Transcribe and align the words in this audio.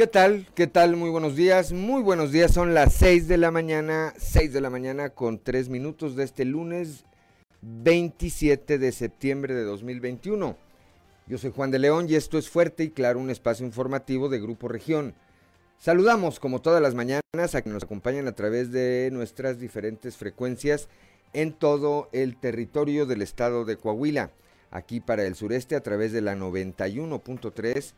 ¿Qué 0.00 0.06
tal? 0.06 0.46
¿Qué 0.54 0.66
tal? 0.66 0.96
Muy 0.96 1.10
buenos 1.10 1.36
días. 1.36 1.72
Muy 1.72 2.00
buenos 2.00 2.32
días. 2.32 2.54
Son 2.54 2.72
las 2.72 2.94
6 2.94 3.28
de 3.28 3.36
la 3.36 3.50
mañana, 3.50 4.14
6 4.16 4.50
de 4.50 4.62
la 4.62 4.70
mañana 4.70 5.10
con 5.10 5.38
3 5.38 5.68
minutos 5.68 6.16
de 6.16 6.24
este 6.24 6.46
lunes 6.46 7.04
27 7.60 8.78
de 8.78 8.92
septiembre 8.92 9.54
de 9.54 9.62
2021. 9.62 10.56
Yo 11.26 11.36
soy 11.36 11.52
Juan 11.54 11.70
de 11.70 11.80
León 11.80 12.06
y 12.08 12.14
esto 12.14 12.38
es 12.38 12.48
Fuerte 12.48 12.84
y 12.84 12.90
Claro, 12.92 13.18
un 13.18 13.28
espacio 13.28 13.66
informativo 13.66 14.30
de 14.30 14.40
Grupo 14.40 14.68
Región. 14.68 15.12
Saludamos 15.76 16.40
como 16.40 16.62
todas 16.62 16.80
las 16.80 16.94
mañanas 16.94 17.20
a 17.34 17.60
quienes 17.60 17.74
nos 17.74 17.84
acompañan 17.84 18.26
a 18.26 18.34
través 18.34 18.72
de 18.72 19.10
nuestras 19.12 19.60
diferentes 19.60 20.16
frecuencias 20.16 20.88
en 21.34 21.52
todo 21.52 22.08
el 22.12 22.38
territorio 22.38 23.04
del 23.04 23.20
estado 23.20 23.66
de 23.66 23.76
Coahuila. 23.76 24.30
Aquí 24.70 25.00
para 25.00 25.26
el 25.26 25.34
sureste 25.34 25.76
a 25.76 25.82
través 25.82 26.12
de 26.12 26.22
la 26.22 26.36
91.3 26.36 27.92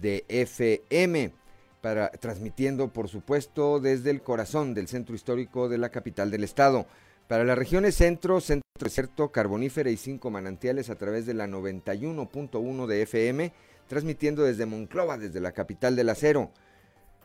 de 0.00 0.24
FM, 0.28 1.32
para, 1.80 2.10
transmitiendo 2.10 2.92
por 2.92 3.08
supuesto 3.08 3.80
desde 3.80 4.10
el 4.10 4.22
corazón 4.22 4.74
del 4.74 4.88
centro 4.88 5.14
histórico 5.14 5.68
de 5.68 5.78
la 5.78 5.90
capital 5.90 6.30
del 6.30 6.44
estado. 6.44 6.86
Para 7.28 7.44
las 7.44 7.56
regiones 7.56 7.94
centro, 7.94 8.40
centro 8.40 8.62
desierto, 8.78 9.32
carbonífera 9.32 9.90
y 9.90 9.96
cinco 9.96 10.30
manantiales 10.30 10.90
a 10.90 10.96
través 10.96 11.24
de 11.26 11.34
la 11.34 11.46
91.1 11.46 12.86
de 12.86 13.02
FM, 13.02 13.52
transmitiendo 13.88 14.42
desde 14.42 14.66
Monclova, 14.66 15.18
desde 15.18 15.40
la 15.40 15.52
capital 15.52 15.96
del 15.96 16.08
acero. 16.08 16.50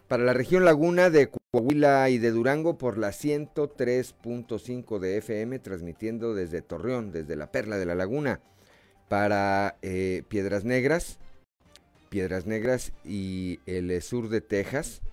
Para 0.07 0.23
la 0.23 0.33
región 0.33 0.63
laguna 0.63 1.09
de 1.09 1.29
Coahuila 1.29 2.09
y 2.09 2.17
de 2.17 2.31
Durango 2.31 2.77
por 2.77 2.97
la 2.97 3.09
103.5 3.09 4.99
de 4.99 5.17
FM, 5.17 5.59
transmitiendo 5.59 6.33
desde 6.33 6.61
Torreón, 6.61 7.11
desde 7.11 7.35
la 7.35 7.51
Perla 7.51 7.77
de 7.77 7.85
la 7.85 7.95
Laguna. 7.95 8.39
Para 9.09 9.75
eh, 9.81 10.23
Piedras 10.29 10.63
Negras, 10.63 11.19
Piedras 12.17 12.47
Negras 12.47 12.93
y 13.05 13.59
el 13.67 14.01
sur 14.01 14.29
de 14.29 14.41
Texas, 14.41 15.03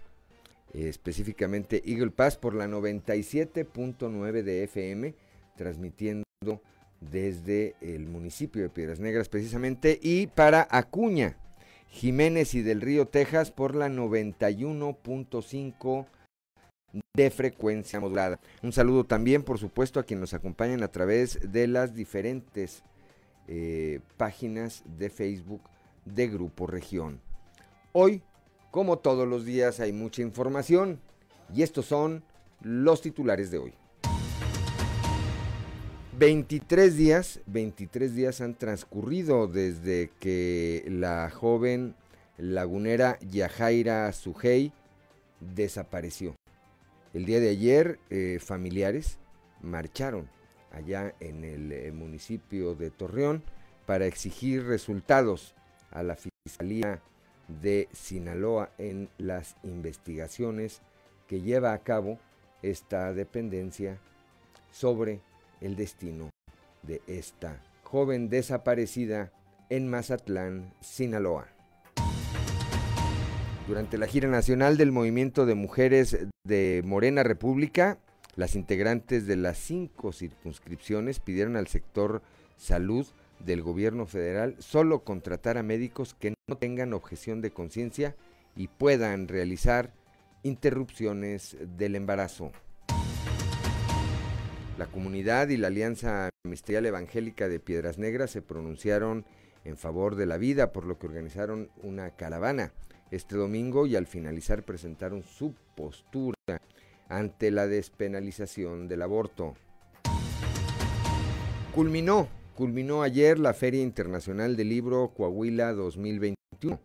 específicamente 0.72 1.82
Eagle 1.84 2.12
Pass 2.12 2.38
por 2.38 2.54
la 2.54 2.66
97.9 2.66 4.42
de 4.42 4.64
FM, 4.64 5.14
transmitiendo 5.54 6.24
desde 7.02 7.74
el 7.82 8.06
municipio 8.06 8.62
de 8.62 8.70
Piedras 8.70 9.00
Negras 9.00 9.28
precisamente, 9.28 10.00
y 10.02 10.28
para 10.28 10.66
Acuña, 10.70 11.36
Jiménez 11.90 12.54
y 12.54 12.62
del 12.62 12.80
Río 12.80 13.06
Texas 13.06 13.50
por 13.50 13.74
la 13.74 13.90
91.5 13.90 16.06
de 17.14 17.30
frecuencia 17.30 18.00
modulada. 18.00 18.40
Un 18.62 18.72
saludo 18.72 19.04
también, 19.04 19.42
por 19.42 19.58
supuesto, 19.58 20.00
a 20.00 20.04
quienes 20.04 20.22
nos 20.22 20.32
acompañan 20.32 20.82
a 20.82 20.88
través 20.88 21.52
de 21.52 21.66
las 21.66 21.94
diferentes 21.94 22.82
eh, 23.46 24.00
páginas 24.16 24.82
de 24.96 25.10
Facebook 25.10 25.60
de 26.04 26.28
Grupo 26.28 26.66
Región. 26.66 27.20
Hoy, 27.92 28.22
como 28.70 28.98
todos 28.98 29.28
los 29.28 29.44
días, 29.44 29.80
hay 29.80 29.92
mucha 29.92 30.22
información 30.22 31.00
y 31.54 31.62
estos 31.62 31.86
son 31.86 32.24
los 32.60 33.02
titulares 33.02 33.50
de 33.50 33.58
hoy. 33.58 33.74
23 36.18 36.96
días, 36.96 37.40
23 37.46 38.14
días 38.14 38.40
han 38.40 38.54
transcurrido 38.54 39.48
desde 39.48 40.10
que 40.20 40.84
la 40.88 41.28
joven 41.30 41.96
lagunera 42.38 43.18
Yajaira 43.20 44.12
Sujei 44.12 44.72
desapareció. 45.40 46.36
El 47.12 47.26
día 47.26 47.40
de 47.40 47.50
ayer, 47.50 47.98
eh, 48.10 48.38
familiares 48.40 49.18
marcharon 49.60 50.28
allá 50.70 51.14
en 51.20 51.44
el 51.44 51.72
eh, 51.72 51.92
municipio 51.92 52.74
de 52.74 52.90
Torreón 52.90 53.42
para 53.86 54.06
exigir 54.06 54.64
resultados 54.64 55.54
a 55.94 56.02
la 56.02 56.16
Fiscalía 56.16 57.00
de 57.62 57.88
Sinaloa 57.92 58.70
en 58.78 59.08
las 59.16 59.56
investigaciones 59.62 60.82
que 61.26 61.40
lleva 61.40 61.72
a 61.72 61.82
cabo 61.82 62.18
esta 62.62 63.12
dependencia 63.14 63.98
sobre 64.70 65.20
el 65.60 65.76
destino 65.76 66.30
de 66.82 67.00
esta 67.06 67.62
joven 67.82 68.28
desaparecida 68.28 69.32
en 69.70 69.88
Mazatlán, 69.88 70.74
Sinaloa. 70.80 71.48
Durante 73.66 73.96
la 73.96 74.06
gira 74.06 74.28
nacional 74.28 74.76
del 74.76 74.92
movimiento 74.92 75.46
de 75.46 75.54
mujeres 75.54 76.18
de 76.44 76.82
Morena 76.84 77.22
República, 77.22 77.98
las 78.36 78.56
integrantes 78.56 79.26
de 79.26 79.36
las 79.36 79.56
cinco 79.56 80.12
circunscripciones 80.12 81.20
pidieron 81.20 81.56
al 81.56 81.68
sector 81.68 82.20
salud 82.56 83.06
del 83.44 83.62
gobierno 83.62 84.06
federal 84.06 84.56
solo 84.58 85.04
contratar 85.04 85.58
a 85.58 85.62
médicos 85.62 86.14
que 86.14 86.34
no 86.48 86.56
tengan 86.56 86.92
objeción 86.92 87.40
de 87.40 87.52
conciencia 87.52 88.16
y 88.56 88.68
puedan 88.68 89.28
realizar 89.28 89.92
interrupciones 90.42 91.56
del 91.76 91.96
embarazo. 91.96 92.52
La 94.78 94.86
comunidad 94.86 95.48
y 95.48 95.56
la 95.56 95.68
Alianza 95.68 96.30
Ministerial 96.44 96.86
Evangélica 96.86 97.48
de 97.48 97.60
Piedras 97.60 97.98
Negras 97.98 98.30
se 98.30 98.42
pronunciaron 98.42 99.24
en 99.64 99.76
favor 99.76 100.16
de 100.16 100.26
la 100.26 100.36
vida, 100.36 100.72
por 100.72 100.84
lo 100.84 100.98
que 100.98 101.06
organizaron 101.06 101.70
una 101.82 102.10
caravana 102.10 102.72
este 103.10 103.36
domingo 103.36 103.86
y 103.86 103.96
al 103.96 104.06
finalizar 104.06 104.64
presentaron 104.64 105.22
su 105.22 105.54
postura 105.76 106.34
ante 107.08 107.50
la 107.50 107.66
despenalización 107.66 108.88
del 108.88 109.02
aborto. 109.02 109.54
Culminó 111.74 112.28
Culminó 112.54 113.02
ayer 113.02 113.40
la 113.40 113.52
Feria 113.52 113.82
Internacional 113.82 114.54
del 114.54 114.68
Libro 114.68 115.08
Coahuila 115.08 115.72
2021. 115.72 116.78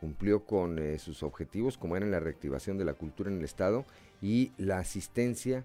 Cumplió 0.00 0.44
con 0.44 0.80
eh, 0.80 0.98
sus 0.98 1.22
objetivos 1.22 1.78
como 1.78 1.96
eran 1.96 2.10
la 2.10 2.18
reactivación 2.18 2.76
de 2.76 2.84
la 2.84 2.94
cultura 2.94 3.30
en 3.30 3.38
el 3.38 3.44
estado 3.44 3.84
y 4.20 4.50
la 4.58 4.78
asistencia. 4.78 5.64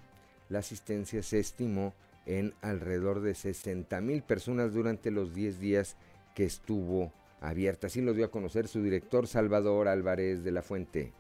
La 0.50 0.60
asistencia 0.60 1.24
se 1.24 1.40
estimó 1.40 1.96
en 2.28 2.54
alrededor 2.62 3.22
de 3.22 3.34
60 3.34 4.00
mil 4.02 4.22
personas 4.22 4.74
durante 4.74 5.10
los 5.10 5.34
10 5.34 5.60
días 5.60 5.98
que 6.36 6.44
estuvo 6.44 7.12
abierta. 7.42 7.88
Así 7.88 8.00
lo 8.02 8.14
dio 8.14 8.26
a 8.26 8.32
conocer 8.32 8.68
su 8.68 8.84
director 8.84 9.26
Salvador 9.26 9.88
Álvarez 9.88 10.44
de 10.44 10.52
la 10.52 10.62
Fuente. 10.62 11.14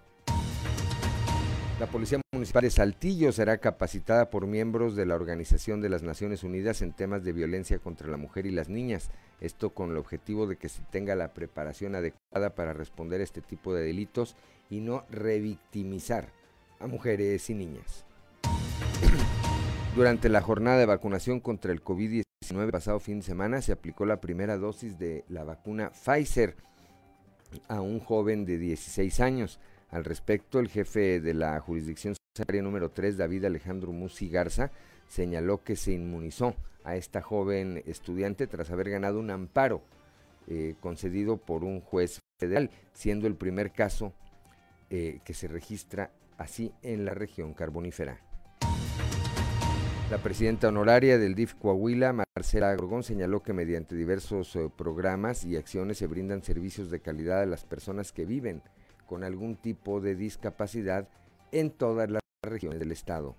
La 1.80 1.86
Policía 1.86 2.20
Municipal 2.34 2.64
de 2.64 2.72
Saltillo 2.72 3.32
será 3.32 3.60
capacitada 3.60 4.32
por 4.32 4.48
miembros 4.48 4.96
de 4.96 5.06
la 5.06 5.14
Organización 5.14 5.80
de 5.80 5.90
las 5.90 6.02
Naciones 6.02 6.44
Unidas 6.44 6.82
en 6.82 6.92
temas 6.92 7.24
de 7.24 7.34
violencia 7.34 7.78
contra 7.78 8.08
la 8.08 8.18
mujer 8.18 8.48
y 8.48 8.52
las 8.52 8.68
niñas. 8.68 9.12
Esto 9.42 9.70
con 9.76 9.92
el 9.92 9.98
objetivo 9.98 10.48
de 10.48 10.56
que 10.56 10.70
se 10.70 10.82
tenga 10.90 11.14
la 11.14 11.36
preparación 11.36 11.94
adecuada 11.94 12.56
para 12.56 12.74
responder 12.74 13.22
a 13.22 13.26
este 13.26 13.42
tipo 13.42 13.76
de 13.76 13.84
delitos 13.84 14.36
y 14.72 14.80
no 14.80 15.06
revictimizar 15.12 16.30
a 16.80 16.88
mujeres 16.88 17.48
y 17.52 17.54
niñas. 17.54 18.06
Durante 19.96 20.30
la 20.30 20.42
jornada 20.42 20.80
de 20.80 20.88
vacunación 20.88 21.40
contra 21.40 21.72
el 21.72 21.84
COVID-19 21.84 22.72
pasado 22.72 23.00
fin 23.00 23.20
de 23.20 23.26
semana 23.26 23.62
se 23.62 23.72
aplicó 23.72 24.08
la 24.08 24.20
primera 24.20 24.58
dosis 24.58 24.98
de 24.98 25.26
la 25.30 25.44
vacuna 25.44 25.92
Pfizer 25.92 26.56
a 27.68 27.82
un 27.82 28.00
joven 28.00 28.46
de 28.46 28.58
16 28.58 29.20
años. 29.20 29.60
Al 29.90 30.04
respecto, 30.04 30.60
el 30.60 30.68
jefe 30.68 31.20
de 31.22 31.34
la 31.34 31.60
jurisdicción 31.60 32.16
sanitaria 32.36 32.62
número 32.62 32.92
3, 32.92 33.18
David 33.18 33.46
Alejandro 33.46 33.92
Musi 33.92 34.30
Garza, 34.30 34.72
señaló 35.08 35.64
que 35.64 35.76
se 35.76 35.94
inmunizó 35.94 36.56
a 36.84 36.96
esta 36.96 37.22
joven 37.22 37.84
estudiante 37.86 38.48
tras 38.48 38.70
haber 38.72 38.90
ganado 38.90 39.20
un 39.20 39.32
amparo 39.32 39.82
eh, 40.48 40.76
concedido 40.82 41.38
por 41.38 41.64
un 41.64 41.82
juez 41.82 42.20
federal, 42.40 42.70
siendo 42.94 43.28
el 43.28 43.36
primer 43.36 43.72
caso 43.72 44.14
eh, 44.90 45.20
que 45.24 45.34
se 45.34 45.48
registra 45.48 46.12
así 46.38 46.74
en 46.82 47.06
la 47.06 47.14
región 47.14 47.54
carbonífera. 47.54 48.20
La 50.10 50.20
presidenta 50.20 50.70
honoraria 50.70 51.18
del 51.18 51.36
DIF 51.36 51.56
Coahuila, 51.56 52.14
Marcela 52.14 52.74
Gorgón, 52.76 53.04
señaló 53.04 53.44
que 53.44 53.52
mediante 53.52 53.96
diversos 53.96 54.56
eh, 54.56 54.70
programas 54.74 55.44
y 55.44 55.58
acciones 55.58 55.98
se 55.98 56.08
brindan 56.08 56.44
servicios 56.44 56.90
de 56.90 57.02
calidad 57.02 57.42
a 57.42 57.46
las 57.46 57.66
personas 57.66 58.14
que 58.14 58.26
viven 58.26 58.62
con 59.08 59.24
algún 59.24 59.56
tipo 59.56 60.00
de 60.02 60.16
discapacidad 60.16 61.08
en 61.52 61.72
todas 61.72 62.12
las 62.12 62.22
regiones 62.44 62.80
del 62.80 62.92
estado. 62.92 63.36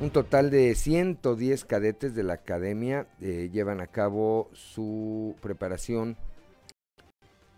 Un 0.00 0.10
total 0.10 0.50
de 0.50 0.74
110 0.74 1.64
cadetes 1.64 2.14
de 2.14 2.24
la 2.24 2.34
academia 2.34 3.06
eh, 3.20 3.48
llevan 3.52 3.80
a 3.80 3.86
cabo 3.86 4.50
su 4.52 5.36
preparación 5.40 6.16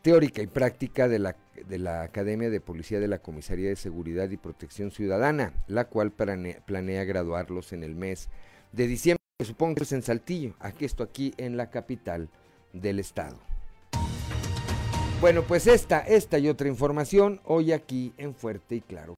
teórica 0.02 0.42
y 0.42 0.46
práctica 0.46 1.08
de 1.08 1.18
la, 1.18 1.36
de 1.66 1.78
la 1.78 2.02
Academia 2.02 2.50
de 2.50 2.60
Policía 2.60 3.00
de 3.00 3.08
la 3.08 3.18
Comisaría 3.18 3.70
de 3.70 3.76
Seguridad 3.76 4.30
y 4.30 4.36
Protección 4.36 4.92
Ciudadana, 4.92 5.54
la 5.66 5.86
cual 5.86 6.12
planea 6.12 7.04
graduarlos 7.04 7.72
en 7.72 7.82
el 7.82 7.96
mes 7.96 8.28
de 8.70 8.86
diciembre, 8.86 9.22
supongo 9.44 9.76
que 9.76 9.82
es 9.82 9.92
en 9.92 10.02
Saltillo, 10.02 10.54
aquí 10.60 10.84
esto 10.84 11.02
aquí 11.02 11.34
en 11.38 11.56
la 11.56 11.70
capital 11.70 12.28
del 12.72 13.00
estado. 13.00 13.55
Bueno, 15.20 15.42
pues 15.42 15.66
esta, 15.66 16.00
esta 16.00 16.38
y 16.38 16.48
otra 16.48 16.68
información 16.68 17.40
hoy 17.44 17.72
aquí 17.72 18.12
en 18.18 18.34
Fuerte 18.34 18.76
y 18.76 18.80
Claro. 18.82 19.14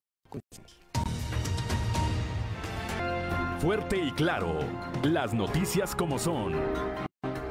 Fuerte 3.59 3.97
y 3.97 4.13
Claro, 4.13 4.61
las 5.03 5.35
noticias 5.35 5.97
como 5.97 6.19
son. 6.19 6.55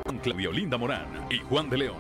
Con 0.05 0.19
Claudio 0.19 0.53
Linda 0.53 0.77
Morán 0.77 1.27
y 1.29 1.39
Juan 1.39 1.69
de 1.69 1.77
León. 1.77 1.97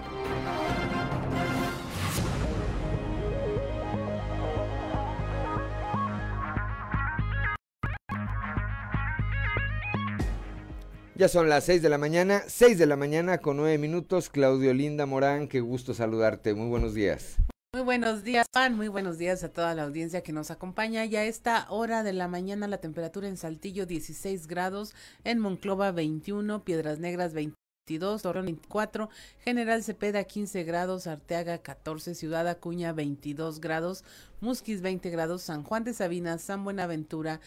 Ya 11.17 11.27
son 11.27 11.49
las 11.49 11.63
6 11.63 11.81
de 11.81 11.89
la 11.89 11.97
mañana, 11.97 12.43
6 12.45 12.77
de 12.77 12.85
la 12.85 12.95
mañana 12.95 13.39
con 13.39 13.57
9 13.57 13.79
minutos. 13.79 14.29
Claudio 14.29 14.71
Linda 14.71 15.07
Morán, 15.07 15.47
qué 15.47 15.61
gusto 15.61 15.95
saludarte. 15.95 16.53
Muy 16.53 16.69
buenos 16.69 16.93
días. 16.93 17.37
Muy 17.73 17.81
buenos 17.81 18.23
días, 18.23 18.45
Juan. 18.53 18.75
Muy 18.75 18.87
buenos 18.87 19.17
días 19.17 19.43
a 19.43 19.49
toda 19.49 19.73
la 19.73 19.81
audiencia 19.81 20.21
que 20.21 20.31
nos 20.31 20.51
acompaña. 20.51 21.03
Ya 21.05 21.21
a 21.21 21.25
esta 21.25 21.65
hora 21.71 22.03
de 22.03 22.13
la 22.13 22.27
mañana 22.27 22.67
la 22.67 22.77
temperatura 22.77 23.27
en 23.27 23.35
Saltillo 23.35 23.87
16 23.87 24.45
grados, 24.45 24.93
en 25.23 25.39
Monclova 25.39 25.91
21, 25.91 26.63
Piedras 26.63 26.99
Negras 26.99 27.33
22, 27.33 28.21
Torreón 28.21 28.45
24, 28.45 29.09
General 29.39 29.81
Cepeda 29.81 30.23
15 30.23 30.65
grados, 30.65 31.07
Arteaga 31.07 31.57
14, 31.57 32.13
Ciudad 32.13 32.47
Acuña 32.47 32.93
22 32.93 33.59
grados, 33.59 34.03
Musquis 34.39 34.81
20 34.81 35.09
grados, 35.09 35.41
San 35.41 35.63
Juan 35.63 35.83
de 35.83 35.95
Sabina, 35.95 36.37
San 36.37 36.63
Buenaventura 36.63 37.41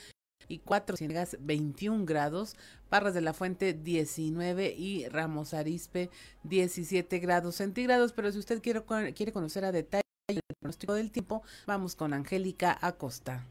y 0.50 0.58
4 0.58 0.96
Ciénegas 0.96 1.36
21 1.40 2.04
grados, 2.04 2.56
Parras 2.88 3.14
de 3.14 3.20
la 3.20 3.32
Fuente 3.32 3.72
19 3.72 4.74
y 4.76 5.08
Ramos 5.08 5.54
Arispe 5.54 6.10
17 6.42 7.18
grados 7.20 7.56
centígrados. 7.56 8.12
Pero 8.12 8.32
si 8.32 8.38
usted 8.38 8.60
quiere, 8.60 8.82
quiere 9.14 9.32
conocer 9.32 9.64
a 9.64 9.72
detalle 9.72 10.02
el 10.28 10.40
pronóstico 10.60 10.94
del 10.94 11.10
tiempo, 11.10 11.42
vamos 11.66 11.94
con 11.94 12.12
Angélica 12.12 12.76
Acosta. 12.80 13.46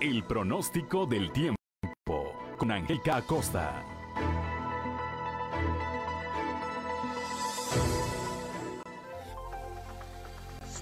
El 0.00 0.22
pronóstico 0.24 1.06
del 1.06 1.32
tiempo 1.32 1.56
con 2.58 2.70
Angélica 2.70 3.16
Acosta. 3.16 3.82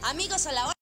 Amigos, 0.03 0.47
a 0.47 0.53
la 0.53 0.67
hora 0.67 0.74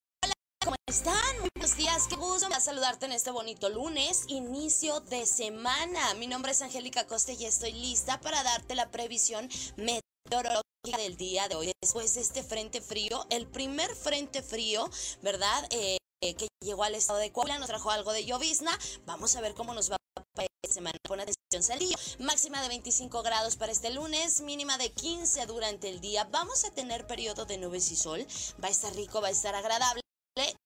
¿Cómo 0.73 0.85
están? 0.87 1.35
Buenos 1.53 1.77
días, 1.77 2.07
qué 2.07 2.15
gusto 2.15 2.49
me 2.49 2.59
saludarte 2.59 3.05
en 3.05 3.11
este 3.11 3.29
bonito 3.29 3.69
lunes, 3.69 4.23
inicio 4.27 5.01
de 5.01 5.27
semana. 5.27 6.15
Mi 6.15 6.25
nombre 6.25 6.51
es 6.51 6.63
Angélica 6.63 7.05
Costa 7.05 7.31
y 7.31 7.45
estoy 7.45 7.73
lista 7.73 8.19
para 8.21 8.41
darte 8.41 8.73
la 8.73 8.89
previsión 8.89 9.47
meteorológica 9.77 10.97
del 10.97 11.15
día 11.15 11.47
de 11.47 11.55
hoy. 11.55 11.71
Después 11.79 12.15
de 12.15 12.21
este 12.21 12.41
frente 12.41 12.81
frío, 12.81 13.23
el 13.29 13.45
primer 13.45 13.93
frente 13.95 14.41
frío, 14.41 14.89
¿verdad? 15.21 15.63
Eh, 15.69 15.97
que 16.21 16.47
llegó 16.59 16.83
al 16.83 16.95
estado 16.95 17.19
de 17.19 17.31
Coahuila, 17.31 17.59
nos 17.59 17.67
trajo 17.67 17.91
algo 17.91 18.11
de 18.11 18.25
llovizna. 18.25 18.75
Vamos 19.05 19.35
a 19.35 19.41
ver 19.41 19.53
cómo 19.53 19.75
nos 19.75 19.91
va 19.91 19.97
para 20.33 20.47
esta 20.63 20.73
semana. 20.73 20.97
Pon 21.03 21.19
atención, 21.19 21.61
Salillo. 21.61 21.97
Máxima 22.17 22.63
de 22.63 22.69
25 22.69 23.21
grados 23.21 23.57
para 23.57 23.71
este 23.71 23.91
lunes, 23.91 24.41
mínima 24.41 24.79
de 24.79 24.91
15 24.91 25.45
durante 25.45 25.89
el 25.89 26.01
día. 26.01 26.23
Vamos 26.31 26.65
a 26.65 26.71
tener 26.71 27.05
periodo 27.05 27.45
de 27.45 27.59
nubes 27.59 27.91
y 27.91 27.95
sol. 27.95 28.25
Va 28.63 28.69
a 28.69 28.71
estar 28.71 28.91
rico, 28.95 29.21
va 29.21 29.27
a 29.27 29.31
estar 29.31 29.53
agradable 29.53 30.03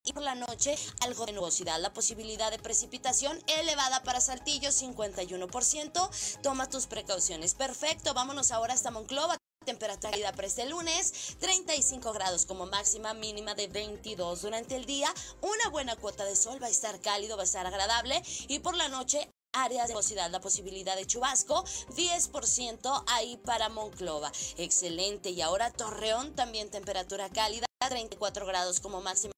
y 0.03 0.13
por 0.13 0.23
la 0.23 0.35
noche 0.35 0.75
algo 1.01 1.25
de 1.25 1.33
nubosidad. 1.33 1.79
La 1.81 1.93
posibilidad 1.93 2.49
de 2.51 2.59
precipitación 2.59 3.37
elevada 3.47 4.01
para 4.03 4.21
Saltillo 4.21 4.69
51%. 4.69 6.41
Toma 6.41 6.69
tus 6.69 6.87
precauciones. 6.87 7.53
Perfecto, 7.53 8.13
vámonos 8.13 8.51
ahora 8.51 8.73
hasta 8.73 8.91
Monclova. 8.91 9.37
Temperatura 9.65 10.11
cálida 10.11 10.31
para 10.31 10.47
este 10.47 10.65
lunes, 10.65 11.35
35 11.41 12.13
grados 12.13 12.45
como 12.45 12.67
máxima, 12.67 13.13
mínima 13.13 13.53
de 13.53 13.67
22 13.67 14.43
durante 14.43 14.77
el 14.77 14.85
día. 14.85 15.13
Una 15.41 15.69
buena 15.69 15.97
cuota 15.97 16.23
de 16.23 16.37
sol, 16.37 16.63
va 16.63 16.67
a 16.67 16.69
estar 16.69 17.01
cálido, 17.01 17.35
va 17.35 17.43
a 17.43 17.45
estar 17.45 17.65
agradable. 17.65 18.23
Y 18.47 18.59
por 18.59 18.77
la 18.77 18.87
noche, 18.87 19.29
áreas 19.51 19.89
de 19.89 19.93
nubosidad, 19.93 20.31
la 20.31 20.39
posibilidad 20.39 20.95
de 20.95 21.05
chubasco, 21.05 21.65
10% 21.97 23.03
ahí 23.07 23.35
para 23.43 23.67
Monclova. 23.67 24.31
Excelente. 24.55 25.31
Y 25.31 25.41
ahora 25.41 25.69
Torreón, 25.73 26.33
también 26.33 26.69
temperatura 26.69 27.29
cálida, 27.29 27.65
34 27.81 28.45
grados 28.45 28.79
como 28.79 29.01
máxima 29.01 29.33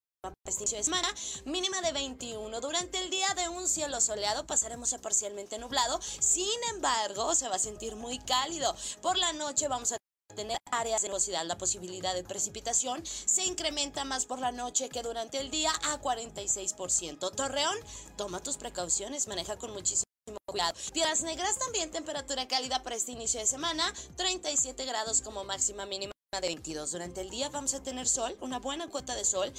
inicio 0.60 0.78
de 0.78 0.84
semana, 0.84 1.08
mínima 1.46 1.80
de 1.82 1.94
21. 1.94 2.60
Durante 2.60 2.98
el 3.02 3.10
día 3.10 3.28
de 3.36 3.48
un 3.48 3.68
cielo 3.68 4.02
soleado 4.02 4.46
pasaremos 4.46 4.92
a 4.92 5.00
parcialmente 5.00 5.58
nublado, 5.58 6.00
sin 6.20 6.50
embargo 6.74 7.34
se 7.36 7.48
va 7.48 7.56
a 7.56 7.60
sentir 7.60 7.96
muy 7.96 8.20
cálido. 8.20 8.76
Por 9.02 9.18
la 9.18 9.32
noche 9.32 9.70
vamos 9.70 9.94
a 9.94 9.98
tener 10.36 10.58
áreas 10.72 11.02
de 11.02 11.08
nubosidad, 11.08 11.46
la 11.46 11.58
posibilidad 11.58 12.14
de 12.14 12.24
precipitación 12.24 13.06
se 13.06 13.46
incrementa 13.46 14.04
más 14.04 14.26
por 14.26 14.40
la 14.40 14.52
noche 14.52 14.90
que 14.90 15.02
durante 15.02 15.40
el 15.40 15.50
día 15.50 15.72
a 15.84 16.02
46%. 16.02 17.34
Torreón, 17.34 17.78
toma 18.18 18.44
tus 18.44 18.58
precauciones, 18.58 19.28
maneja 19.28 19.58
con 19.58 19.72
muchísimo 19.72 20.04
cuidado. 20.46 20.74
Piedras 20.94 21.24
Negras 21.24 21.58
también 21.58 21.92
temperatura 21.92 22.48
cálida 22.48 22.84
para 22.84 22.98
este 22.98 23.14
inicio 23.14 23.40
de 23.40 23.48
semana, 23.48 23.94
37 24.18 24.84
grados 24.86 25.22
como 25.22 25.46
máxima 25.46 25.86
mínima 25.86 26.12
de 26.34 26.48
22. 26.48 26.92
Durante 26.92 27.22
el 27.22 27.30
día 27.30 27.50
vamos 27.50 27.74
a 27.74 27.82
tener 27.82 28.08
sol, 28.08 28.38
una 28.42 28.60
buena 28.60 28.88
cuota 28.90 29.16
de 29.16 29.24
sol 29.24 29.54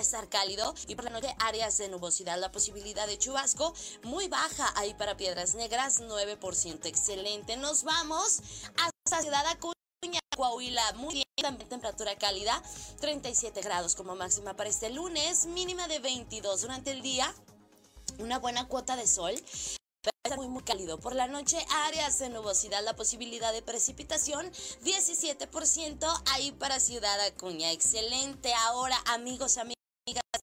estar 0.00 0.28
cálido 0.28 0.74
y 0.88 0.94
por 0.94 1.04
la 1.04 1.10
noche 1.10 1.34
áreas 1.40 1.78
de 1.78 1.88
nubosidad. 1.88 2.38
La 2.38 2.52
posibilidad 2.52 3.06
de 3.06 3.18
chubasco 3.18 3.72
muy 4.02 4.28
baja 4.28 4.70
ahí 4.76 4.92
para 4.94 5.16
Piedras 5.16 5.54
Negras, 5.54 6.02
9%. 6.02 6.84
Excelente. 6.84 7.56
Nos 7.56 7.82
vamos 7.82 8.42
hasta 8.76 9.22
Ciudad 9.22 9.46
Acuña, 9.46 10.20
Coahuila. 10.36 10.92
Muy 10.94 11.14
bien, 11.14 11.24
también 11.40 11.68
temperatura 11.68 12.16
cálida, 12.16 12.62
37 13.00 13.62
grados 13.62 13.94
como 13.94 14.14
máxima 14.14 14.54
para 14.54 14.68
este 14.68 14.90
lunes, 14.90 15.46
mínima 15.46 15.88
de 15.88 15.98
22 15.98 16.60
durante 16.60 16.90
el 16.90 17.00
día. 17.00 17.34
Una 18.18 18.38
buena 18.38 18.68
cuota 18.68 18.96
de 18.96 19.06
sol 19.06 19.34
muy 20.36 20.48
muy 20.48 20.62
cálido. 20.62 20.98
Por 20.98 21.14
la 21.14 21.28
noche, 21.28 21.56
áreas 21.86 22.18
de 22.18 22.28
nubosidad, 22.28 22.82
la 22.84 22.96
posibilidad 22.96 23.52
de 23.52 23.62
precipitación, 23.62 24.50
17% 24.84 26.22
ahí 26.32 26.52
para 26.52 26.80
Ciudad 26.80 27.20
Acuña. 27.20 27.70
Excelente. 27.70 28.52
Ahora, 28.54 28.96
amigos, 29.06 29.56
amigos. 29.56 29.75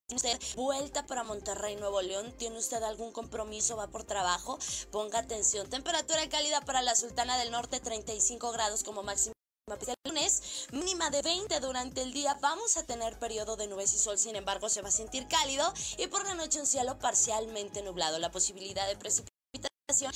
¿Tiene 0.08 0.18
usted 0.18 0.56
vuelta 0.56 1.06
para 1.06 1.24
Monterrey, 1.24 1.76
Nuevo 1.78 2.02
León? 2.02 2.34
¿Tiene 2.38 2.58
usted 2.58 2.84
algún 2.84 3.12
compromiso? 3.12 3.78
¿Va 3.78 3.88
por 3.88 4.04
trabajo? 4.04 4.60
Ponga 4.92 5.20
atención. 5.20 5.70
Temperatura 5.70 6.28
cálida 6.30 6.62
para 6.62 6.82
la 6.82 6.96
Sultana 6.96 7.38
del 7.38 7.52
Norte, 7.52 7.80
35 7.80 8.52
grados 8.52 8.84
como 8.84 9.02
máximo. 9.02 9.34
El 9.66 9.96
lunes, 10.06 10.68
mínima 10.74 11.10
de 11.10 11.22
20 11.22 11.58
durante 11.62 12.02
el 12.02 12.12
día. 12.12 12.38
Vamos 12.42 12.76
a 12.76 12.84
tener 12.84 13.18
periodo 13.18 13.56
de 13.56 13.68
nubes 13.68 13.94
y 13.94 13.98
sol, 13.98 14.18
sin 14.18 14.36
embargo, 14.36 14.68
se 14.68 14.82
va 14.82 14.90
a 14.90 14.92
sentir 14.92 15.26
cálido. 15.30 15.74
Y 15.98 16.08
por 16.08 16.26
la 16.26 16.36
noche, 16.36 16.60
un 16.60 16.68
cielo 16.68 17.00
parcialmente 17.00 17.82
nublado. 17.82 18.20
La 18.20 18.30
posibilidad 18.30 18.86
de 18.88 18.98
precipitación. 18.98 20.12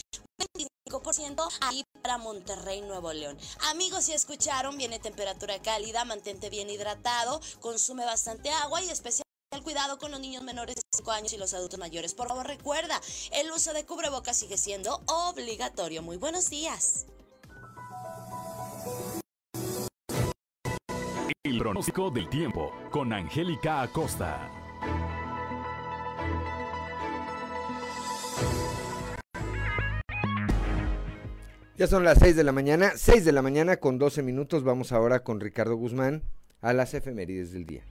25% 0.90 1.48
ahí 1.62 1.84
para 2.02 2.18
Monterrey, 2.18 2.82
Nuevo 2.82 3.14
León. 3.14 3.38
Amigos, 3.70 4.04
si 4.04 4.14
escucharon, 4.14 4.78
viene 4.78 5.00
temperatura 5.00 5.62
cálida, 5.62 6.04
mantente 6.04 6.50
bien 6.50 6.70
hidratado, 6.70 7.40
consume 7.62 8.04
bastante 8.04 8.50
agua 8.50 8.82
y 8.82 8.90
especialmente 8.90 9.27
el 9.58 9.64
cuidado 9.64 9.98
con 9.98 10.12
los 10.12 10.20
niños 10.20 10.44
menores 10.44 10.76
de 10.76 10.82
5 10.96 11.12
años 11.12 11.34
y 11.34 11.38
los 11.38 11.54
adultos 11.54 11.80
mayores. 11.80 12.14
Por 12.14 12.28
favor, 12.28 12.46
recuerda, 12.48 13.02
el 13.34 13.52
uso 13.52 13.74
de 13.74 13.86
cubrebocas 13.86 14.38
sigue 14.38 14.58
siendo 14.58 15.02
obligatorio. 15.08 16.02
Muy 16.02 16.18
buenos 16.18 16.50
días. 16.50 17.08
El 21.44 21.58
pronóstico 21.60 22.12
del 22.12 22.30
tiempo 22.30 22.72
con 22.92 23.12
Angélica 23.14 23.82
Acosta. 23.82 24.52
Ya 31.78 31.86
son 31.88 32.04
las 32.04 32.18
6 32.20 32.36
de 32.36 32.44
la 32.44 32.52
mañana, 32.52 32.92
6 32.96 33.24
de 33.24 33.32
la 33.32 33.42
mañana 33.42 33.78
con 33.78 33.98
12 33.98 34.24
minutos. 34.24 34.64
Vamos 34.64 34.92
ahora 34.92 35.24
con 35.24 35.40
Ricardo 35.40 35.76
Guzmán 35.76 36.24
a 36.62 36.74
las 36.74 36.94
efemérides 36.94 37.52
del 37.52 37.66
día. 37.66 37.84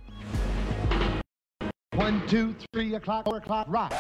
One, 1.99 2.21
two, 2.27 2.55
three 2.73 2.95
o'clock, 2.95 3.25
four 3.25 3.39
o'clock, 3.39 3.69
rock. 3.69 3.91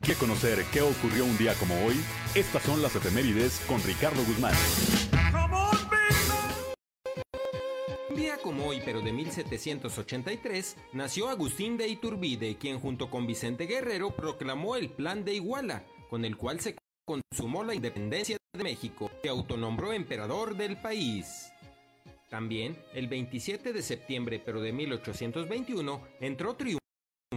¿Qué 0.00 0.14
conocer 0.14 0.64
qué 0.72 0.80
ocurrió 0.80 1.24
un 1.24 1.36
día 1.36 1.54
como 1.54 1.74
hoy? 1.84 1.96
Estas 2.36 2.62
son 2.62 2.80
las 2.80 2.94
efemérides 2.94 3.60
con 3.66 3.82
Ricardo 3.82 4.22
Guzmán. 4.24 4.54
Un 8.10 8.16
día 8.16 8.36
como 8.40 8.66
hoy, 8.66 8.80
pero 8.84 9.00
de 9.00 9.12
1783, 9.12 10.76
nació 10.92 11.30
Agustín 11.30 11.76
de 11.76 11.88
Iturbide, 11.88 12.58
quien 12.58 12.78
junto 12.78 13.10
con 13.10 13.26
Vicente 13.26 13.66
Guerrero 13.66 14.14
proclamó 14.14 14.76
el 14.76 14.90
Plan 14.90 15.24
de 15.24 15.34
Iguala, 15.34 15.82
con 16.10 16.24
el 16.24 16.36
cual 16.36 16.60
se 16.60 16.76
consumó 17.04 17.64
la 17.64 17.74
independencia 17.74 18.36
de 18.52 18.62
México, 18.62 19.10
que 19.20 19.28
autonombró 19.28 19.92
emperador 19.92 20.56
del 20.56 20.76
país. 20.76 21.52
También, 22.30 22.78
el 22.94 23.08
27 23.08 23.72
de 23.72 23.82
septiembre, 23.82 24.40
pero 24.44 24.60
de 24.60 24.72
1821, 24.72 26.00
entró 26.20 26.54
triunfante 26.54 26.81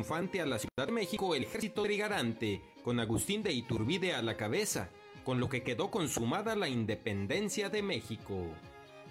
triunfante 0.06 0.40
a 0.40 0.46
la 0.46 0.60
Ciudad 0.60 0.86
de 0.86 0.92
México 0.92 1.34
el 1.34 1.44
ejército 1.44 1.82
trigarante, 1.82 2.62
con 2.84 3.00
Agustín 3.00 3.42
de 3.42 3.52
Iturbide 3.52 4.14
a 4.14 4.22
la 4.22 4.38
cabeza, 4.38 4.90
con 5.24 5.40
lo 5.40 5.50
que 5.50 5.64
quedó 5.64 5.90
consumada 5.90 6.56
la 6.56 6.70
independencia 6.70 7.70
de 7.70 7.82
México. 7.82 8.36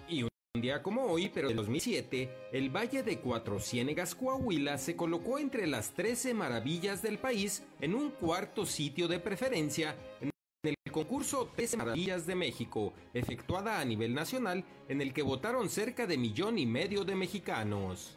Y 0.07 0.23
un 0.23 0.29
día 0.53 0.81
como 0.81 1.03
hoy, 1.03 1.29
pero 1.33 1.49
de 1.49 1.53
2007, 1.53 2.29
el 2.53 2.69
Valle 2.69 3.03
de 3.03 3.19
Cuatro 3.19 3.59
Ciénegas, 3.59 4.15
Coahuila, 4.15 4.77
se 4.77 4.95
colocó 4.95 5.37
entre 5.37 5.67
las 5.67 5.91
13 5.91 6.33
maravillas 6.33 7.01
del 7.01 7.17
país 7.17 7.63
en 7.81 7.93
un 7.93 8.11
cuarto 8.11 8.65
sitio 8.65 9.09
de 9.09 9.19
preferencia 9.19 9.97
en 10.21 10.31
el 10.63 10.93
concurso 10.93 11.51
13 11.57 11.75
Maravillas 11.75 12.25
de 12.25 12.35
México, 12.35 12.93
efectuada 13.13 13.81
a 13.81 13.85
nivel 13.85 14.13
nacional, 14.13 14.63
en 14.87 15.01
el 15.01 15.11
que 15.11 15.23
votaron 15.23 15.67
cerca 15.67 16.07
de 16.07 16.17
millón 16.17 16.57
y 16.57 16.65
medio 16.65 17.03
de 17.03 17.15
mexicanos. 17.15 18.15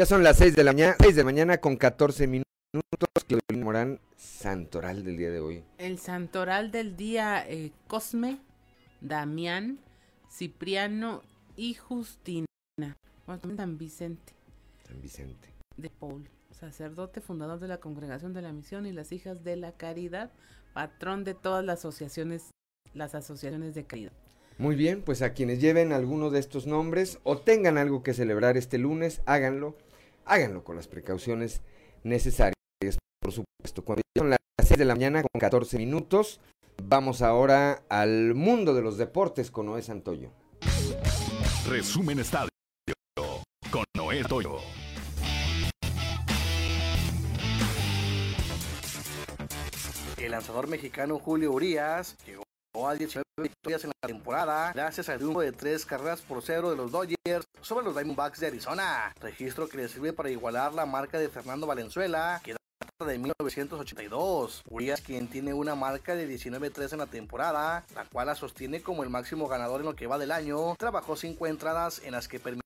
Ya 0.00 0.06
son 0.06 0.22
las 0.22 0.38
6 0.38 0.56
de 0.56 0.64
la 0.64 0.72
mañana, 0.72 0.96
6 0.98 1.14
de 1.14 1.24
mañana 1.24 1.58
con 1.58 1.76
14 1.76 2.26
minutos. 2.26 2.46
Claudelina 3.28 3.64
Morán, 3.66 4.00
santoral 4.16 5.04
del 5.04 5.18
día 5.18 5.30
de 5.30 5.40
hoy. 5.40 5.62
El 5.76 5.98
santoral 5.98 6.70
del 6.70 6.96
día, 6.96 7.44
eh, 7.46 7.70
Cosme, 7.86 8.38
Damián, 9.02 9.78
Cipriano 10.32 11.20
y 11.54 11.74
Justina. 11.74 12.46
Bueno, 13.26 13.42
también 13.42 13.58
San 13.58 13.76
Vicente. 13.76 14.32
San 14.88 15.02
Vicente. 15.02 15.52
De 15.76 15.90
Paul, 15.90 16.30
sacerdote, 16.50 17.20
fundador 17.20 17.60
de 17.60 17.68
la 17.68 17.76
Congregación 17.76 18.32
de 18.32 18.40
la 18.40 18.54
Misión 18.54 18.86
y 18.86 18.92
las 18.92 19.12
Hijas 19.12 19.44
de 19.44 19.56
la 19.56 19.72
Caridad, 19.72 20.30
patrón 20.72 21.24
de 21.24 21.34
todas 21.34 21.62
las 21.62 21.80
asociaciones, 21.80 22.52
las 22.94 23.14
asociaciones 23.14 23.74
de 23.74 23.84
caridad. 23.84 24.12
Muy 24.56 24.76
bien, 24.76 25.02
pues 25.02 25.20
a 25.20 25.34
quienes 25.34 25.60
lleven 25.60 25.92
alguno 25.92 26.30
de 26.30 26.38
estos 26.38 26.66
nombres 26.66 27.18
o 27.22 27.36
tengan 27.36 27.76
algo 27.76 28.02
que 28.02 28.14
celebrar 28.14 28.56
este 28.56 28.78
lunes, 28.78 29.20
háganlo, 29.26 29.76
háganlo 30.30 30.62
con 30.62 30.76
las 30.76 30.86
precauciones 30.86 31.60
necesarias, 32.04 32.54
por 33.20 33.32
supuesto. 33.32 33.84
Cuando 33.84 34.02
son 34.16 34.30
las 34.30 34.38
6 34.62 34.78
de 34.78 34.84
la 34.84 34.94
mañana 34.94 35.22
con 35.22 35.40
14 35.40 35.76
minutos, 35.76 36.40
vamos 36.82 37.20
ahora 37.20 37.82
al 37.88 38.34
mundo 38.34 38.72
de 38.72 38.82
los 38.82 38.96
deportes 38.96 39.50
con 39.50 39.66
Noé 39.66 39.82
Santoyo. 39.82 40.30
Resumen 41.68 42.20
Estadio 42.20 42.48
con 43.72 43.84
Noé 43.96 44.20
Santoyo. 44.20 44.58
El 50.16 50.30
lanzador 50.30 50.68
mexicano 50.68 51.18
Julio 51.18 51.50
Urias 51.50 52.16
llegó 52.24 52.88
a 52.88 52.94
19 52.94 53.24
victorias 53.42 53.84
en 53.84 53.90
la 53.90 54.08
temporada 54.08 54.72
gracias 54.72 55.08
al 55.08 55.18
triunfo 55.18 55.40
de 55.40 55.52
tres 55.52 55.84
carreras 55.84 56.20
por 56.20 56.42
cero 56.42 56.70
de 56.70 56.76
los 56.76 56.90
Dodgers 56.90 57.46
sobre 57.60 57.84
los 57.84 57.94
Diamondbacks 57.94 58.40
de 58.40 58.48
Arizona, 58.48 59.14
registro 59.20 59.68
que 59.68 59.76
le 59.76 59.88
sirve 59.88 60.12
para 60.12 60.30
igualar 60.30 60.72
la 60.74 60.86
marca 60.86 61.18
de 61.18 61.28
Fernando 61.28 61.66
Valenzuela, 61.66 62.40
que 62.42 62.54
de 63.06 63.18
1982. 63.18 64.62
Urias, 64.68 65.00
quien 65.00 65.28
tiene 65.28 65.54
una 65.54 65.74
marca 65.74 66.14
de 66.14 66.28
19-3 66.28 66.92
en 66.92 66.98
la 66.98 67.06
temporada, 67.06 67.84
la 67.94 68.04
cual 68.04 68.26
la 68.26 68.34
sostiene 68.34 68.82
como 68.82 69.02
el 69.02 69.10
máximo 69.10 69.48
ganador 69.48 69.80
en 69.80 69.86
lo 69.86 69.96
que 69.96 70.06
va 70.06 70.18
del 70.18 70.32
año, 70.32 70.74
trabajó 70.78 71.16
cinco 71.16 71.46
entradas 71.46 72.02
en 72.04 72.12
las 72.12 72.28
que 72.28 72.38
permitió 72.38 72.60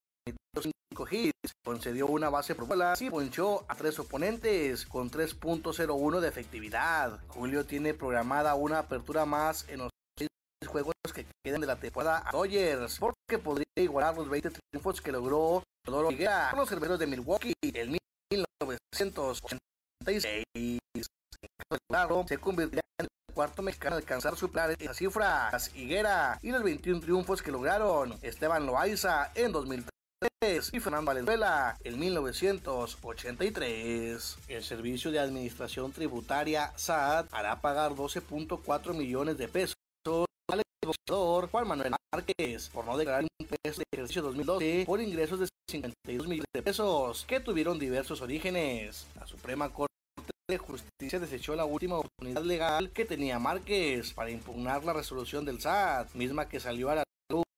cinco 0.60 1.06
hits, 1.10 1.52
concedió 1.64 2.06
una 2.06 2.30
base 2.30 2.54
por 2.54 2.66
bolas 2.66 3.00
y 3.02 3.10
ponchó 3.10 3.64
a 3.68 3.74
tres 3.74 3.98
oponentes 3.98 4.86
con 4.86 5.10
3.01 5.10 6.20
de 6.20 6.28
efectividad. 6.28 7.20
Julio 7.28 7.64
tiene 7.64 7.94
programada 7.94 8.54
una 8.54 8.78
apertura 8.78 9.24
más 9.24 9.66
en 9.68 9.80
los 9.80 9.93
juegos 10.66 10.94
que 11.14 11.26
quedan 11.44 11.60
de 11.60 11.66
la 11.66 11.76
temporada 11.76 12.22
a 12.24 12.32
Dodgers, 12.32 12.98
porque 12.98 13.38
podría 13.38 13.66
igualar 13.76 14.16
los 14.16 14.28
20 14.28 14.50
triunfos 14.50 15.00
que 15.00 15.12
logró 15.12 15.62
Teodoro 15.84 16.10
Higuera 16.10 16.48
con 16.50 16.58
los 16.60 16.68
cerveros 16.68 16.98
de 16.98 17.06
Milwaukee 17.06 17.54
en 17.62 17.96
1986. 18.32 20.44
Claro, 21.88 22.24
se 22.28 22.38
convirtió 22.38 22.80
en 22.98 23.06
el 23.06 23.08
cuarto 23.34 23.62
mexicano 23.62 23.96
en 23.96 24.02
alcanzar 24.02 24.36
superar 24.36 24.74
esas 24.78 24.96
cifras. 24.96 25.74
Higuera 25.74 26.38
y 26.42 26.50
los 26.50 26.62
21 26.62 27.00
triunfos 27.00 27.42
que 27.42 27.50
lograron 27.50 28.14
Esteban 28.22 28.66
Loaiza 28.66 29.32
en 29.34 29.50
2003 29.52 29.90
y 30.72 30.80
Fernando 30.80 31.06
Valenzuela 31.06 31.78
en 31.84 31.98
1983. 31.98 34.38
El 34.48 34.64
Servicio 34.64 35.10
de 35.10 35.18
Administración 35.18 35.92
Tributaria 35.92 36.72
SAT 36.76 37.32
hará 37.32 37.60
pagar 37.60 37.92
12.4 37.92 38.94
millones 38.94 39.38
de 39.38 39.48
pesos 39.48 39.74
al 40.52 40.62
boxeador 40.84 41.50
Juan 41.50 41.68
Manuel 41.68 41.92
Márquez 42.12 42.68
por 42.70 42.84
no 42.84 42.96
declarar 42.96 43.24
impuestos 43.40 43.78
de 43.78 43.84
ejercicio 43.92 44.22
2012 44.22 44.84
por 44.86 45.00
ingresos 45.00 45.40
de 45.40 45.48
52 45.70 46.28
millones 46.28 46.50
de 46.54 46.62
pesos 46.62 47.24
que 47.26 47.40
tuvieron 47.40 47.78
diversos 47.78 48.20
orígenes. 48.20 49.06
La 49.18 49.26
Suprema 49.26 49.72
Corte 49.72 49.94
de 50.48 50.58
Justicia 50.58 51.18
desechó 51.18 51.54
la 51.54 51.64
última 51.64 51.98
oportunidad 51.98 52.42
legal 52.42 52.90
que 52.90 53.04
tenía 53.04 53.38
Márquez 53.38 54.12
para 54.12 54.30
impugnar 54.30 54.84
la 54.84 54.92
resolución 54.92 55.44
del 55.44 55.60
SAT, 55.60 56.12
misma 56.14 56.48
que 56.48 56.60
salió 56.60 56.90
a 56.90 56.96
la 56.96 57.04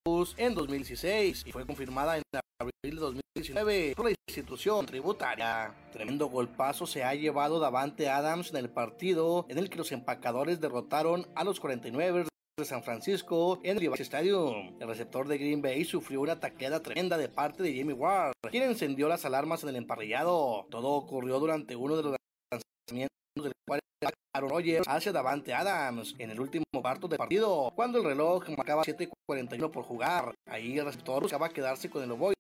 luz 0.07 0.35
en 0.37 0.55
2016 0.55 1.45
y 1.47 1.52
fue 1.52 1.66
confirmada 1.66 2.16
en 2.16 2.23
abril 2.61 2.95
de 2.95 3.00
2019 3.00 3.95
por 3.97 4.05
la 4.07 4.14
institución 4.28 4.87
tributaria. 4.87 5.75
Tremendo 5.93 6.26
golpazo 6.26 6.87
se 6.87 7.02
ha 7.02 7.14
llevado 7.14 7.59
Davante 7.59 8.09
Adams 8.09 8.50
en 8.50 8.57
el 8.57 8.71
partido 8.71 9.47
en 9.49 9.59
el 9.59 9.69
que 9.69 9.78
los 9.78 9.90
empacadores 9.90 10.61
derrotaron 10.61 11.26
a 11.35 11.43
los 11.43 11.59
49 11.59 12.26
de 12.59 12.65
San 12.65 12.83
Francisco 12.83 13.61
en 13.65 13.77
el 13.77 13.83
Levi's 13.83 14.01
Stadium. 14.01 14.79
El 14.81 14.89
receptor 14.89 15.29
de 15.29 15.37
Green 15.37 15.61
Bay 15.61 15.85
sufrió 15.85 16.23
una 16.23 16.41
taqueada 16.41 16.81
tremenda 16.81 17.19
de 17.19 17.29
parte 17.29 17.63
de 17.63 17.77
Jamie 17.77 17.93
Ward, 17.93 18.33
quien 18.51 18.63
encendió 18.63 19.09
las 19.09 19.27
alarmas 19.27 19.63
en 19.63 19.69
el 19.69 19.77
emparrillado. 19.77 20.67
Todo 20.71 20.93
ocurrió 20.93 21.39
durante 21.39 21.77
uno 21.77 21.99
de 21.99 22.03
los 22.03 22.17
lanzamientos 22.51 23.13
del 23.35 23.53
cual 23.69 23.81
Aaron 24.35 24.49
Rodgers 24.49 24.89
hacia 24.89 25.13
Davante 25.13 25.53
Adams 25.53 26.15
en 26.17 26.31
el 26.31 26.41
último 26.41 26.65
cuarto 26.81 27.09
del 27.09 27.19
partido, 27.19 27.71
cuando 27.77 27.99
el 27.99 28.05
reloj 28.05 28.49
marcaba 28.57 28.85
7.41 28.85 29.71
por 29.71 29.85
jugar. 29.85 30.35
Ahí 30.47 30.79
el 30.79 30.87
receptor 30.87 31.25
buscaba 31.25 31.51
quedarse 31.51 31.91
con 31.91 32.05
el 32.05 32.13
ovoide 32.13 32.36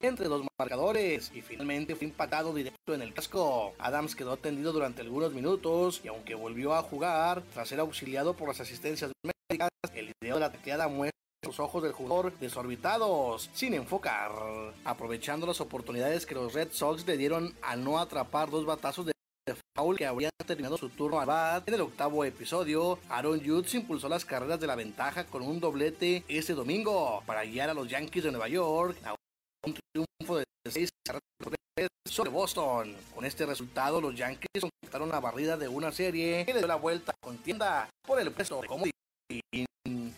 entre 0.00 0.28
dos 0.28 0.44
marcadores 0.58 1.30
y 1.34 1.40
finalmente 1.40 1.94
fue 1.94 2.06
impactado 2.06 2.54
directo 2.54 2.94
en 2.94 3.02
el 3.02 3.14
casco. 3.14 3.74
Adams 3.78 4.14
quedó 4.14 4.36
tendido 4.36 4.72
durante 4.72 5.02
algunos 5.02 5.32
minutos 5.32 6.00
y 6.04 6.08
aunque 6.08 6.34
volvió 6.34 6.74
a 6.74 6.82
jugar 6.82 7.42
tras 7.52 7.68
ser 7.68 7.80
auxiliado 7.80 8.34
por 8.34 8.48
las 8.48 8.60
asistencias 8.60 9.12
médicas, 9.22 9.70
el 9.94 10.12
video 10.20 10.36
de 10.36 10.40
la 10.40 10.52
tacleada 10.52 10.88
muestra 10.88 11.18
los 11.46 11.60
ojos 11.60 11.82
del 11.82 11.92
jugador 11.92 12.38
desorbitados, 12.38 13.50
sin 13.54 13.74
enfocar, 13.74 14.30
aprovechando 14.84 15.46
las 15.46 15.60
oportunidades 15.60 16.26
que 16.26 16.34
los 16.34 16.52
Red 16.52 16.68
Sox 16.72 17.06
le 17.06 17.16
dieron 17.16 17.54
al 17.62 17.82
no 17.82 17.98
atrapar 17.98 18.50
dos 18.50 18.66
batazos 18.66 19.06
de 19.06 19.12
foul 19.74 19.96
que 19.96 20.06
habrían 20.06 20.30
terminado 20.46 20.76
su 20.76 20.90
turno 20.90 21.18
al 21.18 21.26
bat. 21.26 21.66
En 21.66 21.74
el 21.74 21.80
octavo 21.80 22.24
episodio, 22.24 22.98
Aaron 23.08 23.40
Judge 23.44 23.78
impulsó 23.78 24.08
las 24.08 24.24
carreras 24.24 24.60
de 24.60 24.66
la 24.66 24.76
ventaja 24.76 25.24
con 25.24 25.42
un 25.42 25.60
doblete 25.60 26.24
ese 26.28 26.52
domingo 26.54 27.22
para 27.26 27.44
guiar 27.44 27.70
a 27.70 27.74
los 27.74 27.88
Yankees 27.88 28.24
de 28.24 28.30
Nueva 28.30 28.48
York 28.48 28.96
a 29.04 29.14
un 29.64 29.74
triunfo 29.92 30.38
de 30.38 30.44
6 30.66 30.90
sobre 32.08 32.30
Boston. 32.30 32.96
Con 33.14 33.24
este 33.24 33.46
resultado, 33.46 34.00
los 34.00 34.14
Yankees 34.14 34.60
completaron 34.60 35.08
la 35.08 35.20
barrida 35.20 35.56
de 35.56 35.68
una 35.68 35.92
serie 35.92 36.44
que 36.44 36.52
le 36.52 36.58
dio 36.60 36.68
la 36.68 36.76
vuelta 36.76 37.12
a 37.12 37.26
contienda 37.26 37.88
por 38.06 38.20
el 38.20 38.30
puesto 38.32 38.60
de 38.60 38.66
comodín. 38.66 38.92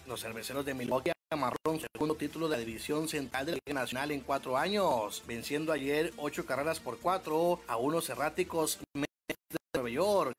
Los 0.06 0.20
cerveceros 0.20 0.64
de 0.64 0.74
Milwaukee 0.74 1.12
amarraron 1.30 1.80
segundo 1.80 2.14
título 2.16 2.48
de 2.48 2.56
la 2.56 2.64
división 2.64 3.08
central 3.08 3.46
de 3.46 3.52
la 3.52 3.58
Liga 3.64 3.80
Nacional 3.80 4.10
en 4.10 4.20
cuatro 4.20 4.56
años, 4.56 5.22
venciendo 5.26 5.72
ayer 5.72 6.12
ocho 6.16 6.44
carreras 6.44 6.80
por 6.80 6.98
cuatro 6.98 7.60
a 7.66 7.76
unos 7.76 8.08
erráticos 8.10 8.78
de 8.94 9.06
Nueva 9.74 9.90
York. 9.90 10.32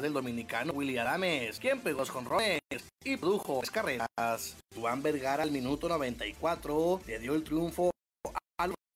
del 0.00 0.12
dominicano 0.12 0.72
Willy 0.72 0.98
Adames, 0.98 1.58
quien 1.58 1.80
pegó 1.80 2.04
con 2.06 2.24
rones 2.24 2.60
y 3.04 3.16
produjo 3.16 3.58
tres 3.60 3.70
carreras. 3.70 4.56
Juan 4.76 5.02
Vergara 5.02 5.42
al 5.42 5.50
minuto 5.50 5.88
94 5.88 7.00
le 7.06 7.18
dio 7.18 7.34
el 7.34 7.42
triunfo 7.42 7.90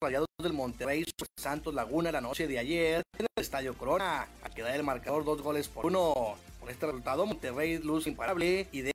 Rayados 0.05 0.27
del 0.43 0.53
Monterrey 0.53 1.03
Santos 1.35 1.73
Laguna 1.73 2.13
la 2.13 2.21
noche 2.21 2.47
de 2.47 2.59
ayer 2.59 3.03
en 3.19 3.25
el 3.25 3.43
Estadio 3.43 3.73
Corona, 3.73 4.29
a 4.43 4.51
quedar 4.51 4.75
el 4.75 4.83
marcador 4.83 5.25
dos 5.25 5.41
goles 5.41 5.67
por 5.69 5.87
uno. 5.87 6.37
Con 6.61 6.69
este 6.69 6.85
resultado, 6.85 7.25
Monterrey 7.25 7.79
luz 7.79 8.07
imparable 8.07 8.69
y 8.71 8.83
deja 8.83 8.93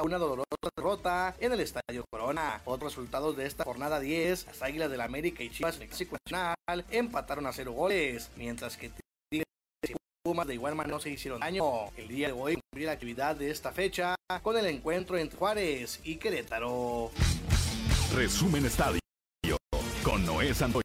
una 0.00 0.18
dolorosa 0.18 0.46
derrota 0.76 1.34
en 1.40 1.50
el 1.50 1.60
Estadio 1.60 2.04
Corona. 2.08 2.62
Otros 2.66 2.94
resultados 2.94 3.36
de 3.36 3.46
esta 3.46 3.64
jornada 3.64 3.98
10, 3.98 4.46
las 4.46 4.62
Águilas 4.62 4.92
del 4.92 5.00
América 5.00 5.42
y 5.42 5.50
Chivas 5.50 5.74
en 5.76 5.82
el 5.82 5.88
Clásico 5.88 6.16
Nacional 6.24 6.84
empataron 6.92 7.48
a 7.48 7.52
cero 7.52 7.72
goles, 7.72 8.30
mientras 8.36 8.76
que 8.76 8.92
Pumas 10.24 10.46
de 10.46 10.54
igual 10.54 10.76
manera 10.76 10.94
no 10.94 11.02
se 11.02 11.10
hicieron 11.10 11.40
daño. 11.40 11.90
El 11.96 12.06
día 12.06 12.28
de 12.28 12.32
hoy 12.32 12.54
concluye 12.54 12.86
la 12.86 12.92
actividad 12.92 13.34
de 13.34 13.50
esta 13.50 13.72
fecha 13.72 14.14
con 14.44 14.56
el 14.56 14.66
encuentro 14.66 15.18
entre 15.18 15.36
Juárez 15.36 15.98
y 16.04 16.14
Querétaro. 16.14 17.10
Resumen 18.14 18.66
Estadio 18.66 19.01
con 20.02 20.24
Noé 20.26 20.52
Santoyo. 20.54 20.82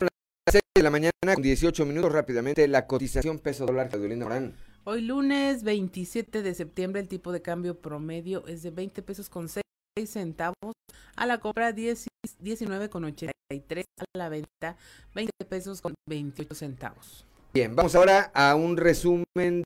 Las 0.00 0.10
6 0.50 0.62
de 0.74 0.82
la 0.82 0.90
mañana 0.90 1.10
con 1.34 1.42
18 1.42 1.86
minutos 1.86 2.12
rápidamente 2.12 2.66
la 2.68 2.86
cotización 2.86 3.38
peso 3.38 3.66
dólar 3.66 3.88
Claudelina 3.88 4.24
Morán. 4.24 4.56
Hoy 4.84 5.02
lunes 5.02 5.62
27 5.62 6.42
de 6.42 6.54
septiembre 6.54 7.00
el 7.00 7.08
tipo 7.08 7.32
de 7.32 7.42
cambio 7.42 7.78
promedio 7.80 8.46
es 8.46 8.62
de 8.62 8.70
20 8.70 9.02
pesos 9.02 9.28
con 9.28 9.48
6 9.48 9.62
centavos, 10.06 10.72
a 11.16 11.26
la 11.26 11.38
compra 11.38 11.72
10, 11.72 12.06
19 12.40 12.88
con 12.88 13.04
83, 13.04 13.84
a 13.98 14.18
la 14.18 14.28
venta 14.28 14.76
20 15.14 15.32
pesos 15.48 15.80
con 15.80 15.94
28 16.08 16.54
centavos. 16.54 17.26
Bien, 17.52 17.74
vamos 17.74 17.94
ahora 17.94 18.30
a 18.32 18.54
un 18.54 18.76
resumen 18.76 19.64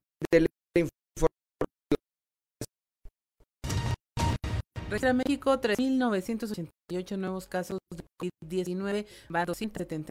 Registra 4.89 5.13
México 5.13 5.61
3.988 5.61 7.17
nuevos 7.17 7.47
casos 7.47 7.79
de 7.91 8.05
COVID-19, 8.21 9.07
va 9.35 9.45
270 9.45 10.11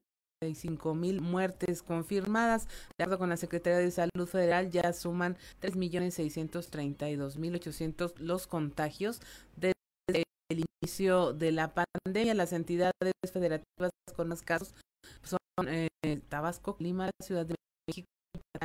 cinco 0.53 0.93
mil 0.93 1.21
muertes 1.21 1.81
confirmadas. 1.81 2.67
De 2.97 3.03
acuerdo 3.03 3.19
con 3.19 3.29
la 3.29 3.37
Secretaría 3.37 3.79
de 3.79 3.91
Salud 3.91 4.27
Federal, 4.27 4.69
ya 4.71 4.91
suman 4.91 5.37
3.632.800 5.61 8.17
los 8.17 8.45
contagios 8.47 9.21
desde 9.55 10.25
el 10.51 10.65
inicio 10.81 11.31
de 11.33 11.53
la 11.53 11.73
pandemia. 11.73 12.33
Las 12.33 12.51
entidades 12.51 13.13
federativas 13.31 13.91
con 14.15 14.27
los 14.27 14.41
casos 14.41 14.75
son 15.23 15.39
eh, 15.67 15.87
Tabasco, 16.27 16.75
Clima, 16.75 17.09
Ciudad 17.21 17.45
de 17.45 17.55
México 17.87 18.09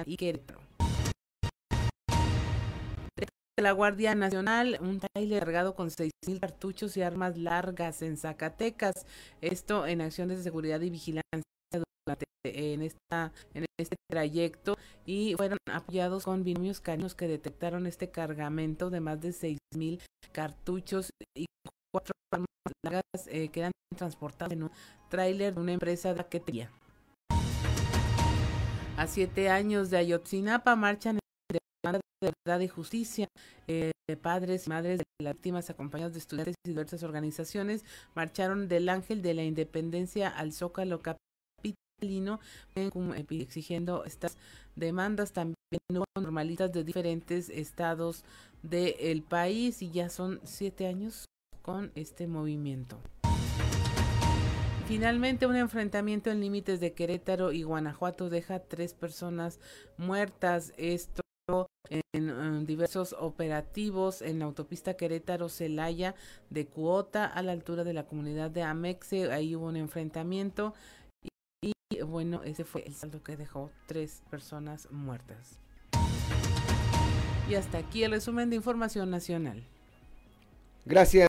y 0.07 0.17
Querétaro 0.17 0.78
la 3.63 3.73
Guardia 3.73 4.15
Nacional, 4.15 4.79
un 4.81 5.01
trailer 5.01 5.45
cargado 5.45 5.75
con 5.75 5.91
seis 5.91 6.13
mil 6.27 6.41
cartuchos 6.41 6.97
y 6.97 7.03
armas 7.03 7.37
largas 7.37 8.03
en 8.03 8.17
Zacatecas. 8.17 9.07
Esto 9.41 9.87
en 9.87 10.01
acciones 10.01 10.39
de 10.39 10.45
seguridad 10.45 10.81
y 10.81 10.91
vigilancia 10.91 11.43
en 12.45 13.67
este 13.79 13.97
trayecto 14.11 14.77
y 15.05 15.35
fueron 15.37 15.59
apoyados 15.71 16.25
con 16.25 16.45
binomios 16.45 16.81
caninos 16.81 17.15
que 17.15 17.29
detectaron 17.29 17.87
este 17.87 18.11
cargamento 18.11 18.91
de 18.91 19.01
más 19.01 19.21
de 19.21 19.33
seis 19.33 19.59
mil 19.75 20.01
cartuchos 20.33 21.11
y 21.37 21.47
cuatro 21.93 22.13
armas 22.33 22.49
largas 22.85 23.03
eh, 23.27 23.49
que 23.49 23.61
eran 23.61 23.73
transportadas 23.97 24.53
en 24.53 24.65
un 24.65 24.71
tráiler 25.09 25.55
de 25.55 25.61
una 25.61 25.73
empresa 25.73 26.11
de 26.11 26.17
paquetería. 26.17 26.71
A 28.97 29.07
siete 29.07 29.49
años 29.49 29.91
de 29.91 29.99
Ayotzinapa 29.99 30.75
marchan 30.75 31.19
de 31.95 32.33
verdad 32.45 32.61
y 32.61 32.69
justicia. 32.69 33.29
Eh, 33.67 33.93
padres 34.23 34.67
y 34.67 34.71
madres 34.71 34.99
de 34.99 35.05
las 35.25 35.35
víctimas, 35.35 35.71
acompañados 35.71 36.15
de 36.15 36.21
estudiantes 36.21 36.55
y 36.65 36.71
diversas 36.71 37.03
organizaciones, 37.03 37.85
marcharon 38.15 38.69
del 38.69 38.89
Ángel 38.89 39.23
de 39.23 39.35
la 39.35 39.45
Independencia 39.45 40.29
al 40.29 40.53
Zócalo 40.53 41.01
Capitalino, 41.01 42.41
eh, 42.75 42.91
exigiendo 43.31 44.05
estas 44.05 44.37
demandas. 44.77 45.33
También 45.33 45.57
hubo 45.93 46.05
normalistas 46.17 46.73
de 46.73 46.85
diferentes 46.85 47.51
estados 47.51 48.25
del 48.63 49.23
país 49.23 49.83
y 49.83 49.91
ya 49.91 50.09
son 50.09 50.41
siete 50.45 50.87
años 50.87 51.27
con 51.63 51.93
este 51.95 52.27
movimiento. 52.27 52.99
Finalmente, 54.87 55.47
un 55.47 55.57
enfrentamiento 55.57 56.31
en 56.31 56.41
límites 56.41 56.81
de 56.81 56.95
Querétaro 56.95 57.53
y 57.53 57.63
Guanajuato 57.63 58.31
deja 58.31 58.61
tres 58.61 58.95
personas 58.95 59.61
muertas. 59.99 60.73
Esto 60.79 61.21
en, 61.91 62.67
diversos 62.67 63.15
operativos 63.19 64.23
en 64.23 64.39
la 64.39 64.45
autopista 64.45 64.97
Querétaro-Celaya 64.97 66.15
de 66.51 66.67
Cuota 66.67 67.27
a 67.27 67.43
la 67.43 67.53
altura 67.53 67.85
de 67.85 67.95
la 67.95 68.05
comunidad 68.05 68.51
de 68.51 68.63
Amexe. 68.63 69.33
Ahí 69.33 69.57
hubo 69.57 69.67
un 69.67 69.77
enfrentamiento 69.77 70.75
y, 71.63 71.73
bueno, 72.03 72.43
ese 72.45 72.65
fue 72.65 72.83
el 72.87 72.95
saldo 72.95 73.23
que 73.23 73.37
dejó 73.37 73.71
tres 73.87 74.23
personas 74.31 74.91
muertas. 74.91 75.59
Y 77.49 77.55
hasta 77.55 77.79
aquí 77.79 78.05
el 78.05 78.11
resumen 78.11 78.51
de 78.51 78.57
información 78.57 79.11
nacional. 79.11 79.65
Gracias, 80.85 81.29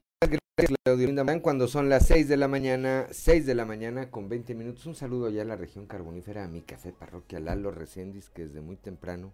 Cuando 1.41 1.67
son 1.69 1.87
las 1.87 2.05
6 2.07 2.27
de 2.27 2.35
la 2.35 2.49
mañana, 2.49 3.07
6 3.11 3.45
de 3.45 3.55
la 3.55 3.65
mañana 3.65 4.11
con 4.11 4.27
20 4.27 4.53
minutos, 4.55 4.85
un 4.85 4.95
saludo 4.95 5.29
ya 5.29 5.43
a 5.43 5.45
la 5.45 5.55
región 5.55 5.85
carbonífera, 5.85 6.43
a 6.43 6.47
mi 6.49 6.61
café 6.61 6.91
parroquial 6.91 7.45
Lalo 7.45 7.71
Recendis, 7.71 8.29
que 8.29 8.45
desde 8.45 8.59
muy 8.59 8.75
temprano 8.75 9.31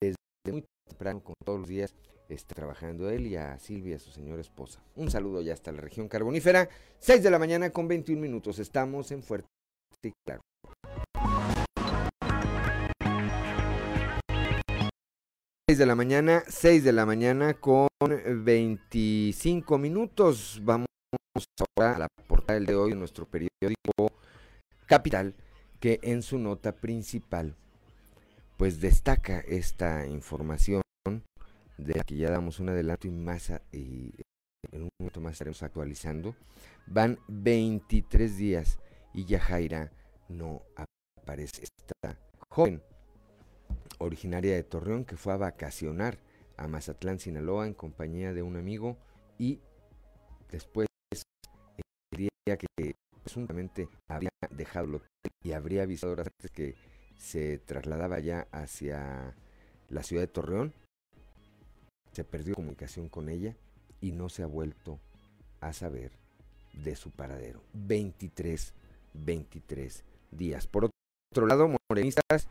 desde 0.00 0.16
muy 0.52 0.64
temprano, 0.86 1.22
como 1.22 1.36
todos 1.44 1.60
los 1.60 1.68
días, 1.68 1.94
está 2.28 2.54
trabajando 2.54 3.10
él 3.10 3.26
y 3.26 3.36
a 3.36 3.58
Silvia, 3.58 3.98
su 3.98 4.10
señora 4.10 4.40
esposa. 4.40 4.82
Un 4.96 5.10
saludo 5.10 5.40
ya 5.42 5.54
hasta 5.54 5.72
la 5.72 5.80
región 5.80 6.08
carbonífera. 6.08 6.68
6 6.98 7.22
de 7.22 7.30
la 7.30 7.38
mañana 7.38 7.70
con 7.70 7.88
21 7.88 8.20
minutos. 8.20 8.58
Estamos 8.58 9.10
en 9.12 9.22
Fuerte 9.22 9.48
y 10.04 10.12
Claro. 10.26 10.42
de 15.78 15.86
la 15.86 15.94
mañana, 15.94 16.42
6 16.48 16.82
de 16.82 16.92
la 16.92 17.06
mañana 17.06 17.54
con 17.54 17.88
25 18.00 19.78
minutos. 19.78 20.60
Vamos 20.64 20.86
ahora 21.76 21.94
a 21.94 21.98
la 22.00 22.08
portada 22.26 22.58
de 22.58 22.74
hoy 22.74 22.90
de 22.90 22.96
nuestro 22.96 23.26
periódico 23.26 24.10
Capital, 24.86 25.34
que 25.78 26.00
en 26.02 26.22
su 26.22 26.38
nota 26.38 26.72
principal 26.72 27.54
pues 28.58 28.80
destaca 28.80 29.38
esta 29.38 30.04
información 30.06 30.82
de 31.78 31.94
la 31.94 32.02
que 32.02 32.16
ya 32.16 32.28
damos 32.28 32.58
un 32.58 32.68
adelanto 32.68 33.06
y 33.06 33.10
más 33.12 33.52
y 33.72 34.12
en 34.72 34.82
un 34.82 34.88
momento 34.98 35.20
más 35.20 35.32
estaremos 35.32 35.62
actualizando. 35.62 36.34
Van 36.88 37.20
23 37.28 38.36
días 38.36 38.78
y 39.14 39.24
Yajaira 39.26 39.92
no 40.28 40.62
aparece. 41.22 41.62
Esta 41.62 42.18
joven 42.50 42.82
originaria 43.98 44.54
de 44.54 44.64
Torreón 44.64 45.04
que 45.04 45.16
fue 45.16 45.32
a 45.32 45.36
vacacionar 45.36 46.18
a 46.56 46.66
Mazatlán, 46.66 47.20
Sinaloa 47.20 47.68
en 47.68 47.74
compañía 47.74 48.32
de 48.32 48.42
un 48.42 48.56
amigo 48.56 48.98
y 49.38 49.60
después 50.50 50.88
diría 52.10 52.56
que 52.58 52.94
presuntamente 53.22 53.88
había 54.08 54.30
dejado 54.50 54.86
el 54.86 54.94
hotel 54.96 55.32
y 55.44 55.52
habría 55.52 55.84
avisado 55.84 56.14
horas 56.14 56.26
antes 56.26 56.50
que 56.50 56.74
se 57.18 57.58
trasladaba 57.58 58.20
ya 58.20 58.48
hacia 58.52 59.34
la 59.88 60.02
ciudad 60.02 60.22
de 60.22 60.28
Torreón. 60.28 60.72
Se 62.12 62.24
perdió 62.24 62.54
comunicación 62.54 63.08
con 63.08 63.28
ella 63.28 63.56
y 64.00 64.12
no 64.12 64.28
se 64.28 64.42
ha 64.42 64.46
vuelto 64.46 64.98
a 65.60 65.72
saber 65.72 66.12
de 66.72 66.96
su 66.96 67.10
paradero. 67.10 67.62
23, 67.74 68.72
23 69.14 70.04
días. 70.30 70.66
Por 70.66 70.90
otro 71.32 71.46
lado, 71.46 71.68
morenistas 71.90 72.48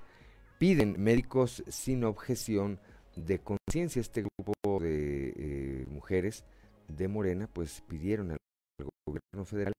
piden 0.60 1.01
médicos 1.01 1.63
sin 1.67 2.03
objeción 2.03 2.80
de 3.15 3.39
conciencia. 3.39 4.01
Este 4.01 4.21
grupo 4.23 4.80
de 4.80 5.34
eh, 5.36 5.86
mujeres 5.89 6.43
de 6.88 7.08
Morena 7.08 7.49
pues 7.51 7.82
pidieron 7.88 8.32
al 8.32 8.38
gobierno 9.06 9.45
federal 9.45 9.73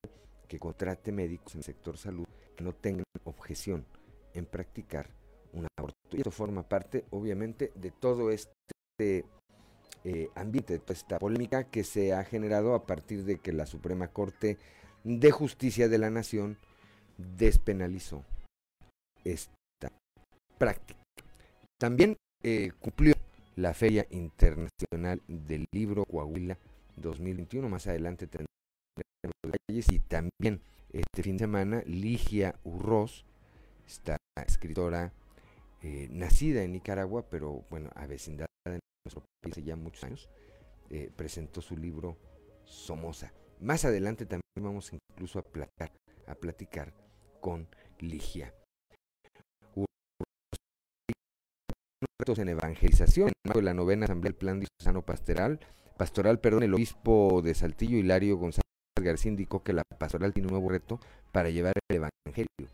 que 0.48 0.58
contrate 0.58 1.12
médicos 1.12 1.54
en 1.54 1.60
el 1.60 1.64
sector 1.64 1.98
salud 1.98 2.26
que 2.56 2.64
no 2.64 2.72
tengan 2.72 3.04
objeción 3.24 3.84
en 4.38 4.46
practicar 4.46 5.10
un 5.52 5.66
aborto. 5.78 5.96
Y 6.12 6.18
esto 6.18 6.30
forma 6.30 6.62
parte, 6.62 7.04
obviamente, 7.10 7.72
de 7.74 7.90
todo 7.90 8.30
este 8.30 9.24
eh, 10.04 10.30
ambiente, 10.34 10.74
de 10.74 10.78
toda 10.78 10.94
esta 10.94 11.18
polémica 11.18 11.64
que 11.64 11.84
se 11.84 12.12
ha 12.12 12.24
generado 12.24 12.74
a 12.74 12.86
partir 12.86 13.24
de 13.24 13.38
que 13.38 13.52
la 13.52 13.66
Suprema 13.66 14.08
Corte 14.08 14.58
de 15.04 15.30
Justicia 15.30 15.88
de 15.88 15.98
la 15.98 16.10
Nación 16.10 16.56
despenalizó 17.16 18.24
esta 19.24 19.90
práctica. 20.56 21.00
También 21.78 22.16
eh, 22.42 22.72
cumplió 22.80 23.14
la 23.56 23.74
Feria 23.74 24.06
Internacional 24.10 25.20
del 25.26 25.66
Libro 25.72 26.04
Coahuila 26.04 26.58
2021. 26.96 27.68
Más 27.68 27.86
adelante 27.86 28.26
tendremos 28.26 28.48
detalles 29.44 29.92
y 29.92 29.98
también 30.00 30.60
este 30.92 31.22
fin 31.22 31.36
de 31.36 31.44
semana 31.44 31.82
Ligia 31.86 32.54
Urroz 32.64 33.24
esta 33.86 34.16
escritora 34.42 35.12
eh, 35.82 36.08
nacida 36.10 36.62
en 36.62 36.72
Nicaragua, 36.72 37.24
pero 37.30 37.64
bueno, 37.70 37.90
avecindada 37.94 38.48
en 38.66 38.80
nuestro 39.04 39.24
país 39.40 39.64
ya 39.64 39.76
muchos 39.76 40.04
años, 40.04 40.28
eh, 40.90 41.10
presentó 41.14 41.60
su 41.60 41.76
libro 41.76 42.16
Somoza. 42.64 43.32
Más 43.60 43.84
adelante 43.84 44.26
también 44.26 44.42
vamos 44.60 44.92
incluso 44.92 45.38
a 45.38 45.42
platicar, 45.42 45.92
a 46.26 46.34
platicar 46.34 46.92
con 47.40 47.68
Ligia. 48.00 48.54
En 52.36 52.48
evangelización, 52.48 53.32
en 53.46 53.52
de 53.54 53.62
la 53.62 53.72
novena 53.72 54.04
asamblea 54.04 54.30
del 54.30 54.34
plan 54.34 54.60
diocesano 54.60 55.00
pastoral, 55.00 55.60
pastoral, 55.96 56.40
perdón, 56.40 56.62
el 56.62 56.74
obispo 56.74 57.40
de 57.40 57.54
Saltillo, 57.54 57.96
Hilario 57.96 58.36
González 58.36 58.62
García, 59.00 59.30
indicó 59.30 59.62
que 59.62 59.72
la 59.72 59.82
pastoral 59.98 60.34
tiene 60.34 60.48
un 60.48 60.52
nuevo 60.52 60.68
reto 60.68 61.00
para 61.32 61.48
llevar 61.48 61.72
el 61.88 61.96
evangelio 61.96 62.68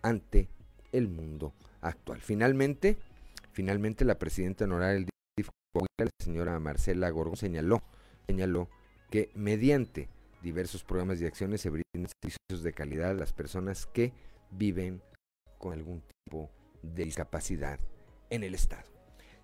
ante 0.00 0.48
el 0.92 1.08
mundo 1.08 1.54
actual. 1.80 2.20
Finalmente, 2.20 2.98
finalmente 3.52 4.04
la 4.04 4.18
presidenta 4.18 4.64
honoraria 4.64 4.94
del 4.94 5.08
DIF, 5.36 5.48
la 5.98 6.08
señora 6.22 6.58
Marcela 6.58 7.10
Gorgón, 7.10 7.36
señaló, 7.36 7.82
señaló 8.26 8.68
que 9.10 9.30
mediante 9.34 10.08
diversos 10.42 10.84
programas 10.84 11.20
y 11.20 11.26
acciones 11.26 11.60
se 11.60 11.70
brindan 11.70 12.10
servicios 12.22 12.62
de 12.62 12.72
calidad 12.72 13.10
a 13.10 13.14
las 13.14 13.32
personas 13.32 13.86
que 13.86 14.12
viven 14.50 15.02
con 15.58 15.72
algún 15.72 16.02
tipo 16.02 16.50
de 16.82 17.04
discapacidad 17.04 17.78
en 18.30 18.44
el 18.44 18.54
estado. 18.54 18.88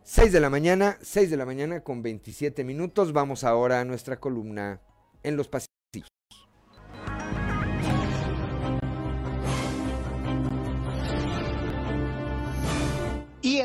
6 0.04 0.32
de 0.32 0.40
la 0.40 0.50
mañana, 0.50 0.98
6 1.02 1.30
de 1.30 1.36
la 1.36 1.44
mañana 1.44 1.80
con 1.80 2.02
27 2.02 2.64
minutos. 2.64 3.12
Vamos 3.12 3.42
ahora 3.42 3.80
a 3.80 3.84
nuestra 3.84 4.18
columna 4.18 4.80
en 5.22 5.36
los 5.36 5.48
pasillos. 5.48 5.75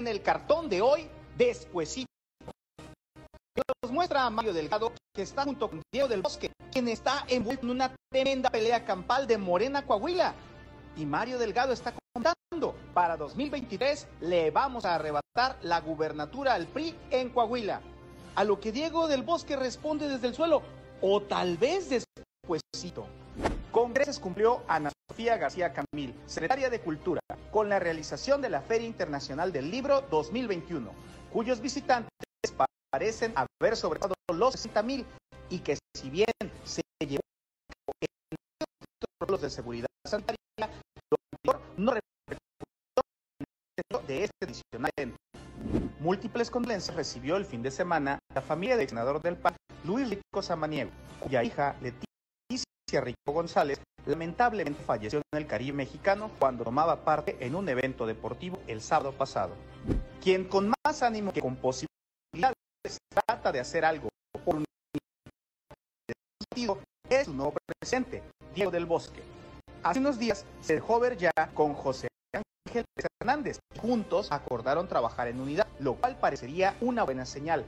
En 0.01 0.07
el 0.07 0.23
cartón 0.23 0.67
de 0.67 0.81
hoy, 0.81 1.07
despuesito, 1.37 2.07
nos 3.83 3.91
muestra 3.91 4.25
a 4.25 4.29
Mario 4.31 4.51
Delgado 4.51 4.93
que 5.13 5.21
está 5.21 5.43
junto 5.43 5.69
con 5.69 5.81
Diego 5.91 6.07
del 6.07 6.23
Bosque, 6.23 6.51
quien 6.71 6.87
está 6.87 7.23
envuelto 7.27 7.65
en 7.65 7.71
una 7.71 7.95
tremenda 8.11 8.49
pelea 8.49 8.83
campal 8.83 9.27
de 9.27 9.37
Morena 9.37 9.85
Coahuila. 9.85 10.33
y 10.97 11.05
Mario 11.05 11.37
Delgado 11.37 11.71
está 11.71 11.93
contando. 12.13 12.75
Para 12.93 13.15
2023 13.15 14.07
le 14.21 14.49
vamos 14.49 14.85
a 14.85 14.95
arrebatar 14.95 15.57
la 15.61 15.79
gubernatura 15.81 16.53
al 16.53 16.65
PRI 16.67 16.95
en 17.11 17.29
Coahuila. 17.29 17.81
A 18.35 18.43
lo 18.43 18.59
que 18.59 18.71
Diego 18.71 19.07
del 19.07 19.21
Bosque 19.21 19.55
responde 19.55 20.07
desde 20.07 20.27
el 20.27 20.33
suelo, 20.33 20.63
o 21.01 21.21
tal 21.21 21.57
vez 21.57 21.89
Congresos 23.71 24.19
cumplió 24.19 24.63
Ana 24.67 24.91
Sofía 25.09 25.37
García 25.37 25.71
Camil, 25.71 26.13
secretaria 26.25 26.69
de 26.69 26.81
Cultura, 26.81 27.21
con 27.51 27.69
la 27.69 27.79
realización 27.79 28.41
de 28.41 28.49
la 28.49 28.61
Feria 28.61 28.85
Internacional 28.85 29.53
del 29.53 29.71
Libro 29.71 30.01
2021, 30.11 30.91
cuyos 31.31 31.61
visitantes 31.61 32.11
parecen 32.91 33.33
haber 33.33 33.77
sobrepasado 33.77 34.15
los 34.33 34.53
60 34.55 34.83
mil 34.83 35.05
y 35.49 35.59
que 35.59 35.77
si 35.95 36.09
bien 36.09 36.25
se 36.65 36.81
llevó 36.99 37.21
en 38.01 39.27
los 39.29 39.41
de 39.41 39.49
seguridad 39.49 39.87
sanitaria, 40.05 40.37
lo 40.57 41.17
anterior 41.31 41.61
no 41.77 41.93
repercutió 41.93 42.41
de 44.05 44.23
este 44.25 44.45
edición. 44.45 45.15
Múltiples 46.01 46.51
condolencias 46.51 46.97
recibió 46.97 47.37
el 47.37 47.45
fin 47.45 47.63
de 47.63 47.71
semana 47.71 48.19
la 48.35 48.41
familia 48.41 48.75
del 48.75 48.89
senador 48.89 49.21
del 49.21 49.37
PAN, 49.37 49.55
Luis 49.85 50.09
Rico 50.09 50.41
Samaniego, 50.41 50.91
cuya 51.21 51.43
hija 51.43 51.77
Leticia 51.81 52.10
Rico 52.99 53.31
González 53.31 53.79
lamentablemente 54.05 54.83
falleció 54.83 55.19
en 55.19 55.39
el 55.39 55.47
Caribe 55.47 55.77
mexicano 55.77 56.31
cuando 56.39 56.63
tomaba 56.63 57.05
parte 57.05 57.37
en 57.39 57.55
un 57.55 57.69
evento 57.69 58.05
deportivo 58.05 58.59
el 58.67 58.81
sábado 58.81 59.13
pasado. 59.13 59.53
Quien 60.21 60.45
con 60.45 60.73
más 60.83 61.03
ánimo 61.03 61.31
que 61.31 61.41
con 61.41 61.55
posibilidades 61.55 62.55
trata 63.09 63.51
de 63.51 63.59
hacer 63.59 63.85
algo 63.85 64.09
por 64.43 64.55
un 64.55 64.65
sentido 66.43 66.79
es 67.09 67.25
su 67.25 67.33
nuevo 67.33 67.53
presidente, 67.79 68.23
Diego 68.53 68.71
del 68.71 68.85
Bosque. 68.85 69.21
Hace 69.83 69.99
unos 69.99 70.19
días 70.19 70.45
se 70.61 70.75
dejó 70.75 70.99
ver 70.99 71.17
ya 71.17 71.31
con 71.53 71.73
José 71.73 72.07
Ángel 72.67 72.85
Hernández. 73.19 73.59
Juntos 73.79 74.31
acordaron 74.31 74.87
trabajar 74.87 75.27
en 75.27 75.39
unidad, 75.39 75.67
lo 75.79 75.95
cual 75.95 76.17
parecería 76.17 76.75
una 76.81 77.03
buena 77.03 77.25
señal. 77.25 77.65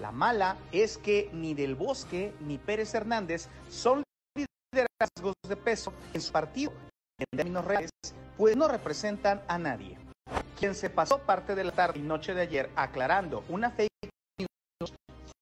La 0.00 0.12
mala 0.12 0.58
es 0.72 0.98
que 0.98 1.30
ni 1.32 1.54
Del 1.54 1.74
Bosque 1.74 2.32
ni 2.40 2.58
Pérez 2.58 2.94
Hernández 2.94 3.48
son 3.70 4.02
de 5.46 5.56
peso 5.56 5.92
en 6.14 6.20
su 6.20 6.32
partido. 6.32 6.72
En 7.18 7.26
términos 7.36 7.64
reales, 7.64 7.90
pues 8.36 8.56
no 8.56 8.68
representan 8.68 9.42
a 9.48 9.58
nadie. 9.58 9.98
Quien 10.58 10.74
se 10.74 10.90
pasó 10.90 11.18
parte 11.18 11.54
de 11.54 11.64
la 11.64 11.72
tarde 11.72 11.98
y 11.98 12.02
noche 12.02 12.34
de 12.34 12.42
ayer 12.42 12.70
aclarando 12.76 13.44
una 13.48 13.70
fake 13.70 13.90
news 14.38 14.92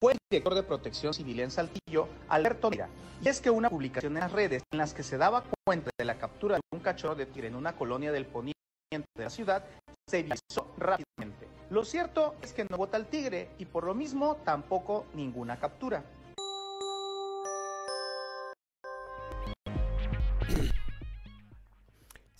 fue 0.00 0.12
el 0.12 0.18
director 0.30 0.54
de 0.54 0.62
Protección 0.62 1.14
Civil 1.14 1.40
en 1.40 1.50
Saltillo, 1.50 2.08
Alberto 2.28 2.70
Mira. 2.70 2.88
Y 3.22 3.28
es 3.28 3.40
que 3.40 3.50
una 3.50 3.70
publicación 3.70 4.16
en 4.16 4.20
las 4.20 4.32
redes 4.32 4.62
en 4.72 4.78
las 4.78 4.92
que 4.92 5.02
se 5.02 5.18
daba 5.18 5.44
cuenta 5.64 5.90
de 5.96 6.04
la 6.04 6.18
captura 6.18 6.56
de 6.56 6.62
un 6.72 6.80
cachorro 6.80 7.14
de 7.14 7.26
tigre 7.26 7.48
en 7.48 7.54
una 7.54 7.76
colonia 7.76 8.12
del 8.12 8.26
poniente 8.26 8.54
de 8.92 9.24
la 9.24 9.30
ciudad 9.30 9.64
se 10.08 10.22
viralizó 10.22 10.74
rápidamente. 10.76 11.48
Lo 11.70 11.84
cierto 11.84 12.34
es 12.42 12.52
que 12.52 12.64
no 12.64 12.76
vota 12.76 12.96
el 12.96 13.06
tigre 13.06 13.50
y 13.58 13.64
por 13.64 13.84
lo 13.84 13.94
mismo 13.94 14.36
tampoco 14.44 15.06
ninguna 15.14 15.58
captura. 15.58 16.04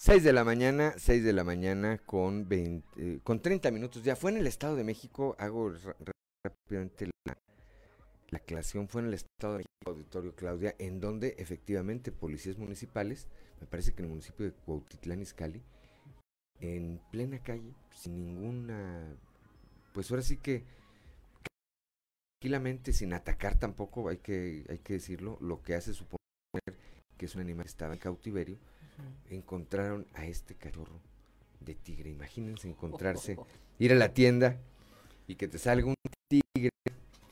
Seis 0.07 0.23
de 0.23 0.35
la 0.35 0.45
mañana, 0.45 0.93
6 0.99 1.25
de 1.25 1.33
la 1.33 1.45
mañana 1.45 1.97
con, 1.97 2.47
20, 2.47 2.87
eh, 2.99 3.21
con 3.25 3.41
30 3.41 3.71
minutos. 3.71 4.05
Ya 4.05 4.17
fue 4.17 4.33
en 4.33 4.37
el 4.37 4.47
Estado 4.47 4.77
de 4.77 4.85
México, 4.85 5.35
hago 5.39 5.73
rápidamente 6.45 7.09
la, 7.27 7.39
la 8.29 8.37
aclaración, 8.37 8.87
fue 8.87 9.01
en 9.01 9.07
el 9.07 9.15
Estado 9.15 9.55
de 9.55 9.59
México, 9.61 9.71
Auditorio 9.87 10.35
Claudia, 10.37 10.75
en 10.79 11.01
donde 11.01 11.37
efectivamente 11.39 12.13
policías 12.13 12.59
municipales, 12.59 13.29
me 13.63 13.67
parece 13.67 13.95
que 13.95 14.03
en 14.03 14.05
el 14.05 14.11
municipio 14.11 14.45
de 14.45 14.53
Cuautitlán 14.53 15.23
Izcalli, 15.23 15.63
en 16.61 17.01
plena 17.11 17.43
calle, 17.43 17.73
sin 17.89 18.27
ninguna, 18.27 19.17
pues 19.95 20.11
ahora 20.11 20.23
sí 20.23 20.37
que 20.37 20.65
tranquilamente, 22.43 22.93
sin 22.93 23.15
atacar 23.15 23.59
tampoco, 23.59 24.11
hay 24.11 24.19
que, 24.19 24.67
hay 24.69 24.81
que 24.81 24.93
decirlo, 24.93 25.39
lo 25.41 25.63
que 25.63 25.77
hace 25.77 25.95
suponer 25.95 26.19
que 27.17 27.25
es 27.25 27.35
un 27.35 27.41
animal 27.41 27.65
que 27.65 27.71
estaba 27.71 27.95
en 27.95 28.01
cautiverio, 28.01 28.59
encontraron 29.31 30.07
a 30.15 30.27
este 30.27 30.55
cachorro 30.55 31.01
de 31.61 31.75
tigre. 31.75 32.11
Imagínense 32.11 32.69
encontrarse, 32.69 33.37
ir 33.79 33.93
a 33.93 33.97
la 33.97 34.13
tienda 34.13 34.59
y 35.27 35.37
que 35.37 35.49
te 35.49 35.59
salga 35.59 35.87
un 35.87 35.95
tigre, 36.29 36.71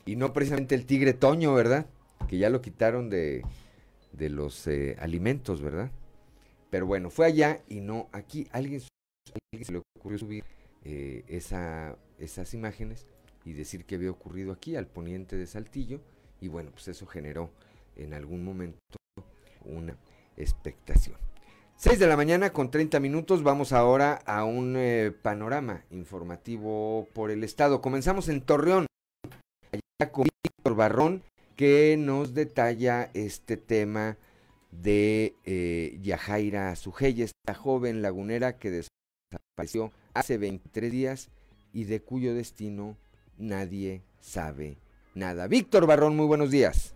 y 0.05 0.15
no 0.15 0.33
precisamente 0.33 0.75
el 0.75 0.85
tigre 0.85 1.13
toño, 1.13 1.53
¿verdad? 1.53 1.85
Que 2.27 2.37
ya 2.37 2.49
lo 2.49 2.61
quitaron 2.61 3.09
de, 3.09 3.43
de 4.11 4.29
los 4.29 4.67
eh, 4.67 4.95
alimentos, 4.99 5.61
¿verdad? 5.61 5.91
Pero 6.69 6.85
bueno, 6.87 7.09
fue 7.09 7.27
allá 7.27 7.61
y 7.69 7.81
no 7.81 8.09
aquí. 8.11 8.47
Alguien, 8.51 8.81
alguien 9.51 9.65
se 9.65 9.71
le 9.71 9.81
ocurrió 9.95 10.17
subir 10.17 10.43
eh, 10.83 11.23
esa, 11.27 11.97
esas 12.17 12.53
imágenes 12.53 13.05
y 13.45 13.53
decir 13.53 13.85
que 13.85 13.95
había 13.95 14.11
ocurrido 14.11 14.51
aquí, 14.51 14.75
al 14.75 14.87
poniente 14.87 15.35
de 15.35 15.45
Saltillo, 15.45 16.01
y 16.41 16.47
bueno, 16.47 16.71
pues 16.71 16.87
eso 16.87 17.05
generó 17.05 17.51
en 17.95 18.13
algún 18.13 18.43
momento 18.43 18.79
una 19.63 19.95
expectación. 20.35 21.17
6 21.77 21.99
de 21.99 22.07
la 22.07 22.15
mañana 22.15 22.51
con 22.53 22.71
30 22.71 22.99
minutos, 22.99 23.43
vamos 23.43 23.73
ahora 23.73 24.21
a 24.25 24.45
un 24.45 24.75
eh, 24.77 25.11
panorama 25.21 25.83
informativo 25.91 27.09
por 27.13 27.29
el 27.29 27.43
estado. 27.43 27.81
Comenzamos 27.81 28.29
en 28.29 28.41
Torreón, 28.41 28.85
allá 29.71 30.11
con 30.11 30.27
Víctor 30.43 30.75
Barrón, 30.75 31.23
que 31.55 31.97
nos 31.97 32.33
detalla 32.33 33.09
este 33.13 33.57
tema 33.57 34.17
de 34.71 35.35
eh, 35.45 35.99
Yajaira 36.01 36.75
Sujey, 36.75 37.21
esta 37.21 37.53
joven 37.53 38.01
lagunera 38.01 38.57
que 38.57 38.85
desapareció 39.31 39.91
hace 40.13 40.37
23 40.37 40.91
días 40.91 41.29
y 41.73 41.83
de 41.83 42.01
cuyo 42.01 42.33
destino 42.33 42.95
nadie 43.37 44.01
sabe 44.21 44.77
nada. 45.15 45.47
Víctor 45.47 45.85
Barrón, 45.85 46.15
muy 46.15 46.27
buenos 46.27 46.49
días. 46.49 46.93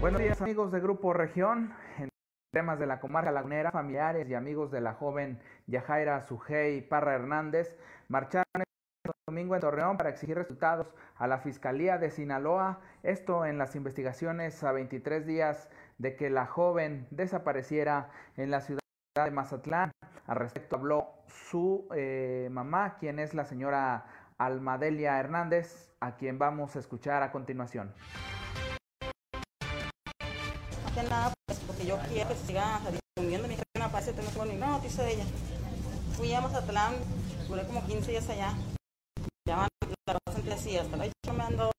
Buenos 0.00 0.22
días 0.22 0.40
amigos 0.40 0.72
de 0.72 0.80
Grupo 0.80 1.12
Región. 1.12 1.74
En 1.98 2.08
temas 2.54 2.78
de 2.78 2.86
la 2.86 3.00
comarca 3.00 3.30
lagunera, 3.30 3.70
familiares 3.70 4.26
y 4.30 4.34
amigos 4.34 4.70
de 4.70 4.80
la 4.80 4.94
joven 4.94 5.38
Yajaira 5.66 6.22
Sujei 6.22 6.80
Parra 6.80 7.16
Hernández 7.16 7.76
marcharon 8.08 8.46
este 8.56 9.12
domingo 9.26 9.54
en 9.54 9.60
Torreón 9.60 9.98
para 9.98 10.08
exigir 10.08 10.38
resultados 10.38 10.94
a 11.16 11.26
la 11.26 11.36
Fiscalía 11.40 11.98
de 11.98 12.08
Sinaloa. 12.08 12.80
Esto 13.02 13.44
en 13.44 13.58
las 13.58 13.76
investigaciones 13.76 14.64
a 14.64 14.72
23 14.72 15.26
días 15.26 15.68
de 15.98 16.16
que 16.16 16.30
la 16.30 16.46
joven 16.46 17.06
desapareciera 17.10 18.08
en 18.38 18.50
la 18.50 18.62
ciudad 18.62 18.80
de 19.22 19.30
Mazatlán. 19.30 19.90
Al 20.26 20.36
respecto 20.36 20.76
habló 20.76 21.10
su 21.26 21.86
eh, 21.94 22.48
mamá, 22.50 22.96
quien 22.96 23.18
es 23.18 23.34
la 23.34 23.44
señora 23.44 24.06
Almadelia 24.38 25.20
Hernández, 25.20 25.92
a 26.00 26.16
quien 26.16 26.38
vamos 26.38 26.74
a 26.74 26.78
escuchar 26.78 27.22
a 27.22 27.30
continuación 27.30 27.92
yo 31.90 31.98
quiero 32.08 32.28
que 32.28 32.36
siga 32.46 32.80
difundiendo. 33.16 33.48
Mi 33.48 33.54
jefe 33.54 33.78
no 33.78 33.90
parece, 33.90 34.12
no 34.12 34.30
tengo 34.30 34.44
ni 34.44 34.54
noticia 34.54 35.02
de 35.02 35.14
ella. 35.14 35.24
Fui 36.16 36.32
a 36.32 36.40
Mazatlán, 36.40 36.94
duré 37.48 37.66
como 37.66 37.84
15 37.84 38.10
días 38.12 38.28
allá. 38.28 38.54
Llaman 39.48 39.68
la 40.06 40.18
entre 40.36 40.58
sí, 40.58 40.76
hasta 40.76 40.96
la 40.96 41.06
hecho 41.06 41.32
me 41.34 41.42
han 41.42 41.56
dado 41.56 41.72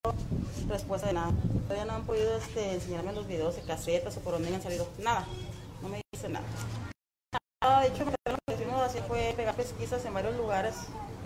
respuesta 0.68 1.06
de 1.06 1.14
nada. 1.14 1.32
Todavía 1.62 1.86
no 1.86 1.94
han 1.94 2.04
podido 2.04 2.36
este, 2.36 2.74
enseñarme 2.74 3.12
los 3.14 3.26
videos 3.26 3.56
de 3.56 3.62
casetas 3.62 4.16
o 4.18 4.20
por 4.20 4.34
dónde 4.34 4.54
han 4.54 4.62
salido. 4.62 4.86
Nada, 4.98 5.26
no 5.80 5.88
me 5.88 6.02
dice 6.12 6.28
nada. 6.28 6.44
De 7.80 7.88
hecho, 7.88 8.04
lo 8.04 8.36
que 8.46 8.54
hicimos 8.54 8.82
así 8.82 8.98
fue 9.08 9.32
pegar 9.34 9.54
pesquisas 9.54 10.04
en 10.04 10.12
varios 10.12 10.36
lugares, 10.36 10.74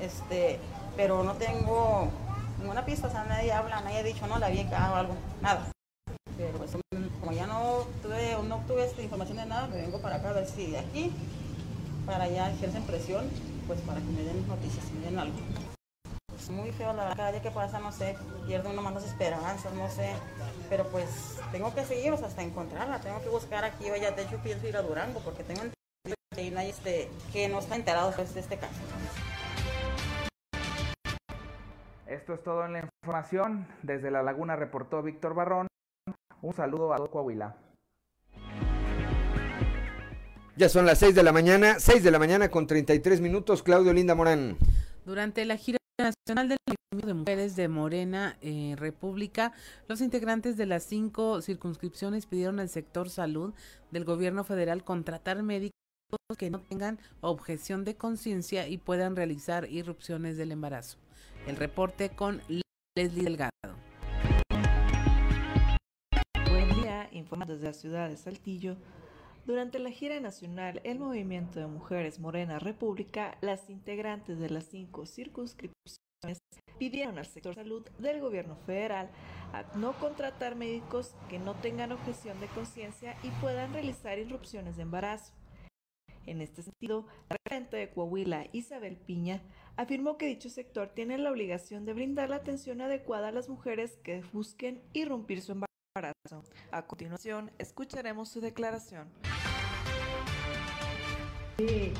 este, 0.01 0.61
pero 0.97 1.25
no 1.25 1.35
tengo 1.35 2.09
ninguna 2.61 2.85
pista, 2.85 3.09
o 3.09 3.11
sea, 3.11 3.25
nadie 3.25 3.53
habla, 3.53 3.81
nadie 3.81 3.99
ha 3.99 4.03
dicho, 4.03 4.27
no, 4.27 4.39
la 4.39 4.49
vi 4.49 4.61
o 4.61 4.95
algo, 4.95 5.15
nada. 5.41 5.73
Pero 6.37 6.65
eso 6.65 6.79
como 7.21 7.33
ya 7.33 7.47
no 7.47 7.87
tuve, 8.03 8.37
no 8.47 8.57
obtuve 8.57 8.85
esta 8.85 9.03
información 9.03 9.39
de 9.39 9.47
nada, 9.47 9.67
me 9.69 9.79
vengo 9.79 10.01
para 10.01 10.17
acá 10.17 10.31
a 10.31 10.35
ver 10.35 10.47
si 10.47 10.71
de 10.71 10.79
aquí 10.79 11.13
para 12.05 12.25
allá 12.25 12.51
ejercen 12.53 12.83
presión, 12.85 13.29
pues 13.67 13.81
para 13.81 14.01
que 14.01 14.07
me 14.07 14.23
den 14.23 14.47
noticias, 14.47 14.85
me 14.93 15.07
den 15.07 15.19
algo. 15.19 15.37
Es 16.39 16.51
muy 16.51 16.71
feo, 16.71 16.93
la 16.93 17.05
verdad, 17.05 17.17
cada 17.17 17.33
día 17.33 17.43
que 17.43 17.51
pasa, 17.51 17.81
no 17.81 17.91
sé, 17.91 18.17
pierdo 18.47 18.71
uno 18.71 18.83
más 18.83 18.95
las 18.95 19.05
esperanzas, 19.05 19.73
no 19.75 19.89
sé, 19.89 20.11
pero 20.69 20.87
pues 20.89 21.41
tengo 21.51 21.75
que 21.75 21.85
seguir 21.85 22.13
hasta 22.13 22.43
encontrarla, 22.43 23.01
tengo 23.01 23.21
que 23.23 23.29
buscar 23.29 23.65
aquí, 23.65 23.91
vaya, 23.91 24.13
de 24.13 24.23
hecho 24.23 24.39
pienso 24.39 24.69
ir 24.69 24.77
a 24.77 24.83
Durango, 24.83 25.21
porque 25.21 25.43
tengo 25.43 25.63
entendido 25.63 26.17
que 26.35 26.51
nadie 26.51 26.71
este, 26.71 27.11
que 27.33 27.49
no 27.49 27.59
está 27.59 27.75
enterado 27.75 28.13
pues, 28.15 28.35
de 28.35 28.41
este 28.41 28.59
caso. 28.59 28.75
Esto 32.07 32.35
es 32.35 32.43
todo 32.45 32.65
en 32.65 32.73
la 32.75 32.89
información. 33.03 33.67
Desde 33.83 34.13
La 34.13 34.23
Laguna 34.23 34.55
reportó 34.55 35.03
Víctor 35.03 35.35
Barrón. 35.35 35.67
Un 36.43 36.53
saludo 36.55 36.93
a 36.93 37.09
Coahuila. 37.09 37.57
Ya 40.57 40.69
son 40.69 40.87
las 40.87 40.99
6 41.01 41.15
de 41.15 41.23
la 41.23 41.33
mañana, 41.33 41.79
6 41.79 42.03
de 42.03 42.11
la 42.11 42.19
mañana 42.19 42.51
con 42.51 42.67
33 42.67 43.21
minutos. 43.21 43.63
Claudio 43.63 43.93
Linda 43.93 44.15
Morán. 44.15 44.57
Durante 45.05 45.45
la 45.45 45.57
gira 45.57 45.79
nacional 45.99 46.49
del 46.49 46.59
de 47.05 47.15
mujeres 47.15 47.57
de 47.57 47.69
Morena 47.69 48.37
eh, 48.41 48.75
República, 48.79 49.53
los 49.89 50.01
integrantes 50.01 50.57
de 50.57 50.67
las 50.67 50.85
cinco 50.85 51.43
circunscripciones 51.43 52.27
pidieron 52.27 52.61
al 52.61 52.69
sector 52.69 53.11
salud 53.11 53.55
del 53.91 54.05
gobierno 54.05 54.45
federal 54.45 54.85
contratar 54.85 55.43
médicos 55.43 55.73
que 56.39 56.51
no 56.51 56.61
tengan 56.61 56.99
objeción 57.21 57.85
de 57.85 57.97
conciencia 57.97 58.69
y 58.69 58.79
puedan 58.79 59.17
realizar 59.17 59.71
irrupciones 59.71 60.37
del 60.37 60.53
embarazo. 60.53 60.99
El 61.47 61.57
reporte 61.57 62.11
con 62.11 62.41
Leslie 62.97 63.25
Delgado. 63.25 63.51
Informando 67.17 67.55
desde 67.55 67.67
la 67.67 67.73
ciudad 67.73 68.09
de 68.09 68.17
Saltillo. 68.17 68.77
Durante 69.47 69.79
la 69.79 69.91
gira 69.91 70.21
nacional 70.21 70.81
El 70.85 70.99
Movimiento 70.99 71.61
de 71.61 71.67
Mujeres 71.67 72.19
Morena 72.19 72.59
República, 72.59 73.39
las 73.41 73.71
integrantes 73.71 74.39
de 74.39 74.51
las 74.51 74.65
cinco 74.65 75.07
circunscripciones 75.07 76.39
pidieron 76.79 77.19
al 77.19 77.27
sector 77.27 77.55
salud 77.55 77.89
del 77.99 78.21
gobierno 78.21 78.57
federal 78.67 79.09
a 79.53 79.65
no 79.79 79.99
contratar 79.99 80.57
médicos 80.57 81.15
que 81.29 81.39
no 81.39 81.55
tengan 81.55 81.93
objeción 81.93 82.39
de 82.41 82.49
conciencia 82.49 83.17
y 83.23 83.31
puedan 83.41 83.73
realizar 83.73 84.19
irrupciones 84.19 84.77
de 84.77 84.83
embarazo. 84.83 85.33
En 86.27 86.43
este 86.43 86.63
sentido, 86.63 87.07
la 87.31 87.37
representante 87.37 87.77
de 87.77 87.91
Coahuila, 87.91 88.47
Isabel 88.53 88.97
Piña, 88.97 89.43
afirmó 89.77 90.19
que 90.19 90.27
dicho 90.27 90.51
sector 90.51 90.89
tiene 90.89 91.19
la 91.19 91.31
obligación 91.31 91.87
de 91.87 91.95
brindar 91.95 92.31
la 92.31 92.37
atención 92.37 92.81
adecuada 92.81 93.29
a 93.29 93.33
las 93.33 93.49
mujeres 93.49 93.97
que 94.03 94.23
busquen 94.33 94.83
irrumpir 94.93 95.41
su 95.41 95.53
embarazo. 95.53 95.66
A 96.71 96.87
continuación, 96.87 97.51
escucharemos 97.59 98.29
su 98.29 98.43
declaración. 98.43 99.09
Sí, 101.57 101.93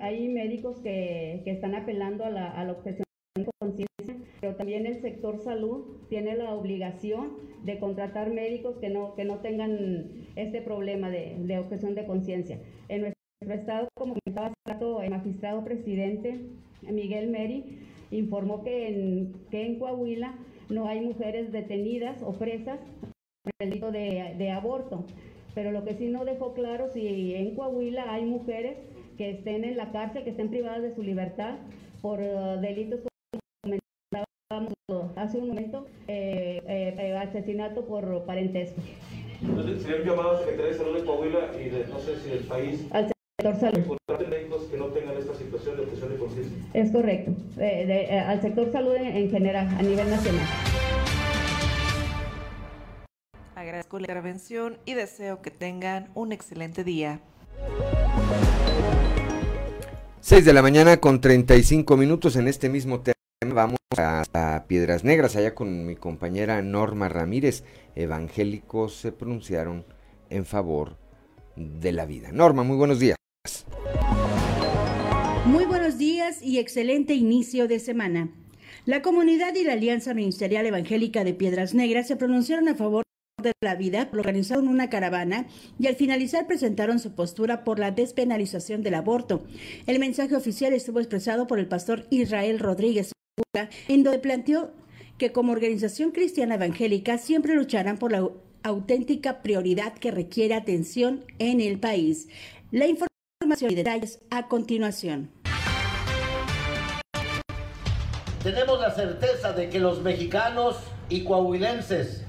hay, 0.00 0.28
médicos 0.28 0.78
que, 0.78 1.40
que, 1.44 1.52
están 1.52 1.76
apelando 1.76 2.24
a 2.24 2.30
la, 2.30 2.50
a 2.50 2.64
la 2.64 2.72
objeción 2.72 3.04
de 3.36 3.46
conciencia, 3.60 4.16
pero 4.40 4.56
también 4.56 4.86
el 4.86 5.00
sector 5.00 5.38
salud 5.38 5.84
tiene 6.08 6.34
la 6.36 6.52
obligación 6.52 7.36
de 7.62 7.78
contratar 7.78 8.32
médicos 8.32 8.78
que 8.78 8.88
no, 8.88 9.14
que 9.14 9.24
no 9.24 9.38
tengan 9.38 10.26
este 10.34 10.60
problema 10.60 11.08
de, 11.08 11.36
de 11.38 11.58
objeción 11.60 11.94
de 11.94 12.04
conciencia. 12.06 12.58
En 12.88 13.02
nuestro 13.02 13.54
estado, 13.54 13.88
como 13.94 14.16
comentaba 14.24 14.52
el 15.04 15.10
magistrado 15.10 15.62
presidente 15.62 16.40
Miguel 16.82 17.30
Meri 17.30 17.86
informó 18.10 18.64
que 18.64 18.88
en, 18.88 19.32
que 19.50 19.64
en 19.64 19.78
Coahuila 19.78 20.34
no 20.68 20.88
hay 20.88 21.00
mujeres 21.00 21.52
detenidas 21.52 22.22
o 22.22 22.32
presas 22.32 22.80
el 23.44 23.68
delito 23.68 23.90
de, 23.90 24.34
de 24.38 24.50
aborto. 24.50 25.04
Pero 25.54 25.70
lo 25.70 25.84
que 25.84 25.94
sí 25.94 26.08
no 26.08 26.24
dejó 26.24 26.54
claro 26.54 26.88
si 26.88 27.34
en 27.34 27.54
Coahuila 27.54 28.12
hay 28.12 28.24
mujeres 28.24 28.78
que 29.18 29.30
estén 29.30 29.64
en 29.64 29.76
la 29.76 29.92
cárcel, 29.92 30.24
que 30.24 30.30
estén 30.30 30.48
privadas 30.48 30.82
de 30.82 30.94
su 30.94 31.02
libertad 31.02 31.56
por 32.00 32.20
uh, 32.20 32.60
delitos 32.60 33.00
como 33.00 33.78
comentábamos 34.50 35.16
hace 35.16 35.38
un 35.38 35.48
momento, 35.48 35.86
eh, 36.08 36.62
eh, 36.66 37.16
asesinato 37.16 37.84
por 37.84 38.24
parentesco. 38.24 38.80
Entonces, 39.42 39.82
sería 39.82 40.02
un 40.02 40.08
llamado 40.08 40.30
a 40.32 40.38
Secretaría 40.38 40.72
de 40.72 40.78
Salud 40.78 40.98
de 40.98 41.04
Coahuila 41.04 41.50
y 41.60 41.68
de, 41.68 41.86
no 41.86 41.98
sé 41.98 42.18
si 42.20 42.30
del 42.30 42.44
país. 42.44 42.86
Al 42.92 43.08
sector 43.08 43.56
salud. 43.56 43.98
que 44.70 44.76
no 44.76 44.86
tengan 44.86 45.16
esta 45.16 45.34
situación 45.34 45.76
de 45.76 45.82
objeción 45.82 46.10
de 46.10 46.16
conciencia. 46.16 46.58
Es 46.74 46.92
correcto. 46.92 47.32
Eh, 47.58 47.86
de, 47.86 48.02
eh, 48.04 48.20
al 48.20 48.40
sector 48.40 48.70
salud 48.70 48.94
en, 48.94 49.16
en 49.16 49.30
general, 49.30 49.68
a 49.68 49.82
nivel 49.82 50.08
nacional. 50.08 50.46
Agradezco 53.92 53.98
la 53.98 54.06
intervención 54.06 54.78
y 54.86 54.94
deseo 54.94 55.42
que 55.42 55.50
tengan 55.50 56.10
un 56.14 56.32
excelente 56.32 56.82
día. 56.82 57.20
6 60.20 60.44
de 60.44 60.52
la 60.52 60.62
mañana 60.62 60.96
con 60.98 61.20
35 61.20 61.96
minutos 61.96 62.36
en 62.36 62.48
este 62.48 62.68
mismo 62.70 63.00
tema. 63.00 63.14
Vamos 63.44 63.78
a, 63.98 64.64
Piedras 64.66 65.04
Negras, 65.04 65.36
allá 65.36 65.54
con 65.54 65.84
mi 65.84 65.96
compañera 65.96 66.62
Norma 66.62 67.08
Ramírez. 67.08 67.64
Evangélicos 67.94 68.94
se 68.94 69.12
pronunciaron 69.12 69.84
en 70.30 70.46
favor 70.46 70.96
de 71.56 71.92
la 71.92 72.06
vida. 72.06 72.30
Norma, 72.32 72.62
muy 72.62 72.76
buenos 72.76 72.98
días. 72.98 73.16
Muy 75.44 75.66
buenos 75.66 75.98
días 75.98 76.40
y 76.40 76.58
excelente 76.58 77.14
inicio 77.14 77.68
de 77.68 77.78
semana. 77.78 78.30
La 78.86 79.02
comunidad 79.02 79.54
y 79.54 79.64
la 79.64 79.74
Alianza 79.74 80.14
Ministerial 80.14 80.64
Evangélica 80.64 81.24
de 81.24 81.34
Piedras 81.34 81.74
Negras 81.74 82.08
se 82.08 82.16
pronunciaron 82.16 82.68
a 82.68 82.74
favor 82.74 83.02
de 83.42 83.52
la 83.60 83.74
vida, 83.74 84.08
organizaron 84.12 84.68
una 84.68 84.88
caravana 84.88 85.46
y 85.78 85.86
al 85.86 85.96
finalizar 85.96 86.46
presentaron 86.46 86.98
su 86.98 87.14
postura 87.14 87.64
por 87.64 87.78
la 87.78 87.90
despenalización 87.90 88.82
del 88.82 88.94
aborto. 88.94 89.44
El 89.86 89.98
mensaje 89.98 90.34
oficial 90.36 90.72
estuvo 90.72 91.00
expresado 91.00 91.46
por 91.46 91.58
el 91.58 91.68
pastor 91.68 92.06
Israel 92.10 92.58
Rodríguez, 92.58 93.12
en 93.88 94.02
donde 94.02 94.18
planteó 94.18 94.72
que 95.18 95.32
como 95.32 95.52
organización 95.52 96.10
cristiana 96.10 96.54
evangélica 96.54 97.18
siempre 97.18 97.54
lucharán 97.54 97.98
por 97.98 98.12
la 98.12 98.28
auténtica 98.62 99.42
prioridad 99.42 99.94
que 99.94 100.10
requiere 100.10 100.54
atención 100.54 101.24
en 101.38 101.60
el 101.60 101.78
país. 101.78 102.28
La 102.70 102.86
información 102.86 103.70
y 103.70 103.74
detalles 103.74 104.20
a 104.30 104.48
continuación. 104.48 105.30
Tenemos 108.42 108.80
la 108.80 108.92
certeza 108.92 109.52
de 109.52 109.68
que 109.68 109.78
los 109.78 110.02
mexicanos 110.02 110.76
y 111.08 111.24
coahuilenses 111.24 112.24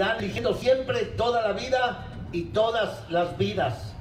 seguirán 0.00 0.18
eligiendo 0.18 0.54
siempre 0.54 1.04
toda 1.04 1.42
la 1.42 1.52
vida 1.52 2.06
y 2.32 2.44
todas 2.44 3.10
las 3.10 3.36
vidas. 3.36 3.92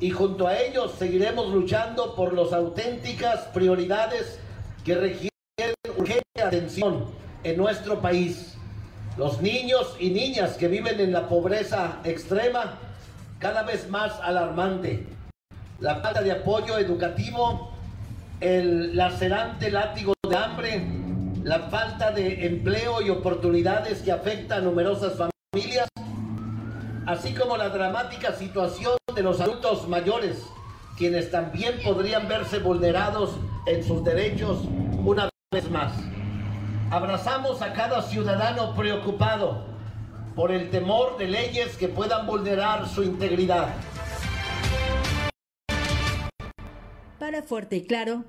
Y 0.00 0.10
junto 0.10 0.46
a 0.46 0.58
ellos 0.58 0.92
seguiremos 0.98 1.48
luchando 1.48 2.14
por 2.14 2.34
las 2.34 2.52
auténticas 2.52 3.40
prioridades 3.54 4.38
que 4.84 4.94
requieren 4.94 5.30
urgente 5.96 6.42
atención 6.44 7.06
en 7.42 7.56
nuestro 7.56 8.02
país. 8.02 8.54
Los 9.16 9.40
niños 9.40 9.96
y 9.98 10.10
niñas 10.10 10.58
que 10.58 10.68
viven 10.68 11.00
en 11.00 11.12
la 11.12 11.26
pobreza 11.26 12.00
extrema, 12.04 12.78
cada 13.38 13.62
vez 13.62 13.88
más 13.88 14.12
alarmante. 14.20 15.06
La 15.80 15.96
falta 15.96 16.20
de 16.22 16.32
apoyo 16.32 16.76
educativo, 16.76 17.72
el 18.40 18.94
lacerante 18.94 19.70
látigo 19.70 20.12
de 20.28 20.36
hambre, 20.36 20.86
la 21.44 21.60
falta 21.70 22.10
de 22.10 22.46
empleo 22.46 23.00
y 23.00 23.08
oportunidades 23.08 24.02
que 24.02 24.12
afecta 24.12 24.56
a 24.56 24.60
numerosas 24.60 25.12
familias, 25.12 25.35
así 27.06 27.32
como 27.34 27.56
la 27.56 27.70
dramática 27.70 28.32
situación 28.34 28.96
de 29.14 29.22
los 29.22 29.40
adultos 29.40 29.88
mayores, 29.88 30.44
quienes 30.98 31.30
también 31.30 31.80
podrían 31.82 32.28
verse 32.28 32.58
vulnerados 32.58 33.36
en 33.66 33.82
sus 33.82 34.04
derechos 34.04 34.58
una 35.04 35.28
vez 35.52 35.70
más. 35.70 35.92
Abrazamos 36.90 37.62
a 37.62 37.72
cada 37.72 38.02
ciudadano 38.02 38.74
preocupado 38.74 39.64
por 40.34 40.52
el 40.52 40.70
temor 40.70 41.16
de 41.16 41.28
leyes 41.28 41.76
que 41.76 41.88
puedan 41.88 42.26
vulnerar 42.26 42.86
su 42.88 43.02
integridad. 43.02 43.68
Para 47.18 47.42
Fuerte 47.42 47.76
y 47.76 47.86
Claro, 47.86 48.24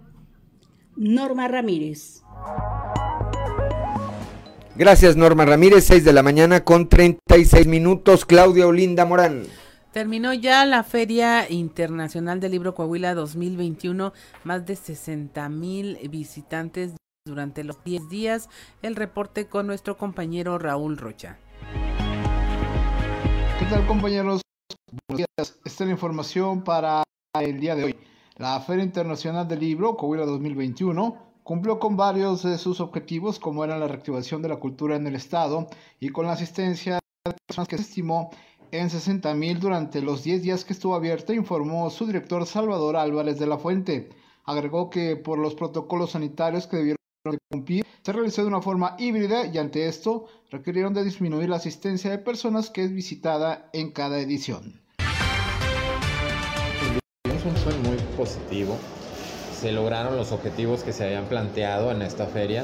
Norma 0.95 1.47
Ramírez. 1.47 2.23
Gracias 4.77 5.15
Norma 5.15 5.43
Ramírez, 5.43 5.85
6 5.85 6.05
de 6.05 6.13
la 6.13 6.21
mañana 6.21 6.63
con 6.63 6.87
36 6.87 7.65
minutos. 7.65 8.25
Claudia 8.25 8.67
Olinda 8.67 9.05
Morán. 9.05 9.45
Terminó 9.91 10.35
ya 10.35 10.63
la 10.65 10.83
Feria 10.83 11.49
Internacional 11.49 12.39
del 12.39 12.51
Libro 12.51 12.75
Coahuila 12.75 13.15
2021, 13.15 14.13
más 14.43 14.67
de 14.67 14.75
60 14.75 15.49
mil 15.49 15.97
visitantes 16.11 16.91
durante 17.25 17.63
los 17.63 17.83
10 17.83 18.07
días. 18.07 18.49
El 18.83 18.95
reporte 18.95 19.47
con 19.47 19.65
nuestro 19.65 19.97
compañero 19.97 20.59
Raúl 20.59 20.97
Rocha. 20.97 21.39
¿Qué 23.57 23.65
tal 23.71 23.83
compañeros? 23.87 24.43
Buenos 25.07 25.25
días. 25.37 25.59
Esta 25.65 25.83
es 25.83 25.87
la 25.87 25.93
información 25.93 26.63
para 26.63 27.01
el 27.41 27.59
día 27.59 27.73
de 27.73 27.85
hoy. 27.85 27.95
La 28.35 28.59
Feria 28.59 28.83
Internacional 28.83 29.47
del 29.47 29.59
Libro 29.59 29.97
Coahuila 29.97 30.27
2021 30.27 31.26
cumplió 31.47 31.79
con 31.79 31.95
varios 31.95 32.43
de 32.43 32.57
sus 32.57 32.81
objetivos 32.81 33.39
como 33.39 33.63
era 33.63 33.79
la 33.79 33.87
reactivación 33.87 34.41
de 34.41 34.49
la 34.49 34.57
cultura 34.57 34.97
en 34.97 35.07
el 35.07 35.15
estado 35.15 35.67
y 35.97 36.09
con 36.09 36.25
la 36.25 36.33
asistencia 36.33 36.99
de 37.23 37.35
personas 37.47 37.69
que 37.69 37.77
se 37.77 37.83
estimó 37.83 38.31
en 38.71 38.89
60 38.89 39.33
mil 39.33 39.57
durante 39.57 40.01
los 40.01 40.25
10 40.25 40.41
días 40.41 40.65
que 40.65 40.73
estuvo 40.73 40.93
abierta, 40.93 41.33
informó 41.33 41.89
su 41.89 42.05
director 42.05 42.45
Salvador 42.45 42.97
Álvarez 42.97 43.39
de 43.39 43.47
la 43.47 43.57
Fuente. 43.57 44.09
Agregó 44.43 44.89
que 44.89 45.15
por 45.15 45.39
los 45.39 45.55
protocolos 45.55 46.11
sanitarios 46.11 46.67
que 46.67 46.75
debieron 46.75 46.97
de 47.23 47.37
cumplir, 47.49 47.85
se 48.03 48.11
realizó 48.11 48.41
de 48.41 48.49
una 48.49 48.61
forma 48.61 48.97
híbrida 48.99 49.45
y 49.45 49.57
ante 49.57 49.87
esto 49.87 50.25
requirieron 50.51 50.93
de 50.93 51.05
disminuir 51.05 51.47
la 51.47 51.55
asistencia 51.55 52.11
de 52.11 52.17
personas 52.17 52.69
que 52.69 52.83
es 52.83 52.91
visitada 52.91 53.69
en 53.71 53.91
cada 53.91 54.19
edición. 54.19 54.81
Es 57.23 57.45
un 57.45 57.55
sueño 57.55 57.79
muy 57.83 57.97
positivo. 58.17 58.77
Se 59.59 59.71
lograron 59.71 60.17
los 60.17 60.31
objetivos 60.31 60.83
que 60.83 60.93
se 60.93 61.03
habían 61.03 61.25
planteado 61.25 61.89
en 61.89 62.03
esta 62.03 62.27
feria. 62.27 62.63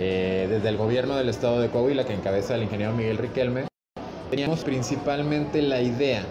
Eh, 0.00 0.46
desde 0.48 0.70
el 0.70 0.78
gobierno 0.78 1.16
del 1.16 1.28
estado 1.28 1.60
de 1.60 1.68
Coahuila, 1.68 2.06
que 2.06 2.14
encabeza 2.14 2.54
el 2.54 2.62
ingeniero 2.62 2.94
Miguel 2.94 3.18
Riquelme, 3.18 3.66
teníamos 4.30 4.64
principalmente 4.64 5.60
la 5.60 5.82
idea 5.82 6.22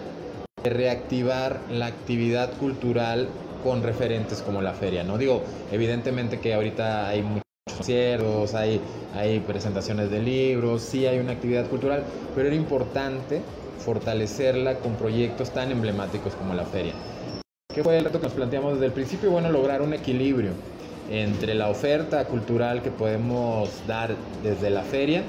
de 0.64 0.70
reactivar 0.70 1.60
la 1.70 1.86
actividad 1.86 2.50
cultural 2.54 3.28
con 3.62 3.84
referentes 3.84 4.42
como 4.42 4.62
la 4.62 4.72
feria. 4.72 5.04
No 5.04 5.16
digo, 5.16 5.44
evidentemente 5.70 6.40
que 6.40 6.54
ahorita 6.54 7.08
hay 7.08 7.22
muchos 7.22 7.44
conciertos, 7.76 8.54
hay, 8.54 8.80
hay 9.14 9.38
presentaciones 9.40 10.10
de 10.10 10.20
libros, 10.20 10.82
sí 10.82 11.06
hay 11.06 11.20
una 11.20 11.32
actividad 11.32 11.68
cultural, 11.68 12.02
pero 12.34 12.48
era 12.48 12.56
importante 12.56 13.42
fortalecerla 13.78 14.74
con 14.80 14.96
proyectos 14.96 15.50
tan 15.50 15.70
emblemáticos 15.70 16.34
como 16.34 16.52
la 16.52 16.64
feria. 16.64 16.94
¿Qué 17.74 17.82
fue 17.82 17.98
el 17.98 18.04
reto 18.04 18.20
que 18.20 18.26
nos 18.26 18.34
planteamos 18.34 18.74
desde 18.74 18.86
el 18.86 18.92
principio? 18.92 19.32
Bueno, 19.32 19.50
lograr 19.50 19.82
un 19.82 19.94
equilibrio 19.94 20.52
entre 21.10 21.54
la 21.54 21.68
oferta 21.68 22.24
cultural 22.26 22.82
que 22.82 22.92
podemos 22.92 23.68
dar 23.88 24.14
desde 24.44 24.70
la 24.70 24.82
feria 24.82 25.24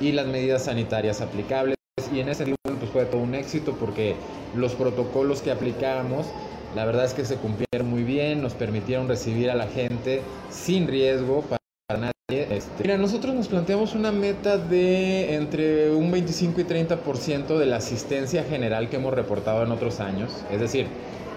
y 0.00 0.12
las 0.12 0.26
medidas 0.26 0.64
sanitarias 0.64 1.20
aplicables. 1.20 1.76
Y 2.10 2.20
en 2.20 2.30
ese 2.30 2.46
sentido 2.46 2.56
pues 2.78 2.90
fue 2.90 3.04
todo 3.04 3.20
un 3.20 3.34
éxito 3.34 3.76
porque 3.78 4.16
los 4.56 4.74
protocolos 4.76 5.42
que 5.42 5.50
aplicamos, 5.50 6.26
la 6.74 6.86
verdad 6.86 7.04
es 7.04 7.12
que 7.12 7.26
se 7.26 7.36
cumplieron 7.36 7.90
muy 7.90 8.02
bien, 8.02 8.40
nos 8.40 8.54
permitieron 8.54 9.06
recibir 9.06 9.50
a 9.50 9.54
la 9.54 9.66
gente 9.66 10.22
sin 10.50 10.88
riesgo 10.88 11.42
para 11.42 12.00
nadie. 12.00 12.46
Este, 12.56 12.82
mira, 12.82 12.96
nosotros 12.96 13.34
nos 13.34 13.48
planteamos 13.48 13.94
una 13.94 14.10
meta 14.10 14.56
de 14.56 15.34
entre 15.34 15.90
un 15.90 16.10
25 16.10 16.62
y 16.62 16.64
30% 16.64 17.58
de 17.58 17.66
la 17.66 17.76
asistencia 17.76 18.42
general 18.44 18.88
que 18.88 18.96
hemos 18.96 19.12
reportado 19.12 19.62
en 19.64 19.70
otros 19.70 20.00
años. 20.00 20.30
Es 20.50 20.60
decir, 20.60 20.86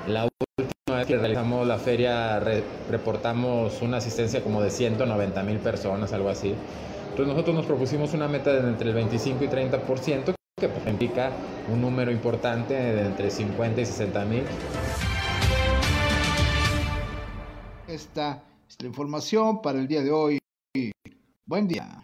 la 0.08 0.26
última 0.26 0.98
vez 0.98 1.08
que 1.08 1.18
realizamos 1.18 1.66
la 1.68 1.78
feria 1.78 2.39
reportamos 2.89 3.82
una 3.82 3.98
asistencia 3.98 4.44
como 4.44 4.62
de 4.62 4.70
190 4.70 5.44
mil 5.44 5.60
personas, 5.60 6.13
algo 6.13 6.30
así. 6.30 6.54
Entonces 7.10 7.28
nosotros 7.28 7.56
nos 7.56 7.66
propusimos 7.66 8.13
una 8.13 8.28
meta 8.28 8.52
de 8.52 8.68
entre 8.68 8.89
el 8.89 8.96
25 8.96 9.44
y 9.44 9.48
30%, 9.48 10.34
que 10.60 10.68
pues, 10.68 10.88
implica 10.88 11.32
un 11.72 11.82
número 11.82 12.12
importante 12.12 12.74
de 12.74 13.06
entre 13.06 13.30
50 13.30 13.82
y 13.82 13.86
60 13.86 14.26
mil. 14.26 14.44
Esta 17.88 18.42
es 18.68 18.76
la 18.82 18.88
información 18.88 19.62
para 19.62 19.80
el 19.80 19.88
día 19.88 20.02
de 20.02 20.12
hoy. 20.12 20.39
Buen 21.46 21.68
día. 21.68 22.04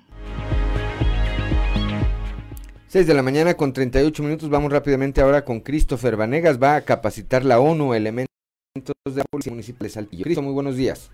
6 2.89 3.05
de 3.05 3.13
la 3.13 3.21
mañana 3.21 3.53
con 3.53 3.71
38 3.71 4.23
minutos. 4.23 4.49
Vamos 4.49 4.71
rápidamente 4.71 5.21
ahora 5.21 5.45
con 5.45 5.59
Christopher 5.59 6.17
Vanegas. 6.17 6.59
Va 6.59 6.75
a 6.75 6.81
capacitar 6.81 7.45
la 7.45 7.59
ONU 7.59 7.93
elementos 7.93 8.33
de 8.75 9.15
la 9.15 9.25
Policía 9.29 9.51
Municipal 9.51 9.83
de 9.83 9.89
Saltillo. 9.89 10.23
Cristo, 10.23 10.41
muy 10.41 10.53
buenos 10.53 10.75
días. 10.75 11.11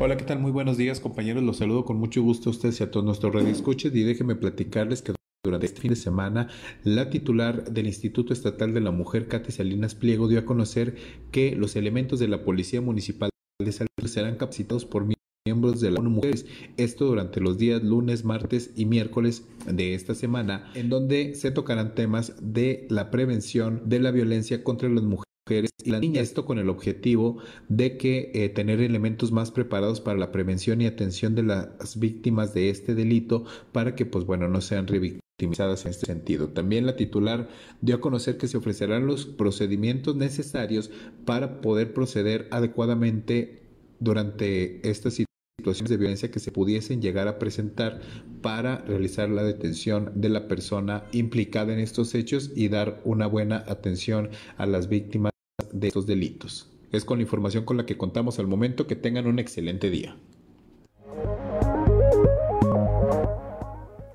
Hola, 0.00 0.16
¿qué 0.16 0.24
tal? 0.24 0.40
Muy 0.40 0.50
buenos 0.50 0.78
días, 0.78 0.98
compañeros. 0.98 1.44
Los 1.44 1.58
saludo 1.58 1.84
con 1.84 1.96
mucho 1.96 2.20
gusto 2.22 2.50
a 2.50 2.52
ustedes 2.54 2.80
y 2.80 2.82
a 2.82 2.90
todos 2.90 3.06
nuestros 3.06 3.32
radioescuches 3.32 3.94
y 3.94 4.02
déjenme 4.02 4.34
platicarles 4.34 5.00
que 5.00 5.14
durante 5.44 5.66
este 5.66 5.80
fin 5.80 5.90
de 5.90 5.96
semana, 5.96 6.48
la 6.82 7.08
titular 7.08 7.70
del 7.70 7.86
Instituto 7.86 8.32
Estatal 8.32 8.74
de 8.74 8.80
la 8.80 8.90
Mujer, 8.90 9.28
Katy 9.28 9.52
Salinas 9.52 9.94
Pliego, 9.94 10.26
dio 10.26 10.40
a 10.40 10.44
conocer 10.44 10.96
que 11.30 11.54
los 11.54 11.76
elementos 11.76 12.18
de 12.18 12.26
la 12.26 12.42
Policía 12.42 12.80
Municipal 12.80 13.30
de 13.64 13.70
Saltillo 13.70 14.08
serán 14.08 14.34
capacitados 14.38 14.84
por 14.84 15.06
miembros 15.48 15.80
de 15.80 15.90
la 15.90 16.00
ONU 16.00 16.10
Mujeres. 16.10 16.44
Esto 16.76 17.06
durante 17.06 17.40
los 17.40 17.56
días 17.56 17.82
lunes, 17.82 18.24
martes 18.24 18.70
y 18.76 18.84
miércoles 18.84 19.44
de 19.66 19.94
esta 19.94 20.14
semana, 20.14 20.70
en 20.74 20.90
donde 20.90 21.34
se 21.34 21.50
tocarán 21.50 21.94
temas 21.94 22.34
de 22.42 22.86
la 22.90 23.10
prevención 23.10 23.82
de 23.86 24.00
la 24.00 24.10
violencia 24.10 24.62
contra 24.62 24.90
las 24.90 25.04
mujeres 25.04 25.70
y 25.82 25.90
la 25.90 26.00
niña. 26.00 26.20
Esto 26.20 26.44
con 26.44 26.58
el 26.58 26.68
objetivo 26.68 27.38
de 27.70 27.96
que 27.96 28.30
eh, 28.34 28.50
tener 28.50 28.80
elementos 28.82 29.32
más 29.32 29.50
preparados 29.50 30.02
para 30.02 30.18
la 30.18 30.32
prevención 30.32 30.82
y 30.82 30.86
atención 30.86 31.34
de 31.34 31.44
las 31.44 31.98
víctimas 31.98 32.52
de 32.52 32.68
este 32.68 32.94
delito 32.94 33.44
para 33.72 33.94
que, 33.94 34.04
pues 34.04 34.26
bueno, 34.26 34.48
no 34.48 34.60
sean 34.60 34.86
revictimizadas 34.86 35.86
en 35.86 35.92
este 35.92 36.04
sentido. 36.04 36.48
También 36.48 36.84
la 36.84 36.96
titular 36.96 37.48
dio 37.80 37.96
a 37.96 38.00
conocer 38.02 38.36
que 38.36 38.48
se 38.48 38.58
ofrecerán 38.58 39.06
los 39.06 39.24
procedimientos 39.24 40.14
necesarios 40.14 40.90
para 41.24 41.62
poder 41.62 41.94
proceder 41.94 42.48
adecuadamente 42.50 43.62
durante 43.98 44.86
esta 44.88 45.10
situación 45.10 45.27
situaciones 45.58 45.90
de 45.90 45.96
violencia 45.96 46.30
que 46.30 46.38
se 46.38 46.52
pudiesen 46.52 47.02
llegar 47.02 47.26
a 47.26 47.40
presentar 47.40 48.00
para 48.42 48.78
realizar 48.82 49.28
la 49.28 49.42
detención 49.42 50.12
de 50.14 50.28
la 50.28 50.46
persona 50.46 51.02
implicada 51.10 51.72
en 51.72 51.80
estos 51.80 52.14
hechos 52.14 52.52
y 52.54 52.68
dar 52.68 53.00
una 53.04 53.26
buena 53.26 53.64
atención 53.66 54.30
a 54.56 54.66
las 54.66 54.88
víctimas 54.88 55.32
de 55.72 55.88
estos 55.88 56.06
delitos. 56.06 56.70
Es 56.92 57.04
con 57.04 57.18
la 57.18 57.22
información 57.22 57.64
con 57.64 57.76
la 57.76 57.86
que 57.86 57.98
contamos 57.98 58.38
al 58.38 58.46
momento. 58.46 58.86
Que 58.86 58.94
tengan 58.94 59.26
un 59.26 59.40
excelente 59.40 59.90
día. 59.90 60.16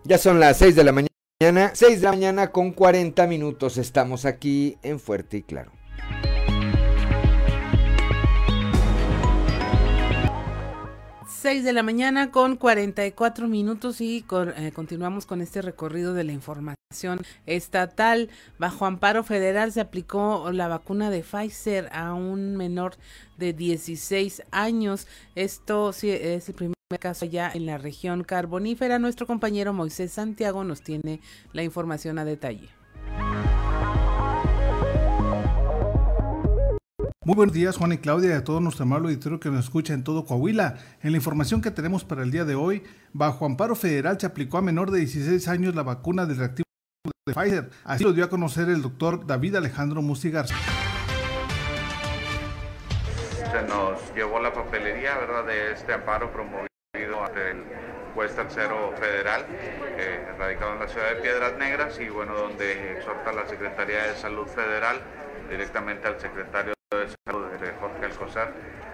Ya 0.06 0.17
son 0.17 0.39
las 0.39 0.58
6 0.60 0.75
de 0.77 0.84
la 0.86 0.93
mañana, 0.93 1.71
6 1.73 1.99
de 1.99 2.06
la 2.06 2.12
mañana 2.13 2.51
con 2.51 2.71
40 2.71 3.27
minutos. 3.27 3.77
Estamos 3.77 4.23
aquí 4.23 4.77
en 4.82 4.97
Fuerte 4.97 5.38
y 5.38 5.43
Claro. 5.43 5.82
6 11.43 11.65
de 11.65 11.73
la 11.73 11.84
mañana 11.84 12.32
con 12.32 12.56
44 12.56 13.49
minutos 13.49 13.99
y 13.99 14.23
eh, 14.56 14.71
continuamos 14.73 15.25
con 15.25 15.41
este 15.41 15.62
recorrido 15.62 16.13
de 16.13 16.23
la 16.23 16.32
información 16.32 17.19
estatal. 17.45 18.29
Bajo 18.58 18.86
amparo 18.86 19.25
federal 19.25 19.73
se 19.73 19.82
aplicó 19.82 20.53
la 20.53 20.69
vacuna 20.69 21.10
de 21.10 21.21
Pfizer 21.21 21.89
a 21.91 22.13
un 22.13 22.56
menor 22.56 22.95
de 23.38 23.51
16 23.51 24.43
años. 24.51 25.06
Esto 25.36 25.91
sí 25.91 26.12
es 26.12 26.47
el 26.47 26.56
primer 26.56 26.77
caso 27.01 27.25
ya 27.25 27.51
en 27.53 27.65
la 27.65 27.77
región 27.77 28.23
carbonífera. 28.23 28.97
Nuestro 28.97 29.27
compañero 29.27 29.73
Moisés 29.73 30.13
Santiago 30.13 30.63
nos 30.63 30.82
tiene 30.82 31.19
la 31.51 31.62
información 31.62 32.19
a 32.19 32.23
detalle. 32.23 32.69
Muy 37.25 37.36
buenos 37.36 37.53
días 37.53 37.77
Juan 37.77 37.93
y 37.93 37.99
Claudia 37.99 38.31
y 38.31 38.33
a 38.33 38.43
todo 38.43 38.59
nuestro 38.59 38.83
amable 38.83 39.07
auditorio 39.07 39.39
que 39.39 39.47
nos 39.47 39.63
escucha 39.63 39.93
en 39.93 40.03
todo 40.03 40.25
Coahuila. 40.25 40.75
En 41.01 41.12
la 41.12 41.17
información 41.17 41.62
que 41.62 41.71
tenemos 41.71 42.03
para 42.03 42.21
el 42.21 42.31
día 42.31 42.43
de 42.43 42.53
hoy, 42.53 42.83
bajo 43.13 43.45
amparo 43.45 43.75
federal 43.75 44.19
se 44.19 44.25
aplicó 44.25 44.57
a 44.57 44.62
menor 44.62 44.91
de 44.91 44.99
16 44.99 45.47
años 45.47 45.73
la 45.73 45.83
vacuna 45.83 46.25
del 46.25 46.36
reactivo 46.36 46.65
de 47.25 47.33
Pfizer. 47.33 47.69
Así 47.86 48.03
lo 48.03 48.12
dio 48.12 48.25
a 48.25 48.29
conocer 48.29 48.67
el 48.67 48.81
doctor 48.81 49.25
David 49.25 49.55
Alejandro 49.55 50.01
Musigar. 50.01 50.47
Se 50.47 50.53
nos 53.69 54.13
llevó 54.13 54.41
la 54.41 54.51
papelería 54.51 55.17
¿verdad? 55.17 55.45
de 55.45 55.71
este 55.71 55.93
amparo 55.93 56.29
promovido 56.33 57.23
ante 57.25 57.51
el 57.51 57.63
juez 58.15 58.36
tercero 58.36 58.93
federal, 58.97 59.45
eh, 59.97 60.27
radicado 60.38 60.73
en 60.73 60.79
la 60.79 60.89
ciudad 60.89 61.15
de 61.15 61.21
Piedras 61.21 61.57
Negras 61.57 61.97
y 62.01 62.09
bueno, 62.09 62.33
donde 62.33 62.97
exhorta 62.97 63.31
la 63.31 63.47
Secretaría 63.47 64.07
de 64.07 64.15
Salud 64.17 64.45
Federal 64.45 64.99
directamente 65.49 66.05
al 66.05 66.19
secretario 66.19 66.73
de 66.97 67.08
Salud, 67.25 67.47
de 67.47 67.71
Jorge 67.73 68.06
Alcozar, 68.06 68.53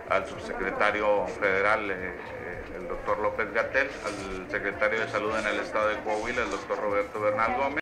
al 0.09 0.27
subsecretario 0.27 1.27
federal, 1.27 1.91
eh, 1.91 1.95
eh, 1.95 2.63
el 2.77 2.87
doctor 2.87 3.19
López 3.19 3.53
Gatel, 3.53 3.89
al 4.05 4.49
secretario 4.49 5.01
de 5.01 5.09
Salud 5.09 5.37
en 5.37 5.45
el 5.47 5.59
estado 5.59 5.89
de 5.89 5.99
Coahuila, 5.99 6.43
el 6.43 6.51
doctor 6.51 6.79
Roberto 6.79 7.19
Bernal 7.19 7.55
Gómez, 7.57 7.79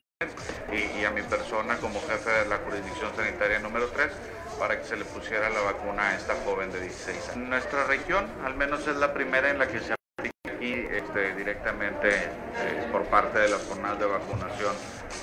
y, 0.72 1.06
a 1.06 1.12
mi 1.12 1.22
persona 1.22 1.78
como 1.78 2.02
jefe 2.02 2.30
de 2.30 2.50
la 2.50 2.58
jurisdicción 2.58 3.16
sanitaria 3.16 3.60
número 3.60 3.88
3 3.90 4.12
para 4.60 4.78
que 4.80 4.84
se 4.84 4.98
le 4.98 5.06
pusiera 5.06 5.50
la 5.50 5.62
vacuna 5.62 6.10
a 6.10 6.16
esta 6.16 6.34
joven 6.44 6.72
de 6.72 6.82
16 6.82 7.30
años. 7.30 7.50
Nuestra 7.50 7.84
región, 7.86 8.26
al 8.44 8.56
menos 8.56 8.88
es 8.88 8.96
la 8.96 9.14
primera 9.14 9.50
en 9.50 9.60
la 9.60 9.68
que 9.68 9.80
se 9.80 9.94
aplica 9.94 10.36
aquí 10.56 10.74
este, 10.74 11.36
directamente 11.36 12.10
eh, 12.10 12.90
por 12.92 13.06
parte 13.06 13.40
de 13.40 13.50
las 13.50 13.64
jornadas 13.66 14.00
de 14.00 14.06
vacunación 14.08 14.74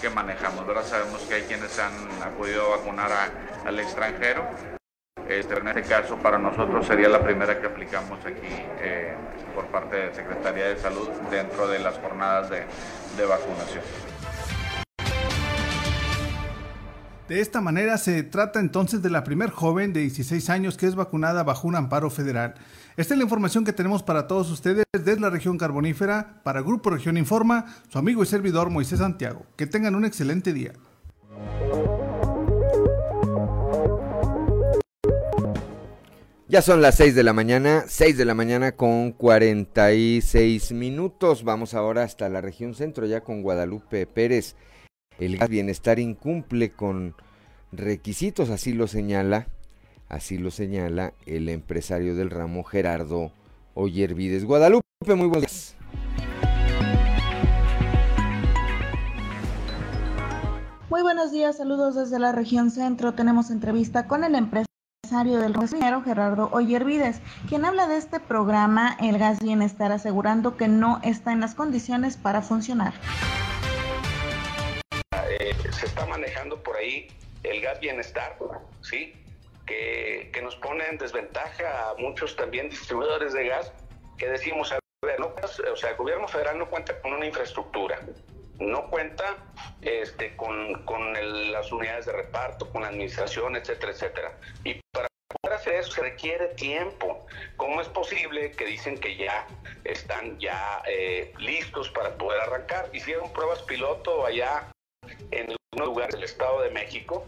que 0.00 0.09
manejamos. 0.11 0.61
Ahora 0.66 0.83
sabemos 0.85 1.20
que 1.22 1.35
hay 1.35 1.42
quienes 1.42 1.78
han 1.78 1.92
acudido 2.22 2.72
a 2.72 2.76
vacunar 2.76 3.11
al 3.64 3.80
extranjero, 3.80 4.48
este, 5.28 5.58
en 5.58 5.68
este 5.68 5.82
caso, 5.82 6.16
para 6.16 6.38
nosotros 6.38 6.87
sería 6.87 7.08
la 7.08 7.22
primera 7.22 7.60
que 7.60 7.66
aplicamos 7.66 8.18
aquí 8.24 8.64
eh, 8.80 9.14
por 9.54 9.66
parte 9.66 9.96
de 9.96 10.14
Secretaría 10.14 10.66
de 10.66 10.76
Salud 10.76 11.08
dentro 11.30 11.66
de 11.68 11.78
las 11.78 11.98
jornadas 11.98 12.50
de, 12.50 12.64
de 13.16 13.26
vacunación. 13.26 13.82
De 17.28 17.40
esta 17.40 17.62
manera 17.62 17.96
se 17.96 18.22
trata 18.22 18.60
entonces 18.60 19.00
de 19.00 19.08
la 19.08 19.25
primer 19.25 19.48
joven 19.48 19.94
de 19.94 20.00
16 20.00 20.50
años 20.50 20.77
que 20.77 20.87
es 20.87 20.94
vacunada 20.94 21.42
bajo 21.42 21.66
un 21.66 21.75
amparo 21.75 22.10
federal. 22.10 22.54
Esta 22.98 23.14
es 23.14 23.18
la 23.18 23.25
información 23.25 23.64
que 23.64 23.72
tenemos 23.72 24.02
para 24.02 24.27
todos 24.27 24.50
ustedes 24.50 24.85
desde 24.92 25.18
la 25.18 25.31
región 25.31 25.56
carbonífera. 25.56 26.42
Para 26.42 26.60
Grupo 26.60 26.90
Región 26.90 27.16
Informa, 27.16 27.64
su 27.88 27.98
amigo 27.98 28.22
y 28.22 28.27
servidor 28.27 28.68
Moisés 28.68 28.98
Santiago. 28.98 29.46
Que 29.56 29.66
tengan 29.66 29.94
un 29.94 30.04
excelente 30.04 30.52
día. 30.52 30.75
Ya 36.55 36.63
son 36.63 36.83
las 36.83 36.94
6 36.98 37.17
de 37.17 37.25
la 37.25 37.33
mañana, 37.33 37.83
6 37.88 38.17
de 38.17 38.25
la 38.25 38.35
mañana 38.35 38.77
con 38.77 39.11
46 39.11 40.71
minutos. 40.71 41.42
Vamos 41.42 41.75
ahora 41.75 42.05
hasta 42.05 42.29
la 42.29 42.40
región 42.40 42.77
centro, 42.77 43.07
ya 43.07 43.23
con 43.23 43.42
Guadalupe 43.42 44.07
Pérez. 44.07 44.55
El 45.19 45.37
gas 45.37 45.48
bienestar 45.48 45.98
incumple 45.98 46.71
con 46.71 47.17
requisitos, 47.73 48.50
así 48.50 48.73
lo 48.73 48.87
señala, 48.87 49.48
así 50.09 50.38
lo 50.38 50.52
señala 50.52 51.13
el 51.27 51.48
empresario 51.48 52.15
del 52.15 52.31
ramo 52.31 52.63
Gerardo 52.63 53.33
Oyervides. 53.75 54.44
Guadalupe, 54.44 54.87
muy 55.09 55.27
buenos 55.27 55.50
días. 55.50 55.77
Muy 60.88 61.02
buenos 61.02 61.33
días, 61.33 61.57
saludos 61.57 61.96
desde 61.96 62.21
la 62.21 62.31
región 62.31 62.71
centro. 62.71 63.15
Tenemos 63.15 63.50
entrevista 63.50 64.07
con 64.07 64.23
el 64.23 64.37
empresario 64.37 64.73
del 65.11 65.55
ingeniero 65.55 66.02
Gerardo 66.02 66.48
Oyervides, 66.52 67.21
quien 67.46 67.67
habla 67.67 67.87
de 67.87 67.98
este 67.98 68.21
programa 68.21 68.96
El 68.98 69.19
Gas 69.19 69.38
Bienestar, 69.40 69.92
asegurando 69.92 70.57
que 70.57 70.67
no 70.67 70.98
está 71.05 71.33
en 71.33 71.40
las 71.40 71.55
condiciones 71.55 72.17
para 72.17 72.40
funcionar. 72.40 72.94
Eh, 75.29 75.55
se 75.79 75.87
está 75.87 76.07
manejando 76.07 76.63
por 76.63 76.77
ahí 76.77 77.09
el 77.42 77.61
gas 77.61 77.81
bienestar, 77.81 78.38
¿sí? 78.81 79.13
Que, 79.67 80.31
que, 80.33 80.40
nos 80.40 80.57
pone 80.57 80.87
en 80.88 80.96
desventaja 80.96 81.90
a 81.90 81.94
muchos 81.98 82.35
también 82.35 82.71
distribuidores 82.71 83.35
de 83.35 83.48
gas 83.48 83.73
que 84.17 84.29
decimos, 84.29 84.73
a 84.73 84.79
ver, 85.02 85.21
no, 85.21 85.27
o 85.27 85.77
sea, 85.77 85.90
el 85.90 85.96
gobierno 85.96 86.27
federal 86.29 86.59
no 86.59 86.71
cuenta 86.71 86.98
con 87.02 87.13
una 87.13 87.27
infraestructura, 87.27 88.00
no 88.59 88.88
cuenta 88.88 89.37
este, 89.83 90.37
con, 90.37 90.85
con 90.85 91.17
el, 91.17 91.52
las 91.52 91.71
unidades 91.73 92.07
de 92.07 92.13
reparto, 92.13 92.71
con 92.71 92.83
la 92.83 92.88
administración, 92.88 93.57
etcétera, 93.57 93.92
etcétera. 93.92 94.38
Y 94.65 94.81
para 94.92 95.09
poder 95.29 95.57
hacer 95.57 95.75
eso 95.75 95.92
se 95.92 96.00
requiere 96.02 96.48
tiempo. 96.48 97.27
¿Cómo 97.57 97.81
es 97.81 97.88
posible 97.88 98.52
que 98.52 98.65
dicen 98.67 98.98
que 98.98 99.17
ya 99.17 99.46
están 99.85 100.38
ya 100.38 100.83
eh, 100.87 101.33
listos 101.38 101.90
para 101.90 102.17
poder 102.17 102.40
arrancar? 102.40 102.88
Hicieron 102.92 103.33
pruebas 103.33 103.63
piloto 103.63 104.25
allá 104.27 104.71
en 105.31 105.50
algunos 105.50 105.94
lugares 105.94 106.15
del 106.15 106.25
Estado 106.25 106.63
de 106.63 106.71
México 106.71 107.27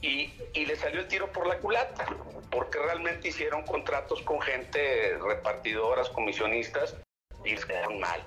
y, 0.00 0.32
y 0.54 0.66
le 0.66 0.76
salió 0.76 1.00
el 1.00 1.08
tiro 1.08 1.30
por 1.32 1.46
la 1.46 1.58
culata, 1.58 2.06
porque 2.50 2.78
realmente 2.78 3.28
hicieron 3.28 3.62
contratos 3.64 4.22
con 4.22 4.40
gente, 4.40 5.18
repartidoras, 5.18 6.08
comisionistas, 6.08 6.96
y 7.44 7.50
les 7.50 7.66
quedaron 7.66 7.98
mal 7.98 8.22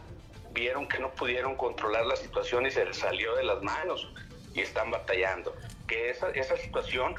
vieron 0.53 0.87
que 0.87 0.99
no 0.99 1.11
pudieron 1.11 1.55
controlar 1.55 2.05
la 2.05 2.15
situación 2.15 2.65
y 2.65 2.71
se 2.71 2.85
les 2.85 2.97
salió 2.97 3.35
de 3.35 3.43
las 3.43 3.61
manos 3.61 4.11
y 4.53 4.61
están 4.61 4.91
batallando. 4.91 5.55
Que 5.87 6.09
esa, 6.09 6.29
esa 6.29 6.55
situación 6.57 7.15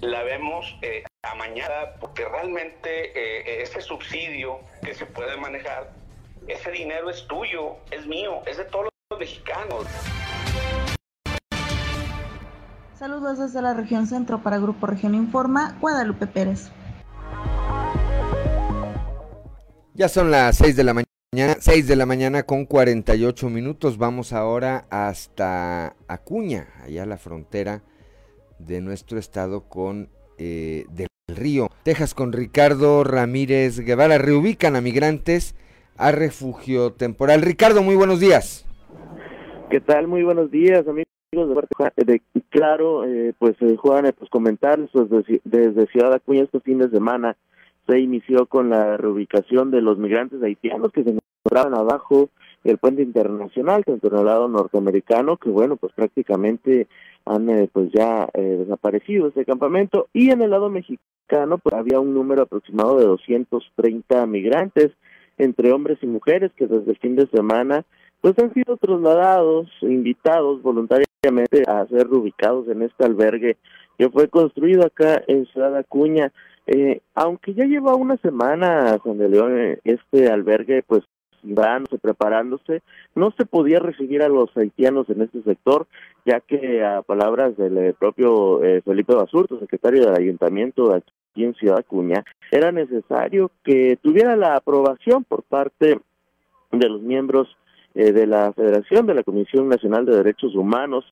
la 0.00 0.22
vemos 0.22 0.76
eh, 0.82 1.04
amañada 1.22 1.94
porque 2.00 2.24
realmente 2.24 3.12
eh, 3.14 3.62
ese 3.62 3.80
subsidio 3.80 4.60
que 4.82 4.94
se 4.94 5.06
puede 5.06 5.36
manejar, 5.36 5.92
ese 6.46 6.70
dinero 6.70 7.10
es 7.10 7.26
tuyo, 7.26 7.76
es 7.90 8.06
mío, 8.06 8.42
es 8.46 8.58
de 8.58 8.64
todos 8.64 8.88
los 9.10 9.18
mexicanos. 9.18 9.86
Saludos 12.98 13.38
desde 13.38 13.60
la 13.60 13.74
región 13.74 14.06
centro 14.06 14.42
para 14.42 14.58
Grupo 14.58 14.86
Región 14.86 15.14
Informa, 15.14 15.76
Guadalupe 15.80 16.26
Pérez. 16.26 16.70
Ya 19.94 20.08
son 20.08 20.30
las 20.30 20.56
6 20.58 20.76
de 20.76 20.84
la 20.84 20.94
mañana. 20.94 21.13
6 21.36 21.88
de 21.88 21.96
la 21.96 22.06
mañana 22.06 22.44
con 22.44 22.64
48 22.64 23.50
minutos. 23.50 23.98
Vamos 23.98 24.32
ahora 24.32 24.86
hasta 24.90 25.96
Acuña, 26.06 26.68
allá 26.84 27.02
a 27.02 27.06
la 27.06 27.18
frontera 27.18 27.82
de 28.60 28.80
nuestro 28.80 29.18
estado 29.18 29.68
con 29.68 30.10
eh, 30.38 30.84
del 30.90 31.08
río. 31.26 31.68
Texas 31.82 32.14
con 32.14 32.32
Ricardo 32.32 33.02
Ramírez 33.02 33.80
Guevara. 33.80 34.18
Reubican 34.18 34.76
a 34.76 34.80
migrantes 34.80 35.56
a 35.96 36.12
refugio 36.12 36.92
temporal. 36.92 37.42
Ricardo, 37.42 37.82
muy 37.82 37.96
buenos 37.96 38.20
días. 38.20 38.64
¿Qué 39.70 39.80
tal? 39.80 40.06
Muy 40.06 40.22
buenos 40.22 40.52
días, 40.52 40.86
amigos 40.86 41.04
de, 41.96 42.22
Claro. 42.50 43.04
Eh, 43.06 43.34
pues, 43.36 43.56
eh, 43.60 43.74
Juan, 43.76 44.04
pues 44.16 44.30
comentarles 44.30 44.88
pues, 44.92 45.08
desde 45.42 45.86
Ciudad 45.88 46.14
Acuña 46.14 46.44
este 46.44 46.60
fin 46.60 46.78
de 46.78 46.90
semana 46.90 47.36
se 47.86 47.98
inició 47.98 48.46
con 48.46 48.70
la 48.70 48.96
reubicación 48.96 49.70
de 49.70 49.82
los 49.82 49.98
migrantes 49.98 50.42
haitianos 50.42 50.92
que 50.92 51.04
se 51.04 51.12
abajo 51.52 52.30
del 52.62 52.78
puente 52.78 53.02
internacional 53.02 53.84
tanto 53.84 54.08
en 54.08 54.18
el 54.18 54.24
lado 54.24 54.48
norteamericano 54.48 55.36
que 55.36 55.50
bueno 55.50 55.76
pues 55.76 55.92
prácticamente 55.92 56.88
han 57.26 57.48
eh, 57.50 57.68
pues 57.72 57.90
ya 57.92 58.28
eh, 58.32 58.56
desaparecido 58.58 59.28
este 59.28 59.44
campamento 59.44 60.08
y 60.12 60.30
en 60.30 60.42
el 60.42 60.50
lado 60.50 60.70
mexicano 60.70 61.58
pues 61.58 61.74
había 61.74 62.00
un 62.00 62.14
número 62.14 62.42
aproximado 62.42 62.98
de 62.98 63.04
230 63.04 64.26
migrantes 64.26 64.92
entre 65.36 65.72
hombres 65.72 65.98
y 66.02 66.06
mujeres 66.06 66.50
que 66.56 66.66
desde 66.66 66.92
el 66.92 66.98
fin 66.98 67.16
de 67.16 67.26
semana 67.26 67.84
pues 68.20 68.38
han 68.38 68.52
sido 68.54 68.76
trasladados 68.78 69.68
invitados 69.82 70.62
voluntariamente 70.62 71.64
a 71.66 71.86
ser 71.86 72.08
reubicados 72.08 72.68
en 72.68 72.82
este 72.82 73.04
albergue 73.04 73.58
que 73.98 74.08
fue 74.10 74.28
construido 74.28 74.84
acá 74.84 75.22
en 75.26 75.46
Ciudad 75.46 75.76
Acuña. 75.76 76.32
Eh, 76.66 77.00
aunque 77.14 77.54
ya 77.54 77.64
lleva 77.64 77.94
una 77.94 78.16
semana, 78.18 78.98
Juan 78.98 79.18
de 79.18 79.28
León, 79.28 79.58
eh, 79.58 79.78
este 79.84 80.28
albergue, 80.30 80.82
pues 80.82 81.02
preparándose, 82.00 82.82
no 83.14 83.30
se 83.32 83.44
podía 83.46 83.78
recibir 83.78 84.22
a 84.22 84.28
los 84.28 84.54
haitianos 84.56 85.08
en 85.10 85.22
este 85.22 85.42
sector, 85.42 85.86
ya 86.24 86.40
que 86.40 86.84
a 86.84 87.02
palabras 87.02 87.56
del 87.56 87.76
eh, 87.78 87.94
propio 87.98 88.60
Felipe 88.84 89.14
Basurto, 89.14 89.58
secretario 89.58 90.04
del 90.04 90.14
ayuntamiento 90.14 90.94
aquí 90.94 91.44
en 91.44 91.54
Ciudad 91.54 91.78
Acuña, 91.78 92.24
era 92.50 92.72
necesario 92.72 93.50
que 93.62 93.98
tuviera 94.02 94.36
la 94.36 94.56
aprobación 94.56 95.24
por 95.24 95.42
parte 95.42 95.98
de 96.72 96.88
los 96.88 97.00
miembros 97.02 97.56
de 97.94 98.26
la 98.26 98.52
Federación 98.52 99.06
de 99.06 99.14
la 99.14 99.22
Comisión 99.22 99.68
Nacional 99.68 100.04
de 100.04 100.16
Derechos 100.16 100.56
Humanos, 100.56 101.04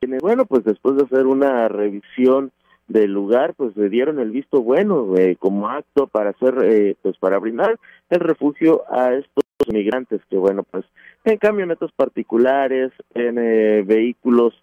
quienes, 0.00 0.22
bueno, 0.22 0.46
pues 0.46 0.64
después 0.64 0.96
de 0.96 1.04
hacer 1.04 1.26
una 1.26 1.68
revisión 1.68 2.50
del 2.88 3.12
lugar 3.12 3.54
pues 3.54 3.76
le 3.76 3.88
dieron 3.88 4.18
el 4.18 4.30
visto 4.30 4.62
bueno 4.62 5.16
eh, 5.16 5.36
como 5.38 5.68
acto 5.68 6.06
para 6.06 6.30
hacer 6.30 6.54
eh, 6.62 6.96
pues 7.02 7.16
para 7.18 7.38
brindar 7.38 7.78
el 8.10 8.20
refugio 8.20 8.82
a 8.90 9.14
estos 9.14 9.44
migrantes 9.72 10.20
que 10.28 10.36
bueno 10.36 10.64
pues 10.70 10.84
en 11.24 11.38
camionetas 11.38 11.90
particulares 11.92 12.92
en 13.14 13.38
eh, 13.38 13.82
vehículos 13.82 14.54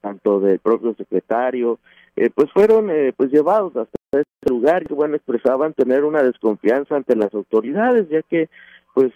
tanto 0.00 0.38
del 0.38 0.60
propio 0.60 0.94
secretario 0.94 1.80
pues 2.36 2.52
fueron 2.52 2.88
pues 3.16 3.32
llevados 3.32 3.74
hasta 3.74 3.98
este 4.12 4.48
lugar 4.48 4.84
y 4.88 4.94
bueno 4.94 5.16
expresaban 5.16 5.72
tener 5.72 6.04
una 6.04 6.22
desconfianza 6.22 6.94
ante 6.94 7.16
las 7.16 7.34
autoridades 7.34 8.08
ya 8.10 8.22
que 8.22 8.48
pues 8.94 9.12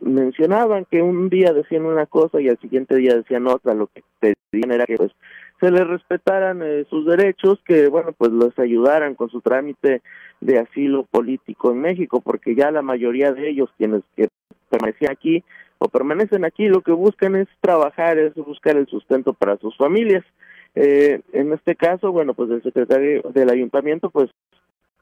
mencionaban 0.00 0.86
que 0.86 1.02
un 1.02 1.28
día 1.28 1.52
decían 1.52 1.84
una 1.84 2.06
cosa 2.06 2.40
y 2.40 2.48
al 2.48 2.58
siguiente 2.60 2.96
día 2.96 3.14
decían 3.14 3.46
otra 3.46 3.74
lo 3.74 3.88
que 3.88 4.02
pedían 4.20 4.72
era 4.72 4.86
que 4.86 4.96
pues 4.96 5.12
se 5.60 5.70
les 5.70 5.86
respetaran 5.86 6.62
eh, 6.62 6.84
sus 6.90 7.06
derechos, 7.06 7.58
que 7.64 7.88
bueno, 7.88 8.12
pues 8.12 8.32
los 8.32 8.58
ayudaran 8.58 9.14
con 9.14 9.30
su 9.30 9.40
trámite 9.40 10.02
de 10.40 10.58
asilo 10.58 11.04
político 11.04 11.70
en 11.70 11.80
México, 11.80 12.20
porque 12.20 12.54
ya 12.54 12.70
la 12.70 12.82
mayoría 12.82 13.32
de 13.32 13.48
ellos 13.48 13.70
quienes 13.78 14.02
que 14.16 14.28
permanecían 14.68 15.12
aquí 15.12 15.44
o 15.78 15.88
permanecen 15.88 16.44
aquí, 16.44 16.68
lo 16.68 16.82
que 16.82 16.92
buscan 16.92 17.36
es 17.36 17.48
trabajar, 17.60 18.18
es 18.18 18.34
buscar 18.34 18.76
el 18.76 18.86
sustento 18.86 19.32
para 19.32 19.56
sus 19.58 19.76
familias. 19.76 20.24
Eh, 20.74 21.20
en 21.32 21.52
este 21.52 21.76
caso, 21.76 22.10
bueno, 22.10 22.34
pues 22.34 22.50
el 22.50 22.62
secretario 22.62 23.22
del 23.32 23.50
ayuntamiento 23.50 24.10
pues 24.10 24.30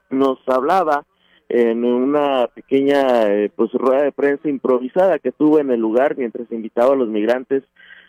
nos 0.09 0.37
hablaba 0.47 1.05
en 1.49 1.83
una 1.83 2.47
pequeña 2.47 3.27
eh, 3.27 3.51
pues 3.55 3.71
rueda 3.73 4.03
de 4.03 4.11
prensa 4.11 4.49
improvisada 4.49 5.19
que 5.19 5.31
tuvo 5.31 5.59
en 5.59 5.71
el 5.71 5.79
lugar 5.79 6.15
mientras 6.17 6.51
invitaba 6.51 6.93
a 6.93 6.97
los 6.97 7.09
migrantes 7.09 7.63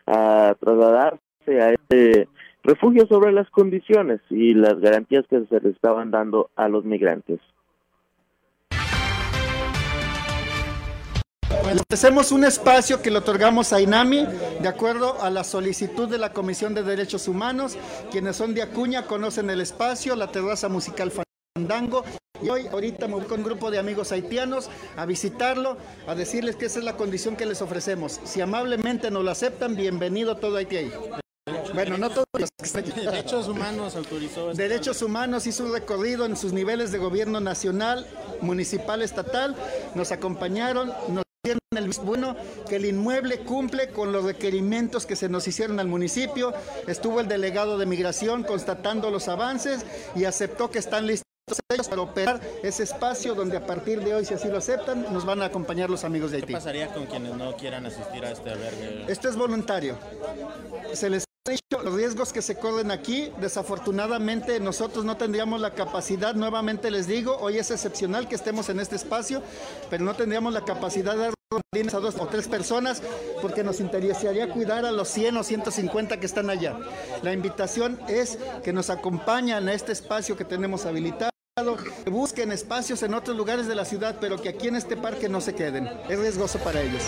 a 0.06 0.54
trasladarse 0.60 1.23
a 1.46 1.72
este 1.72 2.28
refugio 2.62 3.06
sobre 3.06 3.32
las 3.32 3.48
condiciones 3.50 4.20
y 4.30 4.54
las 4.54 4.80
garantías 4.80 5.24
que 5.28 5.44
se 5.46 5.60
le 5.60 5.70
estaban 5.70 6.10
dando 6.10 6.50
a 6.56 6.68
los 6.68 6.84
migrantes. 6.84 7.40
Ofrecemos 11.94 12.32
un 12.32 12.44
espacio 12.44 13.00
que 13.00 13.10
le 13.10 13.18
otorgamos 13.18 13.72
a 13.72 13.80
INAMI 13.80 14.26
de 14.60 14.68
acuerdo 14.68 15.22
a 15.22 15.30
la 15.30 15.44
solicitud 15.44 16.08
de 16.08 16.18
la 16.18 16.32
Comisión 16.32 16.74
de 16.74 16.82
Derechos 16.82 17.28
Humanos. 17.28 17.78
Quienes 18.10 18.36
son 18.36 18.54
de 18.54 18.62
Acuña 18.62 19.06
conocen 19.06 19.48
el 19.50 19.60
espacio, 19.60 20.14
la 20.14 20.30
terraza 20.30 20.68
musical 20.68 21.12
Fandango. 21.56 22.04
Y 22.42 22.48
hoy, 22.48 22.66
ahorita 22.66 23.06
me 23.06 23.14
voy 23.14 23.24
con 23.24 23.40
un 23.40 23.46
grupo 23.46 23.70
de 23.70 23.78
amigos 23.78 24.12
haitianos 24.12 24.70
a 24.96 25.06
visitarlo, 25.06 25.76
a 26.06 26.14
decirles 26.14 26.56
que 26.56 26.66
esa 26.66 26.80
es 26.80 26.84
la 26.84 26.96
condición 26.96 27.36
que 27.36 27.46
les 27.46 27.62
ofrecemos. 27.62 28.20
Si 28.24 28.40
amablemente 28.40 29.10
nos 29.10 29.24
lo 29.24 29.30
aceptan, 29.30 29.76
bienvenido 29.76 30.36
todo 30.36 30.56
Haití. 30.56 30.90
Bueno, 31.74 31.98
no 31.98 32.08
todos 32.08 32.26
los 32.38 32.50
Derechos 32.94 33.48
Humanos 33.48 33.96
autorizó. 33.96 34.50
Este 34.50 34.62
Derechos 34.62 35.02
Humanos 35.02 35.46
hizo 35.46 35.64
un 35.64 35.72
recorrido 35.72 36.24
en 36.24 36.36
sus 36.36 36.52
niveles 36.52 36.90
de 36.92 36.98
gobierno 36.98 37.40
nacional, 37.40 38.06
municipal, 38.40 39.02
estatal. 39.02 39.54
Nos 39.94 40.10
acompañaron, 40.12 40.92
nos 41.08 41.24
dieron 41.42 41.60
el 41.76 41.90
bueno 42.02 42.36
que 42.68 42.76
el 42.76 42.86
inmueble 42.86 43.40
cumple 43.40 43.90
con 43.90 44.12
los 44.12 44.24
requerimientos 44.24 45.04
que 45.04 45.16
se 45.16 45.28
nos 45.28 45.46
hicieron 45.46 45.80
al 45.80 45.88
municipio. 45.88 46.54
Estuvo 46.86 47.20
el 47.20 47.28
delegado 47.28 47.76
de 47.76 47.86
migración 47.86 48.44
constatando 48.44 49.10
los 49.10 49.28
avances 49.28 49.84
y 50.14 50.24
aceptó 50.24 50.70
que 50.70 50.78
están 50.78 51.06
listos 51.06 51.24
ellos 51.70 51.88
para 51.88 52.00
operar 52.00 52.40
ese 52.62 52.84
espacio 52.84 53.34
donde 53.34 53.58
a 53.58 53.66
partir 53.66 54.00
de 54.00 54.14
hoy, 54.14 54.24
si 54.24 54.32
así 54.32 54.48
lo 54.48 54.56
aceptan, 54.56 55.12
nos 55.12 55.26
van 55.26 55.42
a 55.42 55.46
acompañar 55.46 55.90
los 55.90 56.04
amigos 56.04 56.30
de 56.30 56.38
Haití. 56.38 56.46
¿Qué 56.46 56.52
pasaría 56.54 56.88
con 56.94 57.04
quienes 57.04 57.34
no 57.34 57.54
quieran 57.56 57.84
asistir 57.84 58.24
a 58.24 58.30
este 58.30 58.50
albergue? 58.50 59.04
Esto 59.08 59.28
es 59.28 59.36
voluntario. 59.36 59.98
Se 60.94 61.10
les 61.10 61.24
los 61.84 61.94
riesgos 61.94 62.32
que 62.32 62.40
se 62.40 62.56
corren 62.56 62.90
aquí. 62.90 63.30
Desafortunadamente 63.40 64.60
nosotros 64.60 65.04
no 65.04 65.16
tendríamos 65.16 65.60
la 65.60 65.74
capacidad, 65.74 66.34
nuevamente 66.34 66.90
les 66.90 67.06
digo, 67.06 67.36
hoy 67.38 67.58
es 67.58 67.70
excepcional 67.70 68.28
que 68.28 68.34
estemos 68.34 68.68
en 68.70 68.80
este 68.80 68.96
espacio, 68.96 69.42
pero 69.90 70.04
no 70.04 70.14
tendríamos 70.14 70.52
la 70.54 70.64
capacidad 70.64 71.14
de 71.16 71.26
a 71.26 71.98
dos 71.98 72.16
o 72.18 72.26
tres 72.26 72.48
personas 72.48 73.02
porque 73.42 73.62
nos 73.62 73.80
interesaría 73.80 74.48
cuidar 74.48 74.84
a 74.84 74.92
los 74.92 75.08
100 75.08 75.36
o 75.36 75.44
150 75.44 76.18
que 76.18 76.26
están 76.26 76.48
allá. 76.50 76.78
La 77.22 77.32
invitación 77.32 78.00
es 78.08 78.38
que 78.62 78.72
nos 78.72 78.90
acompañen 78.90 79.68
a 79.68 79.72
este 79.72 79.92
espacio 79.92 80.36
que 80.36 80.44
tenemos 80.44 80.86
habilitado 80.86 81.30
que 82.04 82.10
busquen 82.10 82.50
espacios 82.50 83.02
en 83.04 83.14
otros 83.14 83.36
lugares 83.36 83.68
de 83.68 83.76
la 83.76 83.84
ciudad, 83.84 84.16
pero 84.20 84.40
que 84.40 84.48
aquí 84.48 84.68
en 84.68 84.76
este 84.76 84.96
parque 84.96 85.28
no 85.28 85.40
se 85.40 85.54
queden. 85.54 85.88
Es 86.08 86.18
riesgoso 86.18 86.58
para 86.58 86.80
ellos. 86.80 87.02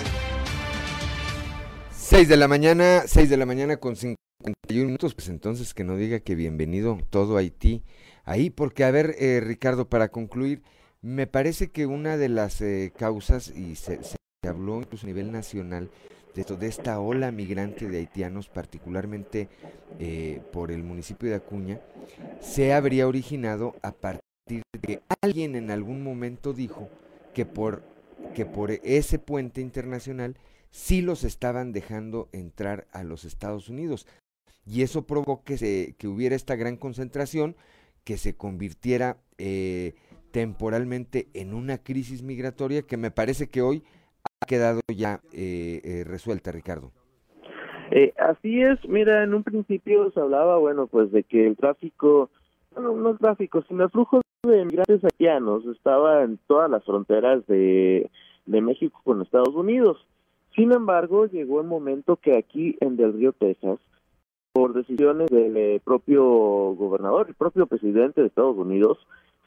6 1.90 2.28
de 2.28 2.36
la 2.36 2.46
mañana, 2.46 3.02
6 3.06 3.28
de 3.28 3.36
la 3.36 3.46
mañana 3.46 3.78
con 3.78 3.96
51 4.44 4.86
minutos, 4.86 5.14
pues 5.14 5.28
entonces 5.28 5.74
que 5.74 5.84
no 5.84 5.96
diga 5.96 6.20
que 6.20 6.34
bienvenido 6.34 6.98
todo 7.10 7.36
Haití 7.36 7.82
ahí, 8.24 8.50
porque 8.50 8.84
a 8.84 8.90
ver, 8.90 9.16
eh, 9.18 9.40
Ricardo, 9.40 9.88
para 9.88 10.08
concluir, 10.08 10.62
me 11.00 11.26
parece 11.26 11.70
que 11.70 11.86
una 11.86 12.16
de 12.16 12.28
las 12.28 12.60
eh, 12.60 12.92
causas, 12.96 13.48
y 13.48 13.76
se, 13.76 13.98
habló 14.46 14.78
incluso 14.78 15.06
a 15.06 15.08
nivel 15.08 15.32
nacional, 15.32 15.90
de, 16.34 16.42
esto, 16.42 16.56
de 16.56 16.66
esta 16.66 17.00
ola 17.00 17.32
migrante 17.32 17.88
de 17.88 17.98
haitianos, 17.98 18.48
particularmente 18.48 19.48
eh, 19.98 20.42
por 20.52 20.70
el 20.70 20.82
municipio 20.82 21.30
de 21.30 21.36
Acuña, 21.36 21.80
se 22.40 22.74
habría 22.74 23.08
originado 23.08 23.74
a 23.82 23.92
partir 23.92 24.62
de 24.72 24.80
que 24.80 25.02
alguien 25.22 25.56
en 25.56 25.70
algún 25.70 26.02
momento 26.02 26.52
dijo 26.52 26.90
que 27.32 27.46
por, 27.46 27.82
que 28.34 28.44
por 28.44 28.70
ese 28.70 29.18
puente 29.18 29.60
internacional 29.60 30.36
sí 30.70 31.00
los 31.00 31.24
estaban 31.24 31.72
dejando 31.72 32.28
entrar 32.32 32.86
a 32.92 33.02
los 33.02 33.24
Estados 33.24 33.70
Unidos. 33.70 34.06
Y 34.66 34.82
eso 34.82 35.06
provocó 35.06 35.44
que, 35.44 35.56
se, 35.56 35.94
que 35.98 36.08
hubiera 36.08 36.34
esta 36.34 36.56
gran 36.56 36.76
concentración, 36.76 37.56
que 38.04 38.16
se 38.16 38.36
convirtiera 38.36 39.18
eh, 39.38 39.94
temporalmente 40.32 41.28
en 41.34 41.54
una 41.54 41.78
crisis 41.78 42.22
migratoria 42.22 42.82
que 42.82 42.96
me 42.96 43.10
parece 43.10 43.48
que 43.48 43.62
hoy 43.62 43.84
ha 44.24 44.46
quedado 44.46 44.80
ya 44.94 45.20
eh, 45.32 45.80
eh, 45.84 46.04
resuelta, 46.04 46.52
Ricardo. 46.52 46.92
Eh, 47.90 48.12
así 48.18 48.60
es, 48.60 48.78
mira, 48.88 49.22
en 49.22 49.32
un 49.32 49.44
principio 49.44 50.10
se 50.10 50.20
hablaba, 50.20 50.58
bueno, 50.58 50.88
pues 50.88 51.12
de 51.12 51.22
que 51.22 51.46
el 51.46 51.56
tráfico, 51.56 52.30
bueno, 52.74 52.94
no 52.96 53.10
el 53.10 53.18
tráfico, 53.18 53.62
sino 53.68 53.84
el 53.84 53.90
flujo 53.90 54.20
de 54.42 54.64
migrantes 54.64 55.04
haitianos 55.04 55.64
estaba 55.66 56.22
en 56.24 56.38
todas 56.48 56.68
las 56.68 56.84
fronteras 56.84 57.46
de, 57.46 58.10
de 58.46 58.60
México 58.60 59.00
con 59.04 59.22
Estados 59.22 59.54
Unidos. 59.54 60.04
Sin 60.54 60.72
embargo, 60.72 61.26
llegó 61.26 61.60
el 61.60 61.66
momento 61.66 62.16
que 62.16 62.36
aquí 62.36 62.76
en 62.80 62.96
Del 62.96 63.12
Río, 63.12 63.32
Texas, 63.32 63.78
por 64.56 64.72
decisiones 64.72 65.28
del 65.28 65.54
eh, 65.54 65.82
propio 65.84 66.24
gobernador, 66.24 67.26
el 67.28 67.34
propio 67.34 67.66
presidente 67.66 68.22
de 68.22 68.28
Estados 68.28 68.56
Unidos, 68.56 68.96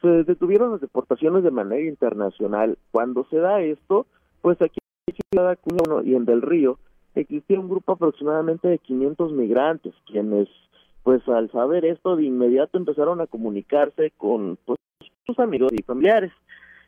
se 0.03 0.07
detuvieron 0.07 0.73
las 0.73 0.81
deportaciones 0.81 1.43
de 1.43 1.49
manera 1.49 1.81
internacional. 1.81 2.77
Cuando 2.91 3.25
se 3.31 3.37
da 3.37 3.59
esto, 3.59 4.05
pues 4.43 4.61
aquí 4.61 4.77
en 5.07 5.15
Ciudad 5.31 5.49
Acuña 5.49 6.03
y 6.05 6.13
en 6.13 6.25
Del 6.25 6.43
Río 6.43 6.77
existía 7.15 7.59
un 7.59 7.69
grupo 7.69 7.93
aproximadamente 7.93 8.67
de 8.67 8.77
500 8.77 9.31
migrantes, 9.31 9.95
quienes 10.05 10.47
pues 11.01 11.27
al 11.27 11.49
saber 11.49 11.85
esto 11.85 12.15
de 12.15 12.25
inmediato 12.25 12.77
empezaron 12.77 13.19
a 13.19 13.25
comunicarse 13.25 14.11
con 14.15 14.59
pues, 14.63 14.77
sus 15.25 15.39
amigos 15.39 15.73
y 15.73 15.81
familiares. 15.81 16.31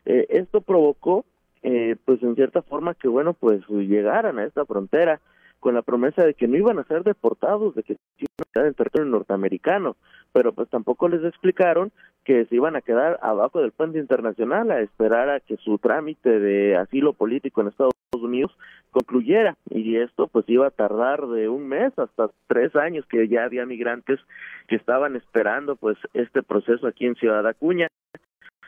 Eh, 0.05 0.28
esto 0.30 0.61
provocó 0.61 1.26
eh, 1.63 1.95
pues 2.05 2.22
en 2.22 2.36
cierta 2.36 2.61
forma 2.61 2.93
que 2.93 3.07
bueno 3.07 3.34
pues 3.34 3.67
llegaran 3.67 4.38
a 4.38 4.45
esta 4.45 4.63
frontera 4.63 5.22
con 5.62 5.76
la 5.76 5.84
promesa 5.84 6.26
de 6.26 6.34
que 6.34 6.47
no 6.47 6.57
iban 6.57 6.80
a 6.80 6.84
ser 6.84 7.03
deportados, 7.03 7.76
de 7.76 7.84
que 7.84 7.93
iban 8.18 8.36
a 8.39 8.51
quedar 8.51 8.68
en 8.68 8.74
territorio 8.74 9.09
norteamericano, 9.09 9.95
pero 10.34 10.53
pues 10.53 10.68
tampoco 10.70 11.07
les 11.07 11.24
explicaron 11.24 11.91
que 12.26 12.45
se 12.45 12.55
iban 12.55 12.76
a 12.76 12.82
quedar 12.82 13.20
abajo 13.22 13.62
del 13.62 13.72
puente 13.72 13.99
internacional 13.99 14.72
a 14.72 14.82
esperar 14.82 15.30
a 15.30 15.39
que 15.39 15.57
su 15.57 15.78
trámite 15.78 16.39
de 16.39 16.76
asilo 16.76 17.14
político 17.14 17.62
en 17.62 17.68
Estados 17.68 17.93
Unidos 18.12 18.51
concluyera. 18.89 19.55
Y 19.70 19.97
esto 19.97 20.28
pues 20.28 20.45
iba 20.49 20.68
a 20.68 20.72
tardar 20.72 21.28
de 21.28 21.47
un 21.47 21.68
mes 21.68 21.97
hasta 21.97 22.30
tres 22.47 22.76
años 22.76 23.05
que 23.05 23.28
ya 23.28 23.43
había 23.43 23.66
migrantes 23.66 24.20
que 24.68 24.76
estaban 24.76 25.16
esperando 25.16 25.76
pues 25.76 25.97
este 26.14 26.43
proceso 26.43 26.88
aquí 26.88 27.05
en 27.05 27.16
Ciudad 27.16 27.47
Acuña 27.47 27.88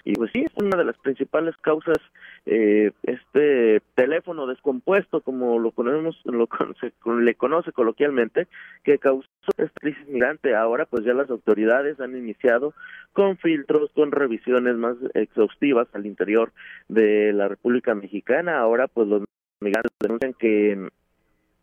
y 0.06 0.14
pues 0.16 0.32
sí, 0.34 0.44
es 0.44 0.52
una 0.62 0.78
de 0.78 0.84
las 0.84 0.98
principales 0.98 1.56
causas, 1.58 1.98
eh, 2.46 2.92
este 3.04 3.82
teléfono 3.96 4.48
descompuesto, 4.48 5.22
como 5.22 5.60
lo 5.60 5.72
conocemos, 5.72 6.20
lo 6.26 6.50
se, 6.82 6.92
le 7.22 7.36
conoce 7.36 7.72
coloquialmente, 7.72 8.48
que 8.84 9.00
causó 9.00 9.30
esta 9.58 9.80
crisis 9.80 10.06
migrante. 10.10 10.56
Ahora 10.56 10.86
pues 10.86 11.06
ya 11.06 11.14
las 11.14 11.30
autoridades 11.30 12.02
han 12.02 12.18
iniciado 12.18 12.74
con 13.14 13.38
filtros, 13.38 13.92
con 13.94 14.12
revisiones 14.12 14.76
más 14.76 14.98
exhaustivas 15.14 15.88
al 15.94 16.06
interior 16.06 16.52
de 16.90 17.32
la 17.32 17.48
República 17.48 17.96
Mexicana. 17.96 18.60
Ahora 18.60 18.90
pues 18.90 19.08
los 19.08 19.24
migrantes 19.62 19.92
denuncian 20.02 20.34
que 20.34 20.72
en 20.72 20.90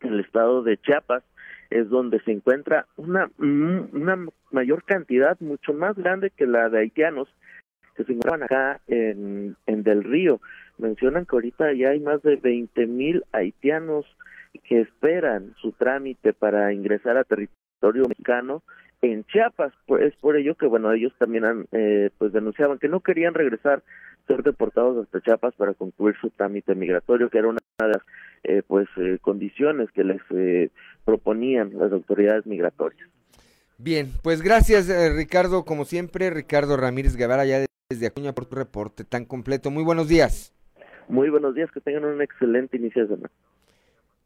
el 0.01 0.19
estado 0.19 0.63
de 0.63 0.77
Chiapas 0.77 1.23
es 1.69 1.89
donde 1.89 2.19
se 2.21 2.31
encuentra 2.31 2.87
una, 2.97 3.29
una 3.37 4.25
mayor 4.49 4.83
cantidad, 4.83 5.39
mucho 5.39 5.73
más 5.73 5.95
grande 5.95 6.31
que 6.31 6.47
la 6.47 6.69
de 6.69 6.79
haitianos, 6.79 7.29
que 7.95 8.03
se 8.03 8.13
encuentran 8.13 8.43
acá 8.43 8.81
en, 8.87 9.55
en 9.65 9.83
Del 9.83 10.03
Río. 10.03 10.39
Mencionan 10.77 11.25
que 11.25 11.35
ahorita 11.35 11.73
ya 11.73 11.89
hay 11.89 11.99
más 11.99 12.21
de 12.23 12.35
20 12.37 12.87
mil 12.87 13.23
haitianos 13.31 14.05
que 14.63 14.81
esperan 14.81 15.53
su 15.61 15.71
trámite 15.73 16.33
para 16.33 16.73
ingresar 16.73 17.17
a 17.17 17.23
territorio 17.23 18.07
mexicano 18.07 18.63
en 19.01 19.23
Chiapas. 19.25 19.73
Es 19.99 20.15
por 20.17 20.37
ello 20.37 20.55
que, 20.55 20.67
bueno, 20.67 20.91
ellos 20.91 21.13
también 21.17 21.45
han, 21.45 21.65
eh, 21.71 22.09
pues 22.17 22.33
denunciaban 22.33 22.77
que 22.77 22.87
no 22.87 22.99
querían 22.99 23.33
regresar, 23.33 23.83
ser 24.27 24.43
deportados 24.43 25.03
hasta 25.03 25.21
Chiapas 25.21 25.55
para 25.55 25.73
concluir 25.73 26.15
su 26.21 26.29
trámite 26.29 26.75
migratorio, 26.75 27.29
que 27.29 27.39
era 27.39 27.49
una 27.49 27.59
de 27.79 27.87
las, 27.87 28.03
eh, 28.43 28.63
pues, 28.65 28.87
eh, 28.97 29.17
condiciones 29.21 29.91
que 29.91 30.03
les 30.03 30.21
eh, 30.31 30.69
proponían 31.05 31.71
las 31.77 31.91
autoridades 31.91 32.45
migratorias. 32.45 33.09
Bien, 33.83 34.11
pues 34.21 34.43
gracias 34.43 34.87
eh, 34.89 35.11
Ricardo, 35.11 35.65
como 35.65 35.85
siempre, 35.85 36.29
Ricardo 36.29 36.77
Ramírez 36.77 37.15
Guevara, 37.15 37.45
ya 37.45 37.65
desde 37.89 38.05
Acuña 38.05 38.31
por 38.31 38.45
tu 38.45 38.55
reporte 38.55 39.03
tan 39.03 39.25
completo. 39.25 39.71
Muy 39.71 39.83
buenos 39.83 40.07
días. 40.07 40.53
Muy 41.07 41.31
buenos 41.31 41.55
días, 41.55 41.71
que 41.71 41.81
tengan 41.81 42.05
un 42.05 42.21
excelente 42.21 42.77
inicio 42.77 43.01
de 43.01 43.15
semana. 43.15 43.31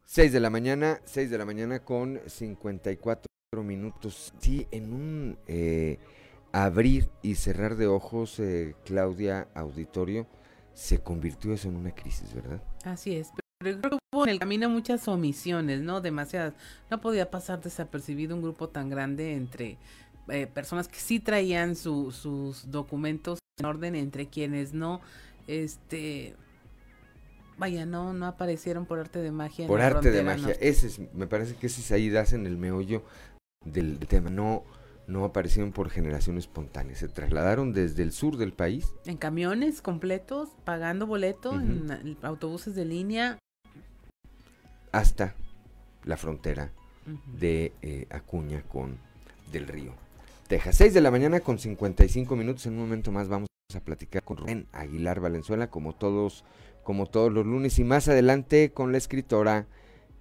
6 0.04 0.34
de 0.34 0.40
la 0.42 0.50
mañana, 0.50 1.00
6 1.06 1.32
de 1.32 1.38
la 1.38 1.46
mañana 1.46 1.80
con 1.80 2.20
54 2.26 3.30
minutos. 3.64 4.34
Sí, 4.40 4.68
en 4.72 4.92
un 4.92 5.38
eh, 5.48 6.00
abrir 6.52 7.06
y 7.22 7.36
cerrar 7.36 7.78
de 7.78 7.88
ojos, 7.88 8.42
eh, 8.42 8.76
Claudia 8.84 9.48
Auditorio, 9.54 10.28
se 10.74 11.02
convirtió 11.02 11.54
eso 11.54 11.70
en 11.70 11.78
una 11.78 11.96
crisis, 11.96 12.36
¿verdad? 12.36 12.62
Así 12.84 13.16
es. 13.16 13.32
Pero 13.66 13.80
creo 13.80 13.92
que 13.92 13.98
hubo 14.14 14.24
en 14.26 14.30
el 14.30 14.40
camino 14.40 14.70
muchas 14.70 15.08
omisiones, 15.08 15.82
¿no? 15.82 16.02
Demasiadas. 16.02 16.54
No 16.92 17.02
podía 17.02 17.32
pasar 17.32 17.62
desapercibido 17.62 18.36
un 18.36 18.42
grupo 18.42 18.70
tan 18.70 18.90
grande 18.90 19.34
entre 19.34 19.78
eh, 20.30 20.48
personas 20.48 20.88
que 20.88 21.00
sí 21.00 21.20
traían 21.20 21.76
su, 21.76 22.12
sus 22.12 22.70
documentos 22.70 23.40
en 23.58 23.66
orden 23.66 23.96
entre 23.96 24.28
quienes 24.28 24.74
no, 24.74 25.02
este, 25.48 26.36
vaya, 27.58 27.86
no, 27.86 28.14
no 28.14 28.28
aparecieron 28.28 28.86
por 28.86 29.00
arte 29.00 29.20
de 29.20 29.32
magia. 29.32 29.68
Por 29.68 29.82
arte 29.82 30.12
de 30.12 30.24
magia, 30.24 30.56
ese 30.60 30.88
es, 30.88 31.00
me 31.14 31.28
parece 31.28 31.56
que 31.56 31.68
ese 31.68 31.82
es 31.82 31.92
ahí 31.92 32.10
das 32.10 32.34
en 32.34 32.46
el 32.46 32.58
meollo 32.58 33.04
del 33.64 34.00
tema, 34.00 34.30
no, 34.30 34.64
no 35.08 35.26
aparecieron 35.26 35.72
por 35.72 35.90
generación 35.90 36.38
espontánea, 36.38 36.96
se 36.96 37.08
trasladaron 37.08 37.74
desde 37.74 38.04
el 38.04 38.12
sur 38.12 38.38
del 38.38 38.54
país. 38.54 38.94
En 39.06 39.18
camiones 39.18 39.82
completos, 39.82 40.50
pagando 40.64 41.08
boleto, 41.08 41.52
uh 41.52 41.56
-huh. 41.56 42.02
en 42.02 42.18
autobuses 42.22 42.76
de 42.76 42.86
línea. 42.86 43.40
Hasta 44.96 45.36
la 46.06 46.16
frontera 46.16 46.72
uh 47.06 47.10
-huh. 47.10 47.38
de 47.38 47.74
eh, 47.82 48.08
Acuña 48.10 48.62
con 48.62 48.98
Del 49.52 49.68
Río. 49.68 49.92
Texas. 50.48 50.78
6 50.78 50.94
de 50.94 51.02
la 51.02 51.12
mañana 51.12 51.42
con 51.42 51.60
55 51.60 52.34
minutos. 52.38 52.66
En 52.66 52.76
un 52.76 52.80
momento 52.80 53.12
más 53.12 53.28
vamos 53.28 53.50
a 53.76 53.80
platicar 53.82 54.24
con 54.24 54.38
Rubén 54.38 54.68
Aguilar 54.72 55.20
Valenzuela, 55.20 55.70
como 55.70 55.92
todos, 55.92 56.46
como 56.84 57.08
todos 57.08 57.34
los 57.34 57.46
lunes. 57.46 57.78
Y 57.78 57.84
más 57.84 58.08
adelante 58.08 58.72
con 58.72 58.94
la 58.94 58.98
escritora 58.98 59.68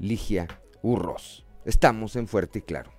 Ligia 0.00 0.48
Urros. 0.82 1.44
Estamos 1.64 2.16
en 2.16 2.26
Fuerte 2.26 2.58
y 2.58 2.62
Claro. 2.62 2.90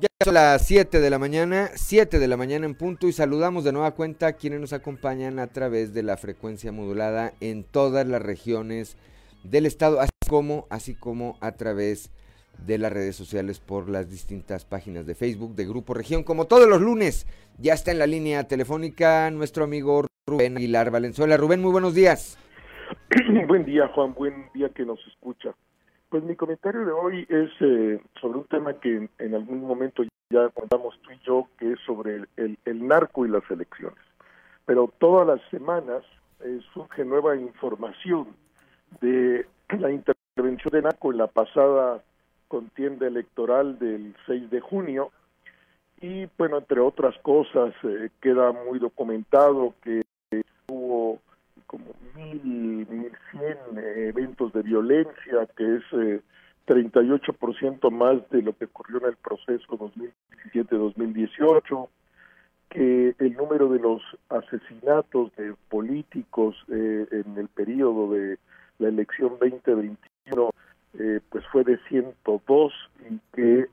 Ya 0.00 0.08
son 0.24 0.32
las 0.32 0.66
7 0.66 0.98
de 0.98 1.10
la 1.10 1.18
mañana, 1.18 1.68
7 1.74 2.18
de 2.18 2.26
la 2.26 2.38
mañana 2.38 2.64
en 2.64 2.74
punto 2.74 3.06
y 3.06 3.12
saludamos 3.12 3.64
de 3.64 3.72
nueva 3.72 3.90
cuenta 3.90 4.28
a 4.28 4.32
quienes 4.32 4.58
nos 4.58 4.72
acompañan 4.72 5.38
a 5.38 5.48
través 5.48 5.92
de 5.92 6.02
la 6.02 6.16
frecuencia 6.16 6.72
modulada 6.72 7.34
en 7.40 7.64
todas 7.64 8.06
las 8.06 8.22
regiones 8.22 8.96
del 9.44 9.66
estado, 9.66 10.00
así 10.00 10.10
como, 10.26 10.66
así 10.70 10.94
como 10.94 11.36
a 11.42 11.52
través 11.52 12.10
de 12.64 12.78
las 12.78 12.90
redes 12.90 13.14
sociales 13.14 13.60
por 13.60 13.90
las 13.90 14.10
distintas 14.10 14.64
páginas 14.64 15.04
de 15.04 15.14
Facebook 15.14 15.54
de 15.54 15.66
Grupo 15.66 15.92
Región. 15.92 16.24
Como 16.24 16.46
todos 16.46 16.66
los 16.66 16.80
lunes, 16.80 17.26
ya 17.58 17.74
está 17.74 17.90
en 17.90 17.98
la 17.98 18.06
línea 18.06 18.44
telefónica 18.44 19.30
nuestro 19.30 19.64
amigo 19.64 20.06
Rubén 20.26 20.56
Aguilar 20.56 20.90
Valenzuela. 20.90 21.36
Rubén, 21.36 21.60
muy 21.60 21.72
buenos 21.72 21.94
días. 21.94 22.38
Buen 23.48 23.66
día, 23.66 23.86
Juan, 23.88 24.14
buen 24.14 24.50
día 24.54 24.70
que 24.70 24.84
nos 24.84 24.98
escucha. 25.06 25.54
Pues 26.10 26.24
mi 26.24 26.34
comentario 26.34 26.84
de 26.84 26.90
hoy 26.90 27.24
es 27.28 27.50
eh, 27.60 28.02
sobre 28.20 28.38
un 28.38 28.44
tema 28.46 28.74
que 28.74 29.08
en, 29.16 29.34
algún 29.34 29.60
momento 29.60 30.02
ya 30.28 30.48
contamos 30.48 30.98
tú 31.02 31.12
y 31.12 31.20
yo, 31.24 31.46
que 31.56 31.72
es 31.72 31.80
sobre 31.86 32.24
el, 32.36 32.58
el, 32.64 32.88
narco 32.88 33.24
y 33.24 33.28
las 33.28 33.48
elecciones. 33.48 33.98
Pero 34.66 34.92
todas 34.98 35.24
las 35.24 35.40
semanas 35.50 36.02
eh, 36.40 36.60
surge 36.74 37.04
nueva 37.04 37.36
información 37.36 38.26
de 39.00 39.46
la 39.78 39.92
intervención 39.92 40.72
de 40.72 40.82
narco 40.82 41.12
en 41.12 41.18
la 41.18 41.28
pasada 41.28 42.02
contienda 42.48 43.06
electoral 43.06 43.78
del 43.78 44.16
6 44.26 44.50
de 44.50 44.60
junio 44.60 45.12
y 46.00 46.26
bueno, 46.36 46.58
entre 46.58 46.80
otras 46.80 47.16
cosas, 47.18 47.72
eh, 47.84 48.10
queda 48.20 48.50
muy 48.50 48.80
documentado 48.80 49.74
que 49.84 50.02
como 51.70 51.94
mil, 52.16 52.42
mil 52.90 53.12
cien 53.30 53.56
eh, 53.78 54.08
eventos 54.08 54.52
de 54.52 54.62
violencia, 54.62 55.46
que 55.56 55.76
es 55.76 55.82
eh, 55.92 56.20
38% 56.66 57.90
más 57.92 58.28
de 58.30 58.42
lo 58.42 58.56
que 58.56 58.64
ocurrió 58.64 58.98
en 58.98 59.10
el 59.10 59.16
proceso 59.16 59.78
2017-2018, 60.52 61.88
que 62.70 63.14
el 63.20 63.34
número 63.34 63.68
de 63.68 63.78
los 63.78 64.02
asesinatos 64.30 65.30
de 65.36 65.54
políticos 65.68 66.56
eh, 66.72 67.06
en 67.12 67.38
el 67.38 67.46
periodo 67.46 68.14
de 68.14 68.38
la 68.80 68.88
elección 68.88 69.36
2021 69.38 70.50
eh, 70.98 71.20
pues 71.28 71.44
fue 71.52 71.62
de 71.62 71.78
102 71.88 72.72
y 73.08 73.20
que 73.32 73.68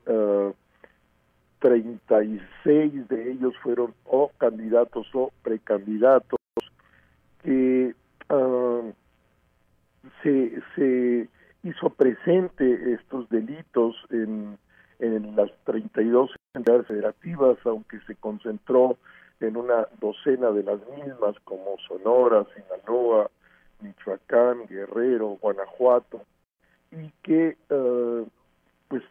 36 1.58 2.92
ah, 2.94 3.06
de 3.08 3.32
ellos 3.32 3.54
fueron 3.60 3.92
o 4.04 4.30
candidatos 4.38 5.08
o 5.14 5.32
precandidatos 5.42 6.37
que 7.42 7.94
ah, 8.28 8.80
se, 10.22 10.62
se 10.74 11.28
hizo 11.62 11.90
presente 11.90 12.94
estos 12.94 13.28
delitos 13.28 13.96
en, 14.10 14.58
en 14.98 15.36
las 15.36 15.50
32 15.64 16.30
entidades 16.54 16.86
federativas, 16.86 17.58
aunque 17.64 18.00
se 18.06 18.14
concentró 18.16 18.96
en 19.40 19.56
una 19.56 19.86
docena 20.00 20.50
de 20.50 20.64
las 20.64 20.80
mismas 20.96 21.36
como 21.44 21.76
Sonora, 21.86 22.46
Sinaloa, 22.54 23.30
Michoacán, 23.80 24.66
Guerrero, 24.66 25.38
Guanajuato, 25.40 26.22
y 26.90 27.10
que 27.22 27.56
ah, 27.70 28.24
pues 28.88 29.02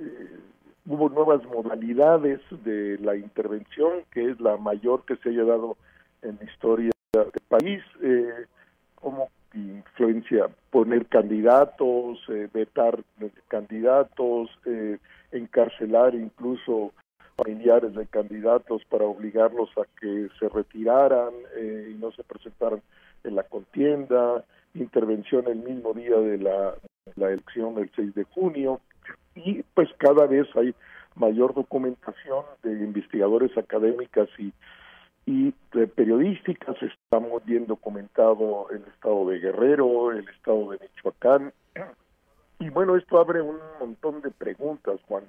eh, 0.00 0.38
hubo 0.86 1.08
nuevas 1.08 1.44
modalidades 1.44 2.40
de 2.64 2.98
la 2.98 3.16
intervención, 3.16 4.04
que 4.12 4.30
es 4.30 4.40
la 4.40 4.56
mayor 4.56 5.04
que 5.04 5.16
se 5.16 5.30
haya 5.30 5.44
dado 5.44 5.76
en 6.22 6.36
la 6.36 6.44
historia 6.44 6.93
del 7.22 7.42
país, 7.48 7.82
eh, 8.02 8.46
como 8.94 9.28
influencia 9.54 10.48
poner 10.70 11.06
candidatos, 11.06 12.18
eh, 12.28 12.48
vetar 12.52 13.02
candidatos, 13.48 14.50
eh, 14.66 14.98
encarcelar 15.30 16.14
incluso 16.14 16.92
familiares 17.36 17.94
de 17.94 18.06
candidatos 18.06 18.82
para 18.88 19.04
obligarlos 19.04 19.70
a 19.76 19.82
que 20.00 20.28
se 20.38 20.48
retiraran 20.48 21.32
eh, 21.56 21.92
y 21.92 21.94
no 21.94 22.12
se 22.12 22.22
presentaran 22.24 22.80
en 23.24 23.34
la 23.34 23.42
contienda, 23.44 24.44
intervención 24.74 25.46
el 25.46 25.58
mismo 25.58 25.92
día 25.94 26.16
de 26.16 26.38
la, 26.38 26.74
elección 27.16 27.74
del 27.74 27.90
6 27.94 28.14
de 28.14 28.24
junio. 28.24 28.80
Y 29.34 29.62
pues 29.74 29.88
cada 29.98 30.26
vez 30.26 30.46
hay 30.56 30.74
mayor 31.16 31.54
documentación 31.54 32.44
de 32.62 32.72
investigadores 32.72 33.56
académicas 33.56 34.28
y 34.38 34.52
y 35.26 35.48
eh, 35.48 35.86
periodísticas. 35.86 36.76
Estamos 36.82 37.44
bien 37.44 37.66
documentado 37.66 38.68
el 38.70 38.82
estado 38.84 39.28
de 39.28 39.38
Guerrero, 39.38 40.12
el 40.12 40.28
estado 40.28 40.70
de 40.70 40.78
Michoacán. 40.80 41.52
Y 42.60 42.70
bueno, 42.70 42.96
esto 42.96 43.18
abre 43.18 43.42
un 43.42 43.58
montón 43.80 44.22
de 44.22 44.30
preguntas, 44.30 45.00
Juan. 45.08 45.24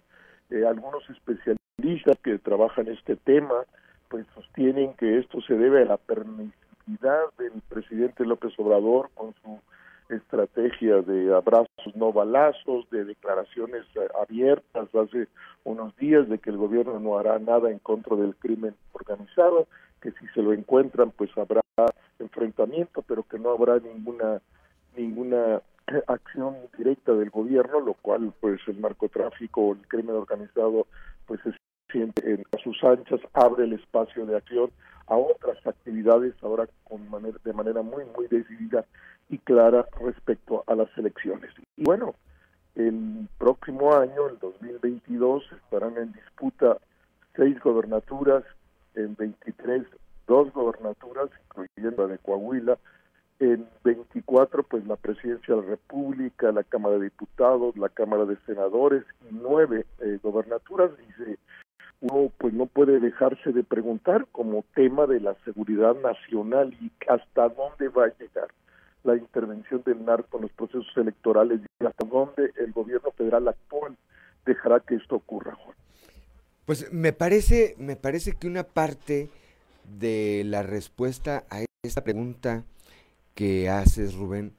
Eh, 0.52 0.64
algunos 0.64 1.04
especialistas 1.10 2.18
que 2.24 2.38
trabajan 2.38 2.88
este 2.88 3.16
tema, 3.16 3.64
pues 4.10 4.28
sostienen 4.36 4.94
que 4.94 5.18
esto 5.18 5.42
se 5.42 5.56
debe 5.56 5.82
a 5.82 5.86
la 5.86 5.98
permisividad 5.98 7.24
del 7.40 7.62
presidente 7.68 8.26
López 8.26 8.54
Obrador 8.60 9.10
con 9.16 9.34
su 9.44 9.60
estrategia 10.10 11.02
de 11.02 11.36
abrazos 11.36 11.96
no 11.96 12.14
balazos, 12.14 12.88
de 12.92 13.06
declaraciones 13.06 13.84
eh, 13.96 14.08
abiertas 14.22 14.88
hace 14.94 15.28
unos 15.64 15.96
días 15.98 16.30
de 16.30 16.38
que 16.38 16.52
el 16.52 16.58
gobierno 16.58 17.00
no 17.00 17.18
hará 17.18 17.40
nada 17.40 17.72
en 17.72 17.80
contra 17.80 18.16
del 18.16 18.36
crimen 18.36 18.76
organizado 18.94 19.68
que 20.06 20.12
si 20.20 20.28
se 20.36 20.42
lo 20.44 20.54
encuentran 20.54 21.10
pues 21.10 21.32
habrá 21.36 21.62
enfrentamiento, 22.20 23.02
pero 23.02 23.24
que 23.24 23.40
no 23.40 23.50
habrá 23.50 23.80
ninguna 23.80 24.40
ninguna 24.96 25.62
acción 26.08 26.56
directa 26.78 27.14
del 27.14 27.32
gobierno, 27.32 27.80
lo 27.80 27.96
cual 27.96 28.32
pues 28.40 28.62
el 28.68 28.80
narcotráfico 28.82 29.62
o 29.62 29.74
el 29.74 29.88
crimen 29.88 30.16
organizado 30.16 30.86
pues 31.26 31.42
se 31.42 31.54
siente 31.92 32.34
en, 32.34 32.44
a 32.56 32.58
sus 32.62 32.84
anchas, 32.84 33.20
abre 33.34 33.64
el 33.64 33.74
espacio 33.74 34.28
de 34.28 34.38
acción 34.38 34.70
a 35.08 35.18
otras 35.18 35.58
actividades 35.66 36.36
ahora 36.44 36.68
con 36.84 37.10
manera, 37.10 37.38
de 37.44 37.54
manera 37.54 37.82
muy 37.82 38.06
muy 38.16 38.28
decidida 38.28 38.86
y 39.30 39.40
clara 39.40 39.88
respecto 40.00 40.64
a 40.68 40.76
las 40.76 40.96
elecciones. 41.00 41.50
Y 41.78 41.84
bueno, 41.84 42.14
el 42.76 43.28
próximo 43.40 43.96
año, 43.96 44.28
el 44.30 44.38
2022, 44.38 45.44
estarán 45.64 45.98
en 45.98 46.14
disputa 46.14 46.78
seis 47.36 47.60
gobernaturas 47.60 48.44
en 48.96 49.16
23 49.16 49.86
dos 50.28 50.52
gobernaturas, 50.54 51.30
incluyendo 51.46 52.08
la 52.08 52.14
de 52.14 52.18
Coahuila, 52.20 52.78
en 53.40 53.68
24 53.84 54.64
pues 54.64 54.86
la 54.88 54.96
presidencia 54.96 55.56
de 55.56 55.62
la 55.62 55.68
República, 55.68 56.52
la 56.52 56.64
Cámara 56.64 56.98
de 56.98 57.06
Diputados, 57.06 57.76
la 57.78 57.90
Cámara 57.90 58.26
de 58.26 58.38
Senadores 58.46 59.04
y 59.30 59.34
nueve 59.34 59.86
eh, 60.00 60.20
gobernaturas. 60.24 60.92
Dice, 60.98 61.38
uno 62.02 62.32
pues 62.38 62.54
no 62.54 62.66
puede 62.66 63.00
dejarse 63.00 63.52
de 63.52 63.64
preguntar 63.64 64.26
como 64.32 64.64
tema 64.74 65.06
de 65.06 65.20
la 65.20 65.36
seguridad 65.44 65.96
nacional 65.96 66.74
y 66.80 66.92
hasta 67.10 67.50
dónde 67.50 67.90
va 67.90 68.06
a 68.06 68.18
llegar 68.18 68.48
la 69.04 69.16
intervención 69.16 69.84
del 69.86 70.04
narco 70.04 70.38
en 70.38 70.44
los 70.44 70.52
procesos 70.54 70.92
electorales 70.96 71.62
y 71.80 71.86
hasta 71.86 72.08
dónde 72.08 72.52
el 72.58 72.72
gobierno 72.72 73.12
federal 73.12 73.48
actual 73.48 73.96
dejará 74.46 74.80
que 74.80 74.96
esto 74.96 75.16
ocurra, 75.16 75.54
Juan. 75.56 75.76
Pues 76.66 76.92
me 76.92 77.14
parece, 77.14 77.76
me 77.78 77.96
parece 77.96 78.34
que 78.34 78.48
una 78.48 78.64
parte 78.64 79.30
de 80.00 80.44
la 80.46 80.64
respuesta 80.64 81.46
a 81.50 81.64
esta 81.84 82.04
pregunta 82.04 82.66
que 83.36 83.70
haces, 83.70 84.16
Rubén, 84.16 84.54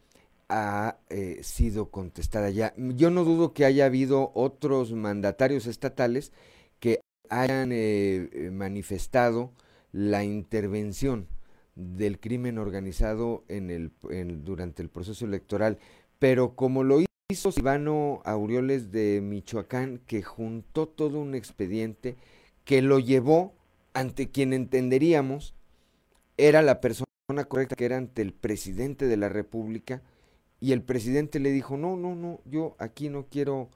ha 0.49 0.99
eh, 1.11 1.41
sido 1.43 1.91
contestada 1.91 2.51
ya. 2.51 2.73
Yo 2.77 3.11
no 3.11 3.25
dudo 3.25 3.53
que 3.53 3.65
haya 3.65 3.87
habido 3.87 4.31
otros 4.35 4.93
mandatarios 4.93 5.67
estatales 5.67 6.33
que 6.79 7.01
hayan 7.29 7.73
eh, 7.73 8.29
eh, 8.33 8.51
manifestado 8.53 9.53
la 9.91 10.23
intervención 10.23 11.27
del 11.75 12.21
crimen 12.21 12.59
organizado 12.59 13.45
en 13.49 13.71
el, 13.71 13.91
durante 14.45 14.83
el 14.83 14.89
proceso 14.89 15.25
electoral, 15.25 15.79
pero 16.21 16.55
como 16.55 16.85
lo 16.85 17.06
hizo 17.29 17.51
Silvano 17.51 18.23
Aureoles 18.25 18.93
de 18.93 19.21
Michoacán, 19.21 20.01
que 20.07 20.23
juntó 20.23 20.87
todo 20.87 21.19
un 21.19 21.35
expediente 21.35 22.15
que 22.65 22.83
lo 22.83 23.01
llevó 23.01 23.53
ante 23.95 24.31
quien 24.31 24.53
entenderíamos 24.53 25.55
era 26.37 26.63
la 26.63 26.81
persona 26.81 27.07
correcta, 27.49 27.75
que 27.75 27.85
era 27.85 27.97
ante 27.97 28.23
el 28.23 28.33
presidente 28.33 29.07
de 29.07 29.17
la 29.17 29.29
República, 29.29 30.03
y 30.61 30.71
el 30.71 30.83
presidente 30.83 31.41
le 31.41 31.51
dijo, 31.51 31.77
no, 31.77 31.97
no, 31.97 32.15
no, 32.15 32.41
yo 32.45 32.77
aquí 32.79 33.09
no 33.09 33.27
quiero 33.27 33.71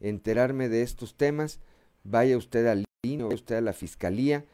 enterarme 0.00 0.68
de 0.68 0.82
estos 0.82 1.14
temas, 1.14 1.60
vaya 2.02 2.36
usted 2.36 2.66
al 2.66 2.84
INE, 3.04 3.22
vaya 3.22 3.36
usted 3.36 3.54
a 3.54 3.60
la 3.60 3.72
fiscalía, 3.72 4.44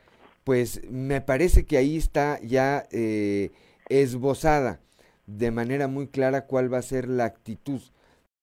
pues 0.44 0.82
me 0.90 1.22
parece 1.22 1.64
que 1.64 1.78
ahí 1.78 1.96
está 1.96 2.38
ya 2.42 2.86
eh, 2.90 3.50
esbozada 3.88 4.80
de 5.26 5.50
manera 5.50 5.88
muy 5.88 6.08
clara 6.08 6.46
cuál 6.46 6.70
va 6.70 6.78
a 6.78 6.82
ser 6.82 7.08
la 7.08 7.24
actitud 7.24 7.80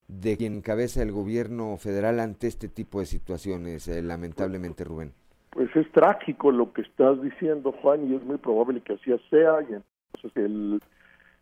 de 0.10 0.38
quien 0.38 0.56
encabeza 0.56 1.04
el 1.04 1.12
gobierno 1.12 1.78
federal 1.78 2.20
ante 2.20 2.48
este 2.48 2.68
tipo 2.68 3.00
de 3.00 3.06
situaciones, 3.06 3.88
eh, 3.88 4.02
lamentablemente, 4.02 4.84
Rubén. 4.84 5.14
Pues 5.52 5.74
es 5.76 5.90
trágico 5.92 6.52
lo 6.52 6.74
que 6.74 6.82
estás 6.82 7.22
diciendo, 7.22 7.72
Juan, 7.72 8.12
y 8.12 8.16
es 8.16 8.24
muy 8.24 8.38
probable 8.38 8.82
que 8.82 8.94
así 8.94 9.12
sea, 9.30 9.62
y 9.62 9.76
entonces 9.76 10.32
el, 10.36 10.82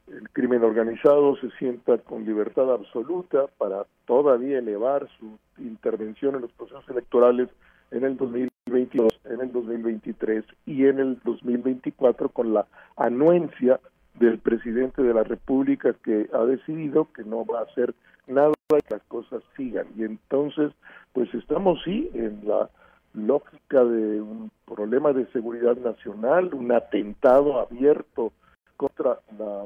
el 0.08 0.30
crimen 0.30 0.64
organizado 0.64 1.38
se 1.38 1.50
sienta 1.52 1.98
con 2.00 2.26
libertad 2.26 2.72
absoluta 2.74 3.48
para 3.58 3.86
todavía 4.06 4.60
elevar 4.60 5.08
su 5.18 5.38
intervención 5.58 6.36
en 6.36 6.42
los 6.42 6.52
procesos 6.52 6.88
electorales 6.90 7.48
en 7.92 8.04
el 8.04 8.18
2022, 8.18 9.20
en 9.26 9.42
el 9.42 9.52
2023 9.52 10.44
y 10.66 10.86
en 10.86 11.00
el 11.00 11.20
2024 11.24 12.30
con 12.30 12.54
la 12.54 12.68
anuencia 12.98 13.80
del 14.16 14.40
presidente 14.40 15.04
de 15.04 15.14
la 15.14 15.24
República 15.24 15.96
que 16.04 16.28
ha 16.34 16.44
decidido 16.44 17.08
que 17.14 17.24
no 17.24 17.46
va 17.46 17.60
a 17.60 17.64
hacer 17.64 17.94
nada 18.28 18.54
que 18.70 18.94
las 18.96 19.04
cosas 19.04 19.44
sigan. 19.56 19.88
Y 19.96 20.04
entonces, 20.04 20.72
pues 21.14 21.34
estamos 21.34 21.80
sí 21.84 22.10
en 22.14 22.42
la 22.48 22.70
lógica 23.14 23.84
de 23.84 24.22
un 24.22 24.52
problema 24.66 25.14
de 25.14 25.26
seguridad 25.32 25.76
nacional, 25.78 26.54
un 26.54 26.72
atentado 26.72 27.60
abierto 27.60 28.32
contra 28.76 29.20
la 29.38 29.66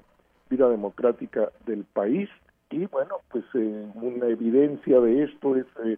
vida 0.49 0.70
democrática 0.70 1.51
del 1.66 1.84
país 1.84 2.30
y 2.72 2.86
bueno, 2.86 3.18
pues 3.30 3.43
eh, 3.53 3.91
una 3.95 4.28
evidencia 4.28 4.99
de 5.01 5.24
esto 5.24 5.57
es 5.57 5.66
eh, 5.84 5.97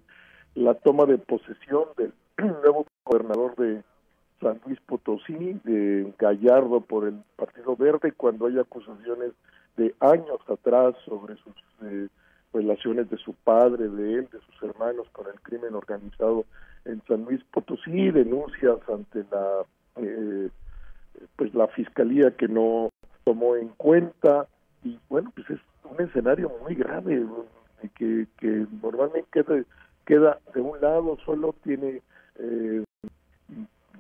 la 0.56 0.74
toma 0.74 1.06
de 1.06 1.20
posesión 1.20 1.86
del 1.98 2.14
nuevo 2.64 2.88
gobernador 3.06 3.56
de 3.56 3.84
San 4.42 4.60
Luis 4.66 4.80
Potosí, 4.82 5.60
de 5.64 6.12
Gallardo 6.18 6.82
por 6.82 7.08
el 7.08 7.22
Partido 7.36 7.76
Verde, 7.76 8.12
cuando 8.12 8.48
hay 8.48 8.58
acusaciones 8.58 9.34
de 9.78 9.94
años 10.00 10.40
atrás 10.48 10.96
sobre 11.06 11.36
sus 11.38 11.54
eh, 11.84 12.08
relaciones 12.54 13.10
de 13.10 13.18
su 13.18 13.34
padre, 13.34 13.90
de 13.90 14.14
él, 14.16 14.30
de 14.32 14.40
sus 14.40 14.64
hermanos 14.70 15.08
con 15.12 15.28
el 15.28 15.40
crimen 15.42 15.74
organizado 15.74 16.46
en 16.86 17.02
San 17.08 17.26
Luis 17.26 17.44
Potosí, 17.52 18.12
denuncias 18.12 18.78
ante 18.88 19.26
la 19.32 19.64
eh, 19.98 20.50
pues 21.36 21.54
la 21.54 21.68
fiscalía 21.68 22.32
que 22.32 22.48
no 22.48 22.90
tomó 23.24 23.56
en 23.56 23.70
cuenta. 23.70 24.48
Y 24.84 25.00
bueno 25.10 25.32
pues 25.36 25.50
es 25.50 25.60
un 25.84 26.06
escenario 26.06 26.52
muy 26.62 26.76
grave 26.76 27.26
que, 27.96 28.28
que 28.38 28.66
normalmente 28.82 29.28
queda, 30.06 30.40
de 30.54 30.62
un 30.62 30.80
lado 30.82 31.18
solo 31.26 31.56
tiene 31.64 32.02
eh, 32.40 32.84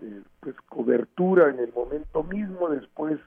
eh, 0.01 0.21
pues 0.39 0.55
cobertura 0.67 1.49
en 1.49 1.59
el 1.59 1.71
momento 1.73 2.23
mismo 2.23 2.69
después 2.69 3.19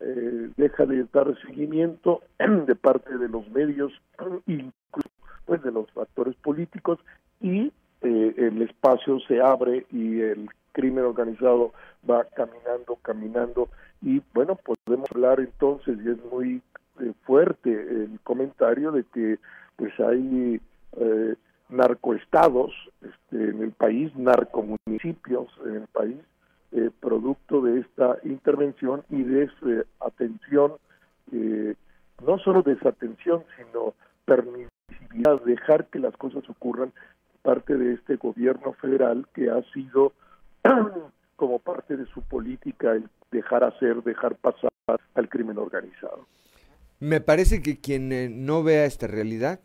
eh, 0.00 0.50
deja 0.56 0.86
de 0.86 1.06
dar 1.12 1.34
seguimiento 1.46 2.22
de 2.38 2.74
parte 2.74 3.16
de 3.16 3.28
los 3.28 3.48
medios 3.50 3.92
incluso 4.46 5.10
pues 5.46 5.62
de 5.62 5.72
los 5.72 5.86
actores 5.96 6.34
políticos 6.36 6.98
y 7.40 7.72
eh, 8.02 8.34
el 8.36 8.62
espacio 8.62 9.18
se 9.20 9.40
abre 9.40 9.86
y 9.90 10.20
el 10.20 10.48
crimen 10.72 11.04
organizado 11.04 11.72
va 12.08 12.24
caminando, 12.24 12.96
caminando. 13.02 13.68
Y 14.02 14.22
bueno, 14.34 14.56
podemos 14.56 15.10
hablar 15.14 15.40
entonces 15.40 15.98
y 16.04 16.10
es 16.10 16.24
muy 16.30 16.62
eh, 17.00 17.12
fuerte 17.24 17.70
el 17.70 18.18
comentario 18.22 18.92
de 18.92 19.04
que 19.04 19.38
pues 19.76 19.92
hay 20.00 20.60
eh, 20.98 21.34
narcoestados 21.68 22.72
este, 23.00 23.50
en 23.50 23.62
el 23.62 23.72
país, 23.72 24.14
narcomunicipios 24.16 25.48
en 25.64 25.76
el 25.76 25.86
país, 25.88 26.18
eh, 26.76 26.90
producto 27.00 27.60
de 27.60 27.80
esta 27.80 28.18
intervención 28.24 29.04
y 29.08 29.22
de 29.22 29.44
esa 29.44 29.86
atención, 30.00 30.72
eh, 31.32 31.74
no 32.26 32.38
solo 32.38 32.62
desatención, 32.62 33.44
sino 33.56 33.94
permisibilidad, 34.24 35.40
dejar 35.44 35.86
que 35.86 36.00
las 36.00 36.16
cosas 36.16 36.42
ocurran 36.50 36.92
parte 37.42 37.76
de 37.76 37.94
este 37.94 38.16
gobierno 38.16 38.72
federal 38.72 39.28
que 39.34 39.50
ha 39.50 39.62
sido 39.72 40.14
como 41.36 41.60
parte 41.60 41.96
de 41.96 42.06
su 42.06 42.22
política 42.22 42.90
el 42.92 43.08
dejar 43.30 43.62
hacer, 43.62 44.02
dejar 44.02 44.34
pasar 44.34 44.70
al 45.14 45.28
crimen 45.28 45.58
organizado. 45.58 46.26
Me 46.98 47.20
parece 47.20 47.62
que 47.62 47.78
quien 47.78 48.12
eh, 48.12 48.28
no 48.28 48.64
vea 48.64 48.84
esta 48.84 49.06
realidad 49.06 49.60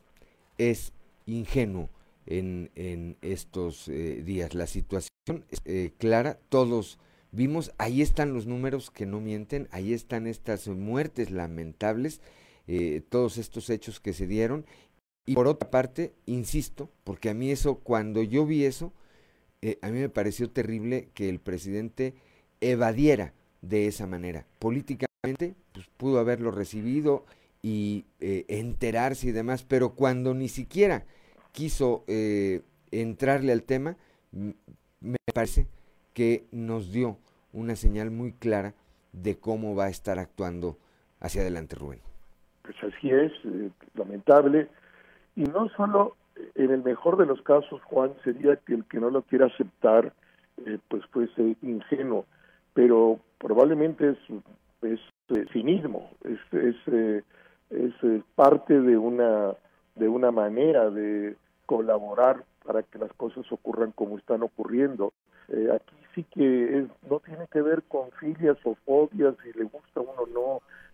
es 0.60 0.94
ingenuo 1.26 1.90
en, 2.30 3.18
estos 3.22 3.88
eh, 3.88 4.22
días. 4.24 4.54
La 4.54 4.68
situación 4.68 5.46
es 5.50 5.62
eh, 5.66 5.92
clara, 5.98 6.40
todos 6.50 7.00
vimos, 7.32 7.74
ahí 7.78 8.02
están 8.02 8.34
los 8.34 8.46
números 8.46 8.92
que 8.92 9.06
no 9.06 9.20
mienten, 9.20 9.68
ahí 9.72 9.94
están 9.94 10.28
estas 10.28 10.68
muertes 10.68 11.32
lamentables, 11.32 12.22
eh, 12.68 13.02
todos 13.10 13.38
estos 13.38 13.70
hechos 13.70 14.00
que 14.00 14.14
se 14.14 14.28
dieron. 14.28 14.66
Y 15.26 15.36
por 15.36 15.48
otra 15.48 15.70
parte, 15.70 16.14
insisto, 16.26 16.90
porque 17.04 17.30
a 17.30 17.34
mí 17.34 17.52
eso, 17.52 17.80
cuando 17.80 18.24
yo 18.24 18.46
vi 18.46 18.64
eso, 18.66 18.94
a 19.82 19.90
mí 19.90 20.00
me 20.00 20.10
pareció 20.10 20.50
terrible 20.50 21.10
que 21.14 21.30
el 21.30 21.40
presidente 21.40 22.16
evadiera 22.62 23.34
de 23.62 23.86
esa 23.86 24.08
manera. 24.08 24.48
Políticamente, 24.58 25.54
pues 25.72 25.86
pudo 25.98 26.18
haberlo 26.18 26.50
recibido 26.50 27.26
y 27.62 28.06
enterarse 28.20 29.28
y 29.28 29.32
demás, 29.32 29.64
pero 29.64 29.94
cuando 29.94 30.34
ni 30.34 30.48
siquiera 30.48 31.06
quiso 31.60 32.06
eh, 32.08 32.62
entrarle 32.90 33.52
al 33.52 33.64
tema, 33.64 33.98
me 34.32 35.18
parece 35.34 35.68
que 36.14 36.46
nos 36.54 36.94
dio 36.94 37.18
una 37.52 37.76
señal 37.76 38.12
muy 38.12 38.32
clara 38.32 38.76
de 39.12 39.38
cómo 39.38 39.76
va 39.76 39.86
a 39.86 39.90
estar 39.90 40.20
actuando 40.20 40.78
hacia 41.20 41.42
adelante 41.42 41.76
Rubén. 41.76 42.00
Pues 42.62 42.78
así 42.82 43.10
es, 43.10 43.34
eh, 43.44 43.72
lamentable. 43.94 44.70
Y 45.36 45.44
no 45.44 45.68
solo, 45.76 46.16
eh, 46.38 46.50
en 46.56 46.72
el 46.72 46.82
mejor 46.82 47.18
de 47.18 47.26
los 47.26 47.42
casos, 47.42 47.82
Juan, 47.84 48.14
sería 48.24 48.56
que 48.56 48.76
el 48.76 48.86
que 48.86 49.02
no 49.02 49.10
lo 49.10 49.24
quiera 49.24 49.48
aceptar, 49.48 50.14
eh, 50.66 50.78
pues 50.88 51.06
fuese 51.08 51.58
ingenuo, 51.62 52.26
pero 52.74 53.20
probablemente 53.38 54.12
es, 54.12 54.18
es 54.82 55.00
eh, 55.36 55.46
cinismo, 55.52 56.10
es, 56.24 56.40
es, 56.54 57.24
es 57.70 58.24
parte 58.36 58.80
de 58.80 58.98
una, 58.98 59.56
de 59.96 60.08
una 60.08 60.32
manera 60.32 60.90
de 60.90 61.36
colaborar 61.70 62.46
para 62.66 62.82
que 62.82 62.98
las 62.98 63.14
cosas 63.14 63.46
ocurran 63.52 63.92
como 63.92 64.18
están 64.18 64.42
ocurriendo. 64.42 65.14
Eh, 65.50 65.70
aquí 65.72 65.96
sí 66.16 66.24
que 66.24 66.80
es, 66.80 66.86
no 67.08 67.20
tiene 67.20 67.46
que 67.52 67.62
ver 67.62 67.84
con 67.84 68.10
filias 68.14 68.58
o 68.64 68.74
fobias, 68.88 69.36
si 69.44 69.54
le 69.56 69.66
gusta 69.66 70.00
uno 70.02 70.24
o 70.24 70.28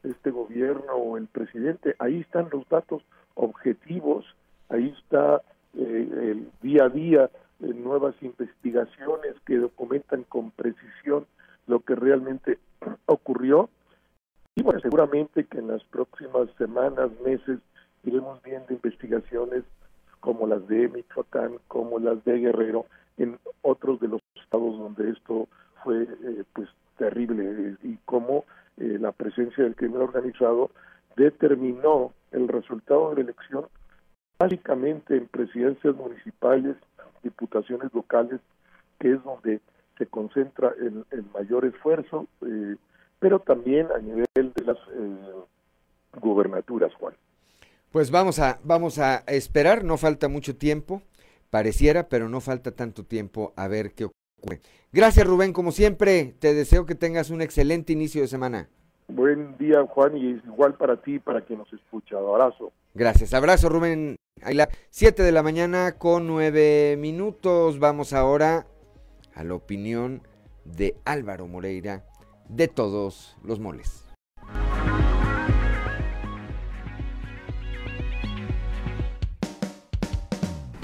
no 0.03 0.09
este 0.09 0.31
gobierno 0.31 0.95
o 0.95 1.15
el 1.15 1.27
presidente. 1.27 1.95
Ahí 1.97 2.19
están 2.19 2.49
los 2.51 2.67
datos 2.67 3.03
objetivos, 3.35 4.25
ahí 4.67 4.93
está 4.99 5.41
eh, 5.75 6.09
el 6.11 6.51
día 6.61 6.83
a 6.83 6.89
día 6.89 7.29
eh, 7.61 7.67
nuevas 7.67 8.15
investigaciones 8.21 9.33
que 9.45 9.55
documentan 9.55 10.23
con 10.23 10.51
precisión 10.51 11.25
lo 11.67 11.79
que 11.79 11.95
realmente 11.95 12.59
ocurrió. 13.05 13.69
Y 14.55 14.61
bueno, 14.61 14.81
seguramente 14.81 15.45
que 15.45 15.59
en 15.59 15.69
las 15.69 15.85
próximas 15.85 16.49
semanas, 16.57 17.11
meses, 17.23 17.59
iremos 18.03 18.43
viendo 18.43 18.73
investigaciones 18.73 19.63
como 20.25 20.47
las 20.47 20.67
de 20.67 20.89
Michoacán, 20.89 21.59
como 21.67 21.99
las 21.99 22.25
de 22.25 22.39
Guerrero, 22.39 22.87
en 23.17 23.37
otros 23.61 23.99
de 23.99 24.07
los 24.07 24.21
estados 24.41 24.75
donde 24.79 25.11
esto 25.11 25.47
fue 25.83 26.01
eh, 26.03 26.43
pues 26.51 26.67
terrible 26.97 27.43
eh, 27.45 27.75
y 27.83 27.97
cómo 28.05 28.43
eh, 28.77 28.97
la 28.99 29.11
presencia 29.11 29.63
del 29.63 29.75
crimen 29.75 30.01
organizado 30.01 30.71
determinó 31.15 32.11
el 32.31 32.47
resultado 32.47 33.09
de 33.09 33.17
la 33.17 33.21
elección 33.21 33.67
básicamente 34.39 35.15
en 35.15 35.27
presidencias 35.27 35.95
municipales, 35.95 36.75
diputaciones 37.21 37.93
locales, 37.93 38.41
que 38.99 39.13
es 39.13 39.23
donde 39.23 39.61
se 39.99 40.07
concentra 40.07 40.73
el, 40.79 41.05
el 41.11 41.23
mayor 41.33 41.65
esfuerzo, 41.65 42.27
eh, 42.41 42.75
pero 43.19 43.39
también 43.39 43.87
a 43.95 43.99
nivel 43.99 44.25
de 44.33 44.63
las 44.65 44.77
eh, 44.77 45.33
gubernaturas, 46.19 46.93
Juan. 46.95 47.13
Pues 47.95 48.11
vamos 48.11 48.39
a, 48.39 48.59
vamos 48.65 48.99
a 48.99 49.23
esperar, 49.27 49.85
no 49.85 49.95
falta 49.95 50.27
mucho 50.27 50.57
tiempo, 50.57 51.01
pareciera, 51.49 52.09
pero 52.09 52.27
no 52.27 52.41
falta 52.41 52.71
tanto 52.71 53.05
tiempo 53.05 53.53
a 53.55 53.69
ver 53.69 53.93
qué 53.93 54.03
ocurre. 54.03 54.59
Gracias 54.91 55.25
Rubén, 55.25 55.53
como 55.53 55.71
siempre, 55.71 56.35
te 56.39 56.53
deseo 56.53 56.85
que 56.85 56.95
tengas 56.95 57.29
un 57.29 57.41
excelente 57.41 57.93
inicio 57.93 58.21
de 58.21 58.27
semana. 58.27 58.67
Buen 59.07 59.57
día, 59.57 59.81
Juan, 59.87 60.17
y 60.17 60.31
igual 60.45 60.73
para 60.73 61.01
ti, 61.01 61.19
para 61.19 61.39
quien 61.39 61.59
nos 61.59 61.71
escucha. 61.71 62.17
Abrazo. 62.17 62.73
Gracias, 62.93 63.33
abrazo 63.33 63.69
Rubén. 63.69 64.17
Aguilar. 64.41 64.67
7 64.89 65.23
de 65.23 65.31
la 65.31 65.41
mañana 65.41 65.93
con 65.93 66.27
9 66.27 66.97
minutos. 66.99 67.79
Vamos 67.79 68.11
ahora 68.11 68.67
a 69.33 69.45
la 69.45 69.53
opinión 69.53 70.21
de 70.65 70.97
Álvaro 71.05 71.47
Moreira 71.47 72.03
de 72.49 72.67
todos 72.67 73.37
los 73.41 73.61
moles. 73.61 74.04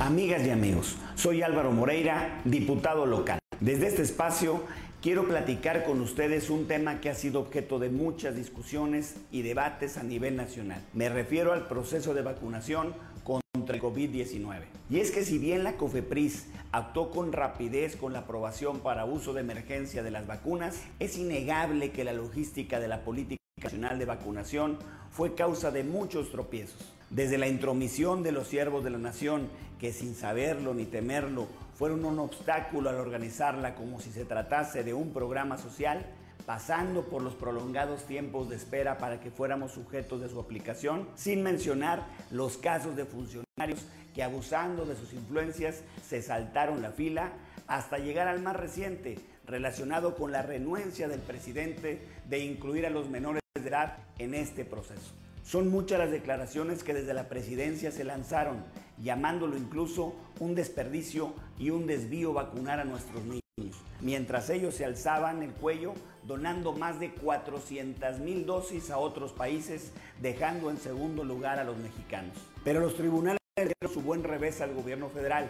Amigas 0.01 0.43
y 0.47 0.49
amigos, 0.49 0.95
soy 1.13 1.43
Álvaro 1.43 1.71
Moreira, 1.71 2.41
diputado 2.43 3.05
local. 3.05 3.37
Desde 3.59 3.85
este 3.85 4.01
espacio 4.01 4.63
quiero 4.99 5.27
platicar 5.27 5.83
con 5.83 6.01
ustedes 6.01 6.49
un 6.49 6.67
tema 6.67 6.99
que 6.99 7.11
ha 7.11 7.13
sido 7.13 7.39
objeto 7.39 7.77
de 7.77 7.91
muchas 7.91 8.35
discusiones 8.35 9.17
y 9.31 9.43
debates 9.43 9.97
a 9.97 10.03
nivel 10.03 10.37
nacional. 10.37 10.81
Me 10.93 11.07
refiero 11.07 11.53
al 11.53 11.67
proceso 11.67 12.15
de 12.15 12.23
vacunación 12.23 12.95
contra 13.23 13.75
el 13.75 13.81
COVID-19. 13.83 14.63
Y 14.89 15.01
es 15.01 15.11
que 15.11 15.23
si 15.23 15.37
bien 15.37 15.63
la 15.63 15.77
COFEPRIS 15.77 16.47
actuó 16.71 17.11
con 17.11 17.31
rapidez 17.31 17.95
con 17.95 18.11
la 18.11 18.19
aprobación 18.21 18.79
para 18.79 19.05
uso 19.05 19.33
de 19.33 19.41
emergencia 19.41 20.01
de 20.01 20.09
las 20.09 20.25
vacunas, 20.25 20.81
es 20.97 21.15
innegable 21.15 21.91
que 21.91 22.03
la 22.03 22.13
logística 22.13 22.79
de 22.79 22.87
la 22.87 23.03
política 23.03 23.39
nacional 23.61 23.99
de 23.99 24.05
vacunación 24.05 24.79
fue 25.11 25.35
causa 25.35 25.69
de 25.69 25.83
muchos 25.83 26.31
tropiezos. 26.31 26.90
Desde 27.11 27.37
la 27.37 27.49
intromisión 27.49 28.23
de 28.23 28.31
los 28.31 28.47
siervos 28.47 28.85
de 28.85 28.89
la 28.89 28.97
nación, 28.97 29.49
que 29.81 29.91
sin 29.91 30.15
saberlo 30.15 30.73
ni 30.73 30.85
temerlo 30.85 31.45
fueron 31.75 32.05
un 32.05 32.19
obstáculo 32.19 32.89
al 32.89 32.95
organizarla 32.95 33.75
como 33.75 33.99
si 33.99 34.13
se 34.13 34.23
tratase 34.23 34.85
de 34.85 34.93
un 34.93 35.11
programa 35.11 35.57
social, 35.57 36.05
pasando 36.45 37.03
por 37.03 37.21
los 37.21 37.35
prolongados 37.35 38.05
tiempos 38.05 38.49
de 38.49 38.55
espera 38.55 38.97
para 38.97 39.19
que 39.19 39.29
fuéramos 39.29 39.73
sujetos 39.73 40.21
de 40.21 40.29
su 40.29 40.39
aplicación, 40.39 41.05
sin 41.15 41.43
mencionar 41.43 42.07
los 42.31 42.55
casos 42.55 42.95
de 42.95 43.03
funcionarios 43.03 43.85
que 44.15 44.23
abusando 44.23 44.85
de 44.85 44.95
sus 44.95 45.11
influencias 45.11 45.83
se 46.07 46.21
saltaron 46.21 46.81
la 46.81 46.91
fila, 46.91 47.33
hasta 47.67 47.97
llegar 47.97 48.29
al 48.29 48.41
más 48.41 48.55
reciente, 48.55 49.19
relacionado 49.45 50.15
con 50.15 50.31
la 50.31 50.43
renuencia 50.43 51.09
del 51.09 51.19
presidente 51.19 52.07
de 52.29 52.39
incluir 52.39 52.85
a 52.85 52.89
los 52.89 53.09
menores 53.09 53.41
de 53.53 53.67
edad 53.67 53.97
en 54.17 54.33
este 54.33 54.63
proceso. 54.63 55.20
Son 55.51 55.67
muchas 55.67 55.99
las 55.99 56.11
declaraciones 56.11 56.81
que 56.81 56.93
desde 56.93 57.13
la 57.13 57.27
presidencia 57.27 57.91
se 57.91 58.05
lanzaron, 58.05 58.63
llamándolo 59.03 59.57
incluso 59.57 60.15
un 60.39 60.55
desperdicio 60.55 61.33
y 61.59 61.71
un 61.71 61.87
desvío 61.87 62.31
vacunar 62.31 62.79
a 62.79 62.85
nuestros 62.85 63.25
niños, 63.25 63.75
mientras 63.99 64.49
ellos 64.49 64.75
se 64.75 64.85
alzaban 64.85 65.43
el 65.43 65.51
cuello 65.51 65.93
donando 66.23 66.71
más 66.71 67.01
de 67.01 67.11
400 67.11 68.19
mil 68.19 68.45
dosis 68.45 68.91
a 68.91 68.97
otros 68.97 69.33
países, 69.33 69.91
dejando 70.21 70.71
en 70.71 70.77
segundo 70.77 71.25
lugar 71.25 71.59
a 71.59 71.65
los 71.65 71.75
mexicanos. 71.79 72.37
Pero 72.63 72.79
los 72.79 72.95
tribunales 72.95 73.41
dieron 73.57 73.93
su 73.93 74.01
buen 74.01 74.23
revés 74.23 74.61
al 74.61 74.73
gobierno 74.73 75.09
federal 75.09 75.49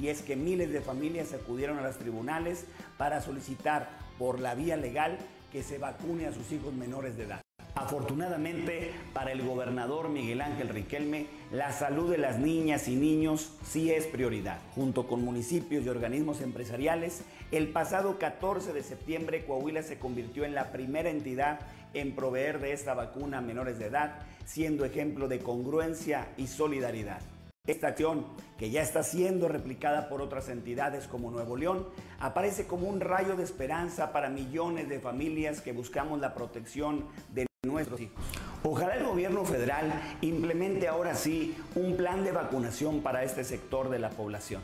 y 0.00 0.08
es 0.08 0.22
que 0.22 0.34
miles 0.34 0.72
de 0.72 0.80
familias 0.80 1.34
acudieron 1.34 1.78
a 1.78 1.82
los 1.82 1.98
tribunales 1.98 2.64
para 2.96 3.20
solicitar 3.20 3.90
por 4.18 4.40
la 4.40 4.54
vía 4.54 4.78
legal 4.78 5.18
que 5.52 5.62
se 5.62 5.76
vacune 5.76 6.26
a 6.26 6.32
sus 6.32 6.50
hijos 6.52 6.72
menores 6.72 7.18
de 7.18 7.24
edad. 7.24 7.42
Afortunadamente 7.74 8.92
para 9.14 9.32
el 9.32 9.42
gobernador 9.42 10.10
Miguel 10.10 10.42
Ángel 10.42 10.68
Riquelme, 10.68 11.26
la 11.50 11.72
salud 11.72 12.10
de 12.10 12.18
las 12.18 12.38
niñas 12.38 12.86
y 12.86 12.96
niños 12.96 13.54
sí 13.64 13.90
es 13.90 14.06
prioridad. 14.06 14.58
Junto 14.74 15.06
con 15.06 15.24
municipios 15.24 15.84
y 15.84 15.88
organismos 15.88 16.42
empresariales, 16.42 17.22
el 17.50 17.68
pasado 17.68 18.18
14 18.18 18.74
de 18.74 18.82
septiembre 18.82 19.46
Coahuila 19.46 19.82
se 19.82 19.98
convirtió 19.98 20.44
en 20.44 20.54
la 20.54 20.70
primera 20.70 21.08
entidad 21.08 21.60
en 21.94 22.14
proveer 22.14 22.60
de 22.60 22.72
esta 22.72 22.92
vacuna 22.92 23.38
a 23.38 23.42
menores 23.42 23.78
de 23.78 23.86
edad, 23.86 24.18
siendo 24.44 24.84
ejemplo 24.84 25.26
de 25.26 25.38
congruencia 25.38 26.28
y 26.36 26.48
solidaridad. 26.48 27.20
Esta 27.66 27.88
acción, 27.88 28.26
que 28.58 28.70
ya 28.70 28.82
está 28.82 29.02
siendo 29.02 29.48
replicada 29.48 30.08
por 30.08 30.20
otras 30.20 30.48
entidades 30.48 31.06
como 31.06 31.30
Nuevo 31.30 31.56
León, 31.56 31.86
aparece 32.18 32.66
como 32.66 32.88
un 32.88 33.00
rayo 33.00 33.36
de 33.36 33.44
esperanza 33.44 34.12
para 34.12 34.28
millones 34.28 34.88
de 34.88 34.98
familias 34.98 35.60
que 35.60 35.72
buscamos 35.72 36.20
la 36.20 36.34
protección 36.34 37.06
de 37.32 37.46
nuestros 37.64 38.00
hijos. 38.00 38.24
Ojalá 38.64 38.96
el 38.96 39.04
gobierno 39.04 39.44
federal 39.44 39.92
implemente 40.20 40.88
ahora 40.88 41.14
sí 41.14 41.56
un 41.76 41.96
plan 41.96 42.24
de 42.24 42.32
vacunación 42.32 43.02
para 43.02 43.22
este 43.22 43.44
sector 43.44 43.88
de 43.88 44.00
la 44.00 44.10
población, 44.10 44.60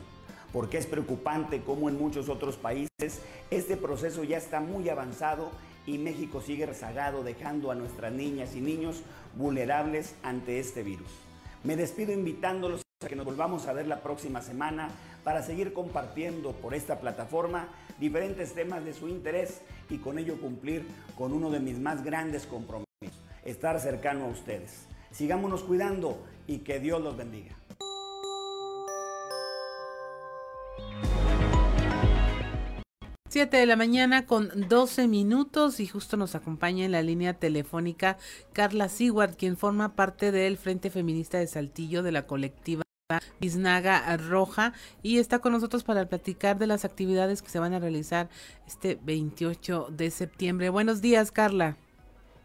porque 0.51 0.77
es 0.77 0.85
preocupante 0.85 1.61
cómo 1.61 1.87
en 1.87 1.97
muchos 1.97 2.27
otros 2.27 2.57
países 2.57 3.21
este 3.51 3.77
proceso 3.77 4.25
ya 4.25 4.37
está 4.37 4.59
muy 4.59 4.89
avanzado 4.89 5.49
y 5.85 5.97
México 5.97 6.41
sigue 6.41 6.65
rezagado 6.65 7.23
dejando 7.23 7.71
a 7.71 7.75
nuestras 7.75 8.11
niñas 8.11 8.53
y 8.53 8.59
niños 8.59 9.01
vulnerables 9.37 10.15
ante 10.21 10.59
este 10.59 10.83
virus. 10.83 11.09
Me 11.63 11.77
despido 11.77 12.11
invitándolos 12.11 12.81
a 13.01 13.07
que 13.07 13.15
nos 13.15 13.25
volvamos 13.25 13.67
a 13.67 13.73
ver 13.73 13.87
la 13.87 14.01
próxima 14.01 14.41
semana 14.41 14.89
para 15.23 15.41
seguir 15.41 15.71
compartiendo 15.71 16.51
por 16.51 16.73
esta 16.73 16.99
plataforma 16.99 17.69
diferentes 17.97 18.53
temas 18.53 18.83
de 18.83 18.93
su 18.93 19.07
interés 19.07 19.61
y 19.89 19.99
con 19.99 20.19
ello 20.19 20.39
cumplir 20.41 20.85
con 21.17 21.31
uno 21.31 21.49
de 21.49 21.61
mis 21.61 21.79
más 21.79 22.03
grandes 22.03 22.45
compromisos, 22.45 22.88
estar 23.45 23.79
cercano 23.79 24.25
a 24.25 24.29
ustedes. 24.29 24.87
Sigámonos 25.11 25.63
cuidando 25.63 26.23
y 26.47 26.59
que 26.59 26.79
Dios 26.79 27.01
los 27.01 27.17
bendiga. 27.17 27.55
Siete 33.29 33.57
de 33.57 33.67
la 33.67 33.75
mañana 33.75 34.25
con 34.25 34.49
12 34.67 35.07
minutos 35.07 35.79
y 35.79 35.85
justo 35.85 36.17
nos 36.17 36.33
acompaña 36.33 36.85
en 36.85 36.91
la 36.91 37.03
línea 37.03 37.35
telefónica 37.35 38.17
Carla 38.53 38.89
Seward, 38.89 39.35
quien 39.35 39.55
forma 39.55 39.95
parte 39.95 40.31
del 40.31 40.57
Frente 40.57 40.89
Feminista 40.89 41.37
de 41.37 41.45
Saltillo 41.45 42.01
de 42.01 42.11
la 42.11 42.25
colectiva 42.25 42.81
Biznaga 43.39 44.17
Roja 44.17 44.73
y 45.03 45.19
está 45.19 45.39
con 45.39 45.51
nosotros 45.51 45.83
para 45.83 46.09
platicar 46.09 46.57
de 46.57 46.65
las 46.67 46.85
actividades 46.85 47.43
que 47.43 47.49
se 47.49 47.59
van 47.59 47.73
a 47.73 47.79
realizar 47.79 48.29
este 48.67 48.99
28 49.01 49.89
de 49.91 50.09
septiembre. 50.09 50.69
Buenos 50.69 50.99
días, 51.01 51.31
Carla. 51.31 51.77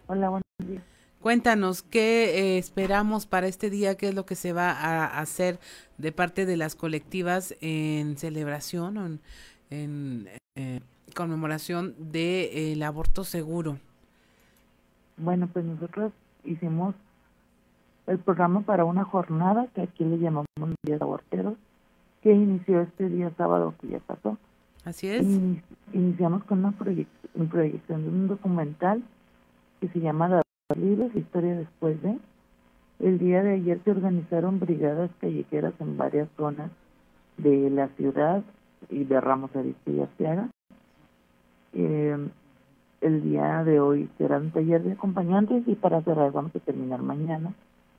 Hola, 0.07 0.29
buenos 0.29 0.45
días. 0.59 0.83
Cuéntanos 1.21 1.83
qué 1.83 2.57
eh, 2.57 2.59
esperamos 2.59 3.25
para 3.25 3.47
este 3.47 3.71
día, 3.71 3.97
qué 3.97 4.09
es 4.09 4.15
lo 4.15 4.27
que 4.27 4.35
se 4.35 4.53
va 4.53 4.71
a 4.71 5.19
hacer 5.19 5.59
de 5.97 6.13
parte 6.13 6.45
de 6.45 6.59
las 6.59 6.77
colectivas 6.77 7.57
en 7.63 8.19
celebración 8.19 8.99
o 8.99 9.07
en, 9.71 10.29
eh, 10.57 10.81
conmemoración 11.15 11.95
del 11.99 12.83
aborto 12.83 13.25
seguro. 13.25 13.79
Bueno, 15.17 15.49
pues 15.51 15.65
nosotros 15.65 16.13
hicimos 16.45 16.95
el 18.07 18.19
programa 18.19 18.61
para 18.61 18.85
una 18.85 19.05
jornada 19.05 19.69
que 19.75 19.81
aquí 19.81 20.05
le 20.05 20.19
llamamos 20.19 20.47
Días 20.83 21.01
Aborteros, 21.01 21.55
que 22.23 22.33
inició 22.33 22.83
este 22.83 23.09
día 23.09 23.33
sábado 23.39 23.75
que 23.81 23.89
ya 23.89 24.01
pasó. 24.01 24.37
Así 24.85 25.09
es. 25.09 25.27
iniciamos 25.95 26.45
con 26.45 26.59
una, 26.59 26.73
proyección 26.73 28.03
de 28.03 28.09
un 28.11 28.29
documental 28.29 29.03
que 29.85 29.99
se 29.99 30.01
llama 30.01 30.29
La 30.29 30.43
Libros, 30.77 31.15
Historia 31.15 31.57
Después 31.57 32.01
de. 32.01 32.17
El 33.01 33.19
día 33.19 33.43
de 33.43 33.57
ayer 33.57 33.81
se 33.85 33.91
organizaron 33.91 34.59
brigadas 34.59 35.11
callejeras 35.21 35.75
en 35.79 35.99
varias 35.99 36.27
zonas 36.39 36.71
de 37.37 37.69
la 37.69 37.89
ciudad 37.89 38.43
y 38.89 39.05
de 39.05 39.21
Ramos 39.21 39.55
Arizpe 39.55 39.93
y 39.93 40.01
Arteaga. 40.01 40.49
Eh, 41.75 42.17
el 43.03 43.23
día 43.25 43.63
de 43.65 43.79
hoy 43.79 44.09
será 44.17 44.39
un 44.39 44.53
taller 44.53 44.83
de 44.83 44.93
acompañantes 44.93 45.69
y 45.69 45.75
para 45.75 46.01
cerrar 46.01 46.33
vamos 46.33 46.57
a 46.57 46.61
terminar 46.61 47.03
mañana 47.03 47.53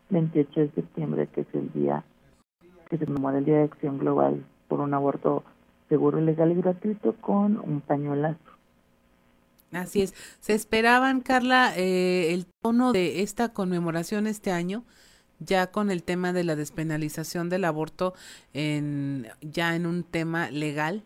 28 0.10 0.60
de 0.62 0.70
septiembre, 0.70 1.28
que 1.28 1.42
es 1.42 1.54
el 1.54 1.72
día 1.72 2.04
que 2.90 2.98
se 2.98 3.06
conmemora 3.06 3.38
el 3.38 3.46
Día 3.46 3.58
de 3.58 3.66
Acción 3.66 4.00
Global 4.00 4.44
por 4.68 4.80
un 4.80 4.96
aborto 4.96 5.44
seguro, 5.88 6.20
legal 6.20 6.52
y 6.52 6.56
gratuito 6.56 7.14
con 7.22 7.60
un 7.60 7.82
pañuelazo. 7.82 8.55
Así 9.76 10.02
es. 10.02 10.14
¿Se 10.40 10.54
esperaban, 10.54 11.22
Carla, 11.22 11.74
eh, 11.76 12.34
el 12.34 12.48
tono 12.62 12.94
de 12.94 13.22
esta 13.22 13.50
conmemoración 13.50 14.28
este 14.28 14.52
año? 14.52 14.84
ya 15.40 15.68
con 15.68 15.92
el 15.92 16.04
tema 16.04 16.34
de 16.34 16.44
la 16.44 16.56
despenalización 16.56 17.50
del 17.50 17.66
aborto 17.66 18.14
en 18.54 19.28
ya 19.42 19.76
en 19.76 19.86
un 19.86 20.04
tema 20.04 20.50
legal? 20.50 21.04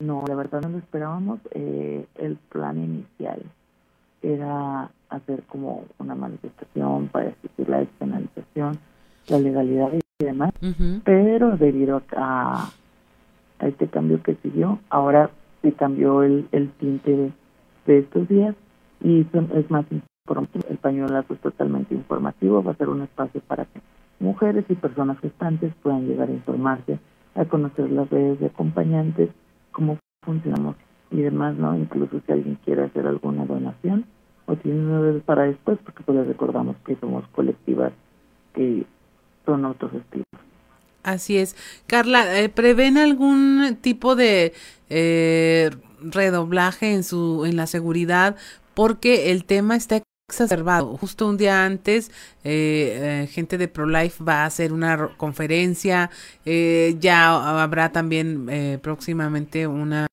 No, 0.00 0.24
la 0.26 0.34
verdad 0.34 0.62
no 0.62 0.70
lo 0.70 0.78
esperábamos. 0.78 1.40
Eh, 1.52 2.06
el 2.16 2.36
plan 2.36 2.76
inicial 2.78 3.42
era 4.22 4.90
hacer 5.08 5.42
como 5.44 5.84
una 5.98 6.14
manifestación 6.14 7.08
para 7.08 7.28
exigir 7.28 7.68
la 7.68 7.78
despenalización, 7.78 8.78
la 9.28 9.38
legalidad 9.38 9.92
y 9.92 10.24
demás, 10.24 10.52
pero 11.04 11.56
debido 11.56 12.02
a, 12.16 12.70
a 13.58 13.66
este 13.66 13.88
cambio 13.88 14.22
que 14.22 14.36
siguió, 14.36 14.78
ahora 14.90 15.30
se 15.62 15.72
cambió 15.72 16.22
el, 16.22 16.48
el 16.52 16.70
tinte 16.72 17.32
de, 17.86 17.98
estos 17.98 18.28
días 18.28 18.54
y 19.02 19.20
es 19.20 19.70
más 19.70 19.86
informativo. 19.90 20.64
El 20.68 20.78
pañuelazo 20.78 21.34
es 21.34 21.40
totalmente 21.40 21.94
informativo, 21.94 22.62
va 22.62 22.72
a 22.72 22.76
ser 22.76 22.88
un 22.88 23.02
espacio 23.02 23.40
para 23.46 23.64
que 23.64 23.80
mujeres 24.20 24.64
y 24.68 24.74
personas 24.74 25.18
gestantes 25.18 25.72
puedan 25.82 26.06
llegar 26.06 26.28
a 26.28 26.32
informarse, 26.32 26.98
a 27.34 27.44
conocer 27.44 27.90
las 27.90 28.08
redes 28.08 28.38
de 28.38 28.46
acompañantes, 28.46 29.30
cómo 29.72 29.98
funcionamos 30.24 30.76
y 31.10 31.22
demás, 31.22 31.56
¿no? 31.56 31.76
Incluso 31.76 32.20
si 32.24 32.32
alguien 32.32 32.58
quiere 32.64 32.84
hacer 32.84 33.06
alguna 33.06 33.44
donación, 33.44 34.04
o 34.46 34.56
tienen 34.56 34.86
una 34.86 35.00
vez 35.00 35.22
para 35.22 35.44
después, 35.44 35.78
porque 35.84 36.02
pues 36.04 36.18
les 36.18 36.26
recordamos 36.26 36.76
que 36.84 36.96
somos 36.96 37.26
colectivas 37.28 37.92
que 38.54 38.84
son 39.44 39.64
autogestivas. 39.64 40.51
Así 41.02 41.36
es. 41.36 41.56
Carla, 41.86 42.40
eh, 42.40 42.48
¿prevén 42.48 42.96
algún 42.96 43.78
tipo 43.80 44.14
de 44.14 44.52
eh, 44.88 45.70
redoblaje 46.00 46.92
en, 46.92 47.02
su, 47.02 47.44
en 47.44 47.56
la 47.56 47.66
seguridad? 47.66 48.36
Porque 48.74 49.32
el 49.32 49.44
tema 49.44 49.76
está 49.76 50.00
exacerbado. 50.30 50.96
Justo 50.96 51.28
un 51.28 51.36
día 51.36 51.64
antes, 51.64 52.10
eh, 52.44 53.28
gente 53.32 53.58
de 53.58 53.68
ProLife 53.68 54.22
va 54.22 54.42
a 54.42 54.46
hacer 54.46 54.72
una 54.72 55.08
conferencia. 55.16 56.10
ya 56.44 57.62
habrá 57.62 57.92
también 57.92 58.80
próximamente 58.80 59.66
una 59.66 60.06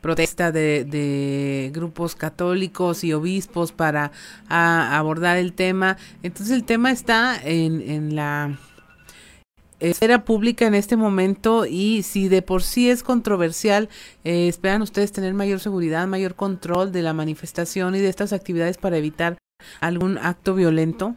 protesta 0.00 0.52
de, 0.52 1.70
grupos 1.72 2.14
católicos 2.14 3.04
y 3.04 3.12
obispos 3.14 3.72
para 3.72 4.10
abordar 4.48 5.38
el 5.38 5.54
tema. 5.54 5.96
Entonces 6.22 6.54
el 6.54 6.64
tema 6.64 6.90
está 6.90 7.40
en, 7.42 7.80
en 7.80 8.16
la 8.16 8.58
esfera 9.90 10.24
pública 10.24 10.66
en 10.66 10.74
este 10.74 10.96
momento 10.96 11.66
y 11.66 12.02
si 12.02 12.28
de 12.28 12.42
por 12.42 12.62
sí 12.62 12.90
es 12.90 13.02
controversial, 13.02 13.88
eh, 14.24 14.48
¿esperan 14.48 14.82
ustedes 14.82 15.12
tener 15.12 15.34
mayor 15.34 15.60
seguridad, 15.60 16.06
mayor 16.06 16.34
control 16.34 16.92
de 16.92 17.02
la 17.02 17.12
manifestación 17.12 17.94
y 17.94 18.00
de 18.00 18.08
estas 18.08 18.32
actividades 18.32 18.78
para 18.78 18.96
evitar 18.96 19.36
algún 19.80 20.18
acto 20.18 20.54
violento? 20.54 21.14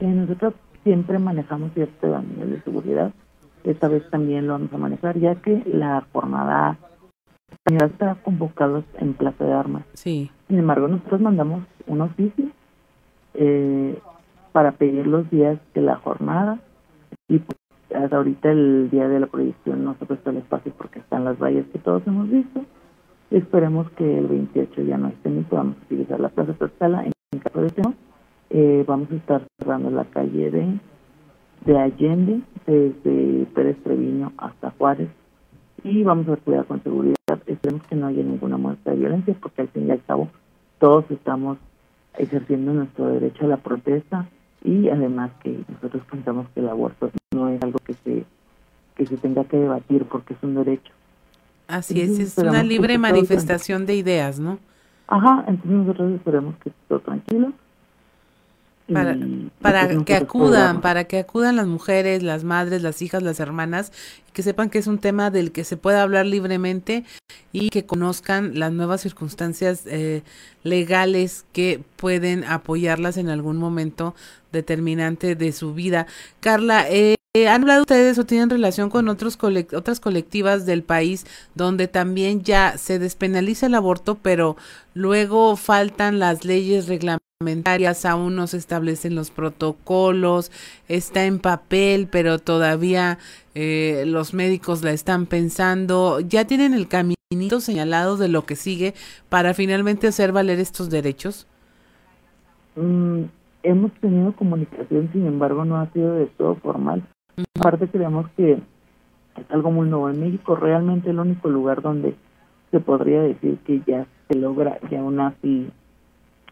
Eh, 0.00 0.06
nosotros 0.06 0.54
siempre 0.84 1.18
manejamos 1.18 1.72
cierto 1.74 2.22
nivel 2.22 2.52
de 2.52 2.62
seguridad. 2.62 3.12
Esta 3.64 3.88
vez 3.88 4.08
también 4.10 4.46
lo 4.46 4.52
vamos 4.52 4.72
a 4.72 4.78
manejar, 4.78 5.18
ya 5.18 5.34
que 5.36 5.62
la 5.66 6.06
jornada 6.12 6.78
está 7.64 8.14
convocados 8.22 8.84
en 8.98 9.14
Plaza 9.14 9.44
de 9.44 9.52
Armas. 9.52 9.84
Sí. 9.94 10.30
Sin 10.48 10.58
embargo, 10.58 10.86
nosotros 10.86 11.20
mandamos 11.20 11.64
un 11.86 12.00
oficio 12.00 12.46
eh, 13.34 13.98
para 14.52 14.72
pedir 14.72 15.06
los 15.06 15.28
días 15.30 15.58
de 15.74 15.80
la 15.80 15.96
jornada 15.96 16.60
y 17.28 17.38
pues, 17.38 17.58
hasta 17.94 18.16
ahorita 18.16 18.50
el 18.50 18.90
día 18.90 19.08
de 19.08 19.20
la 19.20 19.26
proyección 19.26 19.84
no 19.84 19.94
se 19.98 20.06
prestó 20.06 20.30
el 20.30 20.38
espacio 20.38 20.72
porque 20.76 20.98
están 20.98 21.24
las 21.24 21.38
vallas 21.38 21.66
que 21.72 21.78
todos 21.78 22.06
hemos 22.06 22.28
visto. 22.30 22.64
Esperemos 23.30 23.90
que 23.92 24.18
el 24.18 24.26
28 24.26 24.82
ya 24.82 24.98
no 24.98 25.08
estén 25.08 25.40
y 25.40 25.42
podamos 25.42 25.76
utilizar 25.86 26.20
la 26.20 26.28
Plaza 26.28 26.52
Tlaxcala 26.52 27.04
en 27.04 27.38
caso 27.40 27.60
de 27.60 27.70
que 27.70 27.82
no. 27.82 27.94
eh, 28.50 28.84
vamos 28.86 29.10
a 29.10 29.16
estar 29.16 29.42
cerrando 29.58 29.90
la 29.90 30.04
calle 30.04 30.50
de, 30.50 30.78
de 31.64 31.78
Allende, 31.78 32.40
desde 32.66 33.46
Pérez 33.54 33.76
Treviño 33.82 34.32
hasta 34.38 34.70
Juárez, 34.72 35.08
y 35.82 36.02
vamos 36.04 36.28
a 36.28 36.36
cuidar 36.36 36.66
con 36.66 36.82
seguridad. 36.82 37.16
Esperemos 37.46 37.82
que 37.88 37.96
no 37.96 38.06
haya 38.06 38.22
ninguna 38.22 38.56
muestra 38.56 38.92
de 38.92 39.00
violencia, 39.00 39.34
porque 39.40 39.62
al 39.62 39.68
fin 39.68 39.88
y 39.88 39.90
al 39.90 40.02
cabo 40.04 40.28
todos 40.78 41.10
estamos 41.10 41.58
ejerciendo 42.16 42.72
nuestro 42.72 43.06
derecho 43.08 43.44
a 43.44 43.48
la 43.48 43.56
protesta 43.58 44.26
y 44.64 44.88
además 44.88 45.30
que 45.42 45.60
nosotros 45.96 46.10
pensamos 46.10 46.46
que 46.54 46.60
el 46.60 46.68
aborto 46.68 47.10
no 47.34 47.48
es 47.48 47.62
algo 47.62 47.78
que 47.78 47.94
se 47.94 48.24
que 48.96 49.06
se 49.06 49.16
tenga 49.18 49.44
que 49.44 49.58
debatir 49.58 50.06
porque 50.06 50.32
es 50.32 50.42
un 50.42 50.54
derecho. 50.54 50.92
Así 51.68 52.00
es, 52.00 52.18
es 52.18 52.38
una 52.38 52.62
libre 52.62 52.96
manifestación 52.96 53.84
de 53.84 53.94
ideas, 53.96 54.40
¿no? 54.40 54.58
Ajá, 55.08 55.44
entonces 55.46 55.70
nosotros 55.70 56.12
esperemos 56.12 56.54
que 56.56 56.70
esté 56.70 56.80
todo 56.88 57.00
tranquilo 57.00 57.52
para, 58.92 59.16
para 59.60 60.04
que 60.04 60.14
acudan, 60.14 60.80
para 60.80 61.04
que 61.04 61.18
acudan 61.18 61.56
las 61.56 61.66
mujeres, 61.66 62.22
las 62.22 62.44
madres, 62.44 62.82
las 62.82 63.02
hijas, 63.02 63.22
las 63.22 63.40
hermanas, 63.40 63.92
que 64.32 64.42
sepan 64.42 64.70
que 64.70 64.78
es 64.78 64.86
un 64.86 64.98
tema 64.98 65.30
del 65.30 65.50
que 65.50 65.64
se 65.64 65.76
puede 65.76 65.98
hablar 65.98 66.26
libremente 66.26 67.04
y 67.52 67.70
que 67.70 67.84
conozcan 67.84 68.58
las 68.58 68.72
nuevas 68.72 69.00
circunstancias 69.00 69.82
eh, 69.86 70.22
legales 70.62 71.44
que 71.52 71.82
pueden 71.96 72.44
apoyarlas 72.44 73.16
en 73.16 73.28
algún 73.28 73.56
momento 73.56 74.14
determinante 74.52 75.34
de 75.34 75.52
su 75.52 75.74
vida. 75.74 76.06
Carla, 76.40 76.86
eh, 76.88 77.15
¿han 77.44 77.62
hablado 77.62 77.82
ustedes 77.82 78.18
o 78.18 78.26
tienen 78.26 78.50
relación 78.50 78.90
con 78.90 79.08
otros 79.08 79.38
otras 79.74 80.00
colectivas 80.00 80.66
del 80.66 80.82
país 80.82 81.26
donde 81.54 81.88
también 81.88 82.42
ya 82.42 82.78
se 82.78 82.98
despenaliza 82.98 83.66
el 83.66 83.74
aborto, 83.74 84.16
pero 84.16 84.56
luego 84.94 85.56
faltan 85.56 86.18
las 86.18 86.44
leyes 86.44 86.88
reglamentarias? 86.88 87.20
aún 88.06 88.34
no 88.34 88.46
se 88.46 88.56
establecen 88.56 89.14
los 89.14 89.30
protocolos, 89.30 90.50
está 90.88 91.26
en 91.26 91.38
papel, 91.38 92.08
pero 92.10 92.38
todavía 92.38 93.18
eh, 93.54 94.04
los 94.06 94.32
médicos 94.32 94.82
la 94.82 94.92
están 94.92 95.26
pensando, 95.26 96.20
ya 96.20 96.46
tienen 96.46 96.72
el 96.72 96.88
caminito 96.88 97.60
señalado 97.60 98.16
de 98.16 98.28
lo 98.28 98.46
que 98.46 98.56
sigue 98.56 98.94
para 99.28 99.52
finalmente 99.52 100.06
hacer 100.06 100.32
valer 100.32 100.58
estos 100.60 100.88
derechos. 100.88 101.46
Mm, 102.74 103.24
hemos 103.62 103.92
tenido 104.00 104.32
comunicación, 104.34 105.10
sin 105.12 105.26
embargo, 105.26 105.66
no 105.66 105.76
ha 105.76 105.92
sido 105.92 106.14
de 106.14 106.26
todo 106.26 106.54
formal. 106.56 107.06
Aparte 107.58 107.88
creemos 107.88 108.28
que 108.36 108.52
es 108.52 109.50
algo 109.50 109.70
muy 109.70 109.88
nuevo. 109.88 110.10
En 110.10 110.20
México 110.20 110.56
realmente 110.56 111.10
el 111.10 111.18
único 111.18 111.48
lugar 111.48 111.82
donde 111.82 112.14
se 112.70 112.80
podría 112.80 113.22
decir 113.22 113.58
que 113.64 113.82
ya 113.86 114.06
se 114.28 114.38
logra, 114.38 114.78
ya 114.90 115.00
aún 115.00 115.20
así 115.20 115.70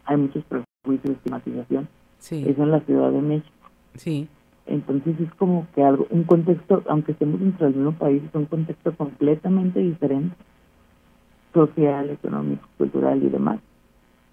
hay 0.05 0.17
muchos 0.17 0.45
juicio 0.85 1.11
de 1.11 1.17
estigmatización 1.17 1.89
es 2.31 2.59
en 2.59 2.71
la 2.71 2.81
Ciudad 2.81 3.11
de 3.11 3.21
México. 3.21 3.69
Sí. 3.95 4.29
Entonces 4.67 5.19
es 5.21 5.33
como 5.35 5.67
que 5.75 5.83
algo, 5.83 6.07
un 6.11 6.25
contexto, 6.25 6.83
aunque 6.89 7.13
estemos 7.13 7.39
dentro 7.41 7.67
del 7.67 7.77
mismo 7.77 7.93
país, 7.93 8.23
es 8.23 8.35
un 8.35 8.47
contexto 8.47 8.97
completamente 8.97 9.81
diferente, 9.81 10.35
social, 11.53 12.11
económico, 12.11 12.67
cultural 12.79 13.23
y 13.23 13.29
demás. 13.29 13.61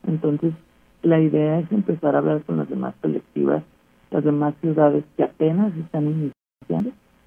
Entonces 0.08 0.54
la 1.02 1.20
idea 1.20 1.60
es 1.60 1.72
empezar 1.72 2.16
a 2.16 2.20
hablar 2.20 2.44
con 2.44 2.58
las 2.58 2.70
demás 2.70 2.96
colectivas, 3.02 3.64
las 4.10 4.24
demás 4.24 4.56
ciudades 4.62 5.04
que 5.18 5.24
apenas 5.24 5.76
están 5.76 6.08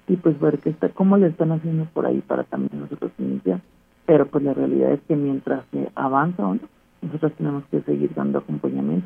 y 0.07 0.15
pues 0.17 0.39
ver 0.39 0.59
qué 0.59 0.69
está, 0.69 0.89
cómo 0.89 1.17
le 1.17 1.27
están 1.27 1.51
haciendo 1.51 1.85
por 1.85 2.05
ahí 2.05 2.21
para 2.21 2.43
también 2.43 2.79
nosotros 2.79 3.11
iniciar. 3.17 3.61
Pero 4.05 4.27
pues 4.27 4.43
la 4.43 4.53
realidad 4.53 4.93
es 4.93 5.01
que 5.07 5.15
mientras 5.15 5.65
se 5.71 5.89
avanza 5.95 6.45
o 6.45 6.55
no, 6.55 6.61
nosotros 7.01 7.33
tenemos 7.37 7.63
que 7.71 7.81
seguir 7.81 8.13
dando 8.13 8.39
acompañamiento 8.39 9.05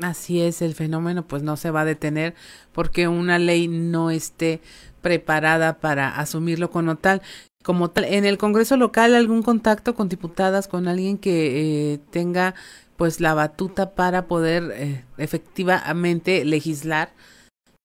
Así 0.00 0.42
es, 0.42 0.60
el 0.60 0.74
fenómeno 0.74 1.26
pues 1.26 1.42
no 1.42 1.56
se 1.56 1.70
va 1.70 1.82
a 1.82 1.84
detener 1.84 2.34
porque 2.72 3.08
una 3.08 3.38
ley 3.38 3.68
no 3.68 4.10
esté 4.10 4.60
preparada 5.00 5.78
para 5.78 6.08
asumirlo 6.18 6.70
como 6.70 6.96
tal. 6.96 7.22
Como 7.62 7.90
tal, 7.90 8.04
en 8.04 8.26
el 8.26 8.36
Congreso 8.36 8.76
local 8.76 9.14
algún 9.14 9.42
contacto 9.42 9.94
con 9.94 10.10
diputadas, 10.10 10.68
con 10.68 10.86
alguien 10.86 11.16
que 11.16 11.94
eh, 11.94 11.98
tenga 12.10 12.54
pues 12.96 13.20
la 13.20 13.32
batuta 13.32 13.94
para 13.94 14.26
poder 14.26 14.70
eh, 14.74 15.04
efectivamente 15.16 16.44
legislar 16.44 17.12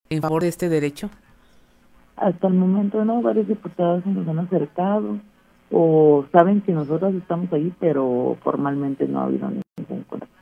en 0.09 0.21
favor 0.21 0.43
de 0.43 0.49
este 0.49 0.69
derecho. 0.69 1.09
Hasta 2.15 2.47
el 2.47 2.53
momento 2.53 3.03
no, 3.05 3.21
varios 3.21 3.47
diputados 3.47 4.03
se 4.03 4.09
nos 4.09 4.27
han 4.27 4.39
acercado 4.39 5.19
o 5.71 6.25
saben 6.31 6.61
que 6.61 6.71
nosotros 6.71 7.13
estamos 7.15 7.51
ahí, 7.53 7.73
pero 7.79 8.37
formalmente 8.43 9.07
no 9.07 9.19
ha 9.19 9.25
habido 9.25 9.49
ningún 9.49 10.03
contacto. 10.03 10.35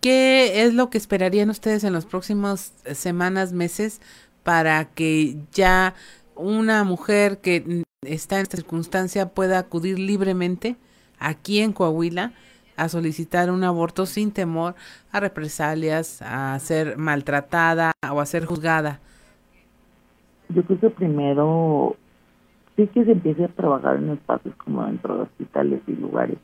¿Qué 0.00 0.64
es 0.64 0.74
lo 0.74 0.90
que 0.90 0.98
esperarían 0.98 1.48
ustedes 1.48 1.82
en 1.84 1.94
los 1.94 2.04
próximos 2.04 2.72
eh, 2.84 2.94
semanas, 2.94 3.52
meses, 3.52 4.02
para 4.42 4.84
que 4.84 5.38
ya 5.52 5.94
una 6.36 6.84
mujer 6.84 7.38
que 7.38 7.84
está 8.02 8.36
en 8.36 8.42
esta 8.42 8.58
circunstancia 8.58 9.30
pueda 9.30 9.58
acudir 9.58 9.98
libremente 9.98 10.76
aquí 11.18 11.60
en 11.60 11.72
Coahuila 11.72 12.32
a 12.76 12.88
solicitar 12.88 13.50
un 13.50 13.64
aborto 13.64 14.06
sin 14.06 14.32
temor 14.32 14.74
a 15.12 15.20
represalias, 15.20 16.22
a 16.22 16.58
ser 16.58 16.96
maltratada 16.98 17.92
o 18.12 18.20
a 18.20 18.26
ser 18.26 18.44
juzgada? 18.44 19.00
Yo 20.48 20.62
creo 20.64 20.80
que 20.80 20.90
primero 20.90 21.96
sí 22.76 22.86
que 22.88 23.04
se 23.04 23.12
empiece 23.12 23.44
a 23.44 23.48
trabajar 23.48 23.96
en 23.96 24.10
espacios 24.10 24.54
como 24.56 24.84
dentro 24.84 25.16
de 25.16 25.22
hospitales 25.22 25.80
y 25.86 25.92
lugares, 25.92 26.38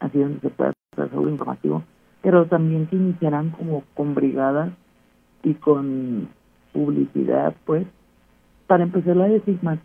así 0.00 0.18
donde 0.18 0.40
se 0.40 0.50
pueda 0.50 0.72
hacer 0.96 1.18
informativo 1.28 1.82
pero 2.24 2.46
también 2.46 2.86
que 2.86 2.96
iniciarán 2.96 3.50
como 3.50 3.84
con 3.92 4.14
brigadas 4.14 4.72
y 5.42 5.52
con 5.52 6.30
publicidad, 6.72 7.54
pues, 7.66 7.86
para 8.66 8.82
empezar 8.82 9.14
la 9.14 9.28
desigma, 9.28 9.78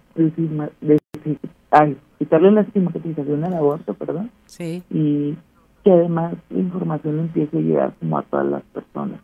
quitarle 2.17 2.51
la 2.51 2.61
estigmatización 2.61 3.43
al 3.43 3.55
aborto, 3.55 3.93
perdón, 3.93 4.31
sí. 4.45 4.81
y 4.89 5.35
que 5.83 5.91
además 5.91 6.35
la 6.49 6.59
información 6.59 7.19
empiece 7.19 7.57
a 7.57 7.61
llegar 7.61 7.93
como 7.99 8.17
a 8.17 8.23
todas 8.23 8.47
las 8.47 8.63
personas. 8.63 9.19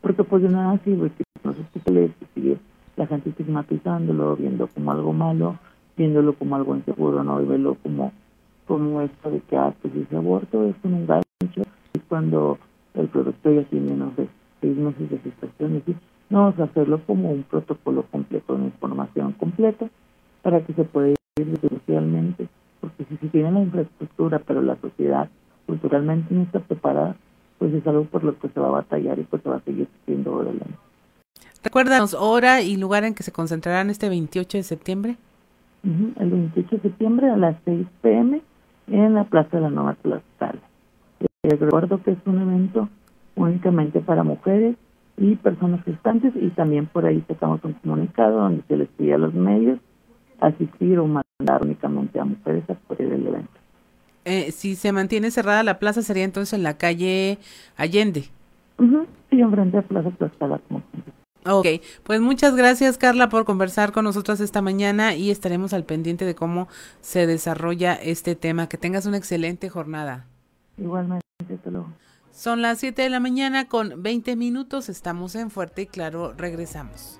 Porque 0.00 0.24
pues 0.24 0.42
de 0.42 0.48
nada 0.48 0.78
sirve 0.84 1.10
que 1.10 1.24
no 1.44 1.54
se 1.54 1.62
sigue 2.34 2.58
la 2.96 3.06
gente 3.06 3.30
estigmatizándolo, 3.30 4.36
viendo 4.36 4.66
como 4.66 4.92
algo 4.92 5.12
malo, 5.12 5.58
viéndolo 5.96 6.34
como 6.34 6.56
algo 6.56 6.76
inseguro, 6.76 7.22
no, 7.24 7.40
y 7.40 7.46
verlo 7.46 7.76
como, 7.82 8.12
como 8.66 9.00
esto 9.00 9.30
de 9.30 9.40
que, 9.40 9.56
ah, 9.56 9.72
pues 9.80 9.94
ese 9.94 10.16
aborto 10.16 10.64
es 10.64 10.74
un 10.82 10.94
engaño, 10.94 11.22
cuando 12.08 12.58
el 12.94 13.08
producto 13.08 13.50
ya 13.50 13.62
tiene, 13.64 13.96
no 13.96 14.12
sé, 14.16 14.28
seis 14.60 14.76
meses 14.76 15.10
de 15.10 15.18
gestación. 15.18 15.82
Y 15.86 15.94
no, 16.28 16.40
vamos 16.40 16.60
a 16.60 16.64
hacerlo 16.64 17.00
como 17.06 17.30
un 17.30 17.42
protocolo 17.44 18.04
completo, 18.10 18.54
una 18.54 18.66
información 18.66 19.32
completa, 19.32 19.88
para 20.42 20.60
que 20.60 20.74
se 20.74 20.84
pueda 20.84 21.08
ir 21.08 21.58
socialmente. 21.60 22.48
Porque 22.80 23.04
si 23.04 23.16
se 23.16 23.28
tiene 23.28 23.52
la 23.52 23.60
infraestructura, 23.60 24.40
pero 24.40 24.60
la 24.60 24.76
sociedad 24.76 25.30
culturalmente 25.66 26.34
no 26.34 26.42
está 26.42 26.60
preparada, 26.60 27.16
pues 27.58 27.72
es 27.74 27.86
algo 27.86 28.04
por 28.04 28.24
lo 28.24 28.38
que 28.38 28.48
se 28.48 28.60
va 28.60 28.68
a 28.68 28.72
batallar 28.72 29.18
y 29.18 29.22
pues 29.24 29.42
se 29.42 29.48
va 29.48 29.56
a 29.56 29.60
seguir 29.60 29.88
siendo 30.04 30.40
adelante. 30.40 30.74
Recuérdanos 31.62 32.14
hora 32.14 32.60
y 32.60 32.76
lugar 32.76 33.04
en 33.04 33.14
que 33.14 33.22
se 33.22 33.32
concentrarán 33.32 33.90
este 33.90 34.08
28 34.08 34.58
de 34.58 34.62
septiembre. 34.64 35.16
el 35.84 36.30
28 36.30 36.76
de 36.76 36.82
septiembre 36.82 37.30
a 37.30 37.36
las 37.36 37.56
6 37.64 37.86
pm 38.02 38.42
en 38.88 39.14
la 39.14 39.24
Plaza 39.24 39.56
de 39.56 39.62
la 39.62 39.70
Nueva 39.70 39.94
Tlaxcala. 39.94 40.60
Les 41.44 41.60
recuerdo 41.60 42.02
que 42.02 42.12
es 42.12 42.18
un 42.26 42.40
evento 42.40 42.88
únicamente 43.36 44.00
para 44.00 44.24
mujeres 44.24 44.76
y 45.16 45.36
personas 45.36 45.84
gestantes 45.84 46.32
y 46.36 46.48
también 46.50 46.86
por 46.86 47.06
ahí 47.06 47.22
sacamos 47.28 47.62
un 47.64 47.74
comunicado 47.74 48.40
donde 48.40 48.62
se 48.68 48.76
les 48.76 48.88
pide 48.88 49.14
a 49.14 49.18
los 49.18 49.34
medios 49.34 49.78
asistir 50.40 50.98
o 50.98 51.06
mandar 51.06 51.62
únicamente 51.62 52.18
a 52.18 52.24
mujeres 52.24 52.68
a 52.68 52.74
cubrir 52.74 53.12
el 53.12 53.26
evento. 53.26 53.61
Eh, 54.24 54.52
si 54.52 54.76
se 54.76 54.92
mantiene 54.92 55.30
cerrada 55.30 55.62
la 55.62 55.78
plaza 55.78 56.02
sería 56.02 56.24
entonces 56.24 56.52
en 56.52 56.62
la 56.62 56.76
calle 56.76 57.38
Allende. 57.76 58.28
Uh 58.78 59.04
Sí, 59.30 59.40
enfrente 59.40 59.78
a 59.78 59.82
Plaza 59.82 60.10
Tlaxcala. 60.10 60.60
Ok, 61.46 61.66
pues 62.02 62.20
muchas 62.20 62.54
gracias 62.54 62.98
Carla 62.98 63.30
por 63.30 63.46
conversar 63.46 63.90
con 63.92 64.04
nosotros 64.04 64.40
esta 64.40 64.60
mañana 64.60 65.14
y 65.14 65.30
estaremos 65.30 65.72
al 65.72 65.84
pendiente 65.84 66.26
de 66.26 66.34
cómo 66.34 66.68
se 67.00 67.26
desarrolla 67.26 67.94
este 67.94 68.36
tema. 68.36 68.68
Que 68.68 68.76
tengas 68.76 69.06
una 69.06 69.16
excelente 69.16 69.70
jornada. 69.70 70.26
Igualmente. 70.76 71.22
Son 72.30 72.62
las 72.62 72.78
7 72.78 73.02
de 73.02 73.10
la 73.10 73.20
mañana 73.20 73.68
con 73.68 74.02
20 74.02 74.36
minutos. 74.36 74.88
Estamos 74.88 75.34
en 75.34 75.50
Fuerte 75.50 75.82
y 75.82 75.86
Claro. 75.86 76.34
Regresamos. 76.36 77.18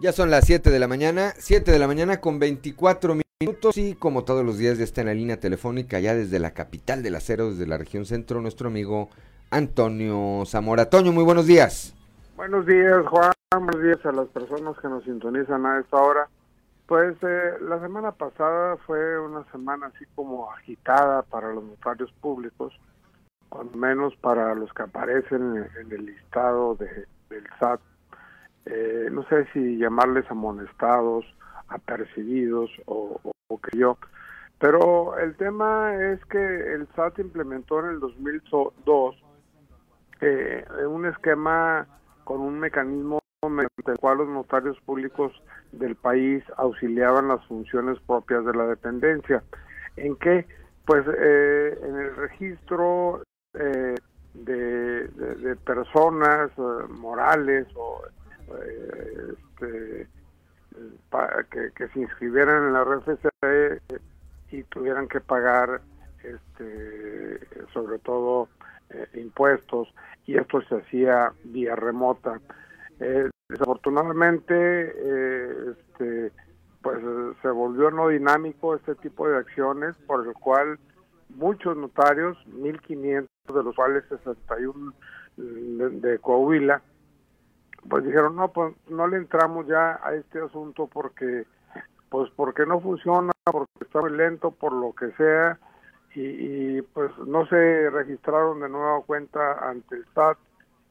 Ya 0.00 0.12
son 0.12 0.30
las 0.30 0.46
7 0.46 0.70
de 0.70 0.78
la 0.78 0.86
mañana, 0.86 1.32
7 1.38 1.72
de 1.72 1.78
la 1.80 1.88
mañana 1.88 2.20
con 2.20 2.38
24 2.38 3.16
minutos 3.40 3.76
y 3.76 3.96
como 3.96 4.22
todos 4.22 4.44
los 4.44 4.56
días 4.56 4.78
ya 4.78 4.84
está 4.84 5.00
en 5.00 5.08
la 5.08 5.14
línea 5.14 5.40
telefónica 5.40 5.98
ya 5.98 6.14
desde 6.14 6.38
la 6.38 6.52
capital 6.52 7.02
del 7.02 7.16
acero, 7.16 7.50
desde 7.50 7.66
la 7.66 7.78
región 7.78 8.04
centro, 8.04 8.40
nuestro 8.40 8.68
amigo 8.68 9.08
Antonio 9.50 10.44
Zamora. 10.46 10.88
Toño, 10.88 11.10
muy 11.10 11.24
buenos 11.24 11.48
días. 11.48 11.96
Buenos 12.36 12.64
días, 12.64 13.04
Juan. 13.08 13.32
Buenos 13.50 13.82
días 13.82 14.06
a 14.06 14.12
las 14.12 14.28
personas 14.28 14.76
que 14.80 14.86
nos 14.86 15.02
sintonizan 15.02 15.66
a 15.66 15.80
esta 15.80 15.96
hora. 15.96 16.28
Pues 16.86 17.16
eh, 17.22 17.54
la 17.62 17.80
semana 17.80 18.12
pasada 18.12 18.76
fue 18.86 19.18
una 19.18 19.44
semana 19.50 19.90
así 19.92 20.04
como 20.14 20.48
agitada 20.52 21.22
para 21.22 21.52
los 21.52 21.64
notarios 21.64 22.12
públicos, 22.20 22.72
al 23.50 23.74
menos 23.74 24.14
para 24.16 24.54
los 24.54 24.72
que 24.72 24.82
aparecen 24.84 25.66
en, 25.80 25.90
el 25.90 26.06
listado 26.06 26.76
de, 26.76 27.06
del 27.30 27.44
SAT. 27.58 27.80
Eh, 28.70 29.08
no 29.10 29.22
sé 29.28 29.46
si 29.52 29.78
llamarles 29.78 30.30
amonestados, 30.30 31.24
apercibidos 31.68 32.70
o, 32.86 33.20
o, 33.48 33.60
que 33.60 33.78
yo. 33.78 33.96
Pero 34.58 35.16
el 35.18 35.36
tema 35.36 35.94
es 35.94 36.24
que 36.26 36.74
el 36.74 36.86
SAT 36.94 37.20
implementó 37.20 37.80
en 37.80 37.86
el 37.92 38.00
2002 38.00 39.16
eh, 40.20 40.66
un 40.86 41.06
esquema 41.06 41.86
con 42.24 42.40
un 42.40 42.58
mecanismo 42.58 43.20
mediante 43.42 43.92
el 43.92 43.98
cual 43.98 44.18
los 44.18 44.28
notarios 44.28 44.78
públicos 44.80 45.32
del 45.72 45.94
país 45.94 46.42
auxiliaban 46.56 47.28
las 47.28 47.44
funciones 47.46 47.98
propias 48.00 48.44
de 48.44 48.52
la 48.52 48.66
dependencia. 48.66 49.42
¿En 49.96 50.16
qué? 50.16 50.46
Pues 50.84 51.04
eh, 51.06 51.78
en 51.82 51.96
el 51.96 52.16
registro 52.16 53.22
eh, 53.54 53.94
de, 54.34 55.56
personas 55.64 56.50
eh, 56.56 56.92
morales 56.98 57.66
o 57.76 58.02
este, 58.56 60.08
que, 61.74 61.88
se 61.88 62.00
inscribieran 62.00 62.68
en 62.68 62.72
la 62.72 62.84
RFC 62.84 63.28
y 64.50 64.62
tuvieran 64.64 65.08
que 65.08 65.20
pagar 65.20 65.80
este 66.22 67.40
sobre 67.72 67.98
todo 67.98 68.48
eh, 68.90 69.06
impuestos 69.14 69.88
y 70.26 70.36
esto 70.36 70.60
se 70.62 70.76
hacía 70.76 71.32
vía 71.44 71.76
remota. 71.76 72.40
Eh, 73.00 73.30
desafortunadamente 73.48 74.54
eh, 74.54 75.74
este 75.78 76.32
pues 76.82 76.98
se 77.42 77.48
volvió 77.48 77.90
no 77.90 78.08
dinámico 78.08 78.74
este 78.74 78.94
tipo 78.96 79.28
de 79.28 79.36
acciones 79.36 79.96
por 80.06 80.26
el 80.26 80.32
cual 80.34 80.78
muchos 81.30 81.76
notarios 81.76 82.38
1500 82.46 83.28
de 83.54 83.62
los 83.62 83.74
cuales 83.74 84.04
61 84.08 84.94
de, 85.36 85.90
de 85.90 86.18
Coahuila 86.18 86.82
pues 87.88 88.04
dijeron 88.04 88.36
no 88.36 88.52
pues 88.52 88.74
no 88.88 89.06
le 89.06 89.16
entramos 89.16 89.66
ya 89.66 90.00
a 90.02 90.14
este 90.14 90.40
asunto 90.40 90.86
porque 90.86 91.46
pues 92.08 92.30
porque 92.36 92.66
no 92.66 92.80
funciona, 92.80 93.32
porque 93.44 93.70
está 93.80 94.00
muy 94.00 94.12
lento, 94.12 94.50
por 94.50 94.72
lo 94.72 94.92
que 94.94 95.10
sea, 95.12 95.58
y, 96.14 96.22
y, 96.78 96.82
pues 96.82 97.10
no 97.26 97.46
se 97.46 97.90
registraron 97.90 98.60
de 98.60 98.68
nueva 98.68 99.02
cuenta 99.02 99.68
ante 99.68 99.96
el 99.96 100.06
SAT, 100.14 100.38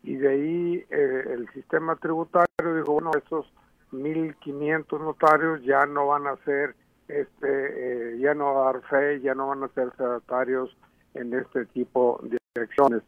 y 0.04 0.16
de 0.16 0.30
ahí 0.30 0.86
eh, 0.90 1.24
el 1.34 1.50
sistema 1.54 1.96
tributario 1.96 2.76
dijo, 2.76 2.94
bueno, 2.94 3.12
estos 3.18 3.52
1.500 3.92 5.00
notarios 5.00 5.64
ya 5.64 5.86
no 5.86 6.08
van 6.08 6.28
a 6.28 6.38
ser, 6.46 6.76
este, 7.08 8.14
eh, 8.14 8.20
ya 8.20 8.34
no 8.34 8.54
va 8.54 8.70
a 8.70 8.74
dar 8.74 8.82
fe, 8.84 9.22
ya 9.22 9.34
no 9.34 9.48
van 9.48 9.64
a 9.64 9.70
ser 9.70 9.92
fedatarios 9.92 10.76
en 11.14 11.34
este 11.34 11.66
tipo 11.68 12.20
de 12.24 12.38
acciones. 12.62 13.02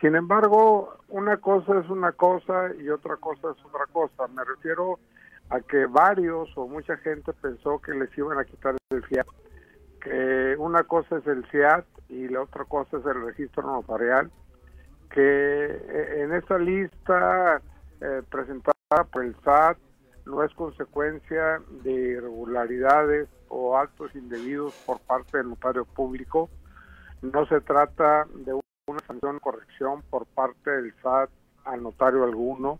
Sin 0.00 0.14
embargo, 0.14 0.98
una 1.08 1.36
cosa 1.38 1.78
es 1.78 1.88
una 1.88 2.12
cosa 2.12 2.70
y 2.78 2.88
otra 2.88 3.16
cosa 3.16 3.50
es 3.50 3.64
otra 3.64 3.86
cosa. 3.92 4.28
Me 4.28 4.44
refiero 4.44 4.98
a 5.50 5.60
que 5.60 5.86
varios 5.86 6.48
o 6.56 6.66
mucha 6.66 6.96
gente 6.98 7.32
pensó 7.34 7.78
que 7.80 7.92
les 7.92 8.16
iban 8.18 8.38
a 8.38 8.44
quitar 8.44 8.76
el 8.90 9.04
FIAT, 9.04 9.26
que 10.00 10.56
una 10.58 10.84
cosa 10.84 11.18
es 11.18 11.26
el 11.26 11.44
FIAT 11.46 11.84
y 12.08 12.28
la 12.28 12.42
otra 12.42 12.64
cosa 12.64 12.98
es 12.98 13.06
el 13.06 13.24
registro 13.24 13.62
notarial, 13.62 14.30
que 15.10 16.22
en 16.22 16.32
esta 16.32 16.58
lista 16.58 17.60
eh, 18.00 18.22
presentada 18.28 18.74
por 19.12 19.24
el 19.24 19.36
SAT 19.44 19.78
no 20.26 20.42
es 20.42 20.52
consecuencia 20.54 21.60
de 21.82 21.92
irregularidades 21.92 23.28
o 23.48 23.76
actos 23.76 24.14
indebidos 24.14 24.74
por 24.84 25.00
parte 25.00 25.38
del 25.38 25.50
notario 25.50 25.84
público, 25.84 26.50
no 27.22 27.46
se 27.46 27.60
trata 27.60 28.26
de 28.34 28.52
una 28.88 29.00
sanción 29.00 29.40
corrección 29.40 30.02
por 30.10 30.26
parte 30.26 30.70
del 30.70 30.94
SAT 31.02 31.28
al 31.64 31.82
notario 31.82 32.22
alguno, 32.22 32.78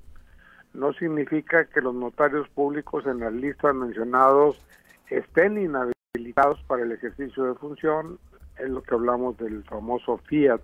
no 0.73 0.93
significa 0.93 1.65
que 1.65 1.81
los 1.81 1.97
notarios 1.97 2.49
públicos 2.51 3.05
en 3.07 3.19
las 3.19 3.33
listas 3.33 3.75
mencionados 3.75 4.65
estén 5.11 5.59
inhabilitados 5.59 6.63
para 6.69 6.85
el 6.85 6.93
ejercicio 6.93 7.45
de 7.45 7.55
función, 7.57 8.21
es 8.57 8.71
lo 8.71 8.85
que 8.85 8.95
hablamos 8.95 9.37
del 9.39 9.65
famoso 9.65 10.19
fiat. 10.29 10.61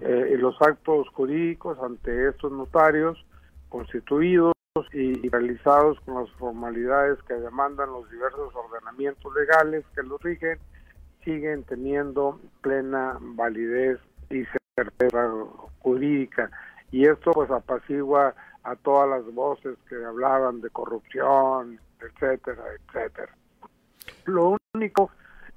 Eh, 0.00 0.36
los 0.38 0.56
actos 0.62 1.06
jurídicos 1.10 1.78
ante 1.78 2.28
estos 2.28 2.50
notarios 2.50 3.26
constituidos 3.68 4.54
y, 4.94 5.26
y 5.26 5.28
realizados 5.28 6.00
con 6.00 6.14
las 6.14 6.30
formalidades 6.38 7.22
que 7.24 7.34
demandan 7.34 7.90
los 7.90 8.10
diversos 8.10 8.54
ordenamientos 8.54 9.34
legales 9.34 9.84
que 9.94 10.02
los 10.02 10.18
rigen, 10.22 10.58
siguen 11.24 11.62
teniendo 11.64 12.40
plena 12.62 13.18
validez 13.20 13.98
y 14.30 14.44
certeza 14.84 15.30
jurídica. 15.80 16.50
Y 16.90 17.06
esto 17.06 17.32
pues 17.32 17.50
apacigua 17.50 18.34
a 18.64 18.76
todas 18.76 19.08
las 19.08 19.34
voces 19.34 19.76
que 19.88 19.96
hablaban 20.04 20.60
de 20.60 20.70
corrupción, 20.70 21.80
etcétera, 22.00 22.62
etcétera. 22.88 23.34
Lo 24.26 24.56
único 24.74 25.10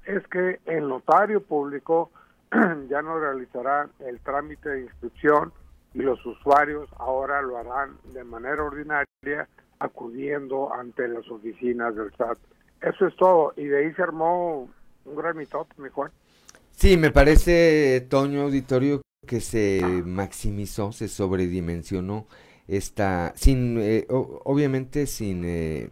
es 0.04 0.26
que 0.28 0.60
el 0.66 0.88
notario 0.88 1.42
público 1.42 2.10
ya 2.88 3.02
no 3.02 3.18
realizará 3.18 3.88
el 4.00 4.20
trámite 4.20 4.68
de 4.70 4.82
inscripción 4.82 5.52
y 5.94 6.00
los 6.00 6.24
usuarios 6.24 6.88
ahora 6.98 7.42
lo 7.42 7.58
harán 7.58 7.96
de 8.12 8.24
manera 8.24 8.62
ordinaria 8.62 9.48
acudiendo 9.78 10.72
ante 10.72 11.08
las 11.08 11.28
oficinas 11.30 11.94
del 11.94 12.12
SAT. 12.16 12.38
Eso 12.82 13.06
es 13.06 13.16
todo. 13.16 13.52
Y 13.56 13.64
de 13.64 13.78
ahí 13.78 13.94
se 13.94 14.02
armó 14.02 14.68
un 15.04 15.16
gran 15.16 15.36
mitote, 15.36 15.74
mejor. 15.78 16.10
Sí, 16.72 16.96
me 16.96 17.10
parece, 17.10 18.06
Toño 18.10 18.42
Auditorio, 18.42 19.00
que 19.26 19.40
se 19.40 19.82
maximizó, 20.04 20.92
se 20.92 21.08
sobredimensionó 21.08 22.26
esta, 22.68 23.32
sin, 23.36 23.78
eh, 23.80 24.06
obviamente 24.08 25.06
sin 25.06 25.44
eh, 25.44 25.90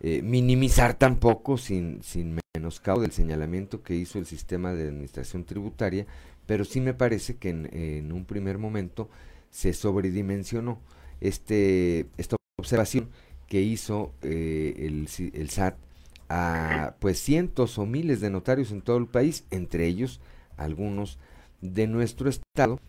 eh, 0.00 0.22
minimizar 0.22 0.94
tampoco, 0.94 1.58
sin, 1.58 2.02
sin 2.02 2.38
menoscabo 2.54 3.00
del 3.00 3.12
señalamiento 3.12 3.82
que 3.82 3.94
hizo 3.94 4.18
el 4.18 4.26
sistema 4.26 4.72
de 4.72 4.88
administración 4.88 5.44
tributaria, 5.44 6.06
pero 6.46 6.64
sí 6.64 6.80
me 6.80 6.94
parece 6.94 7.36
que 7.36 7.50
en, 7.50 7.68
en 7.72 8.12
un 8.12 8.24
primer 8.24 8.58
momento 8.58 9.08
se 9.50 9.72
sobredimensionó 9.72 10.78
este, 11.20 12.06
esta 12.16 12.36
observación 12.58 13.08
que 13.46 13.60
hizo 13.60 14.14
el, 14.22 15.08
el 15.34 15.50
SAT 15.50 15.76
a 16.28 16.94
pues 17.00 17.18
cientos 17.18 17.76
o 17.78 17.86
miles 17.86 18.20
de 18.20 18.30
notarios 18.30 18.70
en 18.70 18.80
todo 18.80 18.96
el 18.96 19.06
país, 19.06 19.44
entre 19.50 19.86
ellos 19.86 20.20
algunos 20.56 21.18
de 21.60 21.86
nuestro 21.86 22.28
estado, 22.28 22.80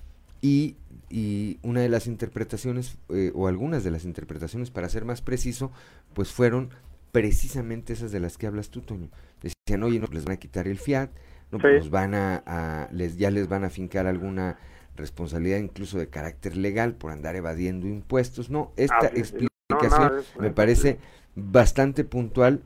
y, 0.41 0.75
y 1.09 1.59
una 1.61 1.81
de 1.81 1.89
las 1.89 2.07
interpretaciones, 2.07 2.97
eh, 3.09 3.31
o 3.35 3.47
algunas 3.47 3.83
de 3.83 3.91
las 3.91 4.05
interpretaciones, 4.05 4.71
para 4.71 4.89
ser 4.89 5.05
más 5.05 5.21
preciso, 5.21 5.71
pues 6.13 6.31
fueron 6.31 6.69
precisamente 7.11 7.93
esas 7.93 8.11
de 8.11 8.19
las 8.19 8.37
que 8.37 8.47
hablas 8.47 8.69
tú, 8.69 8.81
Toño. 8.81 9.09
Decían, 9.41 9.83
oye, 9.83 9.99
no, 9.99 10.07
les 10.07 10.25
van 10.25 10.35
a 10.35 10.39
quitar 10.39 10.67
el 10.67 10.79
fiat, 10.79 11.09
no, 11.51 11.59
sí. 11.59 11.63
pues 11.63 11.89
van 11.89 12.15
a, 12.15 12.43
a, 12.45 12.89
les, 12.91 13.17
ya 13.17 13.29
les 13.29 13.47
van 13.47 13.63
a 13.63 13.69
fincar 13.69 14.07
alguna 14.07 14.57
responsabilidad 14.95 15.57
incluso 15.57 15.97
de 15.97 16.07
carácter 16.07 16.57
legal 16.57 16.93
por 16.93 17.11
andar 17.11 17.35
evadiendo 17.35 17.87
impuestos. 17.87 18.49
No, 18.49 18.71
esta 18.77 18.97
ah, 19.01 19.11
explicación 19.13 19.51
no, 19.79 20.41
me 20.41 20.51
parece 20.51 20.99
bastante 21.35 22.03
puntual 22.03 22.61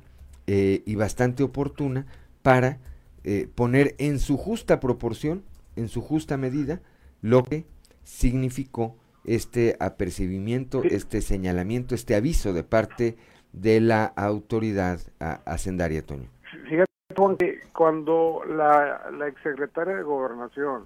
eh, 0.47 0.83
y 0.85 0.95
bastante 0.95 1.43
oportuna 1.43 2.05
para 2.41 2.79
eh, 3.23 3.47
poner 3.53 3.95
en 3.97 4.19
su 4.19 4.37
justa 4.37 4.79
proporción, 4.79 5.43
en 5.75 5.87
su 5.87 6.01
justa 6.01 6.37
medida, 6.37 6.81
lo 7.21 7.43
que 7.43 7.65
significó 8.03 8.97
este 9.23 9.75
apercibimiento, 9.79 10.83
este 10.83 11.21
señalamiento, 11.21 11.95
este 11.95 12.15
aviso 12.15 12.53
de 12.53 12.63
parte 12.63 13.17
de 13.53 13.81
la 13.81 14.05
autoridad 14.05 14.99
hacendaria, 15.19 16.05
Toño. 16.05 16.29
Fíjate, 16.69 16.85
que 17.39 17.61
cuando 17.73 18.43
la, 18.47 19.09
la 19.11 19.27
exsecretaria 19.27 19.95
de 19.95 20.03
Gobernación 20.03 20.85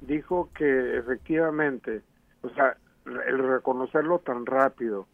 dijo 0.00 0.50
que 0.56 0.98
efectivamente, 0.98 2.02
o 2.42 2.48
sea, 2.50 2.76
el 3.04 3.38
reconocerlo 3.38 4.18
tan 4.20 4.46
rápido 4.46 5.06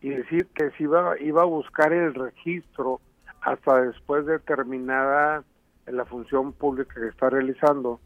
y 0.00 0.10
decir 0.10 0.46
que 0.54 0.70
se 0.72 0.84
iba, 0.84 1.18
iba 1.20 1.42
a 1.42 1.46
buscar 1.46 1.92
el 1.92 2.14
registro 2.14 3.00
hasta 3.42 3.82
después 3.82 4.26
de 4.26 4.38
terminada 4.38 5.44
la 5.86 6.04
función 6.04 6.52
pública 6.52 6.94
que 6.94 7.08
está 7.08 7.30
realizando, 7.30 8.00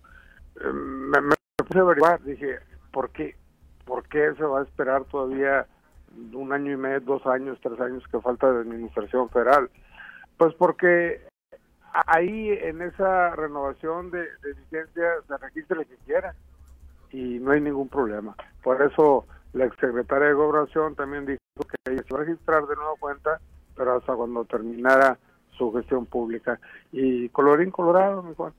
me, 0.62 1.20
me 1.20 1.34
puse 1.56 1.78
a 1.78 1.82
averiguar, 1.82 2.22
dije, 2.22 2.58
¿por 2.92 3.10
qué? 3.10 3.36
¿Por 3.84 4.06
qué 4.08 4.32
se 4.36 4.44
va 4.44 4.60
a 4.60 4.64
esperar 4.64 5.04
todavía 5.04 5.66
un 6.32 6.52
año 6.52 6.72
y 6.72 6.76
medio, 6.76 7.00
dos 7.00 7.26
años, 7.26 7.58
tres 7.62 7.78
años 7.80 8.02
que 8.10 8.20
falta 8.20 8.50
de 8.50 8.60
administración 8.60 9.28
federal? 9.30 9.70
Pues 10.38 10.54
porque 10.54 11.22
ahí 12.06 12.50
en 12.50 12.82
esa 12.82 13.36
renovación 13.36 14.10
de, 14.10 14.20
de 14.20 14.54
licencia 14.56 15.04
se 15.28 15.36
registra 15.36 15.76
lo 15.76 15.84
que 15.84 15.96
quiera 16.06 16.34
y 17.10 17.38
no 17.38 17.52
hay 17.52 17.60
ningún 17.60 17.88
problema. 17.88 18.34
Por 18.62 18.80
eso 18.82 19.26
la 19.52 19.66
exsecretaria 19.66 20.28
de 20.28 20.34
Gobernación 20.34 20.94
también 20.94 21.26
dijo 21.26 21.38
que 21.68 21.92
ella 21.92 22.02
se 22.08 22.14
va 22.14 22.20
a 22.20 22.24
registrar 22.24 22.66
de 22.66 22.74
nueva 22.74 22.94
cuenta 22.98 23.40
pero 23.76 23.96
hasta 23.96 24.14
cuando 24.14 24.44
terminara 24.44 25.18
su 25.56 25.72
gestión 25.72 26.06
pública. 26.06 26.58
Y 26.92 27.28
colorín 27.30 27.70
colorado, 27.70 28.22
mi 28.22 28.34
Juan. 28.34 28.52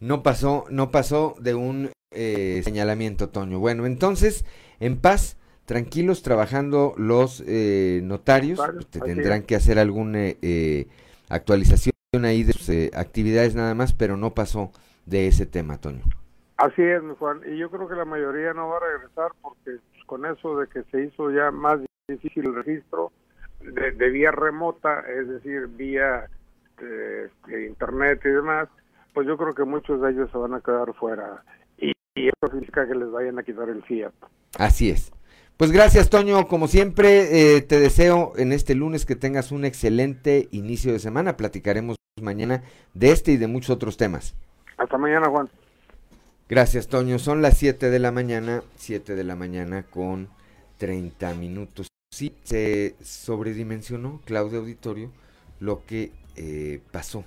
No 0.00 0.22
pasó, 0.22 0.64
no 0.70 0.90
pasó 0.90 1.34
de 1.40 1.54
un 1.54 1.90
eh, 2.10 2.60
señalamiento, 2.64 3.28
Toño. 3.28 3.58
Bueno, 3.58 3.86
entonces, 3.86 4.44
en 4.80 5.00
paz, 5.00 5.36
tranquilos, 5.64 6.22
trabajando 6.22 6.94
los 6.96 7.42
eh, 7.46 8.00
notarios, 8.02 8.60
tendrán 8.90 9.42
que 9.42 9.56
hacer 9.56 9.78
alguna 9.78 10.20
eh, 10.20 10.86
actualización 11.28 11.92
ahí 12.24 12.42
de 12.44 12.52
sus 12.52 12.94
actividades 12.94 13.54
nada 13.54 13.74
más, 13.74 13.92
pero 13.92 14.16
no 14.16 14.34
pasó 14.34 14.70
de 15.04 15.26
ese 15.26 15.46
tema, 15.46 15.78
Toño. 15.78 16.04
Así 16.56 16.82
es, 16.82 17.02
mi 17.02 17.14
Juan, 17.16 17.42
y 17.46 17.58
yo 17.58 17.70
creo 17.70 17.86
que 17.86 17.94
la 17.94 18.06
mayoría 18.06 18.54
no 18.54 18.68
va 18.68 18.78
a 18.78 18.80
regresar 18.80 19.32
porque 19.42 19.78
pues, 19.92 20.04
con 20.06 20.24
eso 20.24 20.58
de 20.58 20.68
que 20.68 20.84
se 20.84 21.04
hizo 21.04 21.30
ya 21.30 21.50
más 21.50 21.80
difícil 22.08 22.46
el 22.46 22.54
registro 22.54 23.12
de, 23.60 24.10
vía 24.10 24.30
remota, 24.30 25.00
es 25.00 25.28
decir, 25.28 25.66
vía 25.66 26.30
internet 27.48 28.20
y 28.24 28.28
demás, 28.28 28.68
pues 29.16 29.26
yo 29.26 29.38
creo 29.38 29.54
que 29.54 29.64
muchos 29.64 30.02
de 30.02 30.10
ellos 30.10 30.28
se 30.30 30.36
van 30.36 30.52
a 30.52 30.60
quedar 30.60 30.92
fuera 30.92 31.42
y, 31.78 31.92
y 32.14 32.28
eso 32.28 32.50
significa 32.50 32.86
que 32.86 32.94
les 32.94 33.10
vayan 33.10 33.38
a 33.38 33.42
quitar 33.42 33.70
el 33.70 33.82
Fiat. 33.82 34.12
Así 34.58 34.90
es. 34.90 35.10
Pues 35.56 35.72
gracias, 35.72 36.10
Toño. 36.10 36.46
Como 36.48 36.68
siempre, 36.68 37.56
eh, 37.56 37.62
te 37.62 37.80
deseo 37.80 38.34
en 38.36 38.52
este 38.52 38.74
lunes 38.74 39.06
que 39.06 39.16
tengas 39.16 39.52
un 39.52 39.64
excelente 39.64 40.48
inicio 40.50 40.92
de 40.92 40.98
semana. 40.98 41.38
Platicaremos 41.38 41.96
mañana 42.20 42.62
de 42.92 43.12
este 43.12 43.32
y 43.32 43.38
de 43.38 43.46
muchos 43.46 43.70
otros 43.70 43.96
temas. 43.96 44.34
Hasta 44.76 44.98
mañana, 44.98 45.30
Juan. 45.30 45.48
Gracias, 46.50 46.86
Toño. 46.86 47.18
Son 47.18 47.40
las 47.40 47.56
7 47.56 47.88
de 47.88 47.98
la 47.98 48.12
mañana, 48.12 48.64
7 48.74 49.14
de 49.14 49.24
la 49.24 49.34
mañana 49.34 49.84
con 49.84 50.28
30 50.76 51.32
minutos. 51.36 51.88
Sí, 52.12 52.36
se 52.44 52.96
sobredimensionó, 53.02 54.20
Claudio 54.26 54.58
Auditorio, 54.58 55.10
lo 55.58 55.86
que 55.86 56.12
eh, 56.36 56.82
pasó, 56.92 57.24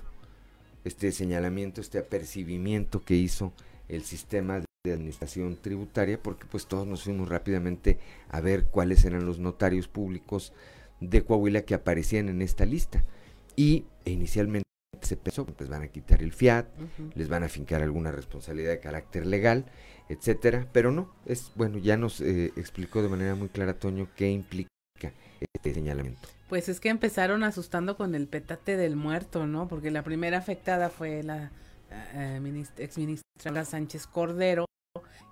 este 0.84 1.12
señalamiento, 1.12 1.80
este 1.80 1.98
apercibimiento 1.98 3.02
que 3.02 3.14
hizo 3.14 3.52
el 3.88 4.02
sistema 4.02 4.60
de 4.84 4.92
administración 4.92 5.56
tributaria, 5.60 6.22
porque 6.22 6.46
pues 6.50 6.66
todos 6.66 6.86
nos 6.86 7.04
fuimos 7.04 7.28
rápidamente 7.28 7.98
a 8.28 8.40
ver 8.40 8.66
cuáles 8.66 9.04
eran 9.04 9.26
los 9.26 9.38
notarios 9.38 9.88
públicos 9.88 10.52
de 11.00 11.22
Coahuila 11.22 11.62
que 11.62 11.74
aparecían 11.74 12.28
en 12.28 12.40
esta 12.40 12.64
lista. 12.64 13.04
Y 13.56 13.84
inicialmente 14.04 14.64
se 15.02 15.16
pensó 15.16 15.44
pues 15.44 15.68
van 15.68 15.82
a 15.82 15.88
quitar 15.88 16.22
el 16.22 16.32
fiat, 16.32 16.66
les 17.14 17.28
van 17.28 17.42
a 17.42 17.48
fincar 17.48 17.82
alguna 17.82 18.12
responsabilidad 18.12 18.70
de 18.70 18.80
carácter 18.80 19.26
legal, 19.26 19.66
etcétera, 20.08 20.68
pero 20.72 20.92
no, 20.92 21.12
es 21.26 21.52
bueno, 21.56 21.78
ya 21.78 21.96
nos 21.96 22.20
eh, 22.20 22.52
explicó 22.56 23.02
de 23.02 23.08
manera 23.08 23.34
muy 23.34 23.48
clara 23.48 23.78
Toño 23.78 24.08
qué 24.16 24.30
implica 24.30 24.70
este 25.54 25.74
señalamiento. 25.74 26.28
Pues 26.50 26.68
es 26.68 26.80
que 26.80 26.88
empezaron 26.88 27.44
asustando 27.44 27.96
con 27.96 28.16
el 28.16 28.26
petate 28.26 28.76
del 28.76 28.96
muerto, 28.96 29.46
¿no? 29.46 29.68
Porque 29.68 29.92
la 29.92 30.02
primera 30.02 30.36
afectada 30.36 30.90
fue 30.90 31.22
la 31.22 31.52
eh, 32.12 32.64
ex 32.76 32.98
ministra 32.98 33.64
Sánchez 33.64 34.08
Cordero 34.08 34.64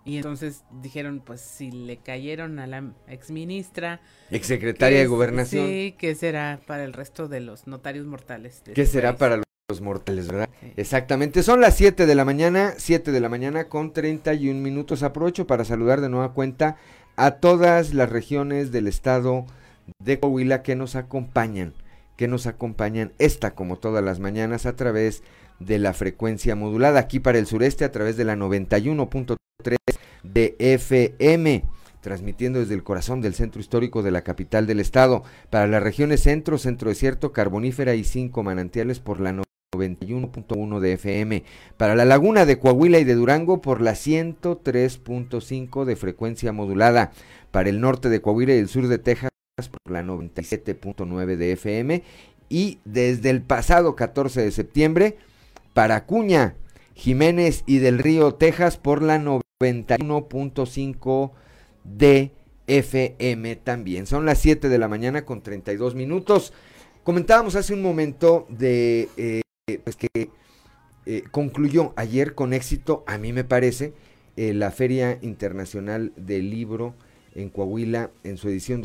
y 0.04 0.18
entonces 0.18 0.62
dijeron, 0.80 1.20
pues 1.26 1.40
si 1.40 1.72
le 1.72 1.96
cayeron 1.96 2.60
a 2.60 2.68
la 2.68 2.92
ex 3.08 3.32
ministra, 3.32 4.00
ex 4.30 4.46
secretaria 4.46 5.00
de 5.00 5.08
gobernación, 5.08 5.66
sí, 5.66 5.96
¿qué 5.98 6.14
será 6.14 6.60
para 6.68 6.84
el 6.84 6.92
resto 6.92 7.26
de 7.26 7.40
los 7.40 7.66
notarios 7.66 8.06
mortales? 8.06 8.62
¿Qué 8.64 8.70
este 8.70 8.86
será 8.86 9.16
para 9.16 9.42
los 9.68 9.80
mortales, 9.80 10.28
verdad? 10.28 10.48
Exactamente, 10.76 11.42
son 11.42 11.60
las 11.60 11.76
7 11.76 12.06
de 12.06 12.14
la 12.14 12.24
mañana, 12.24 12.74
7 12.76 13.10
de 13.10 13.20
la 13.20 13.28
mañana 13.28 13.68
con 13.68 13.92
31 13.92 14.60
minutos. 14.60 15.02
Aprovecho 15.02 15.48
para 15.48 15.64
saludar 15.64 16.00
de 16.00 16.10
nueva 16.10 16.32
cuenta 16.32 16.76
a 17.16 17.32
todas 17.32 17.92
las 17.92 18.08
regiones 18.08 18.70
del 18.70 18.86
estado 18.86 19.46
de 19.98 20.18
Coahuila 20.18 20.62
que 20.62 20.76
nos 20.76 20.96
acompañan, 20.96 21.74
que 22.16 22.28
nos 22.28 22.46
acompañan 22.46 23.12
esta 23.18 23.54
como 23.54 23.78
todas 23.78 24.04
las 24.04 24.20
mañanas 24.20 24.66
a 24.66 24.76
través 24.76 25.22
de 25.60 25.78
la 25.78 25.92
frecuencia 25.92 26.54
modulada 26.54 27.00
aquí 27.00 27.20
para 27.20 27.38
el 27.38 27.46
sureste 27.46 27.84
a 27.84 27.92
través 27.92 28.16
de 28.16 28.24
la 28.24 28.36
91.3 28.36 29.36
de 30.22 30.56
FM 30.58 31.64
transmitiendo 32.00 32.60
desde 32.60 32.74
el 32.74 32.84
corazón 32.84 33.20
del 33.20 33.34
centro 33.34 33.60
histórico 33.60 34.02
de 34.02 34.10
la 34.10 34.22
capital 34.22 34.66
del 34.66 34.80
estado, 34.80 35.24
para 35.50 35.66
las 35.66 35.82
regiones 35.82 36.22
centro, 36.22 36.56
centro 36.56 36.88
desierto, 36.88 37.32
carbonífera 37.32 37.94
y 37.94 38.04
cinco 38.04 38.42
manantiales 38.42 39.00
por 39.00 39.20
la 39.20 39.32
91.1 39.74 40.80
de 40.80 40.92
FM, 40.94 41.44
para 41.76 41.94
la 41.94 42.04
laguna 42.04 42.46
de 42.46 42.58
Coahuila 42.58 42.98
y 42.98 43.04
de 43.04 43.14
Durango 43.14 43.60
por 43.60 43.80
la 43.80 43.92
103.5 43.92 45.84
de 45.84 45.96
frecuencia 45.96 46.52
modulada, 46.52 47.12
para 47.50 47.68
el 47.68 47.80
norte 47.80 48.08
de 48.08 48.20
Coahuila 48.20 48.54
y 48.54 48.58
el 48.58 48.68
sur 48.68 48.88
de 48.88 48.98
Texas 48.98 49.30
por 49.66 49.90
la 49.90 50.04
97.9 50.04 51.36
de 51.36 51.52
FM 51.52 52.04
y 52.48 52.78
desde 52.84 53.30
el 53.30 53.42
pasado 53.42 53.96
14 53.96 54.42
de 54.42 54.52
septiembre 54.52 55.16
para 55.74 56.06
Cuña, 56.06 56.54
Jiménez 56.94 57.64
y 57.66 57.78
del 57.78 57.98
Río, 57.98 58.34
Texas 58.34 58.76
por 58.76 59.02
la 59.02 59.18
91.5 59.18 61.32
de 61.82 62.30
FM 62.68 63.56
también. 63.56 64.06
Son 64.06 64.24
las 64.24 64.38
7 64.38 64.68
de 64.68 64.78
la 64.78 64.86
mañana 64.86 65.24
con 65.24 65.42
32 65.42 65.96
minutos. 65.96 66.52
Comentábamos 67.02 67.56
hace 67.56 67.74
un 67.74 67.82
momento 67.82 68.46
de 68.48 69.08
eh, 69.16 69.42
pues 69.82 69.96
que 69.96 70.30
eh, 71.06 71.24
concluyó 71.30 71.94
ayer 71.96 72.34
con 72.34 72.52
éxito, 72.52 73.02
a 73.06 73.16
mí 73.16 73.32
me 73.32 73.44
parece, 73.44 73.94
eh, 74.36 74.52
la 74.52 74.70
Feria 74.70 75.18
Internacional 75.22 76.12
del 76.16 76.50
Libro 76.50 76.94
en 77.34 77.48
Coahuila 77.48 78.10
en 78.24 78.36
su 78.36 78.48
edición 78.48 78.82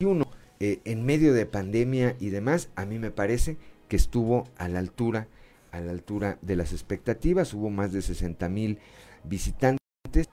2021. 0.00 0.24
en 0.60 1.04
medio 1.04 1.32
de 1.32 1.46
pandemia 1.46 2.16
y 2.20 2.30
demás, 2.30 2.70
a 2.74 2.84
mí 2.84 2.98
me 2.98 3.10
parece 3.10 3.56
que 3.88 3.96
estuvo 3.96 4.48
a 4.56 4.68
la 4.68 4.78
altura 4.78 5.28
a 5.72 5.80
la 5.80 5.92
altura 5.92 6.38
de 6.42 6.56
las 6.56 6.72
expectativas. 6.72 7.54
Hubo 7.54 7.70
más 7.70 7.92
de 7.92 8.02
60 8.02 8.48
mil 8.48 8.78
visitantes. 9.24 9.78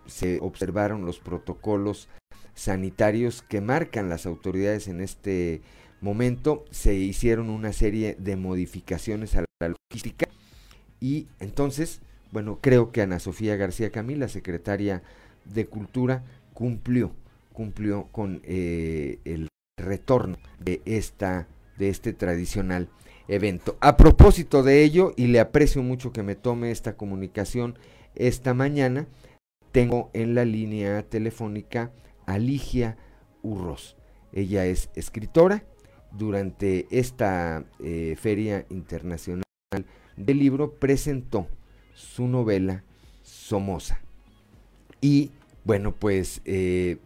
Se 0.07 0.39
observaron 0.41 1.05
los 1.05 1.19
protocolos 1.19 2.09
sanitarios 2.55 3.43
que 3.43 3.61
marcan 3.61 4.09
las 4.09 4.25
autoridades 4.25 4.87
en 4.87 5.01
este 5.01 5.61
momento. 6.01 6.65
Se 6.71 6.95
hicieron 6.95 7.49
una 7.49 7.71
serie 7.73 8.15
de 8.19 8.35
modificaciones 8.35 9.35
a 9.35 9.45
la 9.61 9.69
logística. 9.69 10.27
Y 10.99 11.27
entonces, 11.39 12.01
bueno, 12.31 12.59
creo 12.59 12.91
que 12.91 13.01
Ana 13.01 13.19
Sofía 13.19 13.55
García 13.55 13.91
Camila, 13.91 14.27
secretaria 14.27 15.03
de 15.45 15.67
Cultura, 15.67 16.23
cumplió, 16.53 17.11
cumplió 17.53 18.07
con 18.11 18.41
eh, 18.43 19.19
el 19.25 19.49
retorno 19.77 20.37
de 20.59 20.81
esta 20.85 21.47
de 21.77 21.89
este 21.89 22.11
tradicional 22.11 22.89
evento. 23.27 23.77
A 23.79 23.97
propósito 23.97 24.63
de 24.63 24.83
ello, 24.83 25.13
y 25.15 25.27
le 25.27 25.39
aprecio 25.39 25.83
mucho 25.83 26.11
que 26.11 26.23
me 26.23 26.35
tome 26.35 26.71
esta 26.71 26.97
comunicación 26.97 27.77
esta 28.15 28.53
mañana, 28.53 29.07
tengo 29.71 30.09
en 30.13 30.33
la 30.33 30.43
línea 30.43 31.03
telefónica 31.03 31.91
a 32.25 32.39
Ligia 32.39 32.97
Urros. 33.43 33.95
Ella 34.33 34.65
es 34.65 34.89
escritora. 34.95 35.63
Durante 36.11 36.87
esta 36.89 37.65
eh, 37.83 38.15
Feria 38.19 38.65
Internacional 38.69 39.43
del 40.15 40.39
Libro 40.39 40.71
presentó 40.71 41.47
su 41.93 42.27
novela 42.27 42.83
Somoza. 43.21 43.99
Y 45.01 45.31
bueno, 45.63 45.93
pues 45.93 46.41
eh, 46.45 46.97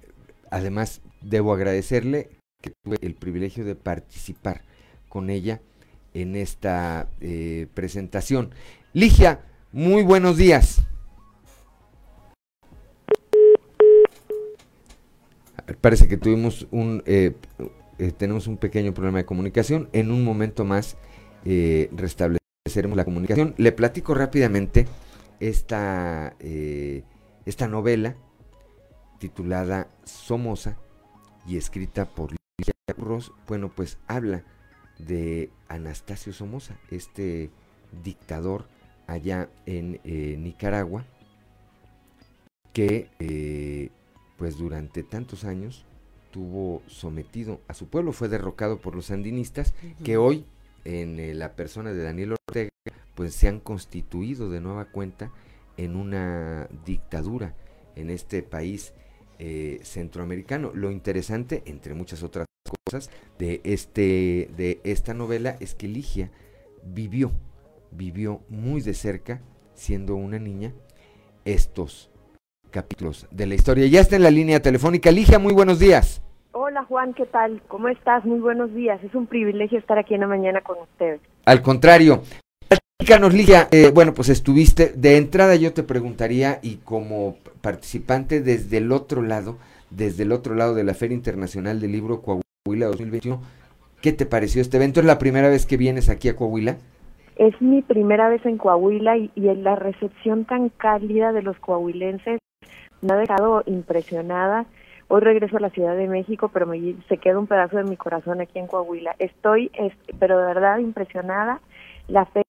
además 0.50 1.02
debo 1.22 1.54
agradecerle 1.54 2.30
que 2.62 2.72
tuve 2.84 2.98
el 3.02 3.16
privilegio 3.16 3.66
de 3.66 3.76
participar 3.76 4.62
con 5.10 5.30
ella 5.30 5.62
en 6.14 6.36
esta 6.36 7.10
eh, 7.20 7.68
presentación. 7.74 8.52
Ligia, 8.94 9.42
muy 9.72 10.04
buenos 10.04 10.38
días. 10.38 10.82
Parece 15.80 16.08
que 16.08 16.18
tuvimos 16.18 16.68
un, 16.72 17.02
eh, 17.06 17.34
eh, 17.98 18.12
tenemos 18.12 18.48
un 18.48 18.58
pequeño 18.58 18.94
problema 18.94 19.20
de 19.20 19.26
comunicación. 19.26 19.90
En 19.94 20.12
un 20.12 20.24
momento 20.24 20.66
más 20.66 20.98
restableceremos 21.44 22.96
la 22.96 23.06
comunicación. 23.06 23.56
Le 23.58 23.72
platico 23.72 24.14
rápidamente 24.14 24.86
esta, 25.40 26.36
esta 26.40 27.68
novela 27.68 28.16
titulada 29.18 29.88
Somoza 30.04 30.78
y 31.48 31.58
escrita 31.58 32.06
por 32.06 32.41
Ross. 32.98 33.32
Bueno, 33.48 33.70
pues 33.70 33.98
habla 34.08 34.44
de 35.00 35.50
Anastasio 35.68 36.34
Somoza, 36.34 36.78
este 36.90 37.50
dictador 38.04 38.68
allá 39.08 39.50
en 39.66 40.00
eh, 40.04 40.38
Nicaragua, 40.40 41.06
que 42.74 43.10
eh, 43.20 43.90
pues 44.38 44.58
durante 44.58 45.04
tantos 45.04 45.44
años 45.44 45.86
tuvo 46.32 46.82
sometido 46.88 47.60
a 47.68 47.74
su 47.74 47.88
pueblo, 47.88 48.14
fue 48.14 48.30
derrocado 48.30 48.80
por 48.80 48.96
los 48.96 49.08
sandinistas, 49.08 49.74
que 50.04 50.18
hoy 50.18 50.46
en 50.86 51.20
eh, 51.20 51.34
la 51.34 51.56
persona 51.56 51.92
de 51.92 52.04
Daniel 52.04 52.34
Ortega, 52.48 52.70
pues 53.16 53.36
se 53.36 53.50
han 53.50 53.60
constituido 53.60 54.50
de 54.50 54.62
nueva 54.62 54.86
cuenta 54.86 55.32
en 55.78 55.96
una 55.96 56.70
dictadura 56.86 57.56
en 57.96 58.10
este 58.10 58.44
país 58.44 58.94
centroamericano. 59.82 60.72
Lo 60.76 60.92
interesante, 60.92 61.64
entre 61.66 61.96
muchas 61.96 62.22
otras 62.22 62.46
cosas 62.92 63.10
de, 63.40 63.62
este, 63.64 64.50
de 64.58 64.80
esta 64.84 65.14
novela 65.14 65.56
es 65.60 65.76
que 65.76 65.88
Ligia 65.88 66.30
vivió, 66.84 67.32
vivió 67.92 68.42
muy 68.50 68.82
de 68.82 68.94
cerca, 68.94 69.42
siendo 69.74 70.16
una 70.16 70.40
niña, 70.40 70.74
estos 71.46 72.10
capítulos 72.70 73.28
de 73.32 73.46
la 73.48 73.56
historia. 73.56 73.88
Ya 73.88 74.02
está 74.02 74.16
en 74.16 74.24
la 74.24 74.32
línea 74.32 74.62
telefónica. 74.62 75.12
Ligia, 75.12 75.40
muy 75.40 75.54
buenos 75.54 75.80
días. 75.80 76.22
Hola 76.54 76.84
Juan, 76.86 77.14
¿qué 77.14 77.26
tal? 77.26 77.62
¿Cómo 77.68 77.88
estás? 77.88 78.26
Muy 78.26 78.40
buenos 78.40 78.74
días. 78.74 79.02
Es 79.04 79.16
un 79.16 79.26
privilegio 79.26 79.80
estar 79.80 79.98
aquí 79.98 80.14
en 80.14 80.22
la 80.22 80.28
mañana 80.28 80.62
con 80.62 80.80
ustedes. 80.80 81.22
Al 81.46 81.62
contrario. 81.62 82.24
Platícanos, 82.68 83.34
Ligia. 83.34 83.68
Eh, 83.72 83.90
bueno, 83.94 84.14
pues 84.14 84.30
estuviste, 84.30 84.94
de 84.96 85.18
entrada 85.18 85.56
yo 85.56 85.74
te 85.74 85.84
preguntaría, 85.84 86.60
y 86.62 86.76
como 86.78 87.38
participante 87.62 88.42
desde 88.42 88.78
el 88.78 88.92
otro 88.92 89.22
lado, 89.22 89.58
desde 89.90 90.24
el 90.24 90.32
otro 90.32 90.56
lado 90.56 90.76
de 90.76 90.84
la 90.84 90.94
Feria 90.94 91.16
Internacional 91.16 91.80
del 91.80 91.94
Libro 91.94 92.22
Coahuila 92.22 92.51
2021, 92.64 93.42
¿qué 94.04 94.14
te 94.14 94.28
pareció 94.28 94.62
este 94.62 94.78
evento? 94.78 95.00
¿Es 95.00 95.06
la 95.08 95.18
primera 95.18 95.50
vez 95.50 95.66
que 95.66 95.78
vienes 95.78 96.10
aquí 96.10 96.30
a 96.30 96.36
Coahuila? 96.36 96.78
Es 97.36 97.60
mi 97.60 97.82
primera 97.82 98.30
vez 98.30 98.46
en 98.46 98.58
Coahuila 98.58 99.18
y, 99.18 99.32
y 99.34 99.42
la 99.56 99.76
recepción 99.76 100.46
tan 100.46 100.70
cálida 100.70 101.32
de 101.32 101.42
los 101.42 101.58
coahuilenses 101.58 102.40
me 103.02 103.14
ha 103.14 103.16
dejado 103.16 103.64
impresionada. 103.66 104.66
Hoy 105.08 105.22
regreso 105.22 105.58
a 105.58 105.60
la 105.60 105.72
Ciudad 105.72 105.96
de 105.96 106.08
México, 106.08 106.52
pero 106.54 106.68
me, 106.68 106.96
se 107.10 107.18
queda 107.18 107.40
un 107.40 107.48
pedazo 107.48 107.78
de 107.78 107.84
mi 107.84 107.98
corazón 107.98 108.42
aquí 108.42 108.60
en 108.60 108.68
Coahuila. 108.68 109.16
Estoy, 109.18 109.72
es, 109.74 109.94
pero 110.20 110.38
de 110.38 110.46
verdad 110.46 110.78
impresionada. 110.78 111.62
La 112.08 112.26
feria 112.26 112.46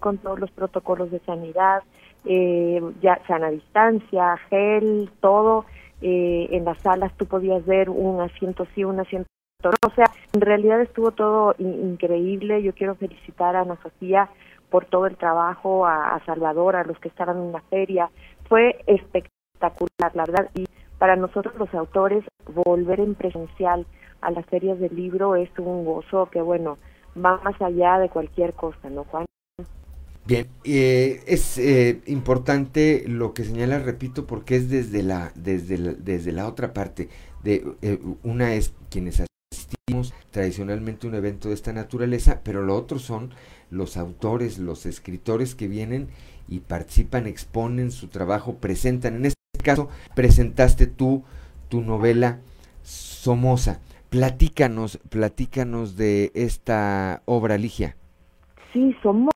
con 0.00 0.18
todos 0.18 0.40
los 0.40 0.50
protocolos 0.50 1.12
de 1.12 1.20
sanidad, 1.20 1.84
eh, 2.24 2.82
ya 3.00 3.20
sana 3.28 3.50
distancia, 3.50 4.36
gel, 4.50 5.08
todo. 5.20 5.66
Eh, 6.02 6.48
en 6.50 6.64
las 6.64 6.78
salas 6.82 7.16
tú 7.16 7.26
podías 7.26 7.64
ver 7.64 7.88
un 7.88 8.20
asiento 8.20 8.66
sí, 8.74 8.82
un 8.82 8.98
asiento. 8.98 9.28
O 9.64 9.90
sea, 9.94 10.10
en 10.32 10.40
realidad 10.40 10.80
estuvo 10.80 11.10
todo 11.10 11.54
increíble. 11.58 12.62
Yo 12.62 12.72
quiero 12.74 12.94
felicitar 12.94 13.56
a 13.56 13.62
Ana 13.62 13.78
Sofía 13.82 14.28
por 14.70 14.84
todo 14.84 15.06
el 15.06 15.16
trabajo, 15.16 15.86
a, 15.86 16.20
Salvador, 16.26 16.76
a 16.76 16.84
los 16.84 16.98
que 16.98 17.08
estaban 17.08 17.38
en 17.38 17.52
la 17.52 17.62
feria. 17.62 18.10
Fue 18.48 18.78
espectacular, 18.86 20.14
la 20.14 20.24
verdad. 20.24 20.50
Y 20.54 20.66
para 20.98 21.16
nosotros 21.16 21.54
los 21.56 21.72
autores, 21.74 22.24
volver 22.46 23.00
en 23.00 23.14
presencial 23.14 23.86
a 24.20 24.30
las 24.30 24.46
ferias 24.46 24.78
del 24.78 24.94
libro 24.94 25.36
es 25.36 25.50
un 25.58 25.84
gozo 25.84 26.26
que, 26.30 26.40
bueno, 26.40 26.78
va 27.16 27.40
más 27.42 27.60
allá 27.60 27.98
de 27.98 28.08
cualquier 28.08 28.54
cosa, 28.54 28.88
¿no, 28.90 29.04
Juan? 29.04 29.26
Bien, 30.26 30.48
eh, 30.64 31.22
es 31.26 31.56
eh, 31.58 32.00
importante 32.06 33.04
lo 33.06 33.32
que 33.32 33.44
señala, 33.44 33.78
repito, 33.78 34.26
porque 34.26 34.56
es 34.56 34.68
desde 34.68 35.04
la, 35.04 35.30
desde 35.36 35.78
la, 35.78 35.92
desde 35.92 36.32
la 36.32 36.48
otra 36.48 36.72
parte. 36.72 37.08
De, 37.44 37.64
eh, 37.80 38.00
una 38.24 38.54
es 38.54 38.74
quienes 38.90 39.22
tradicionalmente 40.30 41.06
un 41.06 41.14
evento 41.14 41.48
de 41.48 41.54
esta 41.54 41.72
naturaleza, 41.72 42.40
pero 42.44 42.62
lo 42.62 42.76
otro 42.76 42.98
son 42.98 43.30
los 43.70 43.96
autores, 43.96 44.58
los 44.58 44.86
escritores 44.86 45.54
que 45.54 45.68
vienen 45.68 46.08
y 46.48 46.60
participan, 46.60 47.26
exponen 47.26 47.90
su 47.90 48.08
trabajo, 48.08 48.56
presentan. 48.56 49.16
En 49.16 49.26
este 49.26 49.40
caso, 49.62 49.88
presentaste 50.14 50.86
tú 50.86 51.24
tu 51.68 51.80
novela 51.80 52.38
Somoza. 52.82 53.80
Platícanos, 54.10 54.98
platícanos 55.10 55.96
de 55.96 56.30
esta 56.34 57.22
obra, 57.24 57.58
Ligia. 57.58 57.96
Sí, 58.72 58.94
Somoza 59.02 59.32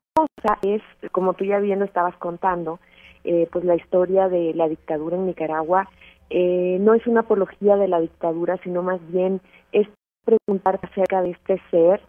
es, 0.61 0.81
como 1.11 1.33
tú 1.33 1.43
ya 1.43 1.59
bien 1.59 1.81
estabas 1.81 2.15
contando, 2.17 2.79
eh, 3.23 3.47
pues 3.51 3.65
la 3.65 3.75
historia 3.75 4.29
de 4.29 4.53
la 4.53 4.67
dictadura 4.67 5.17
en 5.17 5.27
Nicaragua 5.27 5.89
eh, 6.29 6.77
no 6.79 6.93
es 6.93 7.05
una 7.05 7.21
apología 7.21 7.75
de 7.75 7.87
la 7.87 7.99
dictadura, 7.99 8.57
sino 8.63 8.81
más 8.81 8.99
bien 9.11 9.41
es 9.73 9.87
preguntar 10.23 10.79
acerca 10.81 11.21
de 11.21 11.31
este 11.31 11.61
ser, 11.71 12.01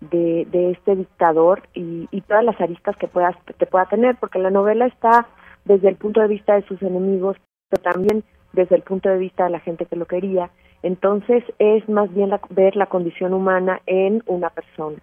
de, 0.00 0.46
de 0.50 0.70
este 0.72 0.96
dictador 0.96 1.62
y, 1.74 2.08
y 2.10 2.20
todas 2.22 2.44
las 2.44 2.60
aristas 2.60 2.96
que 2.96 3.06
puedas 3.06 3.36
que 3.58 3.66
pueda 3.66 3.86
tener, 3.86 4.16
porque 4.16 4.38
la 4.38 4.50
novela 4.50 4.86
está 4.86 5.26
desde 5.64 5.88
el 5.88 5.96
punto 5.96 6.20
de 6.20 6.28
vista 6.28 6.54
de 6.54 6.66
sus 6.66 6.80
enemigos, 6.82 7.36
pero 7.68 7.82
también 7.82 8.24
desde 8.52 8.76
el 8.76 8.82
punto 8.82 9.08
de 9.08 9.18
vista 9.18 9.44
de 9.44 9.50
la 9.50 9.60
gente 9.60 9.86
que 9.86 9.96
lo 9.96 10.06
quería. 10.06 10.50
Entonces 10.82 11.44
es 11.58 11.88
más 11.88 12.12
bien 12.14 12.30
la, 12.30 12.40
ver 12.50 12.76
la 12.76 12.86
condición 12.86 13.34
humana 13.34 13.80
en 13.86 14.22
una 14.26 14.50
persona. 14.50 14.98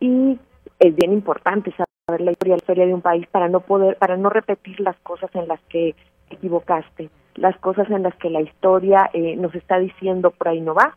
Y 0.00 0.38
es 0.80 0.96
bien 0.96 1.12
importante 1.12 1.72
saber 1.72 2.20
la 2.20 2.32
historia, 2.32 2.54
la 2.54 2.58
historia 2.58 2.86
de 2.86 2.94
un 2.94 3.02
país 3.02 3.26
para 3.28 3.48
no 3.48 3.60
poder, 3.60 3.96
para 3.96 4.16
no 4.16 4.28
repetir 4.28 4.80
las 4.80 4.96
cosas 5.00 5.30
en 5.34 5.48
las 5.48 5.60
que 5.68 5.94
te 6.28 6.34
equivocaste, 6.34 7.10
las 7.36 7.56
cosas 7.58 7.88
en 7.90 8.02
las 8.02 8.14
que 8.16 8.30
la 8.30 8.40
historia 8.40 9.08
eh, 9.12 9.36
nos 9.36 9.54
está 9.54 9.78
diciendo 9.78 10.30
por 10.30 10.48
ahí 10.48 10.60
no 10.60 10.74
va. 10.74 10.96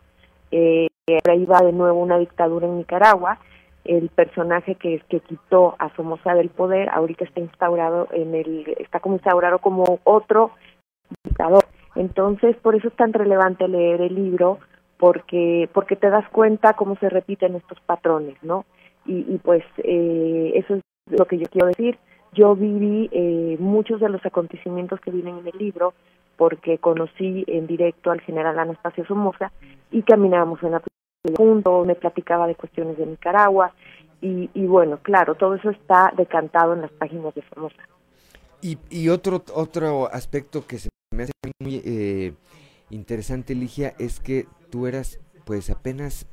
Eh, 0.50 0.88
por 1.22 1.32
ahí 1.32 1.44
va 1.44 1.60
de 1.60 1.72
nuevo 1.72 2.00
una 2.00 2.18
dictadura 2.18 2.66
en 2.66 2.78
Nicaragua. 2.78 3.38
El 3.84 4.10
personaje 4.10 4.74
que, 4.74 5.00
que 5.08 5.20
quitó 5.20 5.74
a 5.78 5.94
Somoza 5.96 6.34
del 6.34 6.50
poder 6.50 6.90
ahorita 6.90 7.24
está 7.24 7.40
instaurado 7.40 8.08
en 8.12 8.34
el, 8.34 8.74
está 8.78 9.00
como 9.00 9.16
instaurado 9.16 9.58
como 9.58 10.00
otro 10.04 10.50
dictador. 11.24 11.64
Entonces, 11.94 12.56
por 12.56 12.74
eso 12.74 12.88
es 12.88 12.96
tan 12.96 13.12
relevante 13.12 13.66
leer 13.66 14.02
el 14.02 14.14
libro, 14.14 14.58
porque, 14.98 15.68
porque 15.72 15.96
te 15.96 16.10
das 16.10 16.28
cuenta 16.30 16.74
cómo 16.74 16.96
se 16.96 17.08
repiten 17.08 17.54
estos 17.54 17.80
patrones, 17.80 18.36
¿no? 18.42 18.66
Y, 19.06 19.24
y 19.32 19.38
pues 19.38 19.64
eh, 19.78 20.52
eso 20.54 20.74
es 20.74 20.82
lo 21.06 21.24
que 21.24 21.38
yo 21.38 21.46
quiero 21.50 21.68
decir. 21.68 21.98
Yo 22.32 22.54
viví 22.54 23.08
eh, 23.10 23.56
muchos 23.58 24.00
de 24.00 24.10
los 24.10 24.24
acontecimientos 24.26 25.00
que 25.00 25.10
vienen 25.10 25.38
en 25.38 25.46
el 25.46 25.58
libro 25.58 25.94
porque 26.36 26.78
conocí 26.78 27.44
en 27.46 27.66
directo 27.66 28.10
al 28.10 28.20
general 28.20 28.58
Anastasio 28.58 29.04
Somoza 29.06 29.50
y 29.90 30.02
caminábamos 30.02 30.62
en 30.62 30.72
la 30.72 30.80
juntos, 31.36 31.86
me 31.86 31.94
platicaba 31.94 32.46
de 32.46 32.54
cuestiones 32.54 32.96
de 32.98 33.06
Nicaragua 33.06 33.72
y, 34.20 34.50
y 34.54 34.66
bueno, 34.66 34.98
claro, 35.02 35.34
todo 35.34 35.54
eso 35.54 35.70
está 35.70 36.12
decantado 36.16 36.74
en 36.74 36.82
las 36.82 36.90
páginas 36.92 37.34
de 37.34 37.42
Somoza. 37.54 37.82
Y, 38.60 38.78
y 38.90 39.08
otro, 39.08 39.44
otro 39.54 40.12
aspecto 40.12 40.66
que 40.66 40.78
se 40.78 40.88
me 41.14 41.24
hace 41.24 41.32
muy 41.60 41.80
eh, 41.84 42.34
interesante, 42.90 43.54
Ligia, 43.54 43.94
es 43.98 44.18
que 44.18 44.46
tú 44.70 44.86
eras 44.86 45.20
pues 45.44 45.70
apenas 45.70 46.26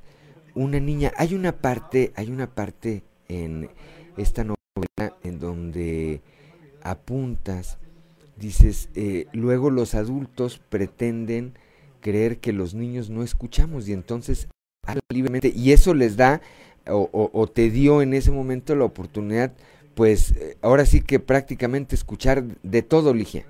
una 0.55 0.80
niña. 0.80 1.11
Hay 1.17 1.35
una 1.35 1.51
parte, 1.53 2.11
hay 2.15 2.31
una 2.31 2.47
parte 2.47 3.03
en 3.27 3.69
esta 4.17 4.43
novela 4.43 5.17
en 5.23 5.39
donde 5.39 6.22
apuntas, 6.81 7.77
dices, 8.38 8.89
eh, 8.95 9.27
luego 9.34 9.69
los 9.69 9.95
adultos 9.95 10.59
pretenden 10.69 11.57
creer 12.01 12.39
que 12.39 12.53
los 12.53 12.73
niños 12.73 13.09
no 13.09 13.23
escuchamos 13.23 13.88
y 13.88 13.93
entonces 13.93 14.47
libremente 15.10 15.52
y 15.56 15.72
eso 15.72 15.94
les 15.94 16.18
da 16.18 16.41
o, 16.88 17.48
te 17.48 17.70
dio 17.72 18.02
en 18.02 18.14
ese 18.14 18.32
momento 18.32 18.76
la 18.76 18.86
oportunidad 18.86 19.52
pues 19.95 20.36
eh, 20.38 20.57
ahora 20.62 20.86
sí 20.86 21.02
que 21.02 21.20
prácticamente 21.20 21.95
escuchar 21.95 22.44
de 22.44 22.82
todo, 22.82 23.14
Ligia. 23.14 23.45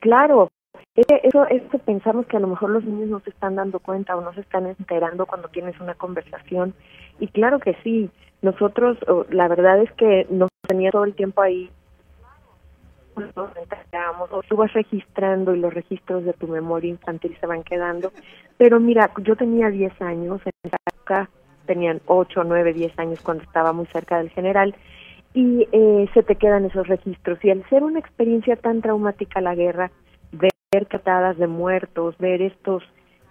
Claro, 0.00 0.50
eso, 0.96 1.46
eso 1.46 1.78
pensamos 1.84 2.26
que 2.26 2.36
a 2.36 2.40
lo 2.40 2.48
mejor 2.48 2.70
los 2.70 2.84
niños 2.84 3.08
no 3.08 3.20
se 3.20 3.30
están 3.30 3.54
dando 3.54 3.78
cuenta 3.78 4.16
o 4.16 4.20
no 4.20 4.32
se 4.34 4.40
están 4.40 4.66
enterando 4.66 5.26
cuando 5.26 5.48
tienes 5.48 5.78
una 5.80 5.94
conversación. 5.94 6.74
Y 7.20 7.28
claro 7.28 7.60
que 7.60 7.76
sí, 7.84 8.10
nosotros, 8.42 8.98
la 9.30 9.48
verdad 9.48 9.80
es 9.82 9.92
que 9.92 10.26
nos 10.30 10.48
tenía 10.66 10.90
todo 10.90 11.04
el 11.04 11.14
tiempo 11.14 11.42
ahí 11.42 11.70
o 14.30 14.42
tú 14.42 14.56
vas 14.56 14.72
registrando 14.72 15.54
y 15.54 15.58
los 15.58 15.72
registros 15.72 16.24
de 16.24 16.32
tu 16.32 16.46
memoria 16.48 16.90
infantil 16.90 17.36
se 17.40 17.46
van 17.46 17.62
quedando. 17.62 18.12
Pero 18.58 18.80
mira, 18.80 19.10
yo 19.22 19.36
tenía 19.36 19.70
10 19.70 20.00
años, 20.02 20.40
en 20.44 20.52
esa 20.64 20.76
época 20.86 21.30
tenían 21.66 22.00
8, 22.06 22.44
9, 22.44 22.72
10 22.72 22.98
años 22.98 23.20
cuando 23.20 23.42
estaba 23.44 23.72
muy 23.72 23.86
cerca 23.86 24.18
del 24.18 24.30
general 24.30 24.74
y 25.34 25.66
eh, 25.72 26.08
se 26.14 26.22
te 26.22 26.36
quedan 26.36 26.64
esos 26.64 26.86
registros. 26.86 27.38
Y 27.44 27.50
al 27.50 27.68
ser 27.68 27.82
una 27.82 27.98
experiencia 27.98 28.56
tan 28.56 28.80
traumática 28.80 29.40
la 29.40 29.54
guerra, 29.54 29.90
ver 30.32 30.86
catadas 30.86 31.36
de 31.38 31.46
muertos, 31.46 32.16
ver 32.18 32.42
estos 32.42 32.82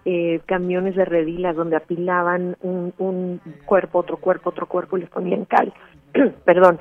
eh, 0.04 0.40
camiones 0.46 0.94
de 0.94 1.04
redilas 1.04 1.56
donde 1.56 1.76
apilaban 1.76 2.56
un, 2.62 2.92
un 2.98 3.40
cuerpo, 3.64 3.98
otro 3.98 4.18
cuerpo, 4.18 4.50
otro 4.50 4.66
cuerpo 4.66 4.96
y 4.96 5.00
les 5.00 5.10
ponían 5.10 5.44
cal, 5.46 5.72
perdón, 6.44 6.78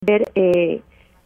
ver 0.00 0.30
eh, 0.34 0.80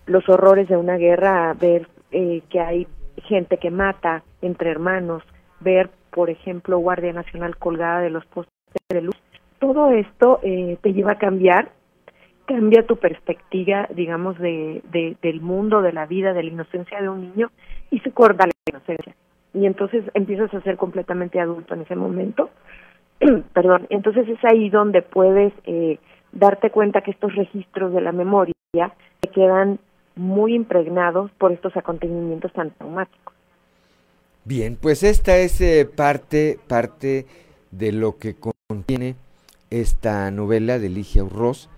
los 0.07 0.29
horrores 0.29 0.69
de 0.69 0.77
una 0.77 0.97
guerra, 0.97 1.55
ver 1.55 1.89
eh, 2.11 2.43
que 2.51 2.61
hay 2.61 2.87
gente 3.25 3.59
que 3.59 3.71
mata 3.71 4.23
entre 4.43 4.71
hermanos, 4.71 5.23
ver, 5.61 5.91
por 6.11 6.31
ejemplo, 6.31 6.79
Guardia 6.79 7.13
Nacional 7.13 7.57
colgada 7.57 8.01
de 8.01 8.11
los 8.11 8.25
postes 8.27 8.53
de 8.89 9.03
luz, 9.03 9.17
todo 9.59 9.91
esto 9.91 10.41
eh, 10.43 10.79
te 10.83 10.93
lleva 10.93 11.13
a 11.13 11.19
cambiar 11.19 11.71
cambia 12.47 12.87
tu 12.87 12.97
perspectiva, 12.97 13.89
digamos, 13.95 14.39
de, 14.39 14.81
de, 14.91 15.17
del 15.21 15.41
mundo, 15.41 15.83
de 15.83 15.93
la 15.93 16.07
vida, 16.07 16.33
de 16.33 16.45
la 16.45 16.51
inocencia 16.51 17.03
de 17.03 17.09
un 17.09 17.21
niño 17.21 17.51
y 17.91 17.99
se 18.01 18.13
corta 18.13 18.47
la 18.47 18.53
inocencia. 18.71 19.15
Y 19.53 19.67
entonces 19.67 20.05
empiezas 20.15 20.53
a 20.55 20.61
ser 20.63 20.77
completamente 20.77 21.41
adulto 21.41 21.75
en 21.75 21.83
ese 21.83 21.97
momento. 21.97 22.51
Perdón, 23.53 23.87
entonces 23.91 24.29
es 24.29 24.39
ahí 24.45 24.71
donde 24.71 25.03
puedes 25.03 25.53
eh, 25.65 25.99
darte 26.33 26.71
cuenta 26.71 27.01
que 27.01 27.11
estos 27.11 27.35
registros 27.35 27.93
de 27.93 28.01
la 28.01 28.13
memoria 28.13 28.93
te 29.21 29.29
quedan 29.31 29.79
muy 30.17 30.55
impregnados 30.55 31.31
por 31.33 31.53
estos 31.53 31.77
acontecimientos 31.77 32.53
tan 32.53 32.71
traumáticos. 32.73 33.35
Bien, 34.45 34.77
pues 34.81 35.03
esta 35.03 35.37
es 35.37 35.61
eh, 35.61 35.85
parte, 35.85 36.59
parte 36.67 37.27
de 37.71 37.93
lo 37.93 38.17
que 38.17 38.37
contiene 38.69 39.17
esta 39.71 40.31
novela 40.31 40.79
de 40.79 40.89
Ligia 40.89 41.25
Urroz, 41.25 41.69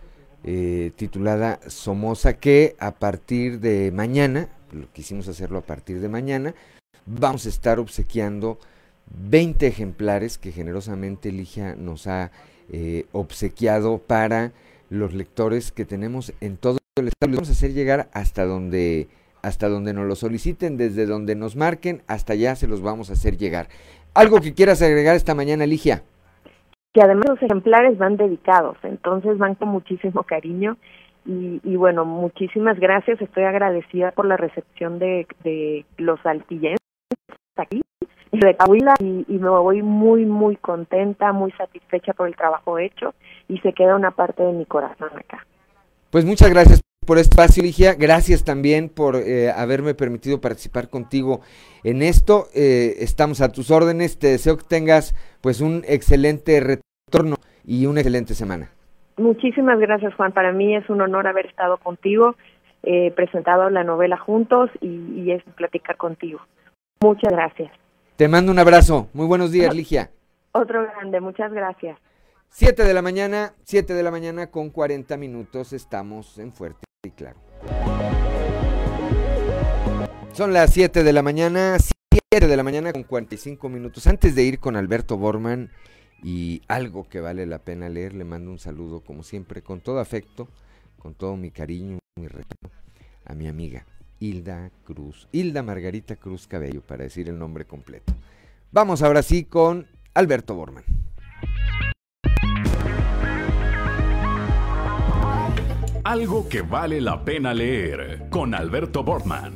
eh, 0.44 0.92
titulada 0.96 1.60
Somoza, 1.66 2.34
que 2.34 2.76
a 2.78 2.92
partir 2.92 3.60
de 3.60 3.90
mañana, 3.90 4.48
lo 4.72 4.90
quisimos 4.92 5.28
hacerlo 5.28 5.58
a 5.58 5.62
partir 5.62 6.00
de 6.00 6.08
mañana, 6.08 6.54
vamos 7.06 7.46
a 7.46 7.48
estar 7.48 7.78
obsequiando 7.80 8.58
20 9.30 9.66
ejemplares 9.66 10.38
que 10.38 10.52
generosamente 10.52 11.32
Ligia 11.32 11.74
nos 11.74 12.06
ha 12.06 12.30
eh, 12.70 13.06
obsequiado 13.12 13.98
para 13.98 14.52
los 14.90 15.14
lectores 15.14 15.72
que 15.72 15.84
tenemos 15.84 16.32
en 16.40 16.56
todo 16.56 16.78
el 17.00 17.08
estado. 17.08 17.30
Les 17.30 17.36
vamos 17.36 17.48
a 17.48 17.52
hacer 17.52 17.72
llegar 17.72 18.08
hasta 18.12 18.44
donde 18.44 19.08
hasta 19.42 19.68
donde 19.68 19.94
nos 19.94 20.06
lo 20.06 20.14
soliciten, 20.14 20.76
desde 20.76 21.06
donde 21.06 21.34
nos 21.34 21.56
marquen, 21.56 22.02
hasta 22.06 22.32
allá 22.32 22.56
se 22.56 22.66
los 22.66 22.82
vamos 22.82 23.10
a 23.10 23.14
hacer 23.14 23.36
llegar. 23.36 23.68
¿Algo 24.14 24.40
que 24.40 24.54
quieras 24.54 24.82
agregar 24.82 25.14
esta 25.14 25.34
mañana, 25.34 25.66
Ligia? 25.66 26.02
Que 26.92 27.02
además 27.02 27.26
los 27.28 27.42
ejemplares 27.42 27.98
van 27.98 28.16
dedicados, 28.16 28.76
entonces 28.82 29.38
van 29.38 29.54
con 29.54 29.68
muchísimo 29.68 30.22
cariño 30.24 30.76
y, 31.24 31.60
y 31.62 31.76
bueno, 31.76 32.04
muchísimas 32.04 32.80
gracias, 32.80 33.20
estoy 33.20 33.44
agradecida 33.44 34.12
por 34.12 34.26
la 34.26 34.36
recepción 34.36 34.98
de, 34.98 35.26
de 35.44 35.84
los 35.98 36.24
altillenses 36.24 36.78
aquí 37.56 37.82
de 38.32 38.56
Cahuila 38.56 38.94
y, 39.00 39.24
y, 39.26 39.38
me 39.38 39.48
voy 39.48 39.82
muy 39.82 40.24
muy 40.26 40.56
contenta, 40.56 41.32
muy 41.32 41.50
satisfecha 41.52 42.12
por 42.12 42.28
el 42.28 42.36
trabajo 42.36 42.78
hecho 42.78 43.14
y 43.48 43.58
se 43.58 43.72
queda 43.72 43.96
una 43.96 44.10
parte 44.10 44.42
de 44.42 44.52
mi 44.52 44.66
corazón 44.66 45.10
acá. 45.16 45.46
Pues 46.10 46.24
muchas 46.24 46.50
gracias 46.50 46.80
por 47.08 47.16
este 47.16 47.40
espacio, 47.40 47.62
Ligia. 47.62 47.94
Gracias 47.94 48.44
también 48.44 48.90
por 48.90 49.16
eh, 49.16 49.50
haberme 49.50 49.94
permitido 49.94 50.42
participar 50.42 50.90
contigo 50.90 51.40
en 51.82 52.02
esto. 52.02 52.48
Eh, 52.54 52.96
estamos 52.98 53.40
a 53.40 53.50
tus 53.50 53.70
órdenes. 53.70 54.18
Te 54.18 54.26
deseo 54.26 54.58
que 54.58 54.64
tengas 54.68 55.14
pues 55.40 55.62
un 55.62 55.84
excelente 55.88 56.60
retorno 56.60 57.36
y 57.64 57.86
una 57.86 58.00
excelente 58.00 58.34
semana. 58.34 58.68
Muchísimas 59.16 59.78
gracias, 59.80 60.12
Juan. 60.16 60.32
Para 60.32 60.52
mí 60.52 60.76
es 60.76 60.90
un 60.90 61.00
honor 61.00 61.26
haber 61.26 61.46
estado 61.46 61.78
contigo, 61.78 62.36
eh, 62.82 63.10
presentado 63.16 63.70
la 63.70 63.84
novela 63.84 64.18
juntos 64.18 64.68
y, 64.82 64.88
y 64.88 65.32
es 65.32 65.42
platicar 65.56 65.96
contigo. 65.96 66.40
Muchas 67.00 67.32
gracias. 67.32 67.72
Te 68.16 68.28
mando 68.28 68.52
un 68.52 68.58
abrazo. 68.58 69.08
Muy 69.14 69.26
buenos 69.26 69.50
días, 69.50 69.74
Ligia. 69.74 70.10
Otro 70.52 70.82
grande, 70.82 71.20
muchas 71.20 71.50
gracias. 71.54 71.98
7 72.50 72.84
de 72.84 72.92
la 72.92 73.00
mañana, 73.00 73.54
7 73.64 73.94
de 73.94 74.02
la 74.02 74.10
mañana 74.10 74.50
con 74.50 74.68
40 74.68 75.16
minutos 75.16 75.72
estamos 75.72 76.38
en 76.38 76.52
Fuerte 76.52 76.87
Claro. 77.16 77.38
Son 80.32 80.52
las 80.52 80.72
7 80.72 81.02
de 81.02 81.12
la 81.12 81.22
mañana, 81.22 81.76
7 82.30 82.46
de 82.46 82.56
la 82.56 82.62
mañana 82.62 82.92
con 82.92 83.02
45 83.02 83.68
minutos. 83.68 84.06
Antes 84.06 84.34
de 84.34 84.44
ir 84.44 84.60
con 84.60 84.76
Alberto 84.76 85.16
Borman 85.16 85.70
y 86.22 86.62
algo 86.68 87.08
que 87.08 87.20
vale 87.20 87.46
la 87.46 87.58
pena 87.58 87.88
leer, 87.88 88.14
le 88.14 88.24
mando 88.24 88.50
un 88.50 88.58
saludo 88.58 89.00
como 89.00 89.22
siempre, 89.22 89.62
con 89.62 89.80
todo 89.80 89.98
afecto, 89.98 90.48
con 90.98 91.14
todo 91.14 91.36
mi 91.36 91.50
cariño, 91.50 91.98
mi 92.16 92.28
respeto, 92.28 92.70
a 93.24 93.34
mi 93.34 93.48
amiga 93.48 93.84
Hilda 94.20 94.70
Cruz, 94.84 95.28
Hilda 95.32 95.62
Margarita 95.62 96.16
Cruz 96.16 96.46
Cabello, 96.46 96.82
para 96.82 97.04
decir 97.04 97.28
el 97.28 97.38
nombre 97.38 97.64
completo. 97.64 98.12
Vamos 98.70 99.02
ahora 99.02 99.22
sí 99.22 99.44
con 99.44 99.86
Alberto 100.14 100.54
Borman. 100.54 100.84
Algo 106.08 106.48
que 106.48 106.62
vale 106.62 107.02
la 107.02 107.22
pena 107.22 107.52
leer 107.52 108.30
con 108.30 108.54
Alberto 108.54 109.04
Bortman. 109.04 109.54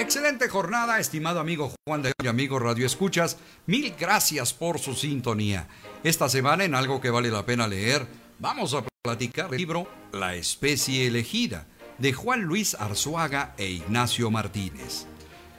Excelente 0.00 0.48
jornada, 0.48 0.98
estimado 0.98 1.38
amigo 1.38 1.72
Juan 1.86 2.02
de 2.02 2.12
Hoy, 2.20 2.26
amigo 2.26 2.58
Radio 2.58 2.84
Escuchas. 2.86 3.38
Mil 3.66 3.94
gracias 3.96 4.52
por 4.52 4.80
su 4.80 4.94
sintonía. 4.94 5.68
Esta 6.02 6.28
semana 6.28 6.64
en 6.64 6.74
Algo 6.74 7.00
que 7.00 7.10
vale 7.10 7.30
la 7.30 7.46
pena 7.46 7.68
leer, 7.68 8.04
vamos 8.40 8.74
a 8.74 8.82
platicar 9.04 9.48
del 9.48 9.60
libro 9.60 9.86
La 10.10 10.34
especie 10.34 11.06
elegida 11.06 11.68
de 11.98 12.12
Juan 12.12 12.42
Luis 12.42 12.74
Arzuaga 12.74 13.54
e 13.58 13.68
Ignacio 13.68 14.28
Martínez. 14.32 15.06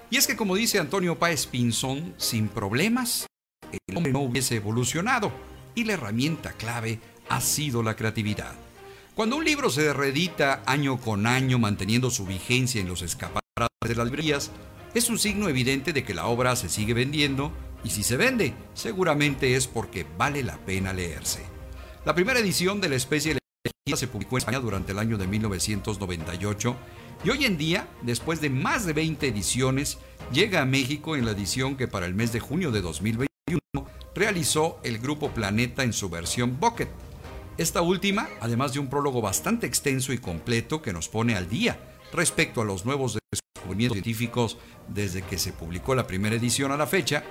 Y 0.10 0.18
es 0.18 0.28
que 0.28 0.36
como 0.36 0.56
dice 0.56 0.78
Antonio 0.78 1.18
Páez 1.18 1.45
Pinzón, 1.45 2.14
sin 2.18 2.49
problemas, 2.49 3.28
el 3.72 3.95
hombre 3.95 4.11
no 4.11 4.20
hubiese 4.20 4.57
evolucionado 4.57 5.32
y 5.74 5.86
la 5.86 5.94
herramienta 5.94 6.52
clave 6.52 6.99
ha 7.30 7.42
sido 7.42 7.84
la 7.84 7.96
creatividad. 7.96 8.54
Cuando 9.16 9.36
un 9.36 9.46
libro 9.46 9.70
se 9.70 9.94
reedita 9.94 10.64
año 10.66 11.00
con 11.00 11.28
año 11.28 11.60
manteniendo 11.60 12.10
su 12.10 12.26
vigencia 12.26 12.82
en 12.82 12.88
los 12.88 13.02
escaparates 13.02 13.70
de 13.86 13.96
las 13.96 14.06
librerías, 14.06 14.52
es 14.94 15.10
un 15.10 15.20
signo 15.20 15.50
evidente 15.50 15.94
de 15.94 16.04
que 16.04 16.14
la 16.14 16.26
obra 16.28 16.56
se 16.56 16.70
sigue 16.70 16.94
vendiendo 16.94 17.52
y 17.84 17.90
si 17.92 18.04
se 18.04 18.18
vende, 18.18 18.54
seguramente 18.74 19.56
es 19.56 19.68
porque 19.68 20.06
vale 20.18 20.44
la 20.44 20.58
pena 20.58 20.94
leerse. 20.94 21.42
La 22.06 22.16
primera 22.16 22.40
edición 22.40 22.82
de 22.82 22.90
la 22.90 22.96
especie 22.96 23.32
elegida 23.32 23.98
se 23.98 24.08
publicó 24.08 24.38
en 24.38 24.40
España 24.40 24.60
durante 24.60 24.94
el 24.94 25.00
año 25.00 25.18
de 25.18 25.28
1998 25.28 26.76
y 27.24 27.30
hoy 27.30 27.46
en 27.46 27.58
día, 27.58 27.88
después 28.02 28.40
de 28.42 28.50
más 28.50 28.86
de 28.86 28.94
20 28.94 29.28
ediciones, 29.28 29.98
llega 30.32 30.62
a 30.62 30.66
México 30.66 31.16
en 31.18 31.26
la 31.26 31.32
edición 31.32 31.76
que 31.76 31.88
para 31.88 32.06
el 32.06 32.16
mes 32.16 32.32
de 32.32 32.40
junio 32.40 32.72
de 32.72 32.82
2021 32.82 33.30
realizó 34.16 34.80
el 34.84 35.00
Grupo 35.00 35.32
Planeta 35.32 35.84
en 35.84 35.92
su 35.92 36.10
versión 36.10 36.58
Bucket 36.58 36.90
esta 37.60 37.81
última, 37.81 38.30
además 38.40 38.72
de 38.72 38.80
un 38.80 38.88
prólogo 38.88 39.22
bastante 39.22 39.68
extenso 39.68 40.14
y 40.14 40.18
completo 40.18 40.81
que 40.81 40.94
nos 40.94 41.10
pone 41.10 41.36
al 41.36 41.49
día 41.49 41.77
respecto 42.14 42.61
a 42.61 42.65
los 42.65 42.86
nuevos 42.86 43.19
descubrimientos 43.30 43.95
científicos 43.95 44.57
desde 44.88 45.23
que 45.23 45.38
se 45.38 45.52
publicó 45.52 45.94
la 45.94 46.07
primera 46.07 46.38
edición 46.38 46.72
a 46.72 46.77
la 46.77 46.88
fecha, 46.88 47.22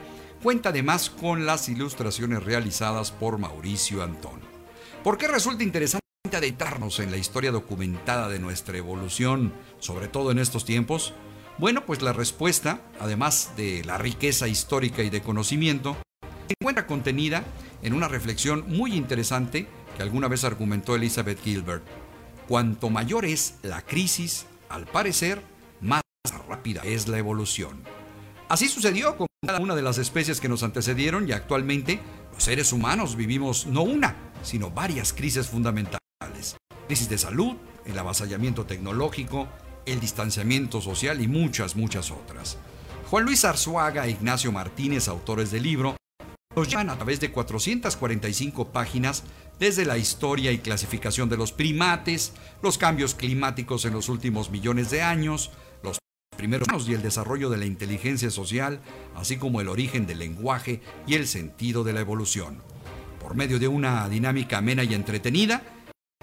cuenta 0.43 0.69
además 0.69 1.09
con 1.09 1.47
las 1.47 1.71
ilustraciones 1.71 2.45
realizadas 2.45 3.11
por 3.11 3.39
Mauricio 3.39 4.03
Antón. 4.03 4.41
¿Por 5.03 5.17
qué 5.17 5.29
resulta 5.29 5.65
interesante 5.65 6.05
adentrarnos 6.31 7.01
en 7.01 7.11
la 7.11 7.17
historia 7.17 7.51
documentada 7.51 8.29
de 8.29 8.39
nuestra 8.39 8.77
evolución, 8.77 9.55
sobre 9.79 10.09
todo 10.09 10.31
en 10.31 10.39
estos 10.39 10.67
tiempos? 10.67 11.15
Bueno, 11.57 11.87
pues 11.87 12.03
la 12.03 12.13
respuesta, 12.13 12.83
además 13.01 13.53
de 13.57 13.83
la 13.87 13.97
riqueza 13.97 14.47
histórica 14.47 15.03
y 15.03 15.09
de 15.09 15.23
conocimiento, 15.23 15.97
se 16.47 16.55
encuentra 16.61 16.87
contenida 16.87 17.45
en 17.83 17.95
una 17.95 18.09
reflexión 18.09 18.65
muy 18.69 18.95
interesante 18.95 19.67
que 19.99 20.05
alguna 20.05 20.29
vez 20.29 20.45
argumentó 20.45 20.95
Elizabeth 20.95 21.43
Gilbert. 21.43 21.83
Cuanto 22.47 22.89
mayor 22.89 23.25
es 23.25 23.57
la 23.63 23.83
crisis, 23.83 24.47
al 24.69 24.87
parecer, 24.87 25.43
más 25.81 26.03
rápida 26.49 26.83
es 26.85 27.09
la 27.09 27.19
evolución. 27.19 27.83
Así 28.49 28.69
sucedió 28.69 29.17
con 29.17 29.27
cada 29.45 29.59
una 29.59 29.75
de 29.75 29.83
las 29.83 29.99
especies 29.99 30.41
que 30.41 30.49
nos 30.49 30.63
antecedieron 30.63 31.29
y 31.29 31.33
actualmente 31.33 31.99
los 32.33 32.45
seres 32.45 32.73
humanos 32.73 33.17
vivimos 33.17 33.67
no 33.67 33.83
una, 33.83 34.15
sino 34.45 34.71
varias 34.71 35.13
crisis 35.13 35.49
fundamentales. 35.49 36.57
Crisis 36.87 37.09
de 37.09 37.19
salud, 37.19 37.57
el 37.85 37.99
avasallamiento 37.99 38.67
tecnológico, 38.67 39.49
el 39.85 39.99
distanciamiento 39.99 40.81
social 40.81 41.21
y 41.21 41.27
muchas, 41.27 41.75
muchas 41.75 42.13
otras. 42.13 42.57
Juan 43.11 43.25
Luis 43.25 43.45
Arzuaga 43.45 44.07
e 44.07 44.11
Ignacio 44.11 44.53
Martínez, 44.53 45.09
autores 45.09 45.51
del 45.51 45.65
libro, 45.65 45.97
nos 46.55 46.69
llevan 46.69 46.91
a 46.91 46.97
través 46.97 47.21
de 47.21 47.31
445 47.31 48.69
páginas 48.69 49.25
desde 49.59 49.85
la 49.85 49.99
historia 49.99 50.53
y 50.53 50.59
clasificación 50.59 51.29
de 51.29 51.37
los 51.37 51.53
primates, 51.53 52.33
los 52.63 52.79
cambios 52.79 53.15
climáticos 53.15 53.85
en 53.85 53.93
los 53.93 54.09
últimos 54.09 54.51
millones 54.51 54.91
de 54.91 55.03
años, 55.03 55.51
los 55.83 55.99
primeros 56.37 56.69
años 56.69 56.89
y 56.89 56.95
el 56.95 57.03
desarrollo 57.03 57.51
de 57.51 57.59
la 57.59 57.67
inteligencia 57.67 58.31
social, 58.31 58.81
así 59.17 59.37
como 59.37 59.61
el 59.61 59.69
origen 59.69 60.07
del 60.07 60.21
lenguaje 60.21 60.81
y 61.07 61.15
el 61.15 61.27
sentido 61.27 61.85
de 61.85 61.93
la 61.93 62.01
evolución. 62.01 62.63
Por 63.21 63.35
medio 63.35 63.59
de 63.59 63.69
una 63.69 64.09
dinámica 64.09 64.59
amena 64.59 64.85
y 64.85 64.95
entretenida, 64.95 65.63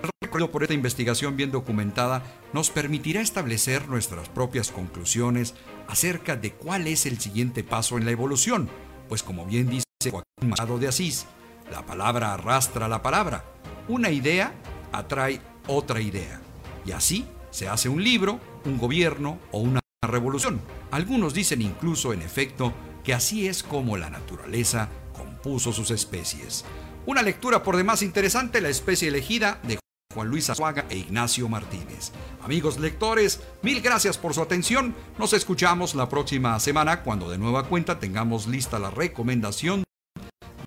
el 0.02 0.10
recorrido 0.22 0.52
por 0.52 0.64
esta 0.64 0.74
investigación 0.74 1.36
bien 1.36 1.52
documentada 1.52 2.24
nos 2.54 2.70
permitirá 2.70 3.22
establecer 3.22 3.88
nuestras 3.90 4.30
propias 4.30 4.72
conclusiones 4.72 5.56
acerca 5.88 6.36
de 6.36 6.52
cuál 6.52 6.88
es 6.88 7.06
el 7.06 7.20
siguiente 7.20 7.64
paso 7.64 7.98
en 7.98 8.06
la 8.06 8.12
evolución, 8.12 8.70
pues 9.10 9.24
como 9.24 9.46
bien 9.46 9.70
dice 9.70 9.86
Joaquín 10.10 10.50
Machado 10.50 10.78
de 10.80 10.88
Asís, 10.88 11.26
la 11.72 11.86
palabra 11.86 12.34
arrastra 12.34 12.88
la 12.88 13.02
palabra. 13.02 13.44
Una 13.88 14.10
idea 14.10 14.54
atrae 14.92 15.42
otra 15.68 16.02
idea. 16.02 16.40
Y 16.86 16.92
así 16.92 17.28
se 17.52 17.68
hace 17.68 17.90
un 17.90 18.04
libro, 18.04 18.40
un 18.66 18.78
gobierno 18.78 19.40
o 19.52 19.60
una 19.60 19.80
revolución. 20.02 20.62
Algunos 20.92 21.34
dicen 21.34 21.62
incluso, 21.62 22.14
en 22.14 22.22
efecto, 22.22 22.74
que 23.04 23.14
así 23.14 23.48
es 23.48 23.64
como 23.64 23.98
la 23.98 24.10
naturaleza 24.10 24.90
compuso 25.14 25.72
sus 25.72 25.92
especies. 25.92 26.66
Una 27.06 27.22
lectura 27.22 27.64
por 27.64 27.78
demás 27.78 28.02
interesante, 28.02 28.62
La 28.62 28.70
especie 28.70 29.08
elegida 29.08 29.60
de 29.64 29.80
Juan 30.14 30.30
Luis 30.30 30.50
Azuaga 30.50 30.86
e 30.90 30.98
Ignacio 30.98 31.48
Martínez. 31.50 32.12
Amigos 32.44 32.80
lectores, 32.80 33.42
mil 33.62 33.82
gracias 33.82 34.18
por 34.18 34.34
su 34.34 34.42
atención. 34.42 34.96
Nos 35.20 35.34
escuchamos 35.34 35.94
la 35.94 36.10
próxima 36.10 36.60
semana 36.60 37.04
cuando 37.04 37.30
de 37.30 37.38
nueva 37.38 37.68
cuenta 37.68 38.00
tengamos 38.00 38.48
lista 38.48 38.80
la 38.80 38.92
recomendación 38.92 39.85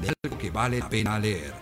de 0.01 0.12
algo 0.23 0.39
que 0.39 0.51
vale 0.51 0.79
la 0.79 0.89
pena 0.89 1.19
leer. 1.19 1.53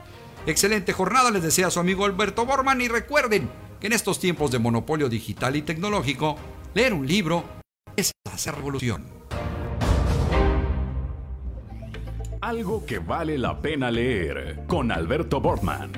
Excelente 0.47 0.93
jornada 0.93 1.31
les 1.31 1.43
desea 1.43 1.71
su 1.71 1.81
amigo 1.81 2.05
Alberto 2.05 2.47
Borman 2.47 2.81
y 2.81 2.89
recuerden 2.89 3.49
que 3.81 3.89
en 3.89 3.93
estos 3.93 4.19
tiempos 4.19 4.51
de 4.51 4.59
monopolio 4.59 5.09
digital 5.09 5.57
y 5.57 5.63
tecnológico, 5.63 6.37
leer 6.75 6.95
un 6.95 7.07
libro 7.07 7.45
es 7.97 8.13
hacer 8.33 8.55
revolución. 8.55 9.05
Algo 12.41 12.87
que 12.87 12.99
vale 12.99 13.39
la 13.39 13.61
pena 13.61 13.91
leer 13.91 14.65
con 14.69 14.93
Alberto 14.93 15.41
Bortman. 15.41 15.91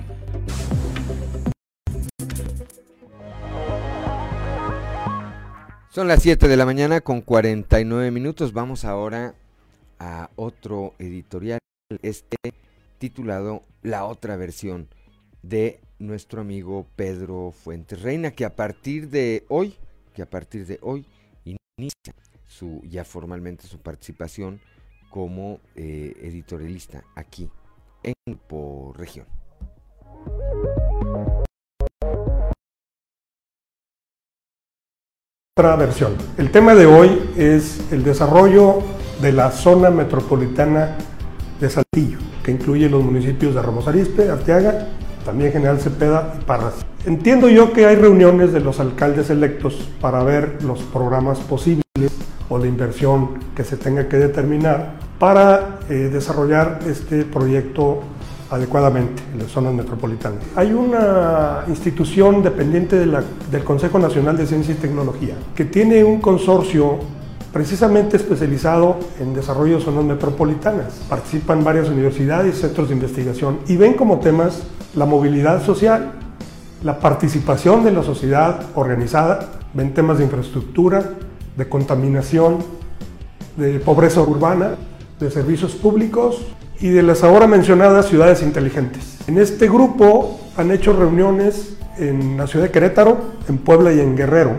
Son 5.91 6.07
las 6.07 6.23
7 6.23 6.49
de 6.49 6.57
la 6.57 6.65
mañana 6.65 7.01
con 7.01 7.21
49 7.21 8.11
minutos. 8.13 8.53
Vamos 8.53 8.85
ahora 8.85 9.35
a 9.99 10.31
otro 10.37 10.95
editorial, 10.99 11.59
este 12.03 12.37
titulado 12.99 13.63
La 13.83 14.05
otra 14.05 14.37
versión 14.37 14.89
de 15.43 15.81
nuestro 15.99 16.43
amigo 16.43 16.87
Pedro 16.97 17.53
Fuentes 17.53 18.03
Reina, 18.03 18.33
que 18.33 18.45
a 18.45 18.55
partir 18.55 19.09
de 19.09 19.47
hoy, 19.49 19.75
que 20.15 20.21
a 20.21 20.27
partir 20.27 20.67
de 20.67 20.79
hoy 20.83 21.07
inicia 21.45 22.15
su 22.47 22.83
ya 22.85 23.05
formalmente 23.05 23.67
su 23.67 23.79
participación 23.81 24.61
como 25.09 25.61
eh, 25.77 26.13
editorialista 26.21 27.05
aquí 27.15 27.49
en 28.03 28.13
Grupo 28.27 28.93
Región. 28.95 29.27
Otra 35.57 35.75
versión. 35.77 36.17
El 36.37 36.53
tema 36.53 36.75
de 36.75 36.85
hoy 36.85 37.31
es 37.37 37.91
el 37.91 38.05
desarrollo 38.05 38.83
de 39.23 39.33
la 39.33 39.51
zona 39.51 39.91
metropolitana 39.91 40.97
de 41.61 41.71
Saltillo, 41.71 42.19
que 42.43 42.53
incluye 42.53 42.89
los 42.89 43.05
municipios 43.05 43.55
de 43.55 43.63
Ramos 43.63 43.89
Arizpe, 43.89 44.31
Arteaga, 44.31 44.89
también 45.25 45.53
General 45.53 45.79
Cepeda 45.79 46.35
y 46.41 46.45
Parras. 46.45 46.75
Entiendo 47.05 47.49
yo 47.49 47.73
que 47.73 47.87
hay 47.87 47.97
reuniones 47.97 48.53
de 48.53 48.61
los 48.61 48.81
alcaldes 48.81 49.31
electos 49.31 49.89
para 50.01 50.23
ver 50.23 50.63
los 50.63 50.81
programas 50.83 51.39
posibles 51.41 51.83
o 52.49 52.59
la 52.59 52.67
inversión 52.67 53.39
que 53.55 53.65
se 53.65 53.77
tenga 53.77 54.09
que 54.09 54.17
determinar 54.17 54.95
para 55.19 55.81
eh, 55.91 56.11
desarrollar 56.13 56.81
este 56.87 57.25
proyecto 57.25 58.03
adecuadamente 58.51 59.23
en 59.33 59.41
las 59.41 59.51
zonas 59.51 59.75
metropolitanas. 59.75 60.43
Hay 60.57 60.73
una 60.73 61.65
institución 61.69 62.43
dependiente 62.43 62.97
del 62.97 63.65
Consejo 63.65 63.99
Nacional 63.99 64.37
de 64.37 64.47
Ciencia 64.47 64.73
y 64.73 64.79
Tecnología 64.79 65.35
que 65.55 65.67
tiene 65.67 66.03
un 66.05 66.21
consorcio 66.21 66.99
precisamente 67.53 68.17
especializado 68.17 68.97
en 69.21 69.35
desarrollo 69.35 69.79
de 69.79 69.85
zonas 69.85 70.05
metropolitanas. 70.05 71.01
Participan 71.09 71.65
varias 71.65 71.89
universidades 71.89 72.57
y 72.57 72.61
centros 72.61 72.89
de 72.89 72.95
investigación 72.95 73.61
y 73.67 73.77
ven 73.77 73.95
como 73.95 74.19
temas 74.21 74.63
la 74.95 75.07
movilidad 75.07 75.65
social, 75.65 76.13
la 76.83 76.99
participación 77.01 77.85
de 77.85 77.93
la 77.93 78.03
sociedad 78.03 78.61
organizada, 78.75 79.49
ven 79.75 79.95
temas 79.95 80.19
de 80.19 80.25
infraestructura, 80.25 81.15
de 81.57 81.69
contaminación, 81.69 82.59
de 83.57 83.81
pobreza 83.81 84.21
urbana, 84.21 84.77
de 85.19 85.31
servicios 85.31 85.73
públicos 85.73 86.47
y 86.81 86.89
de 86.89 87.03
las 87.03 87.25
ahora 87.25 87.47
mencionadas 87.47 88.07
ciudades 88.07 88.43
inteligentes. 88.43 89.19
En 89.27 89.39
este 89.39 89.69
grupo 89.69 90.39
han 90.57 90.71
hecho 90.71 90.93
reuniones 90.93 91.77
en 91.99 92.37
la 92.37 92.47
ciudad 92.47 92.67
de 92.67 92.71
Querétaro, 92.71 93.19
en 93.49 93.59
Puebla 93.59 93.93
y 93.93 94.01
en 94.01 94.17
Guerrero 94.17 94.53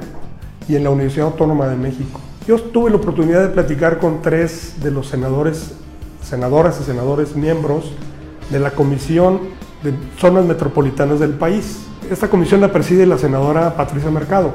y 0.67 0.75
en 0.75 0.83
la 0.83 0.89
Universidad 0.89 1.27
Autónoma 1.27 1.67
de 1.67 1.77
México. 1.77 2.19
Yo 2.49 2.59
tuve 2.59 2.89
la 2.89 2.95
oportunidad 2.95 3.43
de 3.43 3.49
platicar 3.49 3.99
con 3.99 4.23
tres 4.23 4.81
de 4.81 4.89
los 4.89 5.05
senadores, 5.05 5.75
senadoras 6.23 6.81
y 6.81 6.83
senadores 6.83 7.35
miembros 7.35 7.91
de 8.49 8.59
la 8.59 8.71
Comisión 8.71 9.39
de 9.83 9.93
Zonas 10.17 10.45
Metropolitanas 10.45 11.19
del 11.19 11.33
país. 11.33 11.85
Esta 12.09 12.27
comisión 12.27 12.59
la 12.59 12.73
preside 12.73 13.05
la 13.05 13.19
senadora 13.19 13.75
Patricia 13.75 14.09
Mercado, 14.09 14.53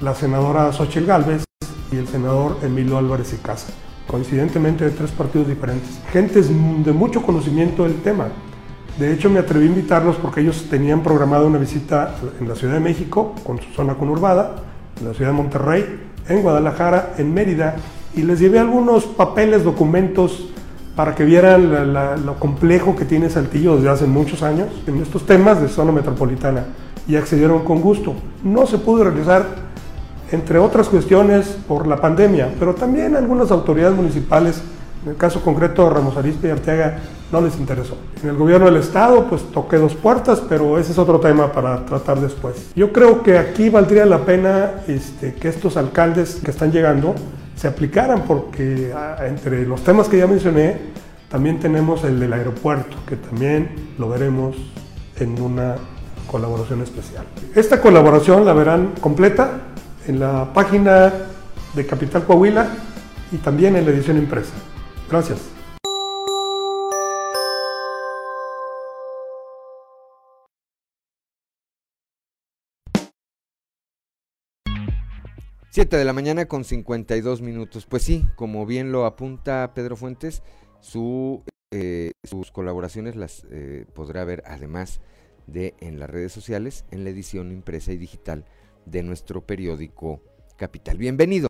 la 0.00 0.14
senadora 0.14 0.72
Xochitl 0.72 1.04
Gálvez 1.04 1.44
y 1.92 1.96
el 1.96 2.08
senador 2.08 2.56
Emilio 2.62 2.96
Álvarez 2.96 3.34
y 3.34 3.36
Casa, 3.36 3.70
coincidentemente 4.06 4.86
de 4.86 4.90
tres 4.92 5.10
partidos 5.10 5.46
diferentes. 5.46 6.00
Gentes 6.10 6.48
de 6.48 6.92
mucho 6.94 7.20
conocimiento 7.20 7.82
del 7.82 8.00
tema. 8.00 8.28
De 8.98 9.12
hecho, 9.12 9.28
me 9.28 9.40
atreví 9.40 9.66
a 9.66 9.68
invitarlos 9.68 10.16
porque 10.16 10.40
ellos 10.40 10.64
tenían 10.70 11.02
programada 11.02 11.44
una 11.44 11.58
visita 11.58 12.14
en 12.40 12.48
la 12.48 12.54
Ciudad 12.54 12.72
de 12.72 12.80
México, 12.80 13.34
con 13.44 13.60
su 13.60 13.70
zona 13.74 13.96
conurbada, 13.96 14.54
en 14.98 15.06
la 15.06 15.12
Ciudad 15.12 15.32
de 15.32 15.36
Monterrey, 15.36 16.07
en 16.28 16.42
Guadalajara, 16.42 17.14
en 17.18 17.32
Mérida, 17.32 17.76
y 18.14 18.22
les 18.22 18.40
llevé 18.40 18.58
algunos 18.58 19.04
papeles, 19.04 19.64
documentos, 19.64 20.48
para 20.96 21.14
que 21.14 21.24
vieran 21.24 21.94
lo 22.26 22.34
complejo 22.40 22.96
que 22.96 23.04
tiene 23.04 23.30
Saltillo 23.30 23.76
desde 23.76 23.88
hace 23.88 24.06
muchos 24.06 24.42
años 24.42 24.68
en 24.86 25.00
estos 25.00 25.24
temas 25.26 25.60
de 25.60 25.68
zona 25.68 25.92
metropolitana, 25.92 26.64
y 27.06 27.16
accedieron 27.16 27.64
con 27.64 27.80
gusto. 27.80 28.14
No 28.42 28.66
se 28.66 28.78
pudo 28.78 29.04
realizar 29.04 29.46
entre 30.30 30.58
otras 30.58 30.88
cuestiones 30.88 31.56
por 31.66 31.86
la 31.86 31.96
pandemia, 31.96 32.52
pero 32.58 32.74
también 32.74 33.16
algunas 33.16 33.50
autoridades 33.50 33.96
municipales, 33.96 34.60
en 35.04 35.10
el 35.10 35.16
caso 35.16 35.40
concreto 35.42 35.84
de 35.84 35.90
Ramos 35.90 36.16
Arizpe 36.16 36.48
y 36.48 36.50
Arteaga, 36.50 36.98
no 37.30 37.40
les 37.40 37.56
interesó. 37.58 37.96
En 38.22 38.30
el 38.30 38.36
gobierno 38.36 38.66
del 38.66 38.76
estado, 38.76 39.26
pues 39.26 39.42
toqué 39.52 39.76
dos 39.76 39.94
puertas, 39.94 40.42
pero 40.48 40.78
ese 40.78 40.92
es 40.92 40.98
otro 40.98 41.20
tema 41.20 41.52
para 41.52 41.84
tratar 41.84 42.20
después. 42.20 42.70
Yo 42.74 42.92
creo 42.92 43.22
que 43.22 43.38
aquí 43.38 43.68
valdría 43.68 44.06
la 44.06 44.24
pena 44.24 44.82
este, 44.88 45.34
que 45.34 45.48
estos 45.48 45.76
alcaldes 45.76 46.40
que 46.42 46.50
están 46.50 46.72
llegando 46.72 47.14
se 47.54 47.68
aplicaran, 47.68 48.22
porque 48.22 48.92
ah, 48.94 49.16
entre 49.26 49.66
los 49.66 49.82
temas 49.82 50.08
que 50.08 50.18
ya 50.18 50.26
mencioné, 50.26 50.78
también 51.28 51.60
tenemos 51.60 52.04
el 52.04 52.18
del 52.18 52.32
aeropuerto, 52.32 52.96
que 53.06 53.16
también 53.16 53.92
lo 53.98 54.08
veremos 54.08 54.56
en 55.18 55.40
una 55.40 55.74
colaboración 56.30 56.82
especial. 56.82 57.24
Esta 57.54 57.80
colaboración 57.80 58.44
la 58.44 58.52
verán 58.52 58.94
completa 59.00 59.60
en 60.06 60.20
la 60.20 60.52
página 60.54 61.12
de 61.74 61.86
Capital 61.86 62.24
Coahuila 62.24 62.68
y 63.32 63.36
también 63.38 63.76
en 63.76 63.84
la 63.84 63.90
edición 63.90 64.16
impresa. 64.16 64.52
Gracias. 65.10 65.40
Siete 75.70 75.96
de 75.96 76.04
la 76.04 76.12
mañana 76.12 76.46
con 76.46 76.64
52 76.64 77.40
minutos. 77.40 77.86
Pues 77.86 78.02
sí, 78.02 78.26
como 78.36 78.66
bien 78.66 78.92
lo 78.92 79.06
apunta 79.06 79.72
Pedro 79.74 79.96
Fuentes, 79.96 80.42
su, 80.80 81.42
eh, 81.70 82.12
sus 82.24 82.50
colaboraciones 82.50 83.16
las 83.16 83.46
eh, 83.50 83.86
podrá 83.94 84.24
ver 84.24 84.42
además 84.44 85.00
de 85.46 85.74
en 85.80 85.98
las 85.98 86.10
redes 86.10 86.32
sociales, 86.32 86.84
en 86.90 87.04
la 87.04 87.10
edición 87.10 87.50
impresa 87.52 87.92
y 87.92 87.96
digital 87.96 88.44
de 88.84 89.02
nuestro 89.02 89.46
periódico 89.46 90.20
Capital. 90.56 90.98
Bienvenido, 90.98 91.48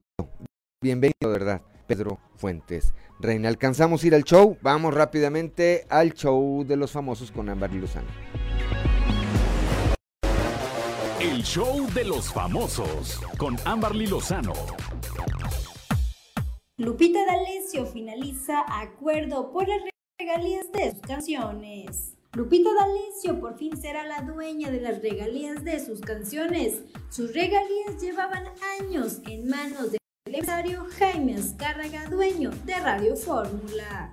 bienvenido, 0.81 1.31
verdad, 1.31 1.63
Pedro 1.89 2.21
Fuentes. 2.37 2.93
Reina, 3.19 3.49
alcanzamos 3.49 4.05
a 4.05 4.07
ir 4.07 4.15
al 4.15 4.23
show. 4.23 4.57
Vamos 4.61 4.95
rápidamente 4.95 5.87
al 5.89 6.13
show 6.13 6.65
de 6.65 6.77
los 6.77 6.93
famosos 6.93 7.33
con 7.33 7.49
Ámbar 7.49 7.73
Lozano. 7.73 8.07
El 11.19 11.43
show 11.43 11.91
de 11.95 12.05
los 12.05 12.33
famosos 12.33 13.19
con 13.39 13.57
Ámbar 13.65 13.97
Lozano. 13.97 14.53
Lupita 16.77 17.19
D'Alessio 17.27 17.87
finaliza 17.87 18.65
acuerdo 18.69 19.51
por 19.51 19.67
las 19.67 19.81
regalías 20.21 20.71
de 20.71 20.93
sus 20.93 21.01
canciones. 21.01 22.15
Lupita 22.35 22.69
D'Alessio 22.73 23.41
por 23.41 23.57
fin 23.57 23.77
será 23.77 24.05
la 24.05 24.21
dueña 24.21 24.71
de 24.71 24.83
las 24.83 25.03
regalías 25.03 25.65
de 25.65 25.85
sus 25.85 26.01
canciones. 26.01 26.83
Sus 27.09 27.35
regalías 27.35 28.01
llevaban 28.01 28.45
años 28.79 29.21
en 29.27 29.49
manos 29.49 29.99
del 30.29 30.35
empresario 30.35 30.87
Jaime 30.99 31.37
Azcárraga, 31.37 32.05
dueño 32.11 32.51
de 32.65 32.75
Radio 32.75 33.17
Fórmula. 33.17 34.13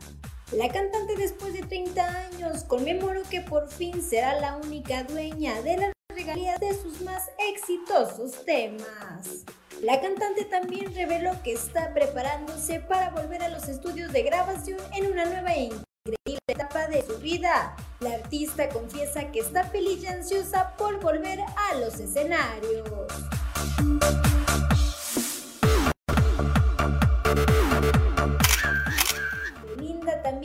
La 0.53 0.69
cantante 0.69 1.17
después 1.17 1.51
de 1.51 1.61
30 1.61 2.27
años 2.27 2.63
conmemoró 2.63 3.23
que 3.29 3.41
por 3.41 3.69
fin 3.69 4.01
será 4.01 4.39
la 4.39 4.55
única 4.55 5.03
dueña 5.03 5.61
de 5.61 5.75
las 5.75 5.93
regalías 6.15 6.57
de 6.61 6.73
sus 6.73 7.01
más 7.01 7.23
exitosos 7.49 8.45
temas. 8.45 9.43
La 9.81 9.99
cantante 9.99 10.45
también 10.45 10.95
reveló 10.95 11.31
que 11.43 11.51
está 11.51 11.93
preparándose 11.93 12.79
para 12.79 13.09
volver 13.09 13.43
a 13.43 13.49
los 13.49 13.67
estudios 13.67 14.13
de 14.13 14.23
grabación 14.23 14.79
en 14.93 15.11
una 15.11 15.25
nueva 15.25 15.53
increíble 15.53 16.39
etapa 16.47 16.87
de 16.87 17.05
su 17.05 17.17
vida. 17.17 17.75
La 17.99 18.13
artista 18.13 18.69
confiesa 18.69 19.31
que 19.31 19.39
está 19.39 19.65
feliz 19.65 20.01
y 20.03 20.07
ansiosa 20.07 20.77
por 20.77 21.01
volver 21.01 21.41
a 21.41 21.75
los 21.75 21.99
escenarios. 21.99 22.85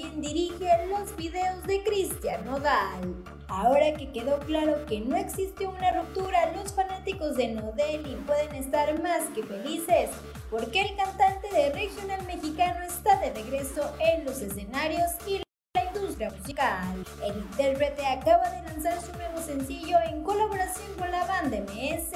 También 0.01 0.21
dirige 0.21 0.87
los 0.87 1.15
videos 1.17 1.63
de 1.67 1.83
Cristian 1.83 2.45
Nodal. 2.45 3.15
Ahora 3.49 3.93
que 3.95 4.11
quedó 4.13 4.39
claro 4.41 4.85
que 4.87 5.01
no 5.01 5.17
existe 5.17 5.67
una 5.67 5.93
ruptura, 5.93 6.53
los 6.53 6.73
fanáticos 6.73 7.37
de 7.37 7.49
Nodeli 7.49 8.17
pueden 8.27 8.55
estar 8.55 9.01
más 9.03 9.29
que 9.35 9.43
felices, 9.43 10.11
porque 10.51 10.83
el 10.83 10.97
cantante 10.97 11.49
de 11.53 11.71
regional 11.73 12.25
mexicano 12.27 12.85
está 12.85 13.19
de 13.21 13.33
regreso 13.33 13.95
en 13.99 14.25
los 14.25 14.41
escenarios 14.41 15.11
y 15.27 15.43
la 15.75 15.85
industria 15.85 16.31
musical. 16.31 17.05
El 17.25 17.39
intérprete 17.39 18.07
acaba 18.07 18.49
de 18.51 18.63
lanzar 18.63 19.01
su 19.01 19.13
nuevo 19.13 19.41
sencillo 19.41 19.99
en 20.07 20.23
colaboración 20.23 20.95
con 20.99 21.11
la 21.11 21.27
banda 21.27 21.59
MS, 21.59 22.13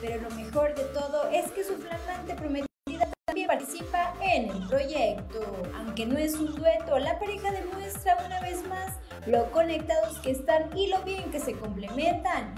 pero 0.00 0.20
lo 0.20 0.30
mejor 0.30 0.74
de 0.74 0.84
todo 0.84 1.28
es 1.30 1.50
que 1.52 1.64
su 1.64 1.76
flamante 1.76 2.34
prometida 2.34 2.73
participa 3.46 4.14
en 4.20 4.50
el 4.50 4.68
proyecto. 4.68 5.40
Aunque 5.76 6.06
no 6.06 6.18
es 6.18 6.34
un 6.34 6.54
dueto, 6.54 6.98
la 6.98 7.18
pareja 7.18 7.50
demuestra 7.50 8.16
una 8.24 8.40
vez 8.40 8.66
más 8.68 8.94
lo 9.26 9.50
conectados 9.50 10.18
que 10.18 10.30
están 10.30 10.76
y 10.76 10.88
lo 10.88 11.02
bien 11.02 11.30
que 11.30 11.40
se 11.40 11.56
complementan. 11.58 12.54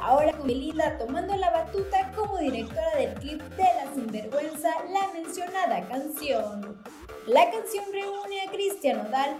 Ahora 0.00 0.32
con 0.32 0.46
Belinda 0.46 0.96
tomando 0.96 1.36
la 1.36 1.50
batuta 1.50 2.10
como 2.16 2.38
directora 2.38 2.96
del 2.96 3.14
clip 3.14 3.42
de 3.42 3.62
La 3.62 3.92
Sinvergüenza, 3.94 4.70
la 4.90 5.12
mencionada 5.12 5.86
canción. 5.88 6.82
La 7.26 7.50
canción 7.50 7.84
reúne 7.92 8.42
a 8.42 8.50
Cristian 8.50 9.06
Odal, 9.06 9.36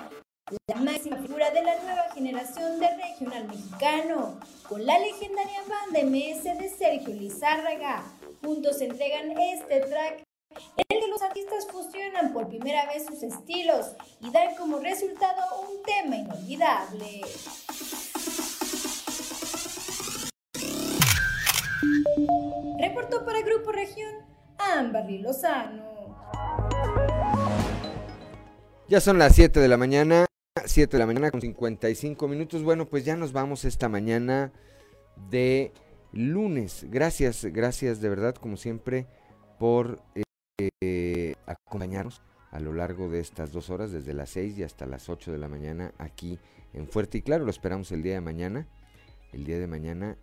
la 0.67 0.77
máxima 0.77 1.17
figura 1.17 1.51
de 1.51 1.63
la 1.63 1.81
nueva 1.83 2.11
generación 2.13 2.79
de 2.79 2.89
regional 2.95 3.49
mexicano, 3.49 4.39
con 4.69 4.85
la 4.85 4.99
legendaria 4.99 5.61
banda 5.67 6.01
MS 6.05 6.59
de 6.59 6.69
Sergio 6.69 7.15
Lizárraga. 7.15 8.05
Juntos 8.43 8.81
entregan 8.81 9.31
este 9.39 9.81
track 9.81 10.25
en 10.77 10.85
el 10.89 11.01
que 11.01 11.09
los 11.09 11.23
artistas 11.23 11.67
fusionan 11.71 12.33
por 12.33 12.49
primera 12.49 12.87
vez 12.87 13.07
sus 13.07 13.23
estilos 13.23 13.87
y 14.21 14.31
dan 14.31 14.55
como 14.57 14.79
resultado 14.79 15.43
un 15.63 15.83
tema 15.83 16.17
inolvidable. 16.17 17.23
Reportó 22.79 23.25
para 23.25 23.43
Grupo 23.43 23.73
Región 23.73 24.13
Amberly 24.59 25.19
Lozano. 25.19 25.91
Ya 28.89 29.01
son 29.01 29.19
las 29.19 29.37
7 29.37 29.61
de 29.61 29.69
la 29.69 29.77
mañana, 29.77 30.27
7 30.65 30.97
de 30.97 30.99
la 30.99 31.07
mañana 31.07 31.31
con 31.31 31.41
55 31.41 32.27
minutos. 32.27 32.65
Bueno, 32.65 32.87
pues 32.87 33.05
ya 33.05 33.17
nos 33.17 33.33
vamos 33.33 33.65
esta 33.65 33.89
mañana 33.89 34.53
de 35.31 35.73
lunes. 36.13 36.87
Gracias, 36.91 37.45
gracias 37.45 38.01
de 38.01 38.09
verdad, 38.09 38.35
como 38.35 38.57
siempre, 38.57 39.07
por 39.59 40.03
eh, 40.15 40.23
acompañarnos 41.47 42.23
a 42.51 42.61
lo 42.61 42.73
largo 42.73 43.09
de 43.09 43.21
estas 43.21 43.53
dos 43.53 43.71
horas, 43.71 43.93
desde 43.93 44.15
las 44.15 44.31
6 44.31 44.59
y 44.59 44.63
hasta 44.65 44.87
las 44.87 45.09
8 45.09 45.33
de 45.33 45.39
la 45.39 45.49
mañana, 45.49 45.93
aquí 45.99 46.39
en 46.73 46.89
Fuerte 46.89 47.19
y 47.19 47.23
Claro. 47.23 47.45
Lo 47.45 47.51
esperamos 47.51 47.93
el 47.93 48.03
día 48.03 48.15
de 48.15 48.21
mañana, 48.21 48.67
el 49.33 49.45
día 49.45 49.59
de 49.59 49.67
mañana, 49.67 50.17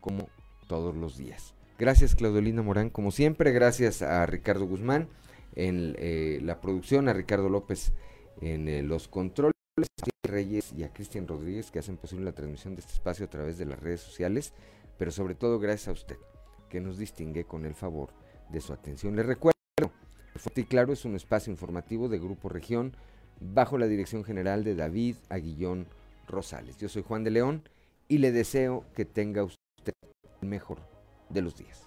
como 0.00 0.28
todos 0.66 0.94
los 0.96 1.16
días. 1.16 1.54
Gracias 1.78 2.16
Claudelina 2.16 2.62
Morán, 2.62 2.90
como 2.90 3.12
siempre, 3.12 3.52
gracias 3.52 4.02
a 4.02 4.26
Ricardo 4.26 4.66
Guzmán 4.66 5.08
en 5.54 5.94
eh, 5.98 6.40
la 6.42 6.60
producción, 6.60 7.08
a 7.08 7.12
Ricardo 7.12 7.48
López 7.48 7.92
en 8.40 8.68
eh, 8.68 8.82
los 8.82 9.06
controles, 9.06 9.54
a 9.76 10.28
Reyes 10.28 10.72
y 10.76 10.82
a 10.82 10.92
Cristian 10.92 11.28
Rodríguez 11.28 11.70
que 11.70 11.78
hacen 11.78 11.96
posible 11.96 12.24
la 12.24 12.32
transmisión 12.32 12.74
de 12.74 12.80
este 12.80 12.94
espacio 12.94 13.26
a 13.26 13.30
través 13.30 13.58
de 13.58 13.66
las 13.66 13.78
redes 13.78 14.00
sociales, 14.00 14.52
pero 14.98 15.12
sobre 15.12 15.36
todo 15.36 15.60
gracias 15.60 15.88
a 15.88 15.92
usted 15.92 16.16
que 16.68 16.80
nos 16.80 16.98
distingue 16.98 17.44
con 17.44 17.64
el 17.64 17.74
favor 17.74 18.10
de 18.50 18.60
su 18.60 18.72
atención. 18.72 19.14
Les 19.14 19.24
recuerdo, 19.24 19.57
Y 20.54 20.64
Claro 20.64 20.92
es 20.92 21.04
un 21.04 21.16
espacio 21.16 21.52
informativo 21.52 22.08
de 22.08 22.18
Grupo 22.18 22.48
Región 22.48 22.94
bajo 23.40 23.78
la 23.78 23.86
dirección 23.86 24.24
general 24.24 24.64
de 24.64 24.74
David 24.74 25.16
Aguillón 25.28 25.86
Rosales. 26.26 26.76
Yo 26.78 26.88
soy 26.88 27.02
Juan 27.02 27.24
de 27.24 27.30
León 27.30 27.62
y 28.08 28.18
le 28.18 28.32
deseo 28.32 28.84
que 28.94 29.04
tenga 29.04 29.44
usted 29.44 29.92
el 30.40 30.48
mejor 30.48 30.78
de 31.28 31.42
los 31.42 31.56
días. 31.56 31.86